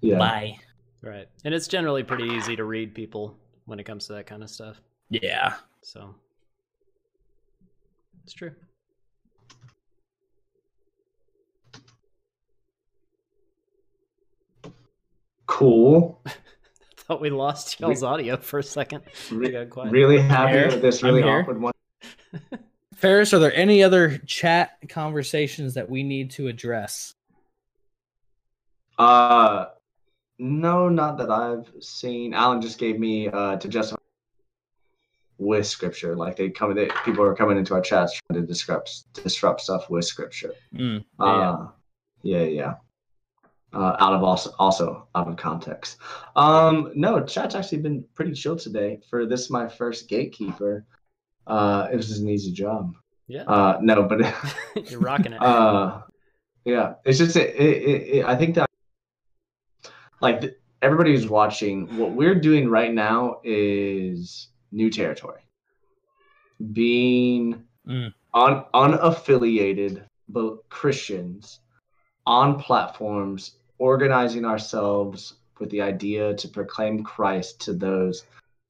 Yeah. 0.00 0.18
bye. 0.18 0.58
Right. 1.04 1.28
And 1.44 1.52
it's 1.52 1.68
generally 1.68 2.02
pretty 2.02 2.24
easy 2.24 2.56
to 2.56 2.64
read 2.64 2.94
people 2.94 3.36
when 3.66 3.78
it 3.78 3.84
comes 3.84 4.06
to 4.06 4.14
that 4.14 4.26
kind 4.26 4.42
of 4.42 4.48
stuff. 4.48 4.80
Yeah. 5.10 5.54
So 5.82 6.14
it's 8.24 8.32
true. 8.32 8.52
Cool. 15.46 16.22
Thought 16.96 17.20
we 17.20 17.28
lost 17.28 17.78
y'all's 17.80 18.02
audio 18.02 18.38
for 18.38 18.60
a 18.60 18.62
second. 18.62 19.02
Re- 19.30 19.52
got 19.52 19.68
quiet. 19.68 19.92
really 19.92 20.18
happy 20.18 20.74
with 20.74 20.80
this 20.80 21.02
really 21.02 21.22
awkward 21.22 21.60
one. 21.60 21.74
Ferris, 22.94 23.34
are 23.34 23.38
there 23.38 23.54
any 23.54 23.82
other 23.82 24.16
chat 24.18 24.78
conversations 24.88 25.74
that 25.74 25.90
we 25.90 26.02
need 26.02 26.30
to 26.30 26.48
address? 26.48 27.14
Uh, 28.98 29.66
no, 30.38 30.88
not 30.88 31.18
that 31.18 31.30
I've 31.30 31.70
seen. 31.80 32.34
Alan 32.34 32.60
just 32.60 32.78
gave 32.78 32.98
me 32.98 33.28
uh 33.28 33.56
to 33.56 33.68
justify 33.68 34.00
with 35.38 35.66
scripture. 35.66 36.14
Like 36.14 36.36
they 36.36 36.50
come, 36.50 36.74
they, 36.74 36.88
people 37.04 37.24
are 37.24 37.34
coming 37.34 37.58
into 37.58 37.74
our 37.74 37.80
chats 37.80 38.20
trying 38.28 38.40
to 38.40 38.46
disrupt 38.46 39.12
disrupt 39.14 39.60
stuff 39.60 39.90
with 39.90 40.04
scripture. 40.04 40.52
Mm, 40.74 41.04
Uh, 41.18 41.66
yeah, 42.22 42.42
yeah. 42.42 42.74
Uh, 43.72 43.96
out 43.98 44.12
of 44.12 44.22
also 44.22 44.54
also 44.58 45.08
out 45.16 45.26
of 45.26 45.36
context. 45.36 45.98
Um, 46.36 46.92
no, 46.94 47.24
chat's 47.24 47.56
actually 47.56 47.78
been 47.78 48.04
pretty 48.14 48.32
chill 48.32 48.56
today. 48.56 49.00
For 49.10 49.26
this, 49.26 49.50
my 49.50 49.68
first 49.68 50.08
gatekeeper. 50.08 50.84
Uh, 51.46 51.88
it 51.92 51.96
was 51.96 52.08
just 52.08 52.22
an 52.22 52.28
easy 52.28 52.52
job. 52.52 52.94
Yeah. 53.26 53.42
Uh, 53.42 53.78
no, 53.82 54.04
but 54.04 54.20
You're 54.90 55.00
rocking 55.00 55.32
it. 55.32 55.42
uh, 55.42 56.02
Yeah, 56.64 56.94
it's 57.04 57.18
just 57.18 57.36
it, 57.36 57.54
it, 57.56 58.18
it, 58.18 58.24
I 58.24 58.36
think 58.36 58.54
that 58.54 58.70
like 60.24 60.56
everybody 60.82 61.12
who's 61.12 61.28
watching, 61.28 61.96
what 61.96 62.12
we're 62.12 62.34
doing 62.34 62.68
right 62.68 62.92
now 62.92 63.40
is 63.44 64.48
new 64.72 64.90
territory. 64.90 65.42
Being 66.72 67.64
Mm. 67.86 68.14
un, 68.32 68.64
unaffiliated 68.72 70.06
but 70.30 70.66
Christians 70.70 71.60
on 72.26 72.58
platforms, 72.58 73.58
organizing 73.78 74.46
ourselves 74.46 75.34
with 75.60 75.68
the 75.68 75.82
idea 75.82 76.34
to 76.34 76.48
proclaim 76.48 77.04
Christ 77.04 77.60
to 77.66 77.74
those 77.74 78.24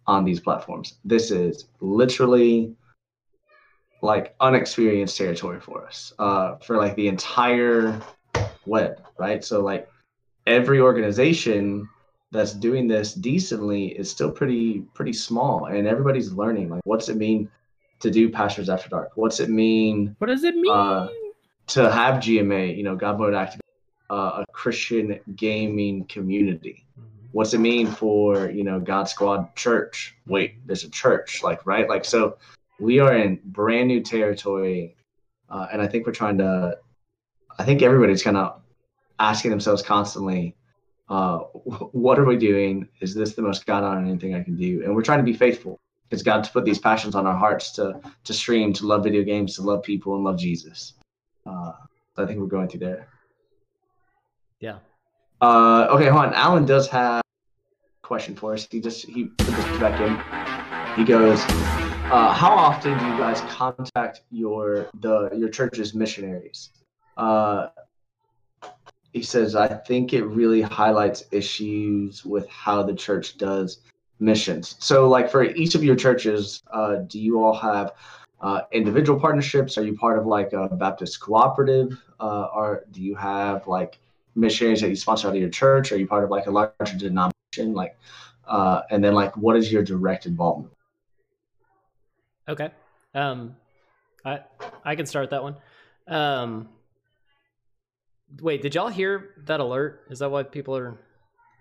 on 0.08 0.24
these 0.24 0.40
platforms. 0.40 0.98
This 1.04 1.30
is 1.30 1.66
literally 1.80 2.74
like 4.02 4.34
unexperienced 4.40 5.16
territory 5.16 5.60
for 5.60 5.86
us 5.86 6.12
uh, 6.18 6.56
for 6.56 6.76
like 6.76 6.96
the 6.96 7.06
entire 7.06 8.00
web, 8.66 9.00
right? 9.16 9.44
So 9.44 9.62
like 9.62 9.88
every 10.46 10.80
organization 10.80 11.88
that's 12.34 12.52
doing 12.52 12.88
this 12.88 13.14
decently 13.14 13.86
is 13.86 14.10
still 14.10 14.30
pretty 14.30 14.80
pretty 14.92 15.12
small, 15.12 15.66
and 15.66 15.86
everybody's 15.86 16.32
learning. 16.32 16.68
Like, 16.68 16.82
what's 16.84 17.08
it 17.08 17.16
mean 17.16 17.48
to 18.00 18.10
do 18.10 18.28
Pastors 18.28 18.68
After 18.68 18.88
Dark? 18.88 19.12
What's 19.14 19.40
it 19.40 19.48
mean 19.48 20.16
What 20.18 20.26
does 20.26 20.44
it 20.44 20.56
mean? 20.56 20.72
Uh, 20.72 21.08
to 21.68 21.90
have 21.90 22.16
GMA? 22.16 22.76
You 22.76 22.82
know, 22.82 22.96
God 22.96 23.18
Mode 23.18 23.34
Active, 23.34 23.60
uh, 24.10 24.42
a 24.42 24.44
Christian 24.52 25.20
gaming 25.36 26.04
community. 26.06 26.84
What's 27.32 27.54
it 27.54 27.58
mean 27.58 27.86
for 27.86 28.50
you 28.50 28.64
know 28.64 28.80
God 28.80 29.08
Squad 29.08 29.54
Church? 29.56 30.16
Wait, 30.26 30.54
there's 30.66 30.84
a 30.84 30.90
church, 30.90 31.42
like 31.42 31.64
right, 31.66 31.88
like 31.88 32.04
so. 32.04 32.36
We 32.80 32.98
are 32.98 33.16
in 33.16 33.38
brand 33.44 33.86
new 33.86 34.00
territory, 34.00 34.96
uh, 35.48 35.68
and 35.72 35.80
I 35.80 35.86
think 35.86 36.06
we're 36.06 36.12
trying 36.12 36.38
to. 36.38 36.78
I 37.56 37.62
think 37.62 37.82
everybody's 37.82 38.24
kind 38.24 38.36
of 38.36 38.60
asking 39.24 39.50
themselves 39.50 39.82
constantly, 39.82 40.54
uh, 41.08 41.38
what 42.04 42.18
are 42.18 42.24
we 42.24 42.36
doing? 42.36 42.88
Is 43.00 43.14
this 43.14 43.34
the 43.34 43.42
most 43.42 43.66
God 43.66 43.82
honoring 43.82 44.18
thing 44.18 44.34
I 44.34 44.42
can 44.42 44.56
do? 44.56 44.82
And 44.84 44.94
we're 44.94 45.02
trying 45.02 45.18
to 45.18 45.24
be 45.24 45.34
faithful 45.34 45.80
because 46.08 46.22
God's 46.22 46.48
put 46.48 46.64
these 46.64 46.78
passions 46.78 47.14
on 47.14 47.26
our 47.26 47.36
hearts 47.36 47.72
to 47.72 48.00
to 48.24 48.32
stream, 48.32 48.72
to 48.74 48.86
love 48.86 49.02
video 49.02 49.22
games, 49.22 49.56
to 49.56 49.62
love 49.62 49.82
people, 49.82 50.14
and 50.14 50.24
love 50.24 50.38
Jesus. 50.38 50.94
Uh, 51.46 51.72
I 52.16 52.26
think 52.26 52.38
we're 52.38 52.46
going 52.46 52.68
through 52.68 52.80
there. 52.80 53.08
Yeah. 54.60 54.78
Uh, 55.40 55.88
okay, 55.90 56.08
hold 56.08 56.26
on. 56.26 56.34
Alan 56.34 56.64
does 56.64 56.88
have 56.88 57.20
a 57.20 58.06
question 58.06 58.34
for 58.36 58.52
us. 58.54 58.68
He 58.70 58.80
just 58.80 59.06
he 59.06 59.24
put 59.24 59.54
this 59.56 59.78
back 59.78 60.00
in. 60.00 60.12
He 60.98 61.04
goes, 61.04 61.40
uh, 62.12 62.32
"How 62.32 62.52
often 62.52 62.96
do 62.98 63.04
you 63.04 63.16
guys 63.18 63.40
contact 63.42 64.22
your 64.30 64.88
the 65.00 65.30
your 65.34 65.48
church's 65.48 65.94
missionaries?" 65.94 66.70
Uh, 67.16 67.68
he 69.14 69.22
says, 69.22 69.56
"I 69.56 69.68
think 69.68 70.12
it 70.12 70.24
really 70.24 70.60
highlights 70.60 71.24
issues 71.30 72.24
with 72.26 72.46
how 72.48 72.82
the 72.82 72.94
church 72.94 73.38
does 73.38 73.78
missions. 74.20 74.76
So, 74.78 75.08
like 75.08 75.30
for 75.30 75.44
each 75.44 75.74
of 75.74 75.84
your 75.84 75.96
churches, 75.96 76.62
uh, 76.72 76.96
do 77.06 77.20
you 77.20 77.42
all 77.42 77.54
have 77.54 77.92
uh, 78.40 78.62
individual 78.72 79.18
partnerships? 79.18 79.78
Are 79.78 79.84
you 79.84 79.96
part 79.96 80.18
of 80.18 80.26
like 80.26 80.52
a 80.52 80.68
Baptist 80.68 81.20
cooperative? 81.20 81.98
Uh, 82.20 82.48
or 82.54 82.84
do 82.90 83.02
you 83.02 83.14
have 83.14 83.66
like 83.66 83.98
missionaries 84.34 84.80
that 84.80 84.88
you 84.88 84.96
sponsor 84.96 85.28
out 85.28 85.34
of 85.34 85.40
your 85.40 85.50
church? 85.50 85.92
Are 85.92 85.96
you 85.96 86.06
part 86.06 86.24
of 86.24 86.30
like 86.30 86.46
a 86.46 86.50
larger 86.50 86.98
denomination? 86.98 87.74
Like, 87.74 87.96
uh, 88.46 88.82
and 88.90 89.02
then 89.02 89.14
like, 89.14 89.36
what 89.36 89.56
is 89.56 89.72
your 89.72 89.82
direct 89.82 90.26
involvement? 90.26 90.72
Okay. 92.48 92.70
Um, 93.14 93.56
I 94.24 94.40
I 94.84 94.96
can 94.96 95.06
start 95.06 95.30
that 95.30 95.42
one. 95.42 95.56
Um, 96.08 96.68
wait, 98.40 98.62
did 98.62 98.74
y'all 98.74 98.88
hear 98.88 99.30
that 99.46 99.60
alert? 99.60 100.02
Is 100.10 100.18
that 100.20 100.30
why 100.30 100.42
people 100.42 100.76
are 100.76 100.96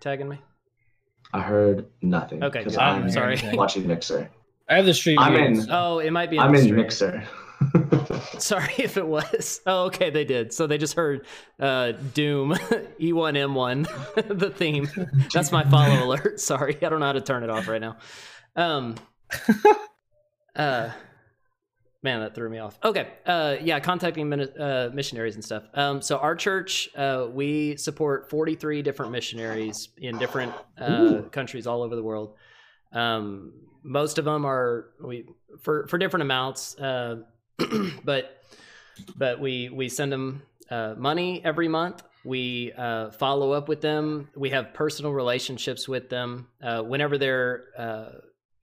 tagging 0.00 0.28
me? 0.28 0.38
I 1.32 1.40
heard 1.40 1.86
nothing. 2.02 2.42
Okay, 2.44 2.62
'cause 2.64 2.72
good. 2.76 2.80
I'm 2.82 3.04
I'm 3.04 3.10
sorry. 3.10 3.40
watching 3.54 3.86
Mixer. 3.86 4.30
I 4.68 4.76
have 4.76 4.86
the 4.86 4.94
stream. 4.94 5.18
I'm 5.18 5.34
in- 5.34 5.66
Oh, 5.70 5.98
it 5.98 6.10
might 6.10 6.30
be. 6.30 6.38
I'm 6.38 6.54
in 6.54 6.60
stream. 6.62 6.76
Mixer. 6.76 7.24
Sorry 8.38 8.74
if 8.78 8.96
it 8.96 9.06
was. 9.06 9.60
Oh, 9.66 9.84
okay, 9.84 10.10
they 10.10 10.24
did. 10.24 10.52
So 10.52 10.66
they 10.66 10.76
just 10.76 10.94
heard 10.94 11.26
uh, 11.60 11.92
Doom 11.92 12.52
E 12.98 13.12
E1M1, 13.12 14.38
the 14.38 14.50
theme. 14.50 14.88
That's 15.32 15.50
my 15.52 15.64
follow 15.64 16.04
alert. 16.04 16.40
Sorry, 16.40 16.76
I 16.82 16.88
don't 16.88 17.00
know 17.00 17.06
how 17.06 17.12
to 17.12 17.20
turn 17.20 17.42
it 17.42 17.50
off 17.50 17.68
right 17.68 17.80
now. 17.80 17.96
Um, 18.56 18.96
uh, 20.56 20.90
man, 22.04 22.20
that 22.20 22.34
threw 22.34 22.48
me 22.50 22.58
off. 22.58 22.78
Okay, 22.84 23.08
uh, 23.26 23.56
yeah, 23.62 23.80
contacting 23.80 24.28
min- 24.28 24.56
uh, 24.60 24.90
missionaries 24.92 25.34
and 25.34 25.44
stuff. 25.44 25.64
Um, 25.72 26.02
so 26.02 26.18
our 26.18 26.36
church, 26.36 26.90
uh, 26.94 27.26
we 27.32 27.76
support 27.76 28.28
43 28.28 28.82
different 28.82 29.10
missionaries 29.10 29.88
in 29.96 30.18
different 30.18 30.52
uh, 30.78 31.22
countries 31.32 31.66
all 31.66 31.82
over 31.82 31.96
the 31.96 32.02
world. 32.02 32.36
Um, 32.92 33.54
most 33.82 34.18
of 34.18 34.24
them 34.24 34.44
are 34.44 34.90
we 35.02 35.24
for 35.60 35.86
for 35.88 35.98
different 35.98 36.22
amounts. 36.22 36.78
Uh, 36.78 37.22
but 38.04 38.42
but 39.16 39.40
we 39.40 39.70
we 39.70 39.88
send 39.88 40.12
them 40.12 40.42
uh, 40.70 40.94
money 40.96 41.40
every 41.42 41.68
month. 41.68 42.02
We 42.24 42.72
uh, 42.72 43.10
follow 43.12 43.52
up 43.52 43.68
with 43.68 43.80
them. 43.80 44.28
We 44.36 44.50
have 44.50 44.72
personal 44.72 45.12
relationships 45.12 45.88
with 45.88 46.08
them. 46.08 46.48
Uh, 46.62 46.82
whenever 46.82 47.18
they're 47.18 47.64
uh, 47.76 48.08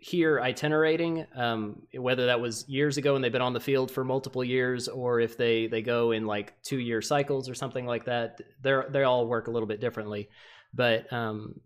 here 0.03 0.41
itinerating, 0.41 1.27
um, 1.35 1.83
whether 1.93 2.25
that 2.25 2.41
was 2.41 2.67
years 2.67 2.97
ago 2.97 3.15
and 3.15 3.23
they've 3.23 3.31
been 3.31 3.39
on 3.39 3.53
the 3.53 3.59
field 3.59 3.91
for 3.91 4.03
multiple 4.03 4.43
years, 4.43 4.87
or 4.87 5.19
if 5.19 5.37
they 5.37 5.67
they 5.67 5.83
go 5.83 6.11
in 6.11 6.25
like 6.25 6.59
two 6.63 6.79
year 6.79 7.03
cycles 7.03 7.47
or 7.47 7.53
something 7.53 7.85
like 7.85 8.05
that, 8.05 8.41
they're 8.63 8.87
they 8.89 9.03
all 9.03 9.27
work 9.27 9.47
a 9.47 9.51
little 9.51 9.67
bit 9.67 9.79
differently. 9.79 10.27
But 10.73 11.11
um, 11.13 11.61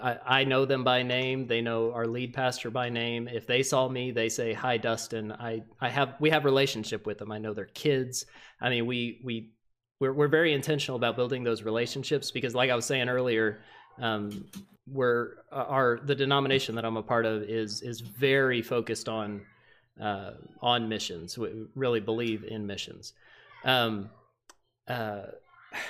I, 0.00 0.18
I 0.24 0.44
know 0.44 0.64
them 0.66 0.84
by 0.84 1.02
name. 1.02 1.48
They 1.48 1.60
know 1.62 1.92
our 1.92 2.06
lead 2.06 2.32
pastor 2.32 2.70
by 2.70 2.90
name. 2.90 3.26
If 3.26 3.48
they 3.48 3.64
saw 3.64 3.88
me, 3.88 4.12
they 4.12 4.28
say 4.28 4.52
hi, 4.52 4.76
Dustin. 4.76 5.32
I, 5.32 5.64
I 5.80 5.88
have 5.88 6.14
we 6.20 6.30
have 6.30 6.44
relationship 6.44 7.06
with 7.06 7.18
them. 7.18 7.32
I 7.32 7.38
know 7.38 7.54
their 7.54 7.66
kids. 7.66 8.24
I 8.60 8.70
mean, 8.70 8.86
we 8.86 9.20
we 9.24 9.50
we're 9.98 10.12
we're 10.12 10.28
very 10.28 10.52
intentional 10.52 10.96
about 10.96 11.16
building 11.16 11.42
those 11.42 11.64
relationships 11.64 12.30
because, 12.30 12.54
like 12.54 12.70
I 12.70 12.76
was 12.76 12.84
saying 12.84 13.08
earlier, 13.08 13.62
um, 14.00 14.46
we're 14.92 15.34
our 15.52 16.00
the 16.04 16.14
denomination 16.14 16.74
that 16.74 16.84
I'm 16.84 16.96
a 16.96 17.02
part 17.02 17.26
of 17.26 17.42
is 17.42 17.82
is 17.82 18.00
very 18.00 18.62
focused 18.62 19.08
on 19.08 19.42
uh, 20.00 20.32
on 20.60 20.88
missions. 20.88 21.36
We 21.38 21.66
really 21.74 22.00
believe 22.00 22.44
in 22.44 22.66
missions. 22.66 23.12
Um, 23.64 24.10
uh, 24.88 25.22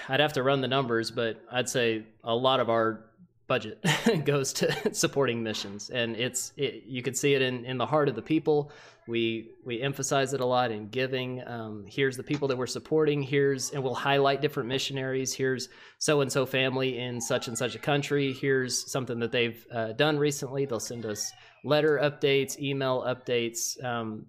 I'd 0.09 0.21
have 0.21 0.35
to 0.35 0.43
run 0.43 0.61
the 0.61 0.69
numbers, 0.69 1.11
but 1.11 1.41
I'd 1.51 1.69
say 1.69 2.05
a 2.25 2.35
lot 2.35 2.61
of 2.61 2.69
our 2.69 3.05
budget 3.51 3.85
goes 4.25 4.53
to 4.53 4.73
supporting 4.95 5.43
missions 5.43 5.91
and 5.91 6.15
it's 6.15 6.53
it, 6.57 6.85
you 6.87 7.03
can 7.03 7.15
see 7.15 7.35
it 7.35 7.43
in, 7.43 7.65
in 7.65 7.79
the 7.79 7.85
heart 7.85 8.09
of 8.09 8.15
the 8.15 8.23
people 8.23 8.71
we 9.11 9.51
we 9.65 9.83
emphasize 9.83 10.33
it 10.33 10.41
a 10.41 10.47
lot 10.47 10.71
in 10.71 10.89
giving. 10.89 11.47
Um, 11.47 11.85
here's 11.87 12.17
the 12.17 12.23
people 12.23 12.49
that 12.49 12.57
we're 12.57 12.67
supporting. 12.67 13.23
Here's 13.23 13.71
and 13.73 13.83
we'll 13.83 13.95
highlight 13.95 14.41
different 14.41 14.69
missionaries. 14.69 15.35
Here's 15.35 15.69
so 15.99 16.21
and 16.21 16.31
so 16.33 16.47
family 16.47 16.99
in 16.99 17.21
such 17.21 17.49
and 17.49 17.59
such 17.59 17.75
a 17.75 17.79
country. 17.79 18.33
Here's 18.33 18.91
something 18.91 19.19
that 19.19 19.33
they've 19.33 19.67
uh, 19.73 19.93
done 19.93 20.17
recently. 20.19 20.65
They'll 20.65 20.81
send 20.81 21.05
us 21.05 21.33
letter 21.65 22.01
updates 22.03 22.59
email 22.59 23.03
updates 23.03 23.83
um, 23.85 24.27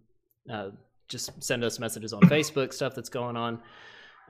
uh, 0.51 0.69
just 1.07 1.41
send 1.43 1.63
us 1.63 1.79
messages 1.79 2.11
on 2.13 2.21
facebook 2.23 2.73
stuff 2.73 2.95
that's 2.95 3.09
going 3.09 3.37
on. 3.37 3.61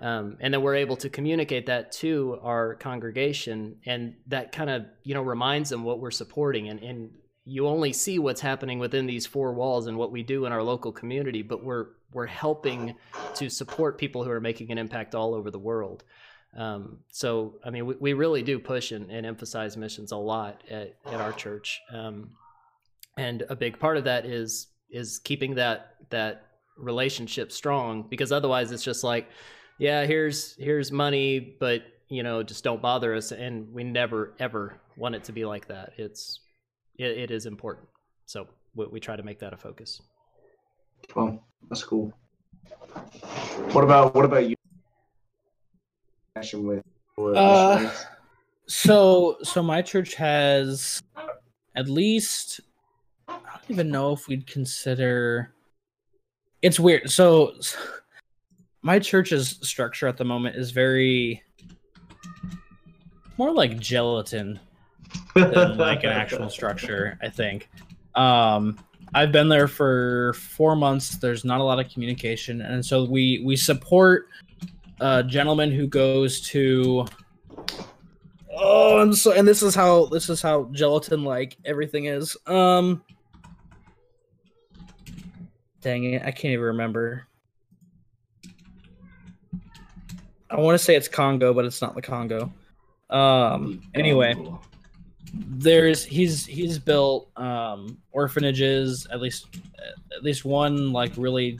Um, 0.02 0.38
and 0.40 0.52
then 0.54 0.64
we're 0.64 0.76
able 0.76 0.98
to 0.98 1.10
communicate 1.10 1.68
that 1.68 1.92
to 1.94 2.40
our 2.42 2.76
congregation. 2.76 3.78
And 3.86 4.16
that 4.28 4.52
kind 4.52 4.70
of 4.70 4.86
you 5.04 5.14
know 5.14 5.22
reminds 5.22 5.70
them 5.70 5.84
what 5.84 6.00
we're 6.00 6.12
supporting. 6.12 6.70
And, 6.70 6.80
and 6.82 7.12
you 7.46 7.68
only 7.68 7.92
see 7.92 8.20
what's 8.20 8.42
happening 8.42 8.80
within 8.80 9.06
these 9.06 9.26
four 9.26 9.54
walls 9.54 9.88
and 9.88 9.98
what 9.98 10.12
we 10.12 10.24
do 10.24 10.46
in 10.46 10.52
our 10.52 10.62
local 10.62 10.92
community 10.92 11.42
but 11.42 11.64
we're 11.64 11.88
we're 12.14 12.28
helping 12.28 12.96
to 13.36 13.50
support 13.50 13.98
people 13.98 14.24
who 14.24 14.30
are 14.30 14.42
making 14.42 14.70
an 14.72 14.78
impact 14.78 15.16
all 15.16 15.34
over 15.34 15.50
the 15.50 15.60
world. 15.60 16.04
Um, 16.58 17.00
so 17.10 17.56
i 17.64 17.70
mean 17.70 17.86
we, 17.86 17.96
we 17.96 18.14
really 18.14 18.42
do 18.42 18.60
push 18.60 18.92
and, 18.92 19.10
and 19.10 19.26
emphasize 19.26 19.78
missions 19.78 20.12
a 20.12 20.18
lot 20.18 20.62
at, 20.70 20.96
at 21.06 21.22
our 21.22 21.32
church. 21.32 21.82
Um, 21.92 22.32
and 23.18 23.44
a 23.50 23.56
big 23.56 23.80
part 23.80 23.98
of 23.98 24.04
that 24.06 24.26
is 24.26 24.68
is 24.90 25.20
keeping 25.20 25.56
that 25.56 25.96
that 26.10 26.48
relationship 26.78 27.52
strong 27.52 28.06
because 28.10 28.32
otherwise 28.32 28.72
it's 28.72 28.84
just 28.84 29.04
like 29.04 29.30
yeah 29.78 30.06
here's 30.06 30.56
here's 30.56 30.92
money 30.92 31.56
but 31.60 31.84
you 32.12 32.24
know 32.24 32.44
just 32.44 32.64
don't 32.64 32.82
bother 32.82 33.16
us. 33.16 33.32
And 33.32 33.74
we 33.74 33.84
never 33.84 34.34
ever 34.40 34.80
want 34.98 35.16
it 35.16 35.24
to 35.24 35.32
be 35.32 35.46
like 35.46 35.68
that. 35.70 35.94
It's 35.98 36.42
it, 36.98 37.18
it 37.18 37.32
is 37.32 37.46
important 37.46 37.88
so 38.26 38.48
we, 38.76 38.86
we 38.88 39.00
try 39.00 39.16
to 39.16 39.24
make 39.24 39.40
that 39.40 39.54
a 39.54 39.58
focus 39.58 40.02
Well, 41.16 41.44
that's 41.70 41.84
cool. 41.84 42.14
What 43.72 43.84
about 43.84 44.14
what 44.16 44.26
about 44.26 44.50
you? 44.50 44.56
Connection 46.36 46.66
with 46.66 46.84
with 47.18 47.36
Uh. 47.36 47.92
So, 48.68 49.38
so 49.44 49.62
my 49.62 49.82
church 49.82 50.16
has 50.16 51.02
at 51.76 51.90
least 51.90 52.62
I 53.28 53.34
don't 53.34 53.70
even 53.70 53.90
know 53.90 54.14
if 54.14 54.28
we'd 54.28 54.48
consider. 54.48 55.54
It's 56.62 56.80
weird. 56.80 57.10
So, 57.10 57.54
my 58.82 59.00
church's 59.00 59.60
structure 59.62 60.08
at 60.08 60.18
the 60.18 60.26
moment 60.26 60.56
is 60.56 60.72
very 60.72 61.44
more 63.38 63.54
like 63.54 63.80
gelatin 63.80 64.60
than 65.36 65.78
like 65.78 66.04
an 66.04 66.10
actual 66.10 66.50
structure. 66.50 67.18
I 67.22 67.30
think. 67.30 67.70
Um, 68.16 68.78
I've 69.14 69.32
been 69.32 69.50
there 69.50 69.68
for 69.68 70.34
four 70.34 70.76
months. 70.76 71.18
There's 71.18 71.44
not 71.44 71.60
a 71.60 71.64
lot 71.64 71.80
of 71.80 71.92
communication, 71.92 72.62
and 72.62 72.86
so 72.86 73.04
we 73.04 73.44
we 73.46 73.56
support 73.58 74.28
a 75.00 75.24
gentleman 75.24 75.72
who 75.72 75.88
goes 75.88 76.42
to. 76.50 77.06
Oh, 78.54 79.02
and 79.02 79.16
so 79.16 79.32
and 79.32 79.48
this 79.48 79.62
is 79.64 79.76
how 79.76 80.06
this 80.06 80.30
is 80.30 80.42
how 80.42 80.70
gelatin 80.72 81.24
like 81.24 81.58
everything 81.66 82.06
is. 82.06 82.38
Um, 82.48 83.04
dang 85.82 86.06
it, 86.06 86.22
I 86.22 86.32
can't 86.32 86.54
even 86.54 86.66
remember. 86.66 87.28
I 90.50 90.60
want 90.60 90.78
to 90.78 90.84
say 90.84 90.96
it's 90.96 91.08
Congo, 91.08 91.54
but 91.54 91.66
it's 91.66 91.82
not 91.82 91.96
the 91.96 92.02
Congo. 92.02 92.52
Um, 93.10 93.82
anyway, 93.94 94.36
there's 95.34 96.04
he's 96.04 96.46
he's 96.46 96.78
built 96.78 97.30
um 97.38 97.98
orphanages 98.12 99.08
at 99.12 99.22
least 99.22 99.48
at 100.16 100.24
least 100.24 100.44
one 100.44 100.92
like 100.92 101.12
really 101.18 101.60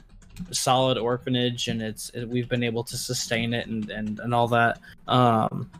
solid 0.50 0.98
orphanage 0.98 1.68
and 1.68 1.80
it's 1.80 2.10
it, 2.10 2.28
we've 2.28 2.48
been 2.48 2.62
able 2.62 2.84
to 2.84 2.96
sustain 2.96 3.54
it 3.54 3.66
and 3.66 3.90
and 3.90 4.20
and 4.20 4.34
all 4.34 4.46
that 4.48 4.78
um 5.08 5.70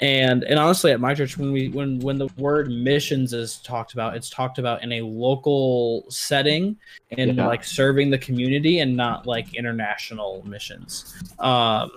and 0.00 0.44
and 0.44 0.58
honestly 0.58 0.92
at 0.92 1.00
my 1.00 1.14
church 1.14 1.36
when 1.38 1.52
we 1.52 1.68
when 1.68 1.98
when 2.00 2.18
the 2.18 2.28
word 2.38 2.70
missions 2.70 3.32
is 3.32 3.58
talked 3.58 3.92
about 3.92 4.16
it's 4.16 4.30
talked 4.30 4.58
about 4.58 4.82
in 4.82 4.92
a 4.92 5.00
local 5.02 6.04
setting 6.08 6.76
and 7.12 7.36
Yeah. 7.36 7.46
like 7.46 7.64
serving 7.64 8.10
the 8.10 8.18
community 8.18 8.78
and 8.80 8.96
not 8.96 9.26
like 9.26 9.54
international 9.54 10.42
missions 10.46 11.14
um 11.40 11.90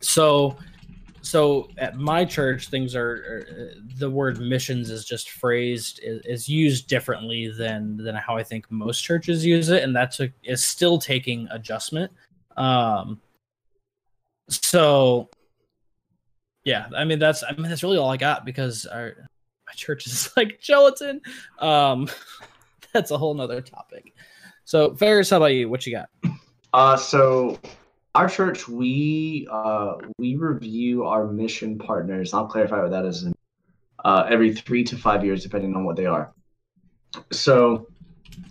so 0.00 0.56
so 1.26 1.68
at 1.78 1.96
my 1.96 2.24
church 2.24 2.68
things 2.68 2.94
are, 2.94 3.10
are 3.10 3.72
the 3.98 4.08
word 4.08 4.38
missions 4.38 4.90
is 4.90 5.04
just 5.04 5.30
phrased 5.30 5.98
is, 6.02 6.24
is 6.24 6.48
used 6.48 6.86
differently 6.86 7.48
than 7.48 7.96
than 7.96 8.14
how 8.14 8.36
i 8.36 8.42
think 8.44 8.70
most 8.70 9.00
churches 9.00 9.44
use 9.44 9.68
it 9.68 9.82
and 9.82 9.94
that's 9.94 10.20
a, 10.20 10.32
is 10.44 10.62
still 10.62 10.98
taking 10.98 11.48
adjustment. 11.50 12.10
Um 12.56 13.20
so 14.48 15.28
yeah 16.64 16.86
i 16.96 17.04
mean 17.04 17.18
that's 17.18 17.42
i 17.42 17.52
mean 17.52 17.68
that's 17.68 17.82
really 17.82 17.98
all 17.98 18.10
i 18.10 18.16
got 18.16 18.44
because 18.44 18.86
our 18.86 19.16
my 19.66 19.72
church 19.74 20.06
is 20.06 20.30
like 20.36 20.60
gelatin. 20.60 21.20
Um 21.58 22.08
that's 22.92 23.10
a 23.10 23.18
whole 23.18 23.34
nother 23.34 23.60
topic. 23.60 24.14
So 24.64 24.94
ferris 24.94 25.30
how 25.30 25.38
about 25.38 25.46
you? 25.46 25.68
What 25.68 25.86
you 25.86 25.92
got? 25.92 26.08
Uh, 26.72 26.96
so 26.96 27.58
our 28.16 28.28
church, 28.30 28.66
we 28.66 29.46
uh, 29.50 29.96
we 30.16 30.36
review 30.36 31.04
our 31.04 31.26
mission 31.26 31.76
partners. 31.78 32.32
I'll 32.32 32.46
clarify 32.46 32.80
what 32.80 32.90
that 32.90 33.04
is. 33.04 33.24
In, 33.24 33.34
uh, 34.04 34.26
every 34.30 34.54
three 34.54 34.84
to 34.84 34.96
five 34.96 35.22
years, 35.22 35.42
depending 35.42 35.76
on 35.76 35.84
what 35.84 35.96
they 35.96 36.06
are. 36.06 36.32
So 37.30 37.88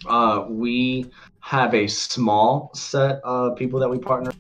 uh, 0.07 0.45
we 0.47 1.09
have 1.39 1.73
a 1.73 1.87
small 1.87 2.69
set 2.75 3.21
of 3.23 3.55
people 3.55 3.79
that 3.79 3.89
we 3.89 3.97
partner, 3.97 4.33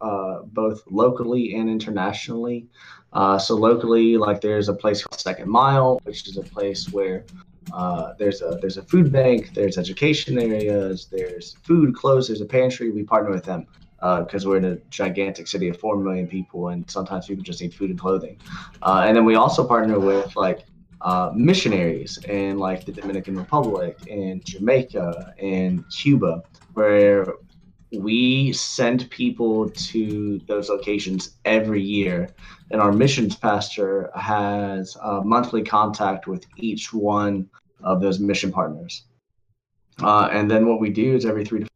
uh, 0.00 0.42
both 0.44 0.82
locally 0.90 1.56
and 1.56 1.68
internationally. 1.68 2.66
Uh, 3.12 3.38
so 3.38 3.56
locally, 3.56 4.16
like 4.16 4.40
there's 4.40 4.70
a 4.70 4.74
place 4.74 5.02
called 5.02 5.20
Second 5.20 5.50
Mile, 5.50 6.00
which 6.04 6.26
is 6.26 6.38
a 6.38 6.42
place 6.42 6.90
where 6.90 7.24
uh, 7.74 8.14
there's 8.18 8.40
a 8.40 8.56
there's 8.62 8.78
a 8.78 8.82
food 8.84 9.12
bank, 9.12 9.50
there's 9.52 9.76
education 9.76 10.38
areas, 10.38 11.08
there's 11.10 11.56
food, 11.64 11.94
clothes, 11.94 12.28
there's 12.28 12.40
a 12.40 12.46
pantry. 12.46 12.90
We 12.90 13.02
partner 13.02 13.30
with 13.30 13.44
them 13.44 13.66
because 14.00 14.46
we're 14.46 14.56
in 14.56 14.64
a 14.64 14.76
gigantic 14.90 15.46
city 15.46 15.68
of 15.68 15.78
four 15.78 15.96
million 15.96 16.26
people, 16.26 16.68
and 16.68 16.90
sometimes 16.90 17.26
people 17.26 17.44
just 17.44 17.60
need 17.60 17.74
food 17.74 17.90
and 17.90 17.98
clothing. 17.98 18.38
Uh, 18.82 19.04
and 19.06 19.16
then 19.16 19.24
we 19.24 19.34
also 19.34 19.66
partner 19.66 19.98
with 19.98 20.34
like 20.36 20.64
uh, 21.02 21.30
missionaries 21.34 22.18
in 22.24 22.58
like 22.58 22.84
the 22.84 22.92
Dominican 22.92 23.36
Republic 23.36 23.98
and 24.10 24.44
Jamaica 24.44 25.34
and 25.40 25.84
Cuba, 25.90 26.42
where 26.74 27.34
we 27.92 28.52
send 28.52 29.10
people 29.10 29.68
to 29.70 30.40
those 30.46 30.68
locations 30.68 31.36
every 31.44 31.82
year 31.82 32.28
and 32.70 32.80
our 32.80 32.92
missions 32.92 33.36
pastor 33.36 34.10
has 34.14 34.96
uh, 35.00 35.20
monthly 35.24 35.62
contact 35.62 36.26
with 36.26 36.46
each 36.56 36.92
one 36.92 37.48
of 37.82 38.00
those 38.00 38.20
mission 38.20 38.52
partners. 38.52 39.04
Uh, 40.02 40.28
and 40.32 40.50
then 40.50 40.66
what 40.66 40.80
we 40.80 40.90
do 40.90 41.14
is 41.14 41.26
every 41.26 41.44
three 41.44 41.60
to 41.60 41.69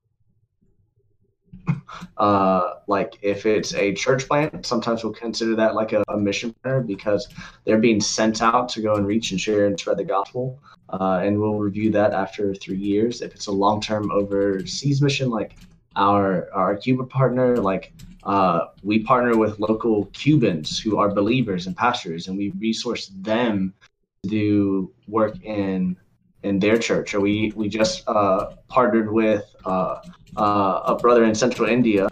uh, 2.19 2.75
like 2.87 3.19
if 3.23 3.47
it's 3.47 3.75
a 3.75 3.93
church 3.95 4.29
plant, 4.29 4.67
sometimes 4.67 5.05
we'll 5.05 5.13
consider 5.13 5.55
that 5.57 5.75
like 5.75 5.93
a, 5.93 6.03
a 6.09 6.19
mission 6.19 6.55
because 6.87 7.29
they're 7.65 7.79
being 7.79 8.01
sent 8.01 8.43
out 8.43 8.69
to 8.71 8.81
go 8.81 8.95
and 8.95 9.07
reach 9.07 9.31
and 9.31 9.41
share 9.41 9.67
and 9.67 9.79
spread 9.79 9.99
the 9.99 10.05
gospel. 10.05 10.59
Uh, 10.91 11.21
and 11.23 11.39
we'll 11.39 11.59
review 11.59 11.91
that 11.91 12.13
after 12.13 12.55
three 12.55 12.77
years. 12.77 13.23
If 13.23 13.35
it's 13.35 13.47
a 13.47 13.53
long-term 13.53 14.11
overseas 14.11 15.01
mission, 15.01 15.31
like 15.31 15.57
our 15.97 16.49
our 16.53 16.77
Cuba 16.77 17.05
partner, 17.05 17.57
like 17.57 17.93
uh, 18.25 18.67
we 18.83 19.01
partner 19.01 19.37
with 19.37 19.59
local 19.59 20.07
Cubans 20.07 20.79
who 20.79 20.99
are 20.99 21.09
believers 21.09 21.67
and 21.67 21.77
pastors, 21.77 22.29
and 22.29 22.37
we 22.37 22.51
resource 22.59 23.11
them 23.17 23.75
to 24.23 24.29
do 24.29 24.93
work 25.09 25.43
in 25.43 25.97
in 26.45 26.59
their 26.59 26.79
church. 26.79 27.15
Or 27.15 27.21
we 27.21 27.53
we 27.57 27.69
just 27.69 28.07
uh, 28.07 28.53
partnered 28.69 29.11
with 29.13 29.45
uh, 29.65 30.01
uh, 30.37 30.81
a 30.87 30.95
brother 30.97 31.25
in 31.25 31.35
Central 31.35 31.69
India 31.69 32.09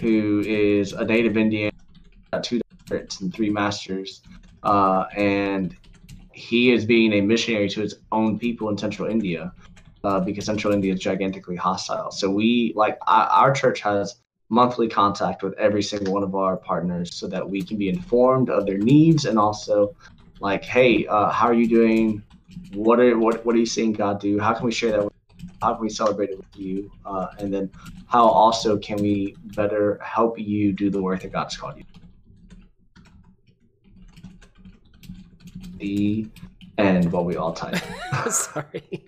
who 0.00 0.42
is 0.46 0.92
a 0.92 1.04
native 1.04 1.38
Indian, 1.38 1.72
two 2.42 2.60
doctorates 2.90 3.22
and 3.22 3.32
three 3.32 3.48
masters, 3.48 4.20
uh, 4.62 5.04
and 5.16 5.74
he 6.32 6.70
is 6.70 6.84
being 6.84 7.14
a 7.14 7.20
missionary 7.22 7.68
to 7.70 7.80
his 7.80 7.94
own 8.12 8.38
people 8.38 8.68
in 8.68 8.76
Central 8.76 9.08
India. 9.08 9.52
Uh, 10.04 10.20
because 10.20 10.44
Central 10.44 10.72
India 10.72 10.92
is 10.92 11.00
gigantically 11.00 11.56
hostile. 11.56 12.12
So 12.12 12.30
we 12.30 12.72
like 12.76 12.96
our, 13.08 13.26
our 13.26 13.52
church 13.52 13.80
has 13.80 14.20
monthly 14.48 14.88
contact 14.88 15.42
with 15.42 15.52
every 15.58 15.82
single 15.82 16.14
one 16.14 16.22
of 16.22 16.34
our 16.34 16.56
partners 16.56 17.14
so 17.14 17.26
that 17.26 17.48
we 17.48 17.62
can 17.62 17.76
be 17.76 17.88
informed 17.88 18.48
of 18.48 18.66
their 18.66 18.78
needs 18.78 19.24
and 19.24 19.38
also 19.38 19.94
like 20.40 20.64
hey 20.64 21.06
uh, 21.06 21.30
how 21.30 21.46
are 21.46 21.54
you 21.54 21.68
doing 21.68 22.22
what 22.72 23.00
are 23.00 23.18
what, 23.18 23.44
what 23.44 23.54
are 23.54 23.58
you 23.58 23.66
seeing 23.66 23.92
god 23.92 24.20
do 24.20 24.38
how 24.38 24.52
can 24.52 24.64
we 24.64 24.72
share 24.72 24.92
that 24.92 25.04
with 25.04 25.12
how 25.62 25.74
can 25.74 25.82
we 25.82 25.88
celebrate 25.88 26.30
it 26.30 26.36
with 26.36 26.56
you 26.56 26.90
uh, 27.04 27.28
and 27.38 27.52
then 27.52 27.70
how 28.06 28.26
also 28.26 28.76
can 28.78 28.96
we 28.98 29.34
better 29.54 29.98
help 30.02 30.38
you 30.38 30.72
do 30.72 30.90
the 30.90 31.00
work 31.00 31.22
that 31.22 31.32
god's 31.32 31.56
called 31.56 31.76
you 31.76 31.84
the 35.78 36.26
end 36.78 37.10
while 37.12 37.24
we 37.24 37.36
all 37.36 37.52
type 37.52 37.76
sorry. 38.30 39.06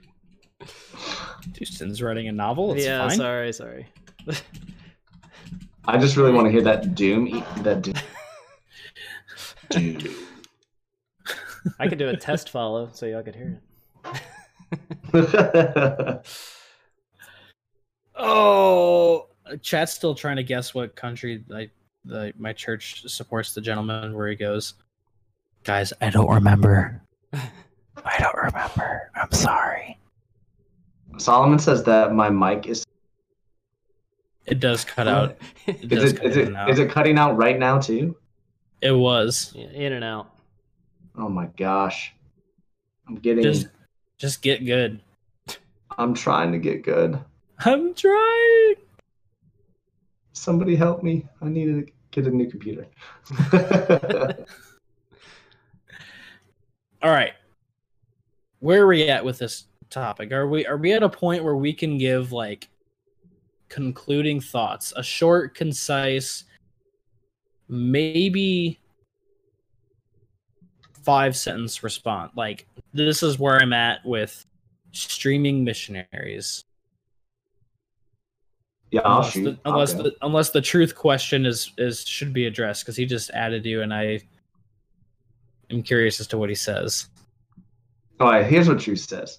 Houston's 1.56 2.00
writing 2.02 2.28
a 2.28 2.32
novel. 2.32 2.72
It's 2.74 2.84
yeah, 2.84 3.08
fine. 3.08 3.16
sorry, 3.16 3.52
sorry. 3.52 3.86
i 5.86 5.96
just 5.96 6.16
really 6.16 6.32
want 6.32 6.46
to 6.46 6.50
hear 6.50 6.62
that 6.62 6.94
doom 6.94 7.26
e- 7.26 7.44
that 7.62 7.82
doom, 7.82 7.94
doom. 9.70 10.14
I 11.78 11.88
could 11.88 11.98
do 11.98 12.08
a 12.08 12.16
test 12.16 12.50
follow 12.50 12.90
so 12.92 13.06
y'all 13.06 13.22
could 13.22 13.34
hear 13.36 13.60
it. 15.12 16.22
Oh, 18.20 19.28
chat's 19.62 19.92
still 19.92 20.14
trying 20.14 20.36
to 20.36 20.42
guess 20.42 20.74
what 20.74 20.96
country 20.96 21.44
like 21.48 21.70
the 22.04 22.32
my 22.36 22.52
church 22.52 23.04
supports 23.06 23.54
the 23.54 23.60
gentleman 23.60 24.12
where 24.14 24.28
he 24.28 24.34
goes. 24.34 24.74
Guys, 25.62 25.92
I 26.00 26.10
don't 26.10 26.28
remember. 26.28 27.00
I 27.32 28.16
don't 28.18 28.34
remember. 28.36 29.10
I'm 29.14 29.30
sorry. 29.32 29.98
solomon 31.18 31.58
says 31.58 31.84
that 31.84 32.12
my 32.12 32.28
mic 32.28 32.66
is 32.66 32.84
It 34.46 34.58
does 34.60 34.84
cut 34.84 35.06
out. 35.06 35.38
It 35.66 35.92
is 35.92 36.00
does 36.02 36.12
it 36.12 36.16
cut 36.16 36.26
is 36.26 36.36
it 36.36 36.56
out. 36.56 36.70
is 36.70 36.78
it 36.80 36.90
cutting 36.90 37.18
out 37.18 37.36
right 37.36 37.58
now 37.58 37.78
too 37.78 38.16
It 38.80 38.92
was. 38.92 39.52
Yeah, 39.54 39.66
in 39.68 39.92
and 39.92 40.04
out. 40.04 40.32
Oh 41.18 41.28
my 41.28 41.46
gosh 41.56 42.14
i'm 43.06 43.16
getting 43.16 43.42
Just 43.42 43.68
just 44.18 44.42
get 44.42 44.64
good. 44.64 45.00
i'm 45.98 46.14
trying 46.14 46.52
to 46.52 46.58
get 46.58 46.82
good 46.82 47.18
I'm 47.64 47.92
trying. 47.92 48.74
somebody 50.32 50.76
help 50.76 51.02
me 51.02 51.26
i 51.42 51.48
need 51.48 51.66
to 51.66 51.86
get 52.12 52.26
a 52.26 52.30
new 52.30 52.48
computer 52.48 52.86
All 57.00 57.10
right. 57.10 57.32
Where 58.60 58.82
are 58.82 58.86
we 58.88 59.08
at 59.08 59.24
with 59.24 59.38
this 59.38 59.66
topic? 59.88 60.32
Are 60.32 60.48
we 60.48 60.66
are 60.66 60.76
we 60.76 60.92
at 60.92 61.02
a 61.04 61.08
point 61.08 61.44
where 61.44 61.54
we 61.54 61.72
can 61.72 61.96
give 61.96 62.32
like 62.32 62.68
concluding 63.68 64.40
thoughts, 64.40 64.92
a 64.96 65.02
short, 65.02 65.54
concise, 65.54 66.44
maybe 67.68 68.80
five 71.08 71.34
sentence 71.34 71.82
response? 71.82 72.30
Like 72.36 72.66
this 72.92 73.22
is 73.22 73.38
where 73.38 73.56
I'm 73.56 73.72
at 73.72 74.04
with 74.04 74.44
streaming 74.92 75.64
missionaries. 75.64 76.66
Yeah, 78.90 79.00
I'll 79.06 79.20
unless 79.20 79.32
shoot. 79.32 79.44
the, 79.44 79.58
unless 79.64 79.94
the 79.94 80.14
unless 80.20 80.50
the 80.50 80.60
truth 80.60 80.94
question 80.94 81.46
is 81.46 81.72
is 81.78 82.04
should 82.04 82.34
be 82.34 82.44
addressed 82.44 82.84
because 82.84 82.96
he 82.96 83.06
just 83.06 83.30
added 83.30 83.64
you 83.64 83.80
and 83.80 83.94
I 83.94 84.20
am 85.70 85.82
curious 85.82 86.20
as 86.20 86.26
to 86.26 86.36
what 86.36 86.50
he 86.50 86.54
says. 86.54 87.08
All 88.20 88.28
right, 88.28 88.44
here's 88.44 88.68
what 88.68 88.78
truth 88.78 89.00
says. 89.00 89.38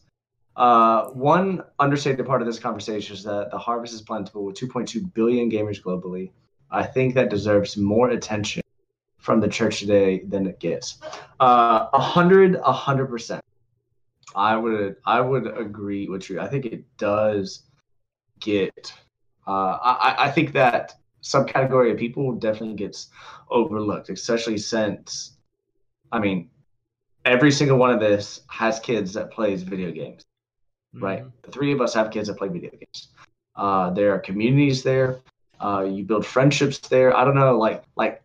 Uh, 0.56 1.10
one 1.10 1.62
understated 1.78 2.26
part 2.26 2.42
of 2.42 2.48
this 2.48 2.58
conversation 2.58 3.16
is 3.16 3.24
that 3.26 3.52
the 3.52 3.60
harvest 3.60 3.94
is 3.94 4.02
plentiful 4.02 4.44
with 4.44 4.56
2.2 4.56 5.14
billion 5.14 5.52
gamers 5.52 5.80
globally. 5.80 6.32
I 6.72 6.84
think 6.84 7.14
that 7.14 7.30
deserves 7.30 7.78
more 7.78 8.10
attention 8.10 8.64
from 9.20 9.42
the 9.42 9.50
church 9.50 9.80
today 9.82 10.24
than 10.30 10.48
it 10.48 10.60
gets. 10.60 11.00
Uh, 11.40 11.88
A 11.94 12.00
hundred, 12.00 12.56
a 12.64 12.74
hundred 12.74 13.08
percent. 13.08 13.42
I 14.36 14.56
would, 14.58 14.96
I 15.06 15.22
would 15.22 15.48
agree 15.58 16.08
with 16.10 16.30
you. 16.30 16.40
I 16.42 16.48
think 16.48 16.66
it 16.66 16.84
does 16.98 17.64
get. 18.40 18.94
Uh, 19.48 19.78
I, 19.82 20.16
I- 20.26 20.32
think 20.32 20.54
that 20.54 20.94
subcategory 21.24 21.92
of 21.92 21.98
people 21.98 22.34
definitely 22.34 22.76
gets 22.76 23.10
overlooked, 23.50 24.10
especially 24.10 24.58
since, 24.58 25.38
I 26.12 26.20
mean, 26.20 26.50
every 27.26 27.52
single 27.52 27.78
one 27.78 27.92
of 27.92 28.00
this 28.00 28.42
has 28.50 28.80
kids 28.80 29.14
that 29.14 29.32
plays 29.32 29.64
video 29.64 29.92
games 29.92 30.26
right 31.02 31.24
Mhm. 31.24 31.32
the 31.44 31.52
three 31.52 31.72
of 31.74 31.82
us 31.82 31.94
have 31.94 32.12
kids 32.12 32.28
that 32.28 32.36
play 32.38 32.50
video 32.50 32.72
games 32.72 33.10
uh, 33.56 33.90
there 33.92 34.14
are 34.14 34.20
communities 34.20 34.84
there 34.84 35.20
uh, 35.62 35.86
you 35.88 36.04
build 36.06 36.26
friendships 36.26 36.80
there 36.88 37.16
i 37.16 37.24
don't 37.24 37.36
know 37.36 37.58
like 37.58 37.84
like 37.96 38.22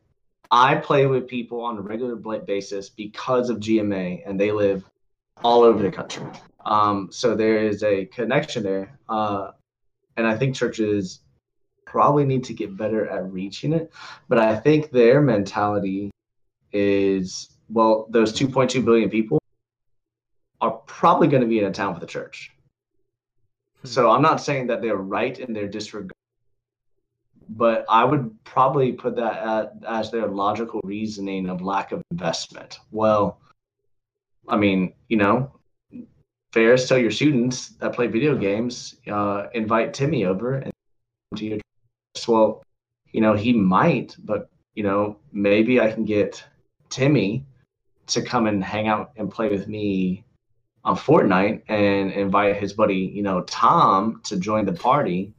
i 0.51 0.75
play 0.75 1.07
with 1.07 1.27
people 1.27 1.61
on 1.61 1.79
a 1.79 1.81
regular 1.81 2.17
basis 2.17 2.91
because 2.91 3.51
of 3.51 3.59
gma 3.59 4.23
and 4.27 4.39
they 4.39 4.53
live 4.53 4.85
all 5.43 5.63
over 5.63 5.83
the 5.83 5.91
country. 5.91 6.25
Um, 6.65 7.09
so 7.11 7.35
there 7.35 7.59
is 7.59 7.83
a 7.83 8.07
connection 8.07 8.63
there 8.63 8.99
uh, 9.09 9.51
and 10.17 10.27
i 10.27 10.37
think 10.37 10.55
churches 10.55 11.21
probably 11.85 12.25
need 12.25 12.45
to 12.45 12.55
get 12.55 12.77
better 12.77 13.09
at 13.09 13.31
reaching 13.31 13.73
it 13.73 13.93
but 14.29 14.39
i 14.39 14.57
think 14.57 14.91
their 14.91 15.21
mentality 15.21 16.11
is 16.73 17.51
well 17.69 18.07
those 18.11 18.33
2.2 18.33 18.85
billion 18.85 19.11
people 19.11 19.39
are 20.65 20.79
probably 20.87 21.29
going 21.29 21.43
to 21.43 21.49
be 21.49 21.59
in 21.59 21.67
a 21.67 21.71
town 21.71 21.95
for 21.95 22.01
the 22.01 22.07
church. 22.07 22.51
So 23.85 24.11
I'm 24.11 24.23
not 24.23 24.41
saying 24.41 24.69
that 24.69 24.81
they're 24.81 24.97
right 24.97 25.39
in 25.39 25.53
their 25.53 25.69
disregard, 25.69 26.13
but 27.49 27.85
I 27.89 28.05
would 28.05 28.33
probably 28.45 28.93
put 28.93 29.17
that 29.17 29.39
at, 29.39 29.73
as 29.87 30.11
their 30.11 30.27
logical 30.27 30.81
reasoning 30.85 31.49
of 31.49 31.63
lack 31.63 31.93
of 31.93 32.03
investment. 32.11 32.81
Well, 32.91 33.41
I 34.49 34.57
mean, 34.57 34.93
you 35.09 35.17
know, 35.17 35.53
Ferris, 36.53 36.89
tell 36.89 36.99
your 36.99 37.11
students 37.11 37.71
that 37.81 37.95
play 37.95 38.07
video 38.07 38.37
games, 38.37 38.97
uh, 39.11 39.47
invite 39.55 39.95
Timmy 39.95 40.25
over 40.25 40.55
and 40.55 40.73
to 41.37 41.45
your. 41.45 41.59
Well, 42.29 42.63
you 43.13 43.21
know, 43.21 43.35
he 43.35 43.53
might, 43.53 44.17
but 44.25 44.49
you 44.75 44.83
know, 44.83 45.19
maybe 45.33 45.81
I 45.81 45.91
can 45.91 46.05
get 46.05 46.45
Timmy 46.91 47.45
to 48.07 48.23
come 48.23 48.47
and 48.47 48.63
hang 48.63 48.89
out 48.89 49.13
and 49.17 49.31
play 49.31 49.49
with 49.49 49.67
me 49.67 50.25
on 50.85 50.97
Fortnite 50.97 51.63
and 51.69 52.13
invite 52.13 52.57
his 52.57 52.73
buddy, 52.73 53.11
you 53.15 53.23
know, 53.23 53.43
Tom 53.43 54.21
to 54.25 54.37
join 54.37 54.67
the 54.67 54.73
party, 54.73 55.33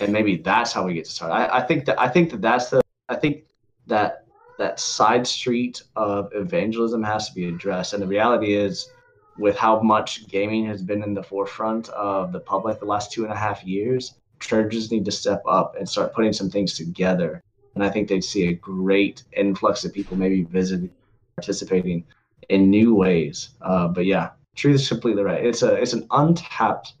and 0.00 0.12
maybe 0.12 0.36
that's 0.36 0.72
how 0.72 0.84
we 0.84 0.94
get 0.94 1.04
to 1.04 1.10
start. 1.10 1.32
I, 1.32 1.58
I 1.58 1.62
think 1.62 1.84
that 1.86 2.00
I 2.00 2.08
think 2.08 2.30
that 2.30 2.42
that's 2.42 2.70
the 2.70 2.80
I 3.08 3.16
think 3.16 3.44
that 3.86 4.24
that 4.58 4.78
side 4.78 5.26
street 5.26 5.82
of 5.96 6.30
evangelism 6.34 7.02
has 7.02 7.28
to 7.28 7.34
be 7.34 7.46
addressed, 7.48 7.94
and 7.94 8.02
the 8.02 8.06
reality 8.06 8.54
is, 8.54 8.90
with 9.38 9.56
how 9.56 9.80
much 9.80 10.28
gaming 10.28 10.66
has 10.66 10.82
been 10.82 11.02
in 11.02 11.14
the 11.14 11.22
forefront 11.22 11.88
of 11.90 12.32
the 12.32 12.40
public 12.40 12.78
the 12.78 12.86
last 12.86 13.12
two 13.12 13.24
and 13.24 13.32
a 13.32 13.36
half 13.36 13.64
years, 13.64 14.14
churches 14.40 14.90
need 14.90 15.04
to 15.04 15.12
step 15.12 15.42
up 15.48 15.76
and 15.76 15.88
start 15.88 16.12
putting 16.14 16.32
some 16.32 16.50
things 16.50 16.74
together. 16.74 17.42
And 17.74 17.84
I 17.84 17.88
think 17.88 18.08
they'd 18.08 18.24
see 18.24 18.48
a 18.48 18.52
great 18.52 19.22
influx 19.32 19.84
of 19.84 19.92
people 19.92 20.16
maybe 20.16 20.42
visiting, 20.42 20.90
participating 21.36 22.04
in 22.48 22.68
new 22.68 22.94
ways. 22.94 23.50
Uh, 23.62 23.86
but 23.86 24.06
yeah, 24.06 24.30
Truth 24.56 24.74
is 24.74 24.88
completely 24.88 25.22
right. 25.22 25.44
It's 25.44 25.62
a 25.62 25.74
it's 25.74 25.92
an 25.92 26.06
untapped 26.10 26.94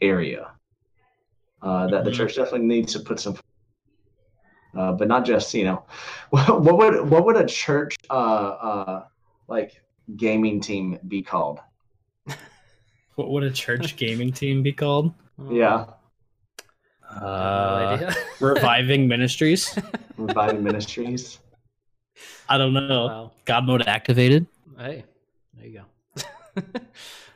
area 0.00 0.50
uh, 1.62 1.86
that 1.88 2.04
the 2.04 2.10
Mhm. 2.10 2.14
church 2.14 2.36
definitely 2.36 2.66
needs 2.66 2.92
to 2.92 3.00
put 3.00 3.20
some. 3.20 3.36
Uh, 4.76 4.92
but 4.92 5.08
not 5.08 5.24
just 5.24 5.52
you 5.54 5.64
know, 5.64 5.84
what, 6.30 6.60
what 6.62 6.76
would 6.78 7.10
what 7.10 7.24
would 7.24 7.36
a 7.36 7.46
church 7.46 7.96
uh, 8.10 8.12
uh, 8.12 9.04
like 9.48 9.82
gaming 10.16 10.60
team 10.60 10.98
be 11.08 11.22
called? 11.22 11.60
What 13.16 13.30
would 13.30 13.42
a 13.42 13.50
church 13.50 13.96
gaming 13.96 14.30
team 14.32 14.62
be 14.62 14.72
called? 14.72 15.12
Yeah, 15.50 15.86
I 17.02 17.14
have 17.14 18.00
no 18.00 18.06
Uh, 18.06 18.14
reviving 18.40 19.08
ministries. 19.08 19.76
Reviving 20.16 20.62
Ministries. 20.62 21.38
I 22.48 22.58
don't 22.58 22.72
know. 22.72 23.06
wow. 23.06 23.32
God 23.44 23.66
mode 23.66 23.88
activated. 23.88 24.46
Hey, 24.78 25.04
there 25.54 25.66
you 25.66 25.82
go. 25.82 26.62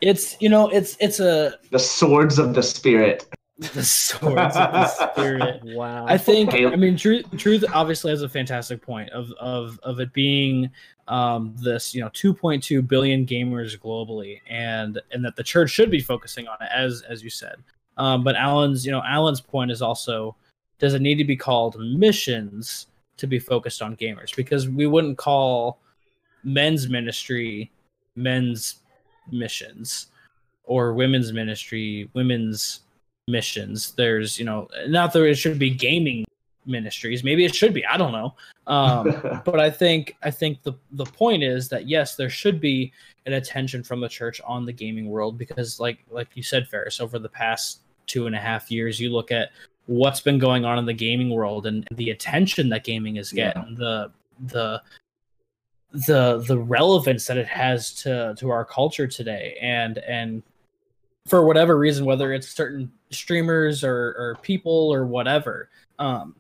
It's 0.01 0.41
you 0.41 0.49
know 0.49 0.69
it's 0.69 0.97
it's 1.01 1.19
a 1.21 1.59
The 1.71 1.79
Swords 1.79 2.39
of 2.39 2.55
the 2.55 2.63
Spirit. 2.63 3.27
the 3.75 3.85
swords 3.85 4.57
of 4.57 4.73
the 4.73 4.87
spirit. 4.87 5.63
wow. 5.65 6.07
I 6.07 6.19
think 6.19 6.55
I 6.55 6.75
mean 6.77 6.97
truth 6.97 7.25
truth 7.37 7.65
obviously 7.73 8.11
has 8.11 8.23
a 8.23 8.29
fantastic 8.29 8.83
point 8.83 9.11
of 9.11 9.33
of 9.41 9.79
of 9.83 10.01
it 10.01 10.13
being 10.13 10.71
um 11.09 11.55
this 11.59 11.95
you 11.95 12.01
know 12.01 12.09
2.2 12.11 12.87
billion 12.87 13.25
gamers 13.25 13.79
globally 13.79 14.41
and 14.49 15.01
and 15.13 15.25
that 15.25 15.37
the 15.37 15.43
church 15.43 15.71
should 15.71 15.91
be 15.91 16.01
focusing 16.01 16.49
on 16.49 16.57
it 16.61 16.69
as 16.75 17.03
as 17.09 17.23
you 17.23 17.31
said. 17.31 17.57
Um 17.97 18.25
but 18.25 18.37
Alan's 18.37 18.85
you 18.85 18.93
know 18.93 19.03
Alan's 19.05 19.41
point 19.41 19.71
is 19.71 19.81
also 19.81 20.35
does 20.79 20.95
it 20.95 21.03
need 21.03 21.17
to 21.17 21.25
be 21.25 21.37
called 21.37 21.79
missions 21.79 22.89
to 23.19 23.27
be 23.27 23.39
focused 23.39 23.83
on 23.83 23.97
gamers 23.97 24.35
because 24.35 24.69
we 24.69 24.87
wouldn't 24.87 25.19
call 25.19 25.79
men's 26.43 26.89
ministry 26.89 27.71
men's 28.17 28.77
missions 29.31 30.09
or 30.65 30.93
women's 30.95 31.33
ministry 31.33 32.11
women's 32.15 32.81
missions. 33.33 33.93
There's 33.97 34.39
you 34.39 34.45
know 34.45 34.69
not 34.87 35.13
that 35.13 35.25
it 35.25 35.35
should 35.37 35.59
be 35.59 35.71
gaming 35.71 36.25
ministries. 36.65 37.25
Maybe 37.25 37.45
it 37.45 37.55
should 37.55 37.75
be. 37.75 37.85
I 37.87 37.97
don't 37.97 38.13
know. 38.13 38.35
Um 38.69 39.03
but 39.45 39.59
i 39.59 39.69
think 39.69 40.15
i 40.23 40.31
think 40.31 40.63
the 40.63 40.75
the 40.93 41.05
point 41.05 41.43
is 41.43 41.69
that 41.71 41.89
yes 41.89 42.15
there 42.15 42.31
should 42.31 42.61
be 42.61 42.93
an 43.27 43.33
attention 43.33 43.83
from 43.83 43.99
the 44.01 44.09
church 44.09 44.41
on 44.45 44.65
the 44.65 44.73
gaming 44.73 45.09
world 45.09 45.37
because 45.37 45.81
like 45.81 45.99
like 46.19 46.29
you 46.37 46.45
said 46.45 46.69
ferris 46.69 47.01
over 47.01 47.19
the 47.19 47.29
past 47.29 47.81
two 48.07 48.27
and 48.29 48.37
a 48.37 48.39
half 48.39 48.71
years 48.71 49.01
you 49.01 49.11
look 49.11 49.33
at 49.33 49.51
what's 49.87 50.21
been 50.21 50.39
going 50.39 50.65
on 50.65 50.79
in 50.79 50.87
the 50.87 50.93
gaming 51.07 51.31
world 51.31 51.67
and 51.67 51.89
the 51.95 52.11
attention 52.11 52.69
that 52.69 52.85
gaming 52.85 53.17
is 53.17 53.33
Yeah. 53.33 53.53
getting 53.53 53.75
the 53.75 54.13
the 54.47 54.81
the 55.93 56.39
the 56.47 56.59
relevance 56.59 57.27
that 57.27 57.37
it 57.37 57.47
has 57.47 57.93
to 58.03 58.35
to 58.39 58.51
our 58.51 58.65
culture 58.65 59.07
today. 59.07 59.59
And 59.61 59.99
and 59.99 60.43
for 61.27 61.45
whatever 61.45 61.79
reason 61.79 62.05
whether 62.05 62.33
it's 62.33 62.49
certain 62.49 62.91
streamers 63.11 63.85
or 63.85 64.15
or 64.19 64.37
people 64.43 64.93
or 64.93 65.07
whatever 65.07 65.69
um 65.99 66.35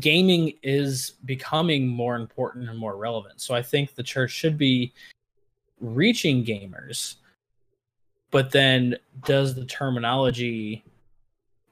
gaming 0.00 0.52
is 0.64 1.12
becoming 1.24 1.86
more 1.86 2.16
important 2.16 2.68
and 2.68 2.78
more 2.78 2.96
relevant. 2.96 3.40
So 3.40 3.54
i 3.54 3.62
think 3.62 3.94
the 3.94 4.02
church 4.02 4.30
should 4.30 4.58
be 4.58 4.92
reaching 5.80 6.44
gamers 6.44 7.16
but 8.30 8.50
then 8.50 8.96
does 9.24 9.54
the 9.54 9.64
terminology 9.64 10.84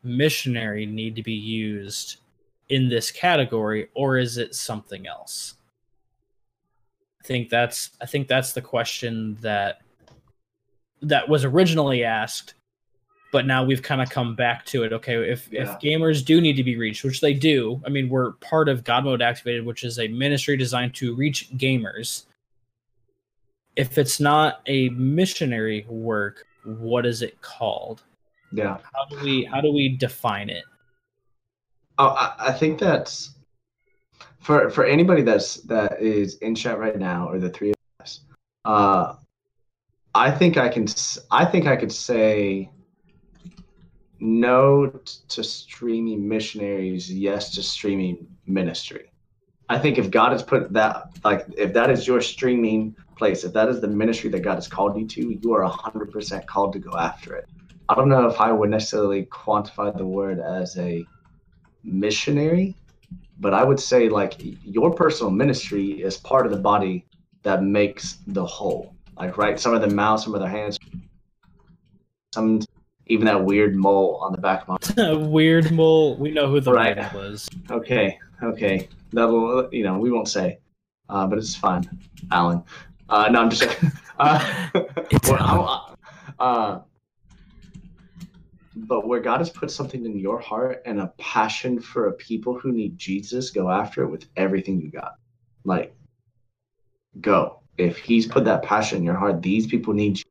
missionary 0.02 0.86
need 0.86 1.16
to 1.16 1.22
be 1.22 1.32
used 1.32 2.18
in 2.68 2.88
this 2.88 3.10
category 3.10 3.88
or 3.94 4.18
is 4.18 4.38
it 4.38 4.54
something 4.54 5.06
else? 5.06 5.54
I 7.22 7.26
think 7.26 7.48
that's 7.48 7.90
I 8.00 8.06
think 8.06 8.28
that's 8.28 8.52
the 8.52 8.60
question 8.60 9.36
that 9.40 9.80
that 11.08 11.28
was 11.28 11.44
originally 11.44 12.04
asked, 12.04 12.54
but 13.32 13.46
now 13.46 13.64
we've 13.64 13.82
kind 13.82 14.00
of 14.02 14.10
come 14.10 14.34
back 14.34 14.64
to 14.66 14.82
it. 14.84 14.92
Okay, 14.92 15.14
if 15.30 15.48
Yeah. 15.52 15.62
if 15.62 15.68
gamers 15.80 16.24
do 16.24 16.40
need 16.40 16.56
to 16.56 16.64
be 16.64 16.76
reached, 16.76 17.04
which 17.04 17.20
they 17.20 17.34
do, 17.34 17.80
I 17.86 17.88
mean, 17.88 18.08
we're 18.08 18.32
part 18.32 18.68
of 18.68 18.84
God 18.84 19.04
Mode 19.04 19.22
Activated, 19.22 19.64
which 19.66 19.84
is 19.84 19.98
a 19.98 20.08
ministry 20.08 20.56
designed 20.56 20.94
to 20.96 21.14
reach 21.14 21.48
gamers. 21.56 22.24
If 23.76 23.98
it's 23.98 24.20
not 24.20 24.60
a 24.66 24.88
missionary 24.90 25.84
work, 25.88 26.46
what 26.64 27.04
is 27.06 27.22
it 27.22 27.40
called? 27.42 28.02
yeah. 28.52 28.78
How 28.92 29.04
do 29.10 29.22
we 29.24 29.44
how 29.44 29.60
do 29.60 29.72
we 29.72 29.88
define 29.88 30.48
it? 30.48 30.64
Oh, 31.98 32.08
I, 32.10 32.34
I 32.38 32.52
think 32.52 32.78
that's 32.78 33.30
for 34.40 34.70
for 34.70 34.84
anybody 34.84 35.22
that's 35.22 35.56
that 35.62 36.00
is 36.00 36.36
in 36.36 36.54
chat 36.54 36.78
right 36.78 36.96
now, 36.98 37.28
or 37.28 37.38
the 37.40 37.48
three 37.50 37.70
of 37.70 37.76
us. 38.00 38.20
Uh, 38.64 39.14
I 40.14 40.30
think 40.30 40.56
I 40.56 40.68
can. 40.68 40.86
I 41.30 41.44
think 41.44 41.66
I 41.66 41.76
could 41.76 41.92
say 41.92 42.70
no 44.20 44.86
to 45.28 45.42
streaming 45.42 46.28
missionaries, 46.28 47.12
yes 47.12 47.50
to 47.54 47.62
streaming 47.62 48.26
ministry. 48.46 49.10
I 49.68 49.78
think 49.78 49.98
if 49.98 50.10
God 50.10 50.32
has 50.32 50.42
put 50.42 50.72
that, 50.74 51.08
like, 51.24 51.46
if 51.56 51.72
that 51.72 51.90
is 51.90 52.06
your 52.06 52.20
streaming 52.20 52.94
place, 53.16 53.44
if 53.44 53.52
that 53.54 53.68
is 53.68 53.80
the 53.80 53.88
ministry 53.88 54.30
that 54.30 54.40
God 54.40 54.56
has 54.56 54.68
called 54.68 54.98
you 54.98 55.06
to, 55.08 55.38
you 55.42 55.52
are 55.54 55.64
hundred 55.64 56.12
percent 56.12 56.46
called 56.46 56.74
to 56.74 56.78
go 56.78 56.96
after 56.96 57.34
it. 57.34 57.48
I 57.88 57.94
don't 57.94 58.08
know 58.08 58.26
if 58.26 58.40
I 58.40 58.52
would 58.52 58.70
necessarily 58.70 59.24
quantify 59.26 59.96
the 59.96 60.06
word 60.06 60.38
as 60.38 60.76
a 60.78 61.04
missionary, 61.82 62.76
but 63.40 63.52
I 63.52 63.64
would 63.64 63.80
say 63.80 64.08
like 64.08 64.36
your 64.38 64.92
personal 64.94 65.30
ministry 65.30 66.02
is 66.02 66.16
part 66.16 66.46
of 66.46 66.52
the 66.52 66.58
body 66.58 67.06
that 67.42 67.62
makes 67.62 68.18
the 68.28 68.44
whole. 68.44 68.93
Like 69.16 69.36
right, 69.38 69.58
some 69.58 69.74
of 69.74 69.80
the 69.80 69.88
mouth, 69.94 70.20
some 70.20 70.34
of 70.34 70.40
the 70.40 70.48
hands, 70.48 70.78
some 72.34 72.60
even 73.06 73.26
that 73.26 73.44
weird 73.44 73.76
mole 73.76 74.18
on 74.22 74.32
the 74.32 74.38
back 74.38 74.66
of 74.66 74.68
my. 74.96 75.12
Weird 75.14 75.70
mole. 75.70 76.16
We 76.16 76.30
know 76.30 76.48
who 76.48 76.60
the 76.60 76.72
Right. 76.72 76.96
was. 77.14 77.48
Okay, 77.70 78.18
okay, 78.42 78.88
that'll 79.12 79.68
you 79.72 79.84
know 79.84 79.98
we 79.98 80.10
won't 80.10 80.28
say, 80.28 80.58
uh, 81.08 81.26
but 81.26 81.38
it's 81.38 81.54
fine, 81.54 81.88
Alan. 82.32 82.62
Uh, 83.08 83.28
no, 83.30 83.42
I'm 83.42 83.50
just. 83.50 83.66
Uh, 84.16 84.70
well. 85.26 85.88
I'm- 85.88 85.96
uh, 86.38 86.80
but 88.76 89.06
where 89.08 89.18
God 89.20 89.38
has 89.38 89.50
put 89.50 89.70
something 89.72 90.04
in 90.04 90.16
your 90.18 90.38
heart 90.38 90.82
and 90.86 91.00
a 91.00 91.08
passion 91.18 91.80
for 91.80 92.06
a 92.08 92.12
people 92.12 92.56
who 92.58 92.70
need 92.72 92.96
Jesus, 92.96 93.50
go 93.50 93.68
after 93.70 94.02
it 94.04 94.08
with 94.08 94.26
everything 94.36 94.80
you 94.80 94.90
got. 94.90 95.14
Like, 95.64 95.96
go. 97.20 97.60
If 97.78 97.98
He's 97.98 98.26
put 98.26 98.44
that 98.44 98.62
passion 98.62 98.98
in 98.98 99.04
your 99.04 99.14
heart, 99.16 99.42
these 99.42 99.66
people 99.66 99.94
need 99.94 100.18
you. 100.18 100.24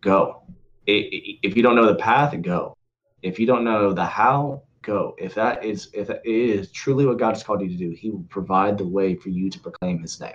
Go. 0.00 0.42
If 0.86 1.56
you 1.56 1.62
don't 1.62 1.76
know 1.76 1.86
the 1.86 1.94
path, 1.96 2.40
go. 2.42 2.74
If 3.22 3.38
you 3.38 3.46
don't 3.46 3.64
know 3.64 3.92
the 3.92 4.04
how, 4.04 4.62
go. 4.82 5.14
If 5.18 5.34
that 5.34 5.64
is 5.64 5.88
if 5.94 6.10
it 6.10 6.20
is 6.24 6.70
truly 6.72 7.06
what 7.06 7.18
God 7.18 7.30
has 7.30 7.42
called 7.42 7.62
you 7.62 7.68
to 7.68 7.76
do, 7.76 7.90
He 7.90 8.10
will 8.10 8.26
provide 8.28 8.76
the 8.78 8.86
way 8.86 9.14
for 9.14 9.30
you 9.30 9.48
to 9.50 9.58
proclaim 9.60 10.00
His 10.00 10.20
name. 10.20 10.34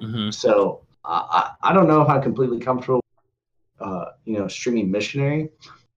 Mhm. 0.00 0.34
So 0.34 0.82
I, 1.04 1.52
I 1.62 1.72
don't 1.72 1.86
know 1.86 2.02
if 2.02 2.08
I'm 2.08 2.20
completely 2.20 2.58
comfortable, 2.58 3.00
uh, 3.80 4.06
you 4.24 4.38
know, 4.38 4.48
streaming 4.48 4.90
missionary, 4.90 5.50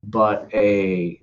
but 0.03 0.47
a 0.53 1.19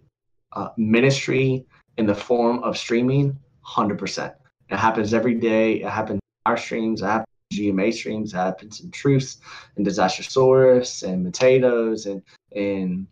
uh, 0.52 0.70
ministry 0.76 1.64
in 1.98 2.06
the 2.06 2.14
form 2.14 2.62
of 2.64 2.76
streaming, 2.76 3.38
hundred 3.62 3.98
percent. 3.98 4.34
It 4.70 4.76
happens 4.76 5.14
every 5.14 5.34
day. 5.34 5.74
It 5.82 5.88
happens 5.88 6.16
in 6.16 6.50
our 6.50 6.56
streams. 6.56 7.00
It 7.02 7.06
happens 7.06 7.26
GMA 7.52 7.93
streams. 7.93 8.32
It 8.32 8.36
happens 8.36 8.81
in 8.81 8.90
Truth 8.90 9.36
and 9.77 9.85
Disaster 9.85 10.23
Source 10.23 11.02
and 11.02 11.24
Potatoes 11.24 12.06
and 12.06 12.23
and 12.55 13.06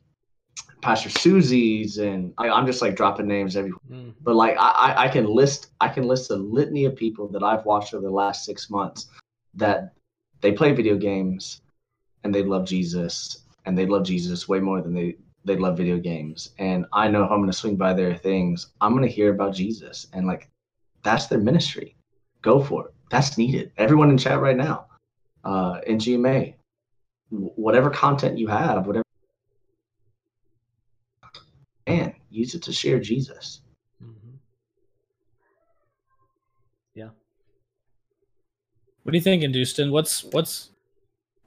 Pastor 0.83 1.09
Susie's 1.11 1.99
and 1.99 2.33
I, 2.39 2.49
I'm 2.51 2.67
just 2.67 2.83
like 2.83 2.97
dropping 2.97 3.27
names 3.27 3.57
every 3.57 3.73
Mm. 3.91 4.15
but 4.23 4.35
like 4.35 4.57
I, 4.59 4.69
I- 4.71 5.05
I 5.05 5.09
can 5.09 5.27
list 5.27 5.69
I 5.81 5.89
can 5.89 6.05
list 6.05 6.31
a 6.31 6.37
litany 6.37 6.85
of 6.87 6.97
people 6.97 7.29
that 7.29 7.43
I've 7.43 7.65
watched 7.67 7.95
over 7.95 8.03
the 8.05 8.11
last 8.11 8.45
six 8.45 8.71
months 8.71 9.09
that 9.55 9.93
they 10.41 10.53
play 10.53 10.73
video 10.73 10.97
games 10.97 11.61
and 12.23 12.35
they 12.35 12.43
love 12.43 12.67
Jesus 12.67 13.45
and 13.67 13.77
they 13.77 13.87
love 13.87 14.05
Jesus 14.05 14.49
way 14.49 14.59
more 14.61 14.81
than 14.83 14.95
they 14.95 15.17
they 15.45 15.57
love 15.57 15.77
video 15.77 15.99
games 15.99 16.51
and 16.59 16.87
I 16.93 17.09
know 17.09 17.25
if 17.25 17.31
I'm 17.31 17.41
gonna 17.41 17.53
swing 17.53 17.77
by 17.77 17.93
their 17.93 18.15
things 18.17 18.69
I'm 18.81 18.95
gonna 18.95 19.07
hear 19.07 19.33
about 19.35 19.55
Jesus 19.55 20.07
and 20.13 20.27
like 20.27 20.49
that's 21.03 21.27
their 21.27 21.41
ministry 21.41 21.97
go 22.45 22.63
for 22.63 22.87
it 22.89 22.95
that's 23.11 23.37
needed 23.39 23.73
everyone 23.77 24.11
in 24.11 24.19
chat 24.19 24.41
right 24.41 24.57
now 24.57 24.87
uh 25.45 25.81
in 25.87 25.99
GMA 25.99 26.55
whatever 27.31 27.91
content 27.91 28.39
you 28.39 28.47
have 28.49 28.87
whatever 28.87 29.05
man 31.89 32.15
use 32.31 32.55
it 32.55 32.63
to 32.63 32.73
share 32.73 33.01
Jesus 33.01 33.61
Mhm. 34.03 34.35
What 39.05 39.13
do 39.13 39.19
you 39.19 39.23
think, 39.23 39.45
Dustin? 39.53 39.93
What's 39.93 40.25
what's? 40.25 40.71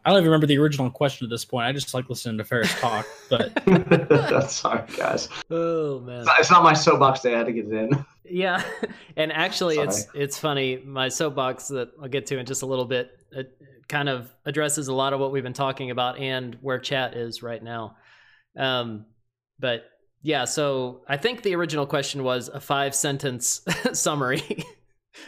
I 0.08 0.12
don't 0.12 0.20
even 0.20 0.30
remember 0.30 0.48
the 0.48 0.58
original 0.58 0.90
question 0.90 1.26
at 1.26 1.30
this 1.30 1.44
point. 1.44 1.66
I 1.68 1.74
just 1.74 1.94
like 1.94 2.08
listening 2.10 2.38
to 2.38 2.46
Ferris 2.46 2.74
talk. 2.80 3.06
But 3.30 3.54
that's 4.10 4.56
Sorry, 4.56 4.82
guys. 4.96 5.28
Oh 5.52 6.00
man. 6.00 6.20
It's 6.20 6.28
not- 6.28 6.40
It's 6.40 6.50
not 6.50 6.64
my 6.64 6.72
soapbox 6.74 7.20
day. 7.20 7.36
I 7.36 7.40
had 7.40 7.48
to 7.48 7.52
get 7.52 7.66
it 7.66 7.74
in. 7.74 8.06
Yeah, 8.24 8.64
and 9.18 9.34
actually, 9.34 9.78
it's 9.80 10.08
it's 10.14 10.40
funny. 10.40 10.78
My 10.78 11.10
soapbox 11.10 11.68
that 11.68 11.90
I'll 12.02 12.08
get 12.08 12.26
to 12.28 12.38
in 12.38 12.46
just 12.46 12.62
a 12.62 12.66
little 12.66 12.86
bit 12.86 13.12
it 13.34 13.54
kind 13.90 14.08
of 14.08 14.34
addresses 14.46 14.88
a 14.88 14.94
lot 14.94 15.12
of 15.12 15.20
what 15.20 15.34
we've 15.34 15.44
been 15.44 15.52
talking 15.52 15.92
about 15.92 16.18
and 16.20 16.58
where 16.62 16.80
chat 16.80 17.14
is 17.14 17.44
right 17.44 17.62
now. 17.62 17.98
Um, 18.56 19.08
but 19.60 19.90
yeah, 20.22 20.46
so 20.46 21.02
I 21.10 21.18
think 21.18 21.42
the 21.44 21.54
original 21.56 21.86
question 21.86 22.24
was 22.24 22.48
a 22.48 22.62
five 22.62 22.96
sentence 22.96 23.60
summary 23.92 24.64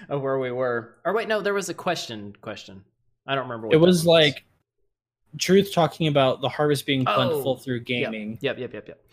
of 0.07 0.21
where 0.21 0.39
we 0.39 0.51
were. 0.51 0.95
Or 1.03 1.13
wait, 1.13 1.27
no, 1.27 1.41
there 1.41 1.53
was 1.53 1.67
a 1.67 1.73
question. 1.73 2.33
Question. 2.41 2.85
I 3.27 3.35
don't 3.35 3.43
remember. 3.43 3.67
What 3.67 3.75
it 3.75 3.79
that 3.79 3.85
was 3.85 4.05
one 4.05 4.21
like 4.21 4.45
truth 5.37 5.73
talking 5.73 6.07
about 6.07 6.41
the 6.41 6.49
harvest 6.49 6.85
being 6.85 7.05
plentiful 7.05 7.51
Oh, 7.51 7.55
through 7.55 7.81
gaming. 7.81 8.37
Yep, 8.41 8.57
yep, 8.59 8.73
yep, 8.73 8.87
yep. 8.87 9.05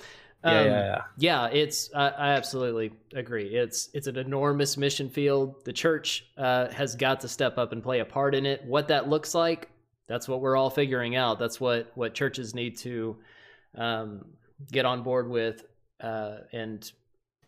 Yeah, 0.45 0.61
Um, 0.61 0.67
yeah, 0.67 0.85
yeah. 0.85 1.03
Yeah, 1.19 1.47
it's 1.49 1.91
I, 1.95 2.09
I 2.09 2.29
absolutely 2.35 2.93
agree. 3.15 3.55
It's 3.57 3.89
it's 3.95 4.07
an 4.07 4.17
enormous 4.17 4.77
mission 4.77 5.09
field. 5.11 5.65
The 5.65 5.73
church 5.73 6.27
uh, 6.37 6.69
has 6.71 6.95
got 6.95 7.21
to 7.21 7.29
step 7.29 7.59
up 7.59 7.73
and 7.73 7.83
play 7.83 8.01
a 8.01 8.05
part 8.05 8.35
in 8.35 8.47
it. 8.47 8.65
What 8.65 8.89
that 8.89 9.09
looks 9.09 9.35
like, 9.35 9.71
that's 10.07 10.29
what 10.29 10.41
we're 10.41 10.57
all 10.57 10.71
figuring 10.71 11.17
out. 11.17 11.39
That's 11.39 11.61
what 11.61 11.91
what 11.95 12.15
churches 12.15 12.55
need 12.55 12.77
to 12.79 13.17
um, 13.77 14.25
get 14.71 14.85
on 14.85 15.03
board 15.03 15.29
with, 15.29 15.65
uh, 16.01 16.39
and 16.53 16.91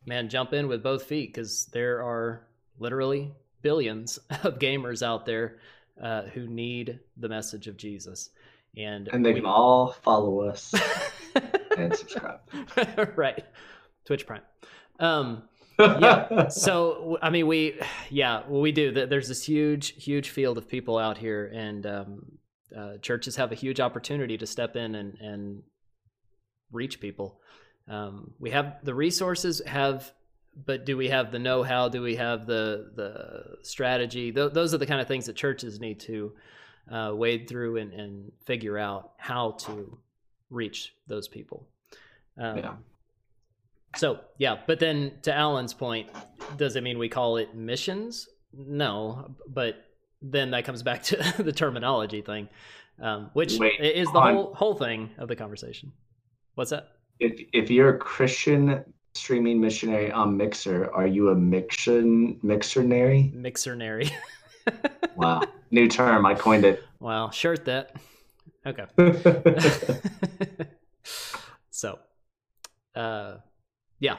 man, 0.05 0.29
jump 0.29 0.53
in 0.53 0.67
with 0.69 0.83
both 0.83 1.05
feet 1.05 1.33
because 1.33 1.67
there 1.67 2.03
are 2.03 2.47
literally 2.79 3.33
billions 3.63 4.19
of 4.43 4.59
gamers 4.59 5.03
out 5.03 5.25
there 5.27 5.59
uh, 6.03 6.23
who 6.23 6.47
need 6.47 6.99
the 7.17 7.29
message 7.29 7.67
of 7.67 7.77
Jesus, 7.77 8.31
and 8.77 9.09
And 9.09 9.25
they 9.25 9.33
we- 9.33 9.41
can 9.41 9.47
all 9.47 9.93
follow 10.03 10.43
us 10.43 10.75
and 11.77 11.95
subscribe. 11.95 12.41
right, 13.17 13.45
Twitch 14.05 14.27
Prime. 14.27 14.43
Um, 15.01 15.43
yeah. 15.79 16.47
So 16.51 17.19
I 17.23 17.31
mean, 17.31 17.47
we, 17.47 17.81
yeah, 18.11 18.43
we 18.49 18.73
do. 18.73 18.93
Th- 18.93 19.09
There's 19.09 19.29
this 19.29 19.45
huge, 19.45 20.03
huge 20.03 20.31
field 20.31 20.59
of 20.59 20.69
people 20.69 20.99
out 20.99 21.19
here, 21.19 21.47
and 21.55 21.87
um, 21.87 22.23
uh, 22.77 22.97
churches 23.01 23.37
have 23.37 23.53
a 23.53 23.55
huge 23.55 23.79
opportunity 23.81 24.37
to 24.39 24.47
step 24.47 24.75
in 24.77 24.95
and 24.97 25.15
and 25.21 25.63
reach 26.73 27.01
people. 27.01 27.41
Um, 27.89 28.33
we 28.39 28.51
have 28.51 28.77
the 28.85 28.95
resources, 28.95 29.63
have, 29.67 30.13
but 30.67 30.85
do 30.85 30.97
we 30.97 31.09
have 31.09 31.31
the 31.33 31.39
know-how? 31.39 31.89
Do 31.89 32.03
we 32.03 32.17
have 32.17 32.47
the 32.47 32.91
the 32.97 33.43
strategy? 33.63 34.33
Th- 34.33 34.53
those 34.53 34.75
are 34.75 34.79
the 34.79 34.87
kind 34.87 35.01
of 35.01 35.07
things 35.09 35.27
that 35.27 35.37
churches 35.37 35.79
need 35.81 36.01
to 36.01 36.33
uh, 36.91 37.13
wade 37.15 37.49
through 37.49 37.77
and, 37.79 37.93
and 37.93 38.33
figure 38.45 38.79
out 38.79 39.13
how 39.19 39.53
to 39.53 39.99
reach 40.51 40.95
those 41.07 41.29
people. 41.29 41.67
Um, 42.37 42.57
Yeah. 42.59 42.75
So 43.97 44.21
yeah, 44.37 44.59
but 44.67 44.79
then 44.81 45.13
to 45.23 45.35
Alan's 45.35 45.73
point, 45.73 46.11
does 46.57 46.77
it 46.77 46.83
mean 46.83 46.99
we 46.99 47.09
call 47.09 47.39
it 47.39 47.55
missions? 47.55 48.29
No, 48.53 49.35
but 49.49 49.83
then 50.21 50.51
that 50.51 50.65
comes 50.67 50.83
back 50.83 51.03
to 51.05 51.43
the 51.43 51.53
terminology 51.53 52.21
thing, 52.21 52.49
um, 53.01 53.31
which 53.33 53.59
Wait, 53.59 53.81
is 53.81 54.07
the 54.13 54.19
on- 54.19 54.35
whole 54.35 54.55
whole 54.55 54.75
thing 54.75 55.11
of 55.19 55.29
the 55.29 55.37
conversation. 55.37 55.93
What's 56.55 56.71
that? 56.71 56.89
if 57.19 57.41
if 57.53 57.71
you're 57.71 57.95
a 57.95 57.99
Christian 57.99 58.85
streaming 59.15 59.59
missionary 59.61 60.13
on 60.13 60.37
Mixer, 60.37 60.93
are 60.93 61.07
you 61.07 61.31
a 61.31 61.35
mixtion 61.35 62.39
mixernary? 62.45 63.35
Mixernary. 63.35 64.11
Wow, 65.17 65.43
new 65.71 65.89
term. 65.89 66.25
I 66.27 66.35
coined 66.35 66.65
it. 66.65 66.83
wow, 67.01 67.31
shirt 67.31 67.65
that. 67.65 67.97
Okay. 68.65 68.85
so, 71.71 71.99
uh, 72.95 73.39
yeah, 73.99 74.17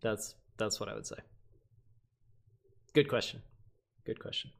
that's 0.00 0.34
that's 0.58 0.78
what 0.78 0.88
I 0.88 0.94
would 0.94 1.06
say. 1.06 1.16
Good 2.94 3.08
question. 3.08 3.40
Good 4.04 4.20
question. 4.20 4.50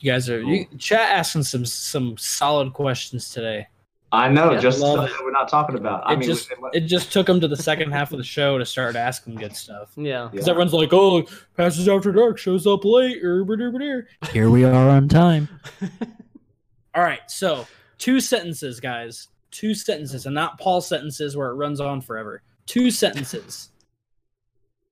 You 0.00 0.12
guys 0.12 0.28
are 0.28 0.42
you, 0.42 0.66
chat 0.78 1.10
asking 1.10 1.44
some 1.44 1.64
some 1.64 2.16
solid 2.18 2.74
questions 2.74 3.30
today. 3.30 3.68
I 4.12 4.28
know, 4.28 4.52
Yeah, 4.52 4.60
just 4.60 4.80
love 4.80 4.98
stuff 5.08 5.10
that 5.18 5.24
we're 5.24 5.32
not 5.32 5.48
talking 5.48 5.76
about. 5.76 6.06
I 6.06 6.12
It 6.12 6.18
mean, 6.20 6.28
just 6.28 6.50
it- 6.50 6.58
it 6.72 6.80
just 6.82 7.12
took 7.12 7.26
them 7.26 7.40
to 7.40 7.48
the 7.48 7.56
second 7.56 7.90
half 7.92 8.12
of 8.12 8.18
the 8.18 8.24
show 8.24 8.56
to 8.56 8.64
start 8.64 8.94
asking 8.96 9.34
good 9.34 9.54
stuff. 9.56 9.92
Yeah. 9.96 10.28
Because 10.30 10.46
Yeah. 10.46 10.52
everyone's 10.52 10.72
like, 10.72 10.92
"Oh, 10.92 11.26
Pastors 11.56 11.88
After 11.88 12.12
Dark 12.12 12.38
shows 12.38 12.66
up 12.66 12.84
late." 12.84 13.22
er, 13.22 13.44
brr, 13.44 13.56
brr, 13.56 13.70
brr." 13.72 14.06
Here 14.32 14.48
we 14.48 14.64
are 14.64 14.88
on 14.88 15.08
time. 15.08 15.48
All 16.94 17.02
right, 17.02 17.28
so 17.30 17.66
two 17.98 18.20
sentences, 18.20 18.80
guys. 18.80 19.28
Two 19.50 19.74
sentences, 19.74 20.24
and 20.26 20.34
not 20.34 20.58
Paul 20.60 20.80
sentences 20.80 21.36
where 21.36 21.48
it 21.48 21.54
runs 21.54 21.80
on 21.80 22.00
forever. 22.00 22.42
Two 22.66 22.90
sentences. 22.90 23.70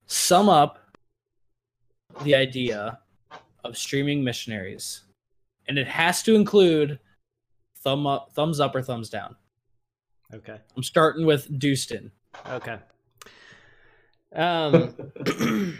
Sum 0.07 0.49
up 0.49 0.78
the 2.23 2.35
idea 2.35 2.99
of 3.65 3.77
streaming 3.77 4.23
missionaries, 4.24 5.03
and 5.69 5.78
it 5.78 5.86
has 5.86 6.23
to 6.24 6.35
include 6.35 6.99
thumb 7.85 8.06
up, 8.06 8.32
thumbs 8.35 8.59
up, 8.59 8.74
or 8.74 8.82
thumbs 8.82 9.11
down. 9.11 9.36
Okay. 10.35 10.59
I'm 10.77 10.82
starting 10.82 11.27
with 11.27 11.47
Dustin. 11.59 12.11
Okay. 12.51 12.78
Um, 14.35 14.94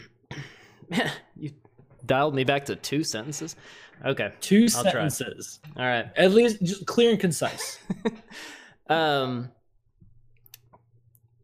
you 1.37 1.51
dialed 2.07 2.35
me 2.35 2.45
back 2.45 2.67
to 2.67 2.77
two 2.77 3.03
sentences. 3.03 3.57
Okay. 4.05 4.33
Two 4.41 4.69
I'll 4.77 4.83
try. 4.83 5.09
sentences, 5.09 5.61
All 5.77 5.85
right. 5.85 6.07
at 6.17 6.33
least 6.33 6.63
just 6.63 6.87
clear 6.87 7.11
and 7.11 7.19
concise. 7.19 7.79
um, 8.89 9.51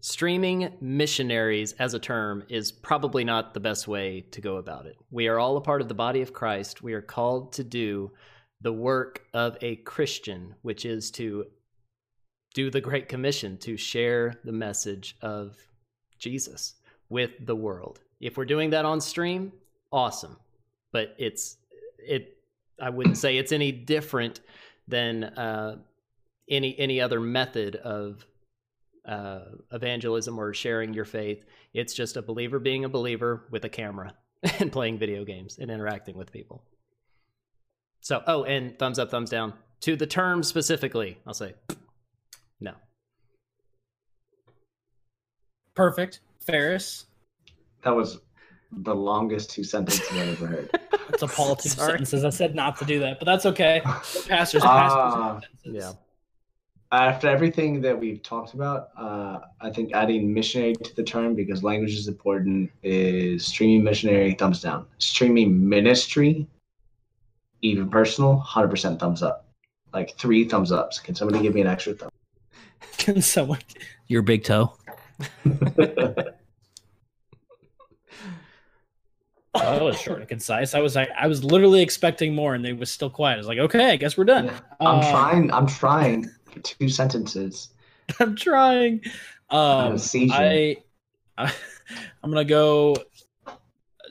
streaming 0.00 0.72
missionaries 0.80 1.72
as 1.74 1.94
a 1.94 1.98
term 1.98 2.44
is 2.48 2.70
probably 2.70 3.24
not 3.24 3.54
the 3.54 3.60
best 3.60 3.88
way 3.88 4.22
to 4.32 4.40
go 4.40 4.56
about 4.56 4.86
it. 4.86 4.96
We 5.10 5.28
are 5.28 5.38
all 5.38 5.56
a 5.56 5.60
part 5.60 5.80
of 5.80 5.88
the 5.88 5.94
body 5.94 6.20
of 6.22 6.32
Christ. 6.32 6.82
We 6.82 6.92
are 6.94 7.02
called 7.02 7.52
to 7.54 7.64
do 7.64 8.12
the 8.60 8.72
work 8.72 9.22
of 9.32 9.56
a 9.62 9.76
Christian, 9.76 10.54
which 10.62 10.84
is 10.84 11.10
to 11.12 11.46
do 12.54 12.70
the 12.70 12.80
Great 12.80 13.08
Commission, 13.08 13.56
to 13.58 13.76
share 13.76 14.34
the 14.44 14.52
message 14.52 15.16
of 15.22 15.56
Jesus 16.18 16.74
with 17.08 17.30
the 17.40 17.56
world. 17.56 18.00
If 18.20 18.36
we're 18.36 18.44
doing 18.44 18.70
that 18.70 18.84
on 18.84 19.00
stream, 19.00 19.52
awesome. 19.90 20.36
But 20.92 21.14
it's 21.18 21.56
it 21.98 22.36
I 22.80 22.90
wouldn't 22.90 23.18
say 23.18 23.36
it's 23.36 23.52
any 23.52 23.72
different 23.72 24.40
than 24.88 25.24
uh, 25.24 25.78
any 26.48 26.78
any 26.78 27.00
other 27.00 27.20
method 27.20 27.76
of 27.76 28.26
uh, 29.06 29.40
evangelism 29.72 30.38
or 30.38 30.52
sharing 30.52 30.92
your 30.92 31.04
faith. 31.04 31.44
It's 31.72 31.94
just 31.94 32.16
a 32.16 32.22
believer 32.22 32.58
being 32.58 32.84
a 32.84 32.88
believer 32.88 33.44
with 33.50 33.64
a 33.64 33.68
camera 33.68 34.14
and 34.58 34.70
playing 34.70 34.98
video 34.98 35.24
games 35.24 35.58
and 35.58 35.70
interacting 35.70 36.16
with 36.16 36.32
people. 36.32 36.62
So, 38.00 38.22
oh, 38.26 38.44
and 38.44 38.78
thumbs 38.78 38.98
up, 38.98 39.10
thumbs 39.10 39.30
down 39.30 39.52
to 39.80 39.96
the 39.96 40.06
term 40.06 40.42
specifically. 40.42 41.18
I'll 41.26 41.34
say 41.34 41.54
no. 42.60 42.72
Perfect. 45.74 46.20
Ferris. 46.44 47.06
That 47.82 47.94
was 47.94 48.18
the 48.72 48.94
longest 48.94 49.50
two 49.50 49.64
sentences 49.64 50.06
I've 50.12 50.28
ever 50.28 50.46
heard. 50.46 50.70
It's 51.12 51.24
a 51.24 51.26
politics 51.26 51.74
Sorry. 51.76 51.90
sentences. 51.90 52.24
I 52.24 52.30
said 52.30 52.54
not 52.54 52.76
to 52.78 52.84
do 52.84 53.00
that, 53.00 53.18
but 53.18 53.26
that's 53.26 53.44
okay. 53.44 53.80
Pastors, 53.84 54.28
pastors 54.28 54.62
Ah, 54.64 55.40
Yeah. 55.64 55.92
After 56.92 57.28
everything 57.28 57.80
that 57.80 57.98
we've 57.98 58.22
talked 58.22 58.54
about, 58.54 58.90
uh, 58.96 59.40
I 59.60 59.70
think 59.70 59.92
adding 59.92 60.32
missionary 60.32 60.74
to 60.74 60.94
the 60.94 61.02
term 61.02 61.34
because 61.34 61.64
language 61.64 61.94
is 61.94 62.06
important 62.06 62.70
is 62.84 63.44
streaming 63.44 63.82
missionary, 63.82 64.34
thumbs 64.34 64.60
down. 64.62 64.86
Streaming 64.98 65.68
ministry, 65.68 66.46
even 67.62 67.88
personal, 67.90 68.42
100% 68.46 68.98
thumbs 68.98 69.22
up. 69.22 69.46
Like 69.92 70.16
three 70.16 70.48
thumbs 70.48 70.70
ups. 70.72 70.98
Can 71.00 71.14
somebody 71.14 71.42
give 71.42 71.54
me 71.54 71.60
an 71.62 71.66
extra 71.66 71.94
thumb? 71.94 72.10
Can 72.96 73.20
someone 73.22 73.58
your 74.06 74.22
big 74.22 74.44
toe? 74.44 74.72
Oh, 75.46 75.54
that 79.54 79.82
was 79.82 80.00
short 80.00 80.20
and 80.20 80.28
concise. 80.28 80.74
I 80.74 80.80
was 80.80 80.94
like, 80.94 81.08
I 81.18 81.26
was 81.26 81.42
literally 81.42 81.82
expecting 81.82 82.34
more, 82.34 82.54
and 82.54 82.64
they 82.64 82.72
was 82.72 82.90
still 82.90 83.10
quiet. 83.10 83.34
I 83.34 83.38
was 83.38 83.48
like, 83.48 83.58
okay, 83.58 83.90
I 83.90 83.96
guess 83.96 84.16
we're 84.16 84.24
done. 84.24 84.50
I'm 84.80 85.00
Uh, 85.00 85.10
trying. 85.10 85.52
I'm 85.52 85.66
trying 85.66 86.30
two 86.62 86.88
sentences. 86.88 87.70
I'm 88.20 88.36
trying. 88.36 89.00
Um, 89.50 89.94
a 89.94 89.98
seizure. 89.98 90.34
I, 90.34 90.76
I, 91.36 91.52
I'm 92.22 92.30
gonna 92.30 92.44
go 92.44 92.94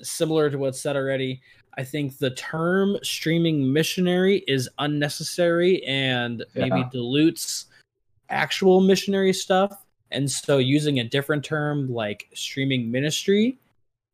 similar 0.02 0.50
to 0.50 0.58
what's 0.58 0.82
said 0.82 0.98
already. 0.98 1.42
I 1.80 1.84
think 1.86 2.18
the 2.18 2.32
term 2.32 2.98
streaming 3.04 3.72
missionary 3.72 4.44
is 4.50 4.68
unnecessary 4.80 5.82
and 5.86 6.44
maybe 6.54 6.84
dilutes 6.92 7.68
actual 8.30 8.82
missionary 8.82 9.32
stuff. 9.32 9.86
And 10.12 10.30
so 10.30 10.58
using 10.58 11.00
a 11.00 11.06
different 11.06 11.42
term 11.42 11.90
like 11.90 12.28
streaming 12.34 12.92
ministry 12.92 13.60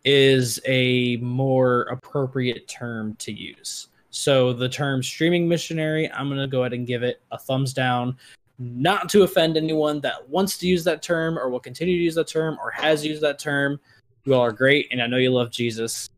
is 0.04 0.60
a 0.68 1.18
more 1.18 1.88
appropriate 1.90 2.68
term 2.68 3.16
to 3.16 3.32
use. 3.32 3.88
So 4.12 4.54
the 4.54 4.70
term 4.70 5.02
streaming 5.02 5.48
missionary, 5.48 6.08
I'm 6.12 6.28
going 6.28 6.40
to 6.40 6.46
go 6.46 6.62
ahead 6.62 6.74
and 6.74 6.86
give 6.86 7.02
it 7.02 7.20
a 7.32 7.40
thumbs 7.40 7.74
down 7.74 8.16
not 8.60 9.10
to 9.10 9.24
offend 9.24 9.58
anyone 9.58 10.02
that 10.02 10.30
wants 10.30 10.60
to 10.60 10.68
use 10.68 10.84
that 10.84 11.02
term 11.02 11.36
or 11.36 11.50
will 11.50 11.60
continue 11.60 11.98
to 11.98 12.04
use 12.04 12.14
that 12.14 12.28
term 12.28 12.60
or 12.62 12.70
has 12.70 13.04
used 13.04 13.24
that 13.24 13.40
term. 13.40 13.80
You 14.24 14.36
all 14.36 14.42
are 14.42 14.52
great, 14.52 14.88
and 14.92 15.02
I 15.02 15.08
know 15.08 15.18
you 15.18 15.32
love 15.32 15.50
Jesus. 15.50 16.12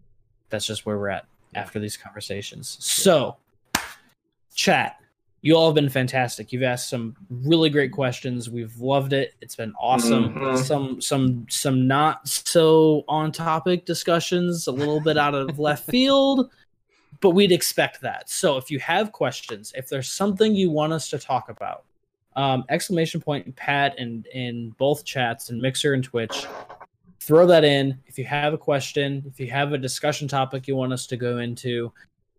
That's 0.49 0.65
just 0.65 0.85
where 0.85 0.97
we're 0.97 1.07
at 1.07 1.25
after 1.57 1.79
these 1.79 1.97
conversations. 1.97 2.77
So, 2.79 3.37
chat, 4.53 4.97
you 5.41 5.55
all 5.55 5.67
have 5.67 5.75
been 5.75 5.89
fantastic. 5.89 6.51
You've 6.51 6.63
asked 6.63 6.89
some 6.89 7.15
really 7.29 7.69
great 7.69 7.91
questions. 7.91 8.49
We've 8.49 8.75
loved 8.77 9.13
it. 9.13 9.33
It's 9.41 9.55
been 9.55 9.73
awesome. 9.79 10.33
Mhm. 10.33 10.57
Some 10.57 11.01
some 11.01 11.45
some 11.49 11.87
not 11.87 12.27
so 12.27 13.03
on 13.07 13.31
topic 13.31 13.85
discussions, 13.85 14.67
a 14.67 14.71
little 14.71 14.99
bit 14.99 15.17
out 15.17 15.35
of 15.35 15.59
left 15.59 15.85
field, 15.89 16.49
but 17.21 17.31
we'd 17.31 17.51
expect 17.51 18.01
that. 18.01 18.29
So 18.29 18.57
if 18.57 18.71
you 18.71 18.79
have 18.79 19.11
questions, 19.11 19.73
if 19.75 19.89
there's 19.89 20.11
something 20.11 20.55
you 20.55 20.69
want 20.71 20.93
us 20.93 21.09
to 21.11 21.19
talk 21.19 21.49
about, 21.49 21.83
um, 22.35 22.65
exclamation 22.69 23.21
point 23.21 23.45
and 23.45 23.55
Pat 23.55 23.97
and 23.97 24.25
in 24.27 24.71
both 24.77 25.05
chats 25.05 25.49
and 25.49 25.61
Mixer 25.61 25.93
and 25.93 26.03
Twitch, 26.03 26.45
throw 27.27 27.45
that 27.45 27.65
in. 27.65 27.99
If 28.07 28.17
you 28.17 28.23
have 28.23 28.53
a 28.53 28.57
question, 28.57 29.21
if 29.27 29.37
you 29.37 29.51
have 29.51 29.73
a 29.73 29.77
discussion 29.77 30.29
topic 30.29 30.65
you 30.65 30.77
want 30.77 30.93
us 30.93 31.05
to 31.07 31.17
go 31.17 31.39
into, 31.39 31.91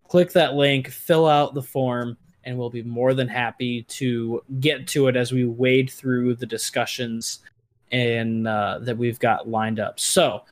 click 0.08 0.32
that 0.32 0.54
link, 0.54 0.88
fill 0.88 1.28
out 1.28 1.52
the 1.52 1.62
form, 1.62 2.16
and 2.44 2.56
we'll 2.56 2.70
be 2.70 2.82
more 2.82 3.12
than 3.12 3.28
happy 3.28 3.82
to 3.82 4.42
get 4.60 4.86
to 4.88 5.08
it 5.08 5.16
as 5.16 5.30
we 5.30 5.44
wade 5.44 5.90
through 5.90 6.34
the 6.34 6.46
discussions 6.46 7.40
and 7.92 8.48
uh, 8.48 8.78
that 8.80 8.96
we've 8.96 9.18
got 9.18 9.46
lined 9.46 9.78
up. 9.78 10.00
So, 10.00 10.44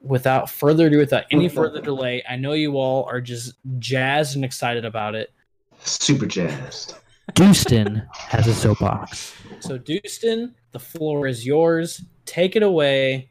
without 0.00 0.48
further 0.48 0.86
ado, 0.86 0.98
without 0.98 1.24
any 1.32 1.48
further 1.48 1.80
delay, 1.80 2.22
I 2.28 2.36
know 2.36 2.52
you 2.52 2.76
all 2.76 3.04
are 3.04 3.20
just 3.20 3.54
jazzed 3.80 4.36
and 4.36 4.44
excited 4.44 4.84
about 4.84 5.16
it. 5.16 5.32
Super 5.80 6.26
jazzed. 6.26 6.94
Dustin 7.34 8.02
has 8.12 8.46
a 8.46 8.54
soapbox. 8.54 9.34
So, 9.58 9.76
Dustin, 9.76 10.54
the 10.70 10.78
floor 10.78 11.26
is 11.26 11.44
yours. 11.44 12.02
Take 12.26 12.54
it 12.54 12.62
away. 12.62 13.28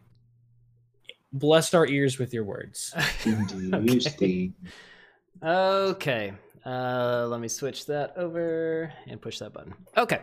Bless 1.33 1.73
our 1.73 1.87
ears 1.87 2.17
with 2.19 2.33
your 2.33 2.43
words. 2.43 2.93
Induce 3.25 4.13
the 4.15 4.51
Okay. 5.43 6.33
Uh, 6.65 7.25
let 7.29 7.39
me 7.39 7.47
switch 7.47 7.85
that 7.87 8.13
over 8.17 8.91
and 9.07 9.21
push 9.21 9.39
that 9.39 9.53
button. 9.53 9.73
Okay. 9.97 10.19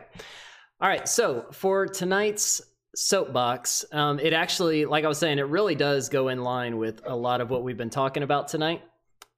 All 0.81 0.89
right. 0.89 1.09
So 1.09 1.47
for 1.51 1.87
tonight's 1.87 2.61
soapbox, 2.95 3.85
um, 3.93 4.21
it 4.21 4.33
actually, 4.33 4.85
like 4.85 5.05
I 5.05 5.09
was 5.09 5.19
saying, 5.19 5.39
it 5.39 5.49
really 5.49 5.75
does 5.75 6.09
go 6.09 6.29
in 6.29 6.43
line 6.43 6.77
with 6.79 7.03
a 7.05 7.17
lot 7.17 7.41
of 7.41 7.51
what 7.51 7.65
we've 7.65 7.77
been 7.77 7.91
talking 7.91 8.23
about 8.23 8.49
tonight. 8.49 8.83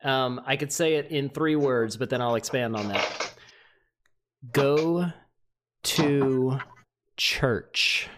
Um, 0.02 0.40
I 0.46 0.56
could 0.56 0.72
say 0.72 0.94
it 0.94 1.10
in 1.10 1.28
three 1.28 1.56
words, 1.56 1.96
but 1.96 2.10
then 2.10 2.20
I'll 2.20 2.34
expand 2.34 2.76
on 2.76 2.88
that. 2.88 3.32
Go 4.52 5.06
to 5.82 6.58
church. 7.16 8.08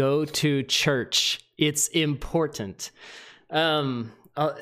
Go 0.00 0.24
to 0.24 0.62
church. 0.62 1.40
It's 1.58 1.88
important. 1.88 2.90
Um, 3.50 4.12
uh, 4.34 4.52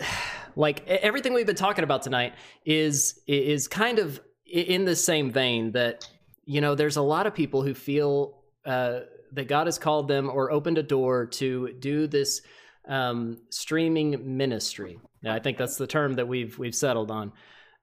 like 0.57 0.85
everything 0.89 1.33
we've 1.33 1.47
been 1.47 1.55
talking 1.55 1.85
about 1.85 2.03
tonight 2.03 2.33
is 2.65 3.21
is 3.29 3.69
kind 3.69 4.01
of 4.01 4.21
in 4.45 4.85
the 4.85 4.97
same 4.97 5.31
vein 5.31 5.71
that 5.73 6.09
you 6.45 6.61
know 6.61 6.75
there's 6.75 6.97
a 6.97 7.03
lot 7.03 7.29
of 7.29 7.35
people 7.35 7.63
who 7.63 7.73
feel 7.73 8.43
uh, 8.67 9.01
that 9.31 9.47
God 9.47 9.69
has 9.69 9.79
called 9.79 10.09
them 10.09 10.29
or 10.29 10.51
opened 10.51 10.77
a 10.77 10.83
door 10.83 11.27
to 11.27 11.73
do 11.75 12.09
this 12.09 12.43
um, 12.89 13.39
streaming 13.51 14.37
ministry. 14.37 14.99
Now, 15.23 15.37
I 15.37 15.39
think 15.39 15.57
that's 15.57 15.77
the 15.77 15.87
term 15.87 16.15
that 16.15 16.27
we've 16.27 16.59
we've 16.59 16.75
settled 16.75 17.13
on. 17.13 17.33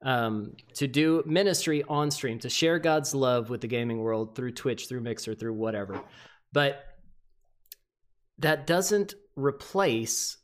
Um, 0.01 0.57
to 0.73 0.87
do 0.87 1.23
ministry 1.25 1.83
on 1.87 2.11
stream, 2.11 2.37
to 2.39 2.49
share 2.49 2.79
God's 2.79 3.15
love 3.15 3.49
with 3.49 3.61
the 3.61 3.67
gaming 3.67 3.99
world 3.99 4.35
through 4.35 4.51
Twitch, 4.51 4.89
through 4.89 5.01
Mixer, 5.01 5.35
through 5.35 5.53
whatever. 5.53 6.01
But 6.51 6.94
that 8.39 8.67
doesn't 8.67 9.13
replace 9.35 10.37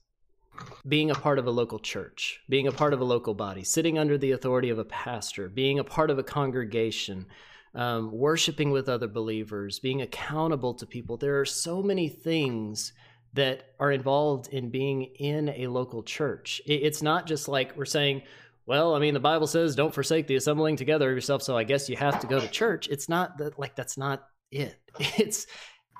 being 0.87 1.11
a 1.11 1.15
part 1.15 1.39
of 1.39 1.47
a 1.47 1.51
local 1.51 1.79
church, 1.79 2.41
being 2.49 2.67
a 2.67 2.71
part 2.71 2.93
of 2.93 3.01
a 3.01 3.05
local 3.05 3.33
body, 3.33 3.63
sitting 3.63 3.97
under 3.97 4.17
the 4.17 4.31
authority 4.31 4.69
of 4.69 4.79
a 4.79 4.85
pastor, 4.85 5.49
being 5.49 5.79
a 5.79 5.83
part 5.83 6.09
of 6.09 6.19
a 6.19 6.23
congregation, 6.23 7.25
um, 7.73 8.11
worshiping 8.11 8.71
with 8.71 8.89
other 8.89 9.07
believers, 9.07 9.79
being 9.79 10.01
accountable 10.01 10.73
to 10.73 10.85
people. 10.85 11.17
There 11.17 11.39
are 11.39 11.45
so 11.45 11.81
many 11.81 12.09
things 12.09 12.93
that 13.33 13.73
are 13.79 13.91
involved 13.91 14.49
in 14.49 14.69
being 14.69 15.03
in 15.03 15.49
a 15.49 15.67
local 15.67 16.03
church. 16.03 16.61
It's 16.65 17.01
not 17.01 17.27
just 17.27 17.47
like 17.47 17.77
we're 17.77 17.85
saying, 17.85 18.23
well, 18.65 18.93
I 18.93 18.99
mean, 18.99 19.13
the 19.13 19.19
Bible 19.19 19.47
says, 19.47 19.75
don't 19.75 19.93
forsake 19.93 20.27
the 20.27 20.35
assembling 20.35 20.75
together 20.75 21.09
of 21.09 21.15
yourself. 21.15 21.41
So 21.41 21.57
I 21.57 21.63
guess 21.63 21.89
you 21.89 21.95
have 21.95 22.19
to 22.19 22.27
go 22.27 22.39
to 22.39 22.47
church. 22.47 22.87
It's 22.89 23.07
not 23.07 23.37
that, 23.37 23.57
like, 23.57 23.75
that's 23.75 23.97
not 23.97 24.27
it. 24.51 24.77
It's, 25.17 25.47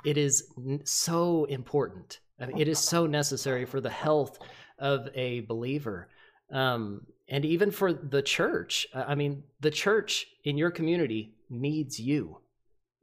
it 0.06 0.18
is 0.18 0.52
so 0.84 1.46
important. 1.46 2.20
I 2.40 2.48
mean, 2.48 2.58
it 2.58 2.68
is 2.68 2.80
so 2.80 3.06
necessary 3.06 3.66
for 3.66 3.80
the 3.80 3.90
health 3.90 4.40
of 4.80 5.08
a 5.14 5.42
believer. 5.42 6.10
Um, 6.52 7.02
and 7.30 7.46
even 7.46 7.72
for 7.72 7.94
the 7.94 8.22
church. 8.22 8.88
I 8.94 9.04
I 9.04 9.16
mean, 9.16 9.44
the 9.62 9.72
church 9.72 10.28
in 10.44 10.58
your 10.58 10.72
community 10.72 11.36
needs 11.50 12.00
you. 12.00 12.38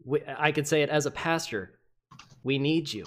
We, 0.04 0.22
I 0.26 0.52
could 0.52 0.68
say 0.68 0.82
it 0.82 0.90
as 0.90 1.06
a 1.06 1.10
pastor. 1.10 1.78
We 2.42 2.58
need 2.58 2.92
you. 2.92 3.06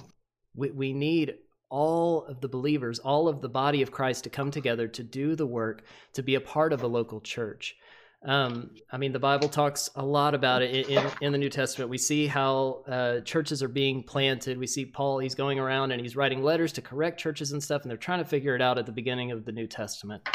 We, 0.55 0.71
we 0.71 0.93
need 0.93 1.35
all 1.69 2.25
of 2.25 2.41
the 2.41 2.49
believers, 2.49 2.99
all 2.99 3.27
of 3.27 3.41
the 3.41 3.49
body 3.49 3.81
of 3.81 3.91
Christ 3.91 4.25
to 4.25 4.29
come 4.29 4.51
together 4.51 4.87
to 4.89 5.03
do 5.03 5.35
the 5.35 5.45
work, 5.45 5.83
to 6.13 6.21
be 6.21 6.35
a 6.35 6.41
part 6.41 6.73
of 6.73 6.83
a 6.83 6.87
local 6.87 7.21
church. 7.21 7.75
Um, 8.23 8.69
I 8.91 8.97
mean, 8.97 9.13
the 9.13 9.19
Bible 9.19 9.49
talks 9.49 9.89
a 9.95 10.05
lot 10.05 10.35
about 10.35 10.61
it 10.61 10.87
in, 10.87 11.03
in 11.21 11.31
the 11.31 11.39
New 11.39 11.49
Testament. 11.49 11.89
We 11.89 11.97
see 11.97 12.27
how 12.27 12.83
uh, 12.87 13.21
churches 13.21 13.63
are 13.63 13.67
being 13.67 14.03
planted. 14.03 14.59
We 14.59 14.67
see 14.67 14.85
Paul, 14.85 15.17
he's 15.17 15.33
going 15.33 15.57
around 15.57 15.91
and 15.91 15.99
he's 15.99 16.15
writing 16.15 16.43
letters 16.43 16.71
to 16.73 16.81
correct 16.81 17.19
churches 17.19 17.51
and 17.51 17.63
stuff, 17.63 17.81
and 17.81 17.89
they're 17.89 17.97
trying 17.97 18.19
to 18.19 18.29
figure 18.29 18.55
it 18.55 18.61
out 18.61 18.77
at 18.77 18.85
the 18.85 18.91
beginning 18.91 19.31
of 19.31 19.43
the 19.43 19.51
New 19.51 19.65
Testament. 19.65 20.27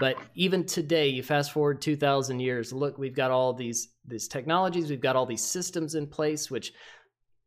But 0.00 0.16
even 0.34 0.64
today, 0.64 1.08
you 1.08 1.22
fast 1.22 1.52
forward 1.52 1.82
2,000 1.82 2.40
years, 2.40 2.72
look, 2.72 2.96
we've 2.96 3.14
got 3.14 3.30
all 3.30 3.52
these, 3.52 3.88
these 4.06 4.26
technologies, 4.26 4.88
we've 4.88 5.00
got 5.00 5.14
all 5.14 5.26
these 5.26 5.44
systems 5.44 5.94
in 5.96 6.06
place, 6.06 6.50
which 6.50 6.72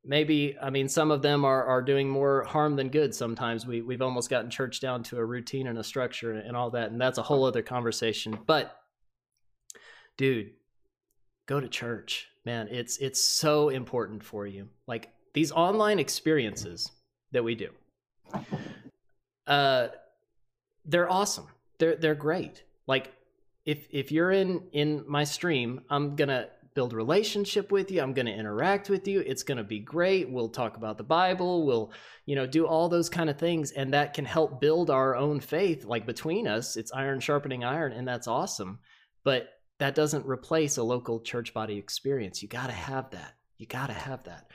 maybe 0.06 0.56
i 0.62 0.70
mean 0.70 0.88
some 0.88 1.12
of 1.12 1.22
them 1.22 1.44
are, 1.44 1.66
are 1.66 1.82
doing 1.82 2.08
more 2.08 2.44
harm 2.44 2.76
than 2.76 2.88
good 2.88 3.14
sometimes 3.14 3.66
we, 3.66 3.82
we've 3.82 4.02
almost 4.02 4.30
gotten 4.30 4.50
church 4.50 4.80
down 4.80 5.04
to 5.04 5.18
a 5.18 5.26
routine 5.26 5.68
and 5.68 5.78
a 5.78 5.84
structure 5.84 6.34
and 6.34 6.56
all 6.56 6.70
that 6.70 6.92
and 6.92 7.02
that's 7.02 7.18
a 7.18 7.24
whole 7.24 7.44
other 7.44 7.62
conversation 7.62 8.38
but 8.46 8.80
dude 10.18 10.52
go 11.46 11.60
to 11.60 11.68
church 11.68 12.28
man. 12.46 12.68
It's 12.70 12.98
it's 12.98 13.22
so 13.22 13.70
important 13.70 14.24
for 14.24 14.48
you. 14.48 14.70
Like 14.88 15.10
these 15.34 15.52
online 15.52 16.00
experiences 16.00 16.90
that 17.32 17.44
we 17.44 17.56
do 17.56 17.70
uh 19.46 19.88
they're 20.86 21.10
awesome. 21.10 21.48
They're 21.78 21.96
they're 21.96 22.16
great. 22.16 22.64
Like 22.88 23.14
if 23.66 23.88
if 23.92 24.12
you're 24.12 24.32
in 24.32 24.64
in 24.72 25.04
my 25.08 25.26
stream 25.26 25.82
i'm 25.90 26.16
gonna 26.16 26.48
build 26.78 26.94
relationship 26.94 27.72
with 27.72 27.90
you. 27.90 28.00
I'm 28.00 28.14
going 28.14 28.28
to 28.28 28.32
interact 28.32 28.88
with 28.88 29.08
you. 29.08 29.22
It's 29.22 29.42
going 29.42 29.58
to 29.58 29.64
be 29.64 29.80
great. 29.80 30.30
We'll 30.30 30.48
talk 30.48 30.78
about 30.78 31.00
the 31.00 31.04
bible. 31.04 31.66
We'll 31.66 31.92
you 32.28 32.36
know 32.36 32.46
do 32.46 32.68
all 32.68 32.88
those 32.88 33.10
kind 33.10 33.32
of 33.32 33.40
things 33.40 33.72
and 33.72 33.92
that 33.96 34.14
can 34.14 34.26
help 34.26 34.62
build 34.62 34.92
our 34.92 35.16
own 35.16 35.40
faith 35.40 35.86
like 35.86 36.06
between 36.06 36.48
us. 36.48 36.78
It's 36.78 36.92
iron 36.92 37.20
sharpening 37.20 37.64
iron 37.64 37.94
and 37.94 38.08
that's 38.08 38.28
awesome. 38.28 38.78
But 39.24 39.50
that 39.80 39.96
doesn't 39.96 40.26
replace 40.26 40.78
a 40.78 40.84
local 40.84 41.20
church 41.20 41.54
body 41.54 41.78
experience 41.78 42.42
you 42.42 42.48
got 42.48 42.68
to 42.68 42.74
have 42.74 43.10
that 43.12 43.36
you 43.58 43.66
got 43.66 43.88
to 43.88 43.94
have 43.94 44.24
that 44.24 44.50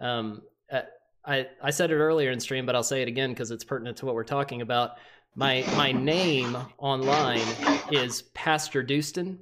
um, 0.00 0.42
uh, 0.70 0.82
I, 1.24 1.46
I 1.62 1.70
said 1.70 1.90
it 1.90 1.96
earlier 1.96 2.30
in 2.30 2.40
stream 2.40 2.66
but 2.66 2.74
i'll 2.74 2.82
say 2.82 3.02
it 3.02 3.08
again 3.08 3.30
because 3.30 3.50
it's 3.50 3.64
pertinent 3.64 3.96
to 3.98 4.06
what 4.06 4.14
we're 4.14 4.24
talking 4.24 4.62
about 4.62 4.92
my 5.36 5.64
my 5.76 5.92
name 5.92 6.56
online 6.78 7.46
is 7.92 8.22
pastor 8.34 8.82
Dustin. 8.82 9.38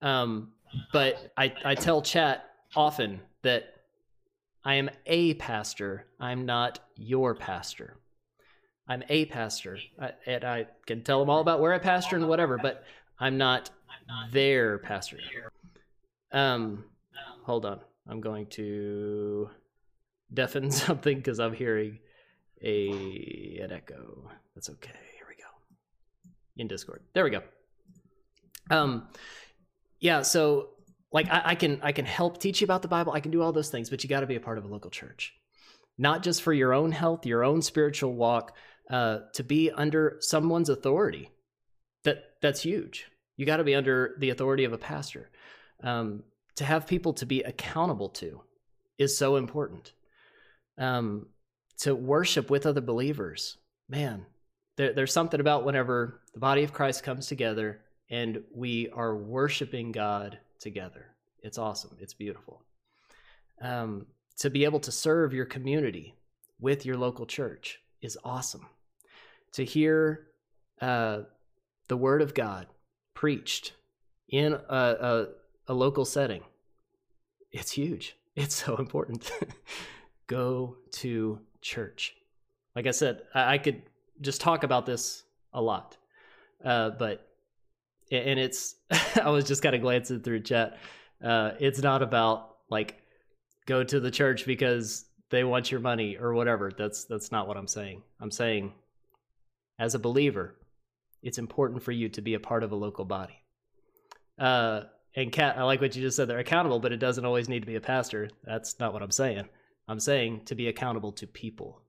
Um, 0.00 0.52
but 0.92 1.32
I, 1.36 1.52
I 1.64 1.74
tell 1.74 2.00
chat 2.02 2.46
often 2.74 3.20
that 3.42 3.74
I 4.64 4.74
am 4.74 4.90
a 5.06 5.34
pastor. 5.34 6.06
I'm 6.18 6.46
not 6.46 6.80
your 6.96 7.34
pastor. 7.34 7.98
I'm 8.88 9.02
a 9.08 9.26
pastor. 9.26 9.78
I, 10.00 10.12
and 10.26 10.44
I 10.44 10.66
can 10.86 11.02
tell 11.02 11.20
them 11.20 11.28
all 11.28 11.40
about 11.40 11.60
where 11.60 11.74
I 11.74 11.78
pastor 11.78 12.16
and 12.16 12.28
whatever, 12.28 12.58
but 12.58 12.84
I'm 13.20 13.36
not 13.36 13.70
their 14.32 14.78
pastor. 14.78 15.18
Um, 16.32 16.84
hold 17.44 17.64
on. 17.64 17.80
I'm 18.06 18.20
going 18.20 18.46
to 18.48 19.50
deafen 20.32 20.70
something 20.70 21.16
because 21.16 21.40
I'm 21.40 21.52
hearing 21.52 21.98
a 22.62 23.60
an 23.62 23.72
echo. 23.72 24.30
That's 24.54 24.70
okay. 24.70 24.90
Here 25.16 25.26
we 25.28 25.36
go. 25.36 25.48
In 26.56 26.68
Discord. 26.68 27.02
There 27.14 27.24
we 27.24 27.30
go. 27.30 27.42
Um, 28.70 29.08
yeah 30.00 30.22
so 30.22 30.70
like 31.12 31.28
I, 31.30 31.42
I, 31.46 31.54
can 31.54 31.80
i 31.82 31.92
can 31.92 32.04
help 32.04 32.38
teach 32.38 32.60
you 32.60 32.64
about 32.64 32.82
the 32.82 32.88
bible 32.88 33.12
i 33.12 33.20
can 33.20 33.30
do 33.30 33.42
all 33.42 33.52
those 33.52 33.70
things 33.70 33.90
but 33.90 34.02
you 34.02 34.08
got 34.08 34.20
to 34.20 34.26
be 34.26 34.36
a 34.36 34.40
part 34.40 34.58
of 34.58 34.64
a 34.64 34.68
local 34.68 34.90
church 34.90 35.34
not 35.96 36.22
just 36.22 36.42
for 36.42 36.52
your 36.52 36.72
own 36.72 36.92
health 36.92 37.26
your 37.26 37.44
own 37.44 37.62
spiritual 37.62 38.14
walk 38.14 38.56
uh, 38.90 39.18
to 39.34 39.44
be 39.44 39.70
under 39.70 40.16
someone's 40.20 40.70
authority 40.70 41.30
that 42.04 42.24
that's 42.40 42.62
huge 42.62 43.06
you 43.38 43.46
got 43.46 43.56
to 43.56 43.64
be 43.64 43.74
under 43.74 44.14
the 44.18 44.28
authority 44.28 44.64
of 44.64 44.74
a 44.74 44.78
pastor 44.78 45.30
um, 45.82 46.22
to 46.56 46.64
have 46.64 46.86
people 46.86 47.14
to 47.14 47.24
be 47.24 47.40
accountable 47.42 48.10
to 48.10 48.42
is 48.98 49.16
so 49.16 49.36
important 49.36 49.94
um, 50.76 51.24
to 51.78 51.94
worship 51.94 52.50
with 52.50 52.66
other 52.66 52.82
believers 52.82 53.56
man 53.88 54.26
there, 54.76 54.92
there's 54.92 55.14
something 55.14 55.40
about 55.40 55.64
whenever 55.64 56.20
the 56.34 56.40
body 56.40 56.62
of 56.62 56.74
christ 56.74 57.02
comes 57.02 57.26
together 57.26 57.80
and 58.10 58.42
we 58.54 58.88
are 58.90 59.16
worshiping 59.16 59.92
God 59.92 60.38
together. 60.58 61.06
It's 61.42 61.58
awesome. 61.58 61.96
It's 62.00 62.14
beautiful. 62.14 62.62
Um, 63.60 64.06
to 64.38 64.50
be 64.50 64.64
able 64.64 64.80
to 64.80 64.92
serve 64.92 65.34
your 65.34 65.44
community 65.44 66.14
with 66.60 66.86
your 66.86 66.96
local 66.96 67.26
church 67.26 67.80
is 68.00 68.16
awesome. 68.24 68.66
To 69.52 69.64
hear 69.64 70.28
uh, 70.80 71.20
the 71.88 71.96
word 71.96 72.22
of 72.22 72.34
God 72.34 72.66
preached 73.18 73.72
in 74.28 74.52
a, 74.52 74.58
a, 74.68 75.26
a 75.66 75.74
local 75.74 76.04
setting, 76.04 76.42
it's 77.50 77.72
huge. 77.72 78.14
It's 78.36 78.54
so 78.54 78.76
important. 78.76 79.32
Go 80.28 80.76
to 80.92 81.40
church. 81.60 82.14
Like 82.76 82.86
I 82.86 82.92
said, 82.92 83.22
I, 83.34 83.54
I 83.54 83.58
could 83.58 83.82
just 84.20 84.40
talk 84.40 84.62
about 84.62 84.86
this 84.86 85.24
a 85.52 85.60
lot, 85.60 85.96
uh, 86.64 86.90
but 86.90 87.26
and 88.12 88.38
it's 88.38 88.76
I 89.24 89.30
was 89.30 89.44
just 89.44 89.60
kind 89.60 89.74
of 89.74 89.80
glancing 89.80 90.20
through 90.20 90.42
chat. 90.42 90.78
Uh, 91.20 91.54
it's 91.58 91.82
not 91.82 92.00
about 92.00 92.58
like 92.70 93.02
go 93.66 93.82
to 93.82 93.98
the 93.98 94.12
church 94.12 94.46
because 94.46 95.06
they 95.30 95.42
want 95.42 95.72
your 95.72 95.80
money 95.80 96.16
or 96.16 96.32
whatever. 96.32 96.70
That's 96.70 97.06
that's 97.06 97.32
not 97.32 97.48
what 97.48 97.56
I'm 97.56 97.66
saying. 97.66 98.02
I'm 98.20 98.30
saying 98.30 98.72
as 99.80 99.96
a 99.96 99.98
believer, 99.98 100.54
it's 101.22 101.38
important 101.38 101.82
for 101.82 101.92
you 101.92 102.08
to 102.10 102.20
be 102.20 102.34
a 102.34 102.40
part 102.40 102.62
of 102.62 102.72
a 102.72 102.76
local 102.76 103.04
body. 103.04 103.42
Uh, 104.38 104.82
and 105.14 105.32
Kat, 105.32 105.58
I 105.58 105.64
like 105.64 105.80
what 105.80 105.96
you 105.96 106.02
just 106.02 106.16
said. 106.16 106.28
They're 106.28 106.38
accountable, 106.38 106.78
but 106.78 106.92
it 106.92 106.98
doesn't 106.98 107.24
always 107.24 107.48
need 107.48 107.60
to 107.60 107.66
be 107.66 107.76
a 107.76 107.80
pastor. 107.80 108.30
That's 108.44 108.78
not 108.78 108.92
what 108.92 109.02
I'm 109.02 109.10
saying. 109.10 109.48
I'm 109.88 110.00
saying 110.00 110.42
to 110.46 110.54
be 110.54 110.68
accountable 110.68 111.12
to 111.12 111.26
people, 111.26 111.82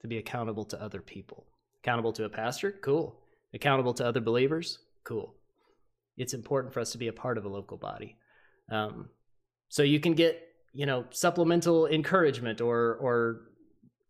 to 0.00 0.08
be 0.08 0.18
accountable 0.18 0.64
to 0.66 0.82
other 0.82 1.00
people. 1.00 1.46
Accountable 1.82 2.12
to 2.14 2.24
a 2.24 2.28
pastor? 2.28 2.72
Cool. 2.72 3.18
Accountable 3.52 3.94
to 3.94 4.06
other 4.06 4.20
believers? 4.20 4.78
Cool 5.04 5.34
it's 6.20 6.34
important 6.34 6.72
for 6.72 6.80
us 6.80 6.92
to 6.92 6.98
be 6.98 7.08
a 7.08 7.12
part 7.12 7.38
of 7.38 7.46
a 7.46 7.48
local 7.48 7.78
body. 7.78 8.16
Um, 8.70 9.08
so 9.68 9.82
you 9.82 9.98
can 10.00 10.12
get 10.12 10.46
you 10.72 10.86
know 10.86 11.06
supplemental 11.10 11.86
encouragement 11.86 12.60
or 12.60 12.94
or 12.96 13.40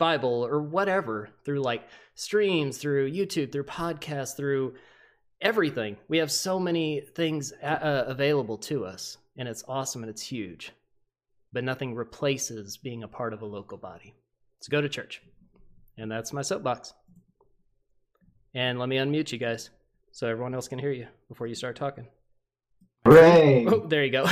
Bible 0.00 0.44
or 0.44 0.60
whatever 0.60 1.28
through 1.44 1.60
like 1.60 1.84
streams, 2.16 2.78
through 2.78 3.12
YouTube, 3.12 3.52
through 3.52 3.64
podcasts, 3.64 4.36
through 4.36 4.74
everything. 5.40 5.96
We 6.08 6.18
have 6.18 6.32
so 6.32 6.58
many 6.58 7.02
things 7.14 7.52
uh, 7.62 8.04
available 8.08 8.58
to 8.58 8.84
us, 8.84 9.18
and 9.36 9.48
it's 9.48 9.62
awesome 9.68 10.02
and 10.02 10.10
it's 10.10 10.22
huge. 10.22 10.72
But 11.52 11.64
nothing 11.64 11.94
replaces 11.94 12.76
being 12.76 13.02
a 13.02 13.08
part 13.08 13.32
of 13.32 13.42
a 13.42 13.46
local 13.46 13.78
body. 13.78 14.14
So 14.60 14.70
go 14.70 14.80
to 14.80 14.88
church. 14.88 15.22
And 15.96 16.10
that's 16.10 16.32
my 16.32 16.42
soapbox. 16.42 16.94
And 18.54 18.78
let 18.78 18.88
me 18.88 18.96
unmute 18.96 19.32
you 19.32 19.38
guys 19.38 19.70
so 20.12 20.26
everyone 20.26 20.54
else 20.54 20.68
can 20.68 20.78
hear 20.78 20.92
you 20.92 21.06
before 21.28 21.46
you 21.46 21.54
start 21.54 21.76
talking. 21.76 22.06
Hooray! 23.04 23.66
Oh, 23.68 23.86
there 23.86 24.04
you 24.04 24.12
go. 24.12 24.26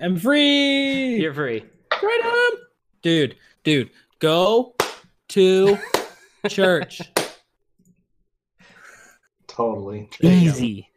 I'm 0.00 0.16
free. 0.16 1.16
You're 1.20 1.34
free. 1.34 1.64
Right 2.02 2.20
on. 2.24 2.58
Dude, 3.02 3.36
dude, 3.64 3.90
go 4.18 4.74
to 5.32 5.78
church. 6.48 7.00
Totally. 9.46 10.08
Easy. 10.22 10.88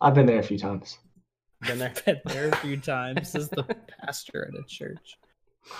I've 0.00 0.14
been 0.14 0.26
there 0.26 0.40
a 0.40 0.42
few 0.42 0.58
times. 0.58 0.98
Been 1.66 1.78
there. 1.78 1.94
Been 2.04 2.20
there 2.26 2.48
a 2.48 2.56
few 2.56 2.76
times 2.76 3.34
as 3.34 3.48
the 3.48 3.62
pastor 4.04 4.48
at 4.48 4.58
a 4.58 4.64
church. 4.66 5.16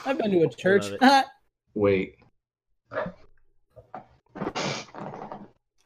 I've 0.05 0.19
been 0.19 0.31
to 0.31 0.43
a 0.43 0.49
church. 0.49 0.93
love 1.01 1.25
Wait. 1.75 2.17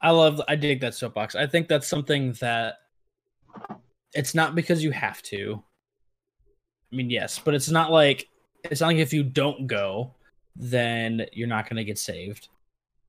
I 0.03 0.11
love 0.11 0.41
I 0.49 0.57
dig 0.57 0.81
that 0.81 0.95
soapbox. 0.95 1.35
I 1.35 1.47
think 1.47 1.69
that's 1.69 1.89
something 1.89 2.33
that 2.41 2.75
it's 4.15 4.35
not 4.35 4.55
because 4.55 4.85
you 4.85 4.91
have 4.91 5.23
to. 5.25 5.63
I 6.93 6.97
mean, 6.97 7.11
yes, 7.11 7.41
but 7.43 7.55
it's 7.55 7.71
not 7.71 7.91
like 7.91 8.27
it's 8.65 8.81
not 8.81 8.89
like 8.89 8.99
if 8.99 9.13
you 9.13 9.23
don't 9.23 9.67
go, 9.67 10.15
then 10.61 11.25
you're 11.33 11.49
not 11.49 11.65
going 11.69 11.79
to 11.79 11.85
get 11.85 11.99
saved. 11.99 12.49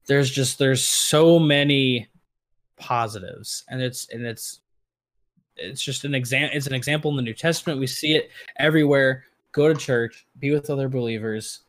There's 0.07 0.31
just 0.31 0.57
there's 0.57 0.87
so 0.87 1.37
many 1.37 2.07
positives, 2.77 3.63
and 3.69 3.81
it's 3.81 4.07
and 4.09 4.25
it's 4.25 4.61
it's 5.57 5.83
just 5.83 6.05
an 6.05 6.15
exam. 6.15 6.49
It's 6.53 6.65
an 6.65 6.73
example 6.73 7.11
in 7.11 7.17
the 7.17 7.21
New 7.21 7.33
Testament. 7.33 7.79
We 7.79 7.87
see 7.87 8.15
it 8.15 8.31
everywhere. 8.57 9.25
Go 9.51 9.67
to 9.67 9.77
church, 9.77 10.25
be 10.39 10.51
with 10.51 10.69
other 10.69 10.87
believers, 10.87 11.59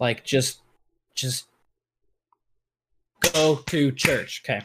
like 0.00 0.24
just 0.24 0.60
just 1.14 1.46
go 3.32 3.60
to 3.66 3.92
church. 3.92 4.42
Okay, 4.44 4.60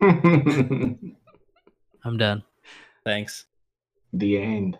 I'm 2.04 2.16
done. 2.16 2.44
Thanks. 3.04 3.44
the 4.12 4.38
end. 4.38 4.78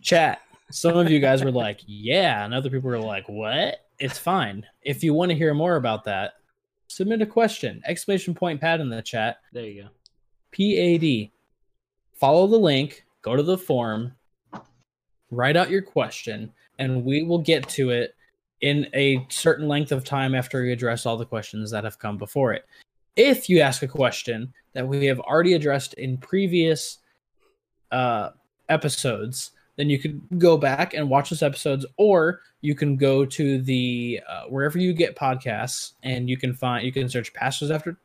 Chat. 0.00 0.40
Some 0.72 0.96
of 0.96 1.10
you 1.10 1.20
guys 1.20 1.44
were 1.44 1.50
like, 1.50 1.80
yeah, 1.86 2.44
and 2.44 2.54
other 2.54 2.70
people 2.70 2.88
were 2.88 2.98
like, 2.98 3.28
what? 3.28 3.84
It's 3.98 4.18
fine. 4.18 4.66
If 4.80 5.04
you 5.04 5.12
want 5.12 5.30
to 5.30 5.36
hear 5.36 5.52
more 5.52 5.76
about 5.76 6.04
that, 6.04 6.32
submit 6.88 7.20
a 7.20 7.26
question. 7.26 7.82
Exclamation 7.86 8.34
point 8.34 8.60
pad 8.60 8.80
in 8.80 8.88
the 8.88 9.02
chat. 9.02 9.36
There 9.52 9.64
you 9.64 9.82
go. 9.82 9.88
PAD. 10.52 11.30
follow 12.14 12.46
the 12.46 12.58
link, 12.58 13.04
go 13.20 13.36
to 13.36 13.42
the 13.42 13.58
form, 13.58 14.14
write 15.30 15.56
out 15.56 15.70
your 15.70 15.82
question, 15.82 16.52
and 16.78 17.04
we 17.04 17.22
will 17.22 17.38
get 17.38 17.68
to 17.70 17.90
it 17.90 18.14
in 18.62 18.88
a 18.94 19.26
certain 19.28 19.68
length 19.68 19.92
of 19.92 20.04
time 20.04 20.34
after 20.34 20.62
we 20.62 20.72
address 20.72 21.04
all 21.04 21.16
the 21.16 21.26
questions 21.26 21.70
that 21.70 21.84
have 21.84 21.98
come 21.98 22.16
before 22.16 22.52
it. 22.52 22.64
If 23.16 23.48
you 23.50 23.60
ask 23.60 23.82
a 23.82 23.88
question 23.88 24.54
that 24.72 24.86
we 24.86 25.04
have 25.06 25.20
already 25.20 25.52
addressed 25.52 25.94
in 25.94 26.16
previous 26.16 26.98
uh, 27.90 28.30
episodes, 28.68 29.50
then 29.82 29.90
you 29.90 29.98
could 29.98 30.20
go 30.38 30.56
back 30.56 30.94
and 30.94 31.10
watch 31.10 31.30
those 31.30 31.42
episodes, 31.42 31.84
or 31.96 32.38
you 32.60 32.72
can 32.72 32.96
go 32.96 33.24
to 33.24 33.60
the 33.60 34.20
uh, 34.28 34.44
wherever 34.44 34.78
you 34.78 34.92
get 34.92 35.16
podcasts, 35.16 35.94
and 36.04 36.30
you 36.30 36.36
can 36.36 36.54
find 36.54 36.86
you 36.86 36.92
can 36.92 37.08
search 37.08 37.34
"Pastors 37.34 37.72
After." 37.72 37.98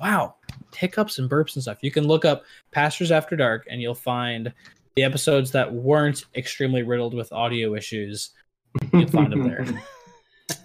Wow, 0.00 0.34
hiccups 0.74 1.20
and 1.20 1.30
burps 1.30 1.54
and 1.54 1.62
stuff. 1.62 1.78
You 1.82 1.92
can 1.92 2.08
look 2.08 2.24
up 2.24 2.42
"Pastors 2.72 3.12
After 3.12 3.36
Dark," 3.36 3.64
and 3.70 3.80
you'll 3.80 3.94
find 3.94 4.52
the 4.96 5.04
episodes 5.04 5.52
that 5.52 5.72
weren't 5.72 6.24
extremely 6.34 6.82
riddled 6.82 7.14
with 7.14 7.32
audio 7.32 7.76
issues. 7.76 8.30
You 8.82 8.88
can 8.88 9.08
find 9.08 9.30
them 9.30 9.44
there. 9.44 9.64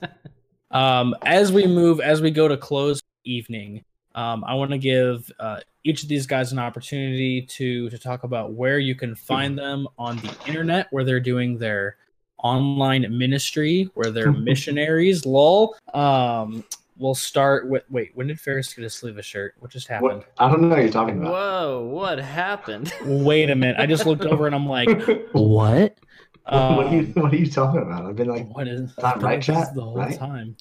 um, 0.71 1.15
as 1.21 1.51
we 1.51 1.67
move, 1.67 1.99
as 1.99 2.23
we 2.23 2.31
go 2.31 2.47
to 2.47 2.57
close 2.57 3.03
evening, 3.23 3.83
um, 4.19 4.43
I 4.43 4.53
want 4.53 4.71
to 4.71 4.77
give 4.77 5.31
uh, 5.39 5.61
each 5.85 6.03
of 6.03 6.09
these 6.09 6.27
guys 6.27 6.51
an 6.51 6.59
opportunity 6.59 7.41
to 7.41 7.89
to 7.89 7.97
talk 7.97 8.23
about 8.25 8.51
where 8.51 8.77
you 8.77 8.93
can 8.93 9.15
find 9.15 9.57
them 9.57 9.87
on 9.97 10.17
the 10.17 10.35
internet, 10.45 10.87
where 10.91 11.05
they're 11.05 11.21
doing 11.21 11.57
their 11.57 11.95
online 12.43 13.05
ministry, 13.17 13.89
where 13.93 14.11
they're 14.11 14.31
missionaries. 14.49 15.25
Lol. 15.25 15.75
Um, 15.93 16.65
we'll 16.97 17.15
start 17.15 17.69
with. 17.69 17.83
Wait, 17.89 18.11
when 18.13 18.27
did 18.27 18.41
Ferris 18.41 18.73
get 18.73 18.83
a 18.83 18.89
sleeveless 18.89 19.25
shirt? 19.25 19.55
What 19.59 19.71
just 19.71 19.87
happened? 19.87 20.17
What? 20.17 20.33
I 20.37 20.49
don't 20.51 20.63
know 20.63 20.69
what 20.69 20.79
you're 20.79 20.91
talking 20.91 21.17
about. 21.17 21.31
Whoa, 21.31 21.87
what 21.89 22.19
happened? 22.19 22.93
Wait 23.05 23.49
a 23.49 23.55
minute. 23.55 23.77
I 23.79 23.85
just 23.85 24.05
looked 24.05 24.25
over 24.25 24.47
and 24.47 24.55
I'm 24.55 24.67
like, 24.67 24.89
what? 25.31 25.97
what, 26.43 26.87
are 26.87 26.93
you, 26.93 26.99
Um, 26.99 27.13
what 27.13 27.33
are 27.33 27.37
you 27.37 27.49
talking 27.49 27.81
about? 27.81 28.05
I've 28.05 28.17
been 28.17 28.27
like, 28.27 28.53
what 28.53 28.67
is 28.67 28.91
Not 29.01 29.21
right, 29.21 29.41
chat, 29.41 29.73
the 29.75 29.81
whole 29.81 29.95
right? 29.95 30.17
time? 30.17 30.57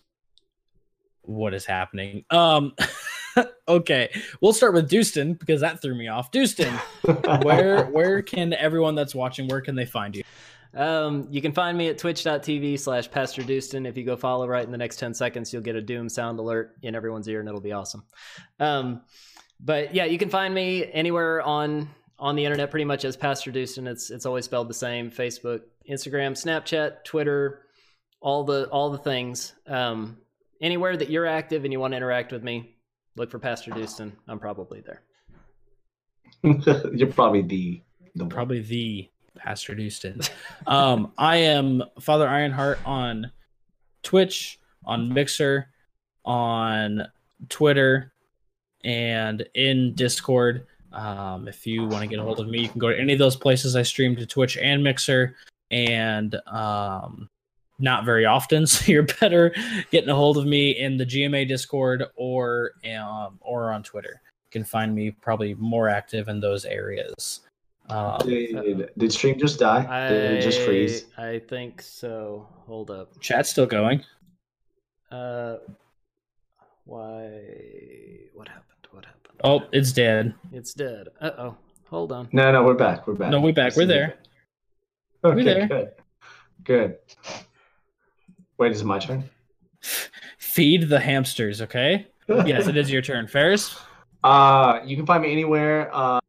What 1.22 1.54
is 1.54 1.64
happening? 1.64 2.24
Um, 2.30 2.74
okay, 3.68 4.10
we'll 4.40 4.52
start 4.52 4.74
with 4.74 4.88
Dustin 4.88 5.34
because 5.34 5.60
that 5.60 5.82
threw 5.82 5.94
me 5.94 6.08
off. 6.08 6.30
Dustin, 6.30 6.72
where 7.42 7.86
where 7.90 8.22
can 8.22 8.52
everyone 8.52 8.94
that's 8.94 9.14
watching 9.14 9.48
where 9.48 9.60
can 9.60 9.74
they 9.74 9.86
find 9.86 10.16
you? 10.16 10.22
Um, 10.74 11.26
you 11.30 11.40
can 11.40 11.52
find 11.52 11.76
me 11.76 11.88
at 11.88 11.98
twitch.tv 11.98 12.78
slash 12.78 13.10
Pastor 13.10 13.42
Dustin. 13.42 13.86
If 13.86 13.96
you 13.96 14.04
go 14.04 14.16
follow 14.16 14.46
right 14.46 14.64
in 14.64 14.70
the 14.70 14.78
next 14.78 14.96
10 14.96 15.14
seconds, 15.14 15.52
you'll 15.52 15.62
get 15.62 15.76
a 15.76 15.80
Doom 15.80 16.08
sound 16.08 16.38
alert 16.38 16.76
in 16.82 16.94
everyone's 16.94 17.26
ear 17.26 17.40
and 17.40 17.48
it'll 17.48 17.60
be 17.60 17.72
awesome. 17.72 18.04
Um, 18.60 19.00
but 19.60 19.94
yeah, 19.94 20.04
you 20.04 20.18
can 20.18 20.28
find 20.28 20.54
me 20.54 20.84
anywhere 20.92 21.42
on 21.42 21.88
on 22.18 22.34
the 22.34 22.44
internet 22.44 22.70
pretty 22.70 22.84
much 22.84 23.04
as 23.04 23.16
Pastor 23.16 23.50
Dustin. 23.50 23.86
It's 23.86 24.10
it's 24.10 24.26
always 24.26 24.44
spelled 24.44 24.68
the 24.68 24.74
same. 24.74 25.10
Facebook, 25.10 25.62
Instagram, 25.88 26.32
Snapchat, 26.32 27.04
Twitter, 27.04 27.62
all 28.20 28.44
the 28.44 28.68
all 28.68 28.90
the 28.90 28.98
things. 28.98 29.54
Um, 29.66 30.18
anywhere 30.60 30.96
that 30.96 31.10
you're 31.10 31.26
active 31.26 31.64
and 31.64 31.72
you 31.72 31.80
want 31.80 31.92
to 31.92 31.96
interact 31.96 32.32
with 32.32 32.42
me, 32.42 32.76
look 33.18 33.30
for 33.30 33.38
Pastor 33.38 33.70
Dustin. 33.72 34.16
I'm 34.28 34.38
probably 34.38 34.80
there. 34.80 35.02
you're 36.94 37.12
probably 37.12 37.42
the 37.42 37.82
the. 38.14 38.26
Probably 38.26 38.60
the 38.60 39.10
Pastor 39.36 39.74
Dustin. 39.74 40.20
Um, 40.66 41.12
I 41.18 41.36
am 41.36 41.82
Father 42.00 42.28
Ironheart 42.28 42.78
on 42.84 43.30
Twitch, 44.02 44.58
on 44.84 45.12
Mixer, 45.12 45.68
on 46.24 47.06
Twitter, 47.48 48.12
and 48.84 49.46
in 49.54 49.94
Discord. 49.94 50.66
Um, 50.92 51.48
if 51.48 51.66
you 51.66 51.86
want 51.86 52.02
to 52.02 52.06
get 52.06 52.18
a 52.18 52.22
hold 52.22 52.40
of 52.40 52.48
me, 52.48 52.60
you 52.60 52.68
can 52.68 52.78
go 52.78 52.88
to 52.88 52.98
any 52.98 53.12
of 53.12 53.18
those 53.18 53.36
places. 53.36 53.76
I 53.76 53.82
stream 53.82 54.16
to 54.16 54.26
Twitch 54.26 54.56
and 54.56 54.82
Mixer, 54.82 55.34
and 55.70 56.34
um, 56.46 57.28
not 57.78 58.04
very 58.04 58.24
often. 58.24 58.66
So 58.66 58.92
you're 58.92 59.06
better 59.20 59.54
getting 59.90 60.10
a 60.10 60.14
hold 60.14 60.36
of 60.36 60.46
me 60.46 60.70
in 60.72 60.96
the 60.96 61.06
GMA 61.06 61.48
Discord 61.48 62.04
or 62.16 62.72
um, 62.98 63.38
or 63.40 63.72
on 63.72 63.82
Twitter. 63.82 64.20
You 64.20 64.50
can 64.50 64.64
find 64.64 64.94
me 64.94 65.10
probably 65.10 65.54
more 65.54 65.88
active 65.88 66.28
in 66.28 66.40
those 66.40 66.64
areas. 66.64 67.40
Um, 67.90 68.18
Did, 68.26 68.90
did 68.98 69.12
stream 69.12 69.38
just 69.38 69.58
die? 69.58 70.08
Did 70.08 70.32
it 70.32 70.42
just 70.42 70.60
freeze? 70.60 71.06
I, 71.16 71.28
I 71.30 71.38
think 71.38 71.80
so. 71.80 72.46
Hold 72.66 72.90
up. 72.90 73.18
chat's 73.20 73.48
still 73.48 73.64
going. 73.64 74.04
Uh, 75.10 75.56
why? 76.84 77.40
What 78.34 78.48
happened? 78.48 78.88
What 78.90 79.06
happened? 79.06 79.40
Oh, 79.42 79.62
it's 79.72 79.92
dead. 79.92 80.34
It's 80.52 80.74
dead. 80.74 81.08
Uh 81.20 81.30
oh. 81.38 81.56
Hold 81.88 82.12
on. 82.12 82.28
No, 82.32 82.52
no, 82.52 82.62
we're 82.62 82.74
back. 82.74 83.06
We're 83.06 83.14
back. 83.14 83.30
No, 83.30 83.40
we're 83.40 83.52
back. 83.52 83.74
We're 83.74 83.86
there. 83.86 84.18
Okay, 85.24 85.42
there. 85.42 85.66
good. 85.66 85.90
Good. 86.64 86.96
Wait, 88.58 88.72
is 88.72 88.80
it 88.80 88.84
my 88.84 88.98
turn? 88.98 89.28
Feed 90.38 90.88
the 90.88 90.98
hamsters, 90.98 91.62
okay? 91.62 92.06
Yes, 92.28 92.66
it 92.66 92.76
is 92.76 92.90
your 92.90 93.00
turn. 93.00 93.26
Ferris? 93.26 93.78
Uh, 94.22 94.80
you 94.84 94.96
can 94.96 95.06
find 95.06 95.22
me 95.22 95.32
anywhere. 95.32 95.88
Uh, 95.92 96.20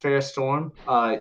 Fair 0.00 0.20
Storm. 0.22 0.72
Uh, 0.88 1.16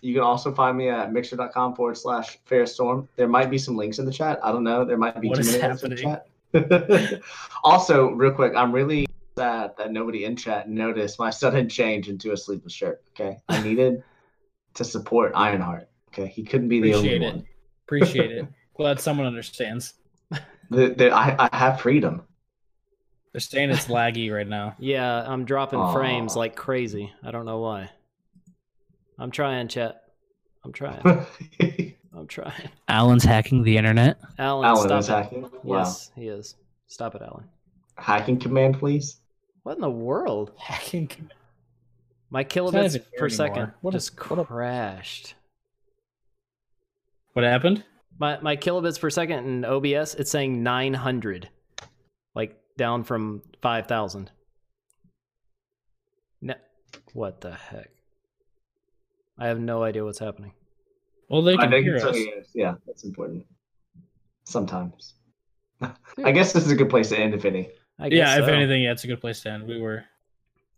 you 0.00 0.12
can 0.12 0.22
also 0.22 0.52
find 0.52 0.76
me 0.76 0.88
at 0.88 1.12
mixer.com 1.12 1.74
forward 1.74 1.96
slash 1.96 2.38
Fair 2.44 2.66
Storm. 2.66 3.08
There 3.16 3.28
might 3.28 3.50
be 3.50 3.58
some 3.58 3.76
links 3.76 3.98
in 3.98 4.04
the 4.04 4.12
chat. 4.12 4.40
I 4.42 4.52
don't 4.52 4.64
know. 4.64 4.84
There 4.84 4.98
might 4.98 5.20
be 5.20 5.28
What 5.28 5.42
too 5.42 5.52
many 5.52 5.62
links 5.62 5.82
in 5.82 5.90
the 5.90 5.96
chat. 5.96 7.22
also, 7.64 8.10
real 8.10 8.32
quick, 8.32 8.54
I'm 8.56 8.72
really 8.72 9.06
sad 9.38 9.72
that 9.78 9.92
nobody 9.92 10.24
in 10.24 10.36
chat 10.36 10.68
noticed 10.68 11.18
my 11.18 11.30
sudden 11.30 11.68
change 11.68 12.08
into 12.08 12.32
a 12.32 12.36
sleeveless 12.36 12.72
shirt. 12.72 13.02
Okay, 13.10 13.38
I 13.48 13.62
needed 13.62 14.02
to 14.74 14.84
support 14.84 15.32
Ironheart. 15.34 15.88
Okay, 16.08 16.26
he 16.26 16.42
couldn't 16.42 16.68
be 16.68 16.80
the 16.80 16.94
only 16.94 17.16
it. 17.16 17.22
one. 17.22 17.46
Appreciate 17.86 18.32
it. 18.32 18.48
Glad 18.76 19.00
someone 19.00 19.26
understands. 19.26 19.94
The, 20.70 20.88
the, 20.96 21.10
I, 21.10 21.48
I 21.52 21.56
have 21.56 21.80
freedom. 21.80 22.22
They're 23.32 23.40
saying 23.40 23.70
it's 23.70 23.86
laggy 23.86 24.32
right 24.32 24.46
now. 24.48 24.74
Yeah, 24.80 25.22
I'm 25.26 25.44
dropping 25.44 25.92
frames 25.92 26.34
like 26.36 26.56
crazy. 26.56 27.12
I 27.22 27.30
don't 27.30 27.44
know 27.44 27.60
why. 27.60 27.90
I'm 29.18 29.30
trying, 29.30 29.68
chat. 29.68 30.02
I'm 30.64 30.72
trying. 30.72 31.00
I'm 32.14 32.26
trying. 32.26 32.70
Alan's 32.88 33.24
hacking 33.24 33.62
the 33.62 33.76
internet. 33.76 34.18
Alan, 34.38 34.64
Alan 34.66 34.88
stop 34.88 35.00
is 35.00 35.08
it. 35.08 35.12
hacking. 35.12 35.50
Wow. 35.62 35.78
Yes, 35.78 36.10
he 36.16 36.28
is. 36.28 36.56
Stop 36.88 37.14
it, 37.14 37.22
Alan. 37.22 37.44
Hacking 37.96 38.38
command, 38.38 38.78
please. 38.78 39.18
What 39.62 39.76
in 39.76 39.80
the 39.82 39.90
world? 39.90 40.52
Hacking. 40.58 41.06
Command. 41.06 41.32
My 42.30 42.40
not 42.42 42.48
kilobits 42.50 42.84
even 42.96 43.02
per 43.18 43.26
anymore. 43.26 43.30
second 43.30 43.72
What 43.82 43.94
a- 43.94 43.96
just 43.98 44.28
what 44.28 44.38
a- 44.40 44.44
crashed. 44.44 45.34
What 47.34 47.44
happened? 47.44 47.84
My 48.18 48.38
my 48.40 48.56
kilobits 48.56 49.00
per 49.00 49.10
second 49.10 49.46
in 49.46 49.64
OBS, 49.64 50.14
it's 50.14 50.30
saying 50.30 50.62
900, 50.62 51.48
like 52.34 52.56
down 52.78 53.04
from 53.04 53.42
5,000. 53.62 54.30
No, 56.40 56.54
what 57.12 57.40
the 57.40 57.52
heck? 57.52 57.90
I 59.38 59.48
have 59.48 59.60
no 59.60 59.82
idea 59.82 60.04
what's 60.04 60.18
happening. 60.18 60.52
Well, 61.28 61.42
they 61.42 61.56
can 61.56 61.70
think 61.70 61.84
hear 61.84 61.96
it's 61.96 62.04
us. 62.04 62.16
yes. 62.16 62.46
Yeah, 62.54 62.74
that's 62.86 63.04
important. 63.04 63.44
Sometimes. 64.44 65.14
Hmm. 65.80 65.90
I 66.24 66.32
guess 66.32 66.52
this 66.52 66.64
is 66.64 66.70
a 66.70 66.76
good 66.76 66.88
place 66.88 67.10
to 67.10 67.18
end, 67.18 67.34
if 67.34 67.44
any. 67.44 67.70
I 67.98 68.08
guess 68.08 68.16
Yeah, 68.16 68.42
if 68.42 68.48
anything, 68.48 68.82
yeah, 68.82 68.92
it's 68.92 69.04
a 69.04 69.08
good 69.08 69.20
place 69.20 69.40
to 69.42 69.50
end. 69.50 69.66
We 69.66 69.80
were 69.80 70.04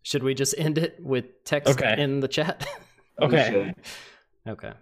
should 0.03 0.23
we 0.23 0.35
just 0.35 0.55
end 0.59 0.79
it 0.79 0.97
with 1.01 1.45
text 1.45 1.71
Okay. 1.75 2.01
in 2.01 2.21
the 2.21 2.29
chat? 2.29 2.67
We 3.21 3.27
okay. 3.27 3.75
okay. 4.47 4.73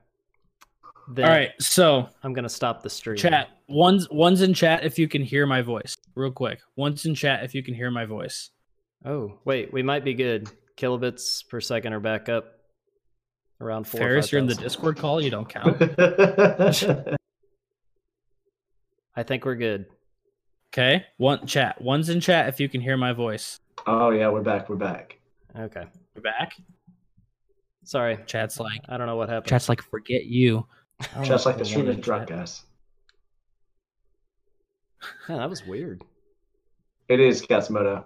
Then 1.08 1.24
All 1.24 1.30
right, 1.30 1.50
so 1.60 2.08
I'm 2.24 2.32
gonna 2.32 2.48
stop 2.48 2.82
the 2.82 2.90
stream. 2.90 3.16
chat. 3.16 3.48
One's 3.68 4.08
one's 4.10 4.42
in 4.42 4.52
chat 4.54 4.84
if 4.84 4.98
you 4.98 5.06
can 5.08 5.22
hear 5.22 5.46
my 5.46 5.62
voice. 5.62 5.96
Real 6.14 6.32
quick. 6.32 6.60
One's 6.76 7.04
in 7.06 7.14
chat 7.14 7.44
if 7.44 7.54
you 7.54 7.62
can 7.62 7.74
hear 7.74 7.90
my 7.90 8.04
voice. 8.06 8.50
Oh 9.04 9.38
wait, 9.44 9.72
we 9.72 9.82
might 9.82 10.04
be 10.04 10.14
good. 10.14 10.48
Kilobits 10.76 11.46
per 11.48 11.60
second 11.60 11.92
are 11.92 12.00
back 12.00 12.28
up 12.28 12.46
around 13.60 13.84
four. 13.86 14.00
or 14.00 14.04
Ferris, 14.04 14.32
you're 14.32 14.40
in 14.40 14.46
the 14.46 14.54
Discord 14.54 14.98
call. 14.98 15.20
You 15.20 15.30
don't 15.30 15.48
count. 15.48 15.80
I 19.16 19.22
think 19.22 19.44
we're 19.44 19.54
good. 19.56 19.86
Okay. 20.74 21.04
One 21.16 21.46
chat. 21.46 21.80
One's 21.80 22.08
in 22.08 22.20
chat 22.20 22.48
if 22.48 22.60
you 22.60 22.68
can 22.68 22.80
hear 22.80 22.96
my 22.96 23.12
voice. 23.12 23.60
oh 23.86 24.10
yeah, 24.10 24.28
we're 24.28 24.42
back. 24.42 24.68
We're 24.68 24.76
back. 24.76 25.18
Okay. 25.58 25.84
We're 26.14 26.22
back. 26.22 26.52
Sorry, 27.84 28.18
Chat's 28.26 28.58
like 28.58 28.80
I 28.88 28.96
don't 28.96 29.06
know 29.06 29.16
what 29.16 29.28
happened. 29.28 29.48
chat's 29.48 29.68
like 29.68 29.80
forget 29.80 30.24
you. 30.24 30.66
I 31.00 31.06
don't 31.14 31.24
Just 31.24 31.46
like 31.46 31.56
the 31.56 31.62
if 31.62 31.68
stream 31.68 31.80
anyone 31.80 31.92
is 31.92 31.96
in 31.98 32.02
drunk, 32.02 32.28
chat- 32.28 32.38
guys. 32.38 32.62
Yeah, 35.28 35.36
that 35.36 35.50
was 35.50 35.64
weird. 35.66 36.02
It 37.08 37.20
is 37.20 37.42
Katsumoto. 37.42 38.04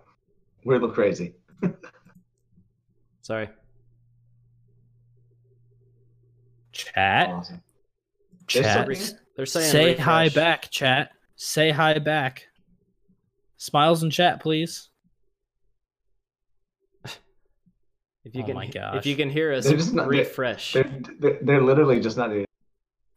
We're 0.64 0.84
a 0.84 0.90
crazy. 0.92 1.34
Sorry. 3.22 3.48
Chat. 6.72 7.28
Awesome. 7.28 7.62
Chat. 8.46 8.88
They're 9.36 9.46
saying 9.46 9.70
Say 9.70 9.96
hi 9.96 10.28
back, 10.28 10.70
chat. 10.70 11.12
Say 11.36 11.70
hi 11.70 11.98
back. 11.98 12.46
Smiles 13.56 14.02
in 14.02 14.10
chat, 14.10 14.40
please. 14.40 14.88
If 17.04 17.18
If 18.24 18.34
you 18.34 18.42
Oh 18.42 18.46
can, 18.46 18.54
my 18.56 18.70
if 18.94 19.06
you 19.06 19.16
can 19.16 19.30
hear 19.30 19.52
us, 19.52 19.64
They're 19.64 19.76
just 19.76 19.94
not- 19.94 20.10
they- 20.10 20.18
refresh. 20.18 20.72
They're, 20.74 20.90
they're, 21.18 21.38
they're 21.40 21.62
literally 21.62 22.00
just 22.00 22.16
not. 22.18 22.30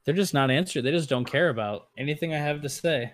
They're 0.05 0.13
just 0.13 0.33
not 0.33 0.51
answering. 0.51 0.83
They 0.85 0.91
just 0.91 1.09
don't 1.09 1.25
care 1.25 1.49
about 1.49 1.87
anything 1.97 2.33
I 2.33 2.37
have 2.37 2.61
to 2.61 2.69
say. 2.69 3.13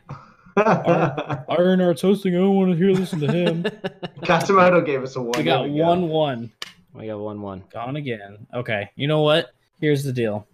Ironheart's 0.57 2.01
hosting. 2.01 2.35
I 2.35 2.39
don't 2.39 2.55
want 2.55 2.71
to 2.71 2.77
hear 2.77 2.91
listen 2.91 3.19
to 3.19 3.31
him. 3.31 3.61
gave 4.85 5.03
us 5.03 5.15
a 5.15 5.21
one. 5.21 5.31
we 5.37 5.43
There 5.43 5.43
got 5.43 5.65
go. 5.67 5.71
one 5.71 6.09
one. 6.09 6.51
we 6.93 7.07
got 7.07 7.19
one 7.19 7.41
one. 7.41 7.63
Gone 7.71 7.95
again. 7.95 8.47
Okay. 8.53 8.89
You 8.95 9.07
know 9.07 9.21
what? 9.21 9.51
Here's 9.79 10.03
the 10.03 10.11
deal. 10.13 10.47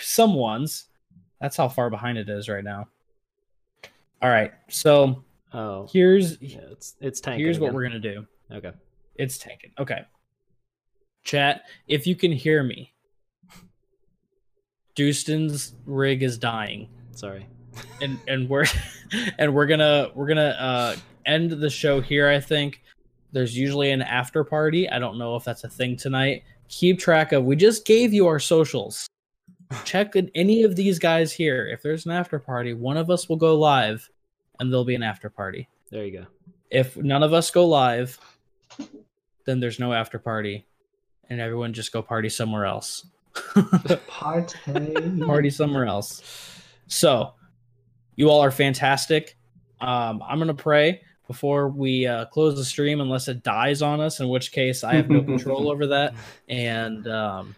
Some 0.00 0.34
ones. 0.34 0.86
That's 1.40 1.56
how 1.56 1.68
far 1.68 1.90
behind 1.90 2.16
it 2.18 2.28
is 2.28 2.48
right 2.48 2.64
now. 2.64 2.86
All 4.22 4.30
right. 4.30 4.52
So 4.68 5.24
Oh, 5.52 5.86
here's 5.92 6.40
yeah, 6.40 6.58
it's 6.72 6.96
it's 7.00 7.20
tanking. 7.20 7.44
here's 7.44 7.58
what 7.60 7.72
we're 7.72 7.82
gonna 7.84 7.98
do. 8.00 8.26
Okay. 8.50 8.72
It's 9.16 9.38
tanking. 9.38 9.72
Okay. 9.78 10.00
Chat, 11.22 11.62
if 11.86 12.06
you 12.06 12.16
can 12.16 12.32
hear 12.32 12.62
me, 12.62 12.92
Dustin's 14.94 15.74
rig 15.86 16.22
is 16.22 16.38
dying. 16.38 16.88
Sorry. 17.12 17.46
and 18.00 18.18
and 18.28 18.48
we're 18.48 18.66
and 19.38 19.54
we're 19.54 19.66
gonna 19.66 20.10
we're 20.14 20.26
gonna 20.28 20.56
uh 20.58 20.96
end 21.26 21.50
the 21.50 21.70
show 21.70 22.00
here 22.00 22.28
i 22.28 22.38
think. 22.40 22.80
There's 23.32 23.56
usually 23.58 23.90
an 23.90 24.00
after 24.02 24.44
party. 24.44 24.88
I 24.88 25.00
don't 25.00 25.18
know 25.18 25.34
if 25.34 25.42
that's 25.42 25.64
a 25.64 25.68
thing 25.68 25.96
tonight. 25.96 26.44
Keep 26.68 27.00
track 27.00 27.32
of 27.32 27.44
we 27.44 27.56
just 27.56 27.84
gave 27.84 28.12
you 28.12 28.26
our 28.28 28.38
socials. 28.38 29.08
Check 29.84 30.14
in 30.14 30.30
any 30.36 30.62
of 30.62 30.76
these 30.76 31.00
guys 31.00 31.32
here. 31.32 31.66
If 31.66 31.82
there's 31.82 32.06
an 32.06 32.12
after 32.12 32.38
party 32.38 32.74
one 32.74 32.96
of 32.96 33.10
us 33.10 33.28
will 33.28 33.36
go 33.36 33.56
live 33.56 34.08
and 34.60 34.70
there'll 34.70 34.84
be 34.84 34.94
an 34.94 35.02
after 35.02 35.28
party. 35.28 35.68
There 35.90 36.04
you 36.04 36.12
go. 36.20 36.26
if 36.70 36.96
none 36.96 37.22
of 37.22 37.32
us 37.32 37.50
go 37.50 37.66
live 37.66 38.18
then 39.44 39.60
there's 39.60 39.78
no 39.78 39.92
after 39.92 40.18
party 40.18 40.66
and 41.28 41.40
everyone 41.40 41.72
just 41.72 41.92
go 41.92 42.02
party 42.02 42.28
somewhere 42.28 42.64
else 42.64 43.06
Party. 44.06 45.20
party 45.24 45.50
somewhere 45.50 45.86
else. 45.86 46.60
So, 46.86 47.34
you 48.16 48.30
all 48.30 48.40
are 48.40 48.50
fantastic. 48.50 49.36
Um, 49.80 50.22
I'm 50.26 50.38
gonna 50.38 50.54
pray 50.54 51.02
before 51.26 51.68
we 51.68 52.06
uh, 52.06 52.26
close 52.26 52.56
the 52.56 52.64
stream, 52.64 53.00
unless 53.00 53.28
it 53.28 53.42
dies 53.42 53.82
on 53.82 54.00
us, 54.00 54.20
in 54.20 54.28
which 54.28 54.52
case 54.52 54.84
I 54.84 54.94
have 54.94 55.10
no 55.10 55.22
control 55.24 55.70
over 55.70 55.86
that, 55.88 56.14
and 56.48 57.08
um, 57.08 57.54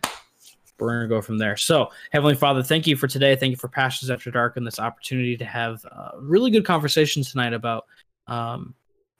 we're 0.78 0.94
gonna 0.94 1.09
go 1.09 1.20
from 1.20 1.39
there. 1.39 1.57
So, 1.57 1.90
Heavenly 2.11 2.36
Father, 2.36 2.62
thank 2.62 2.86
you 2.86 2.97
for 2.97 3.07
today. 3.07 3.36
Thank 3.36 3.51
you 3.51 3.57
for 3.57 3.69
Pastors 3.69 4.11
After 4.11 4.31
Dark 4.31 4.57
and 4.57 4.66
this 4.66 4.78
opportunity 4.78 5.36
to 5.36 5.44
have 5.44 5.85
uh, 5.90 6.12
really 6.19 6.51
good 6.51 6.65
conversations 6.65 7.31
tonight 7.31 7.53
about 7.53 7.86
um, 8.27 8.74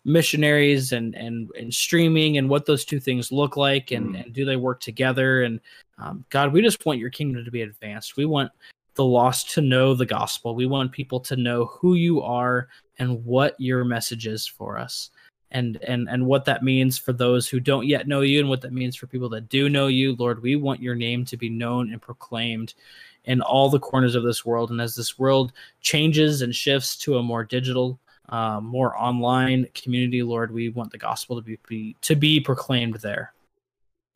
missionaries 0.07 0.93
and 0.93 1.15
and 1.17 1.51
and 1.59 1.75
streaming 1.75 2.39
and 2.39 2.49
what 2.49 2.65
those 2.65 2.85
two 2.85 3.01
things 3.01 3.33
look 3.33 3.57
like 3.57 3.91
and 3.91 4.15
Mm. 4.15 4.25
and 4.25 4.33
do 4.33 4.45
they 4.45 4.57
work 4.57 4.81
together 4.81 5.43
and 5.43 5.61
um, 5.99 6.25
God, 6.31 6.53
we 6.53 6.63
just 6.63 6.85
want 6.85 6.99
your 6.99 7.11
kingdom 7.11 7.45
to 7.45 7.51
be 7.51 7.63
advanced. 7.63 8.17
We 8.17 8.27
want 8.27 8.53
the 8.97 9.05
lost 9.05 9.51
to 9.55 9.61
know 9.61 9.95
the 9.95 10.07
gospel. 10.07 10.55
We 10.55 10.67
want 10.67 10.93
people 10.93 11.21
to 11.21 11.37
know 11.37 11.67
who 11.67 11.95
you 11.95 12.23
are 12.23 12.69
and 12.99 13.25
what 13.25 13.55
your 13.59 13.85
message 13.85 14.27
is 14.27 14.47
for 14.47 14.79
us. 14.79 15.11
And 15.53 15.79
and 15.83 16.09
and 16.09 16.27
what 16.27 16.45
that 16.47 16.63
means 16.63 16.99
for 16.99 17.13
those 17.13 17.49
who 17.49 17.61
don't 17.61 17.87
yet 17.87 18.09
know 18.09 18.21
you 18.21 18.41
and 18.41 18.49
what 18.49 18.61
that 18.63 18.73
means 18.73 18.97
for 18.97 19.07
people 19.07 19.29
that 19.31 19.49
do 19.49 19.69
know 19.69 19.87
you. 19.87 20.17
Lord, 20.17 20.43
we 20.43 20.57
want 20.57 20.83
your 20.83 20.95
name 20.97 21.25
to 21.27 21.37
be 21.37 21.49
known 21.49 21.93
and 21.93 22.03
proclaimed 22.03 22.75
in 23.25 23.41
all 23.41 23.71
the 23.71 23.79
corners 23.81 24.15
of 24.15 24.23
this 24.25 24.45
world. 24.45 24.71
And 24.71 24.81
as 24.81 24.95
this 24.95 25.19
world 25.19 25.53
changes 25.81 26.43
and 26.43 26.55
shifts 26.55 26.97
to 26.99 27.17
a 27.19 27.23
more 27.23 27.45
digital, 27.45 27.99
uh, 28.29 28.61
more 28.61 28.97
online 28.97 29.67
community, 29.75 30.23
Lord, 30.23 30.53
we 30.53 30.69
want 30.69 30.91
the 30.91 30.99
gospel 30.99 31.37
to 31.37 31.43
be, 31.43 31.59
be 31.69 31.97
to 32.03 32.17
be 32.17 32.41
proclaimed 32.41 32.95
there. 32.97 33.33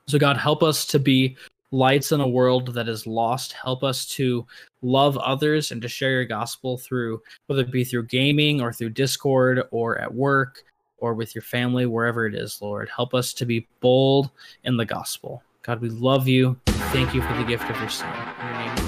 So 0.08 0.18
God, 0.18 0.36
help 0.36 0.62
us 0.62 0.84
to 0.86 0.98
be 0.98 1.36
lights 1.70 2.12
in 2.12 2.20
a 2.20 2.28
world 2.28 2.74
that 2.74 2.88
is 2.88 3.06
lost. 3.06 3.52
Help 3.52 3.84
us 3.84 4.06
to 4.06 4.46
love 4.82 5.16
others 5.18 5.70
and 5.70 5.80
to 5.82 5.88
share 5.88 6.12
your 6.12 6.24
gospel 6.24 6.76
through 6.76 7.22
whether 7.46 7.62
it 7.62 7.70
be 7.70 7.84
through 7.84 8.06
gaming 8.06 8.60
or 8.60 8.72
through 8.72 8.90
Discord 8.90 9.62
or 9.70 9.98
at 9.98 10.12
work 10.12 10.64
or 10.98 11.14
with 11.14 11.34
your 11.34 11.42
family, 11.42 11.86
wherever 11.86 12.26
it 12.26 12.34
is, 12.34 12.60
Lord. 12.60 12.90
Help 12.94 13.14
us 13.14 13.32
to 13.34 13.46
be 13.46 13.66
bold 13.80 14.30
in 14.64 14.76
the 14.76 14.84
gospel. 14.84 15.42
God, 15.62 15.80
we 15.80 15.90
love 15.90 16.26
you. 16.26 16.58
Thank 16.66 17.14
you 17.14 17.22
for 17.22 17.34
the 17.34 17.44
gift 17.44 17.70
of 17.70 17.78
your 17.78 17.88
son. 17.88 18.79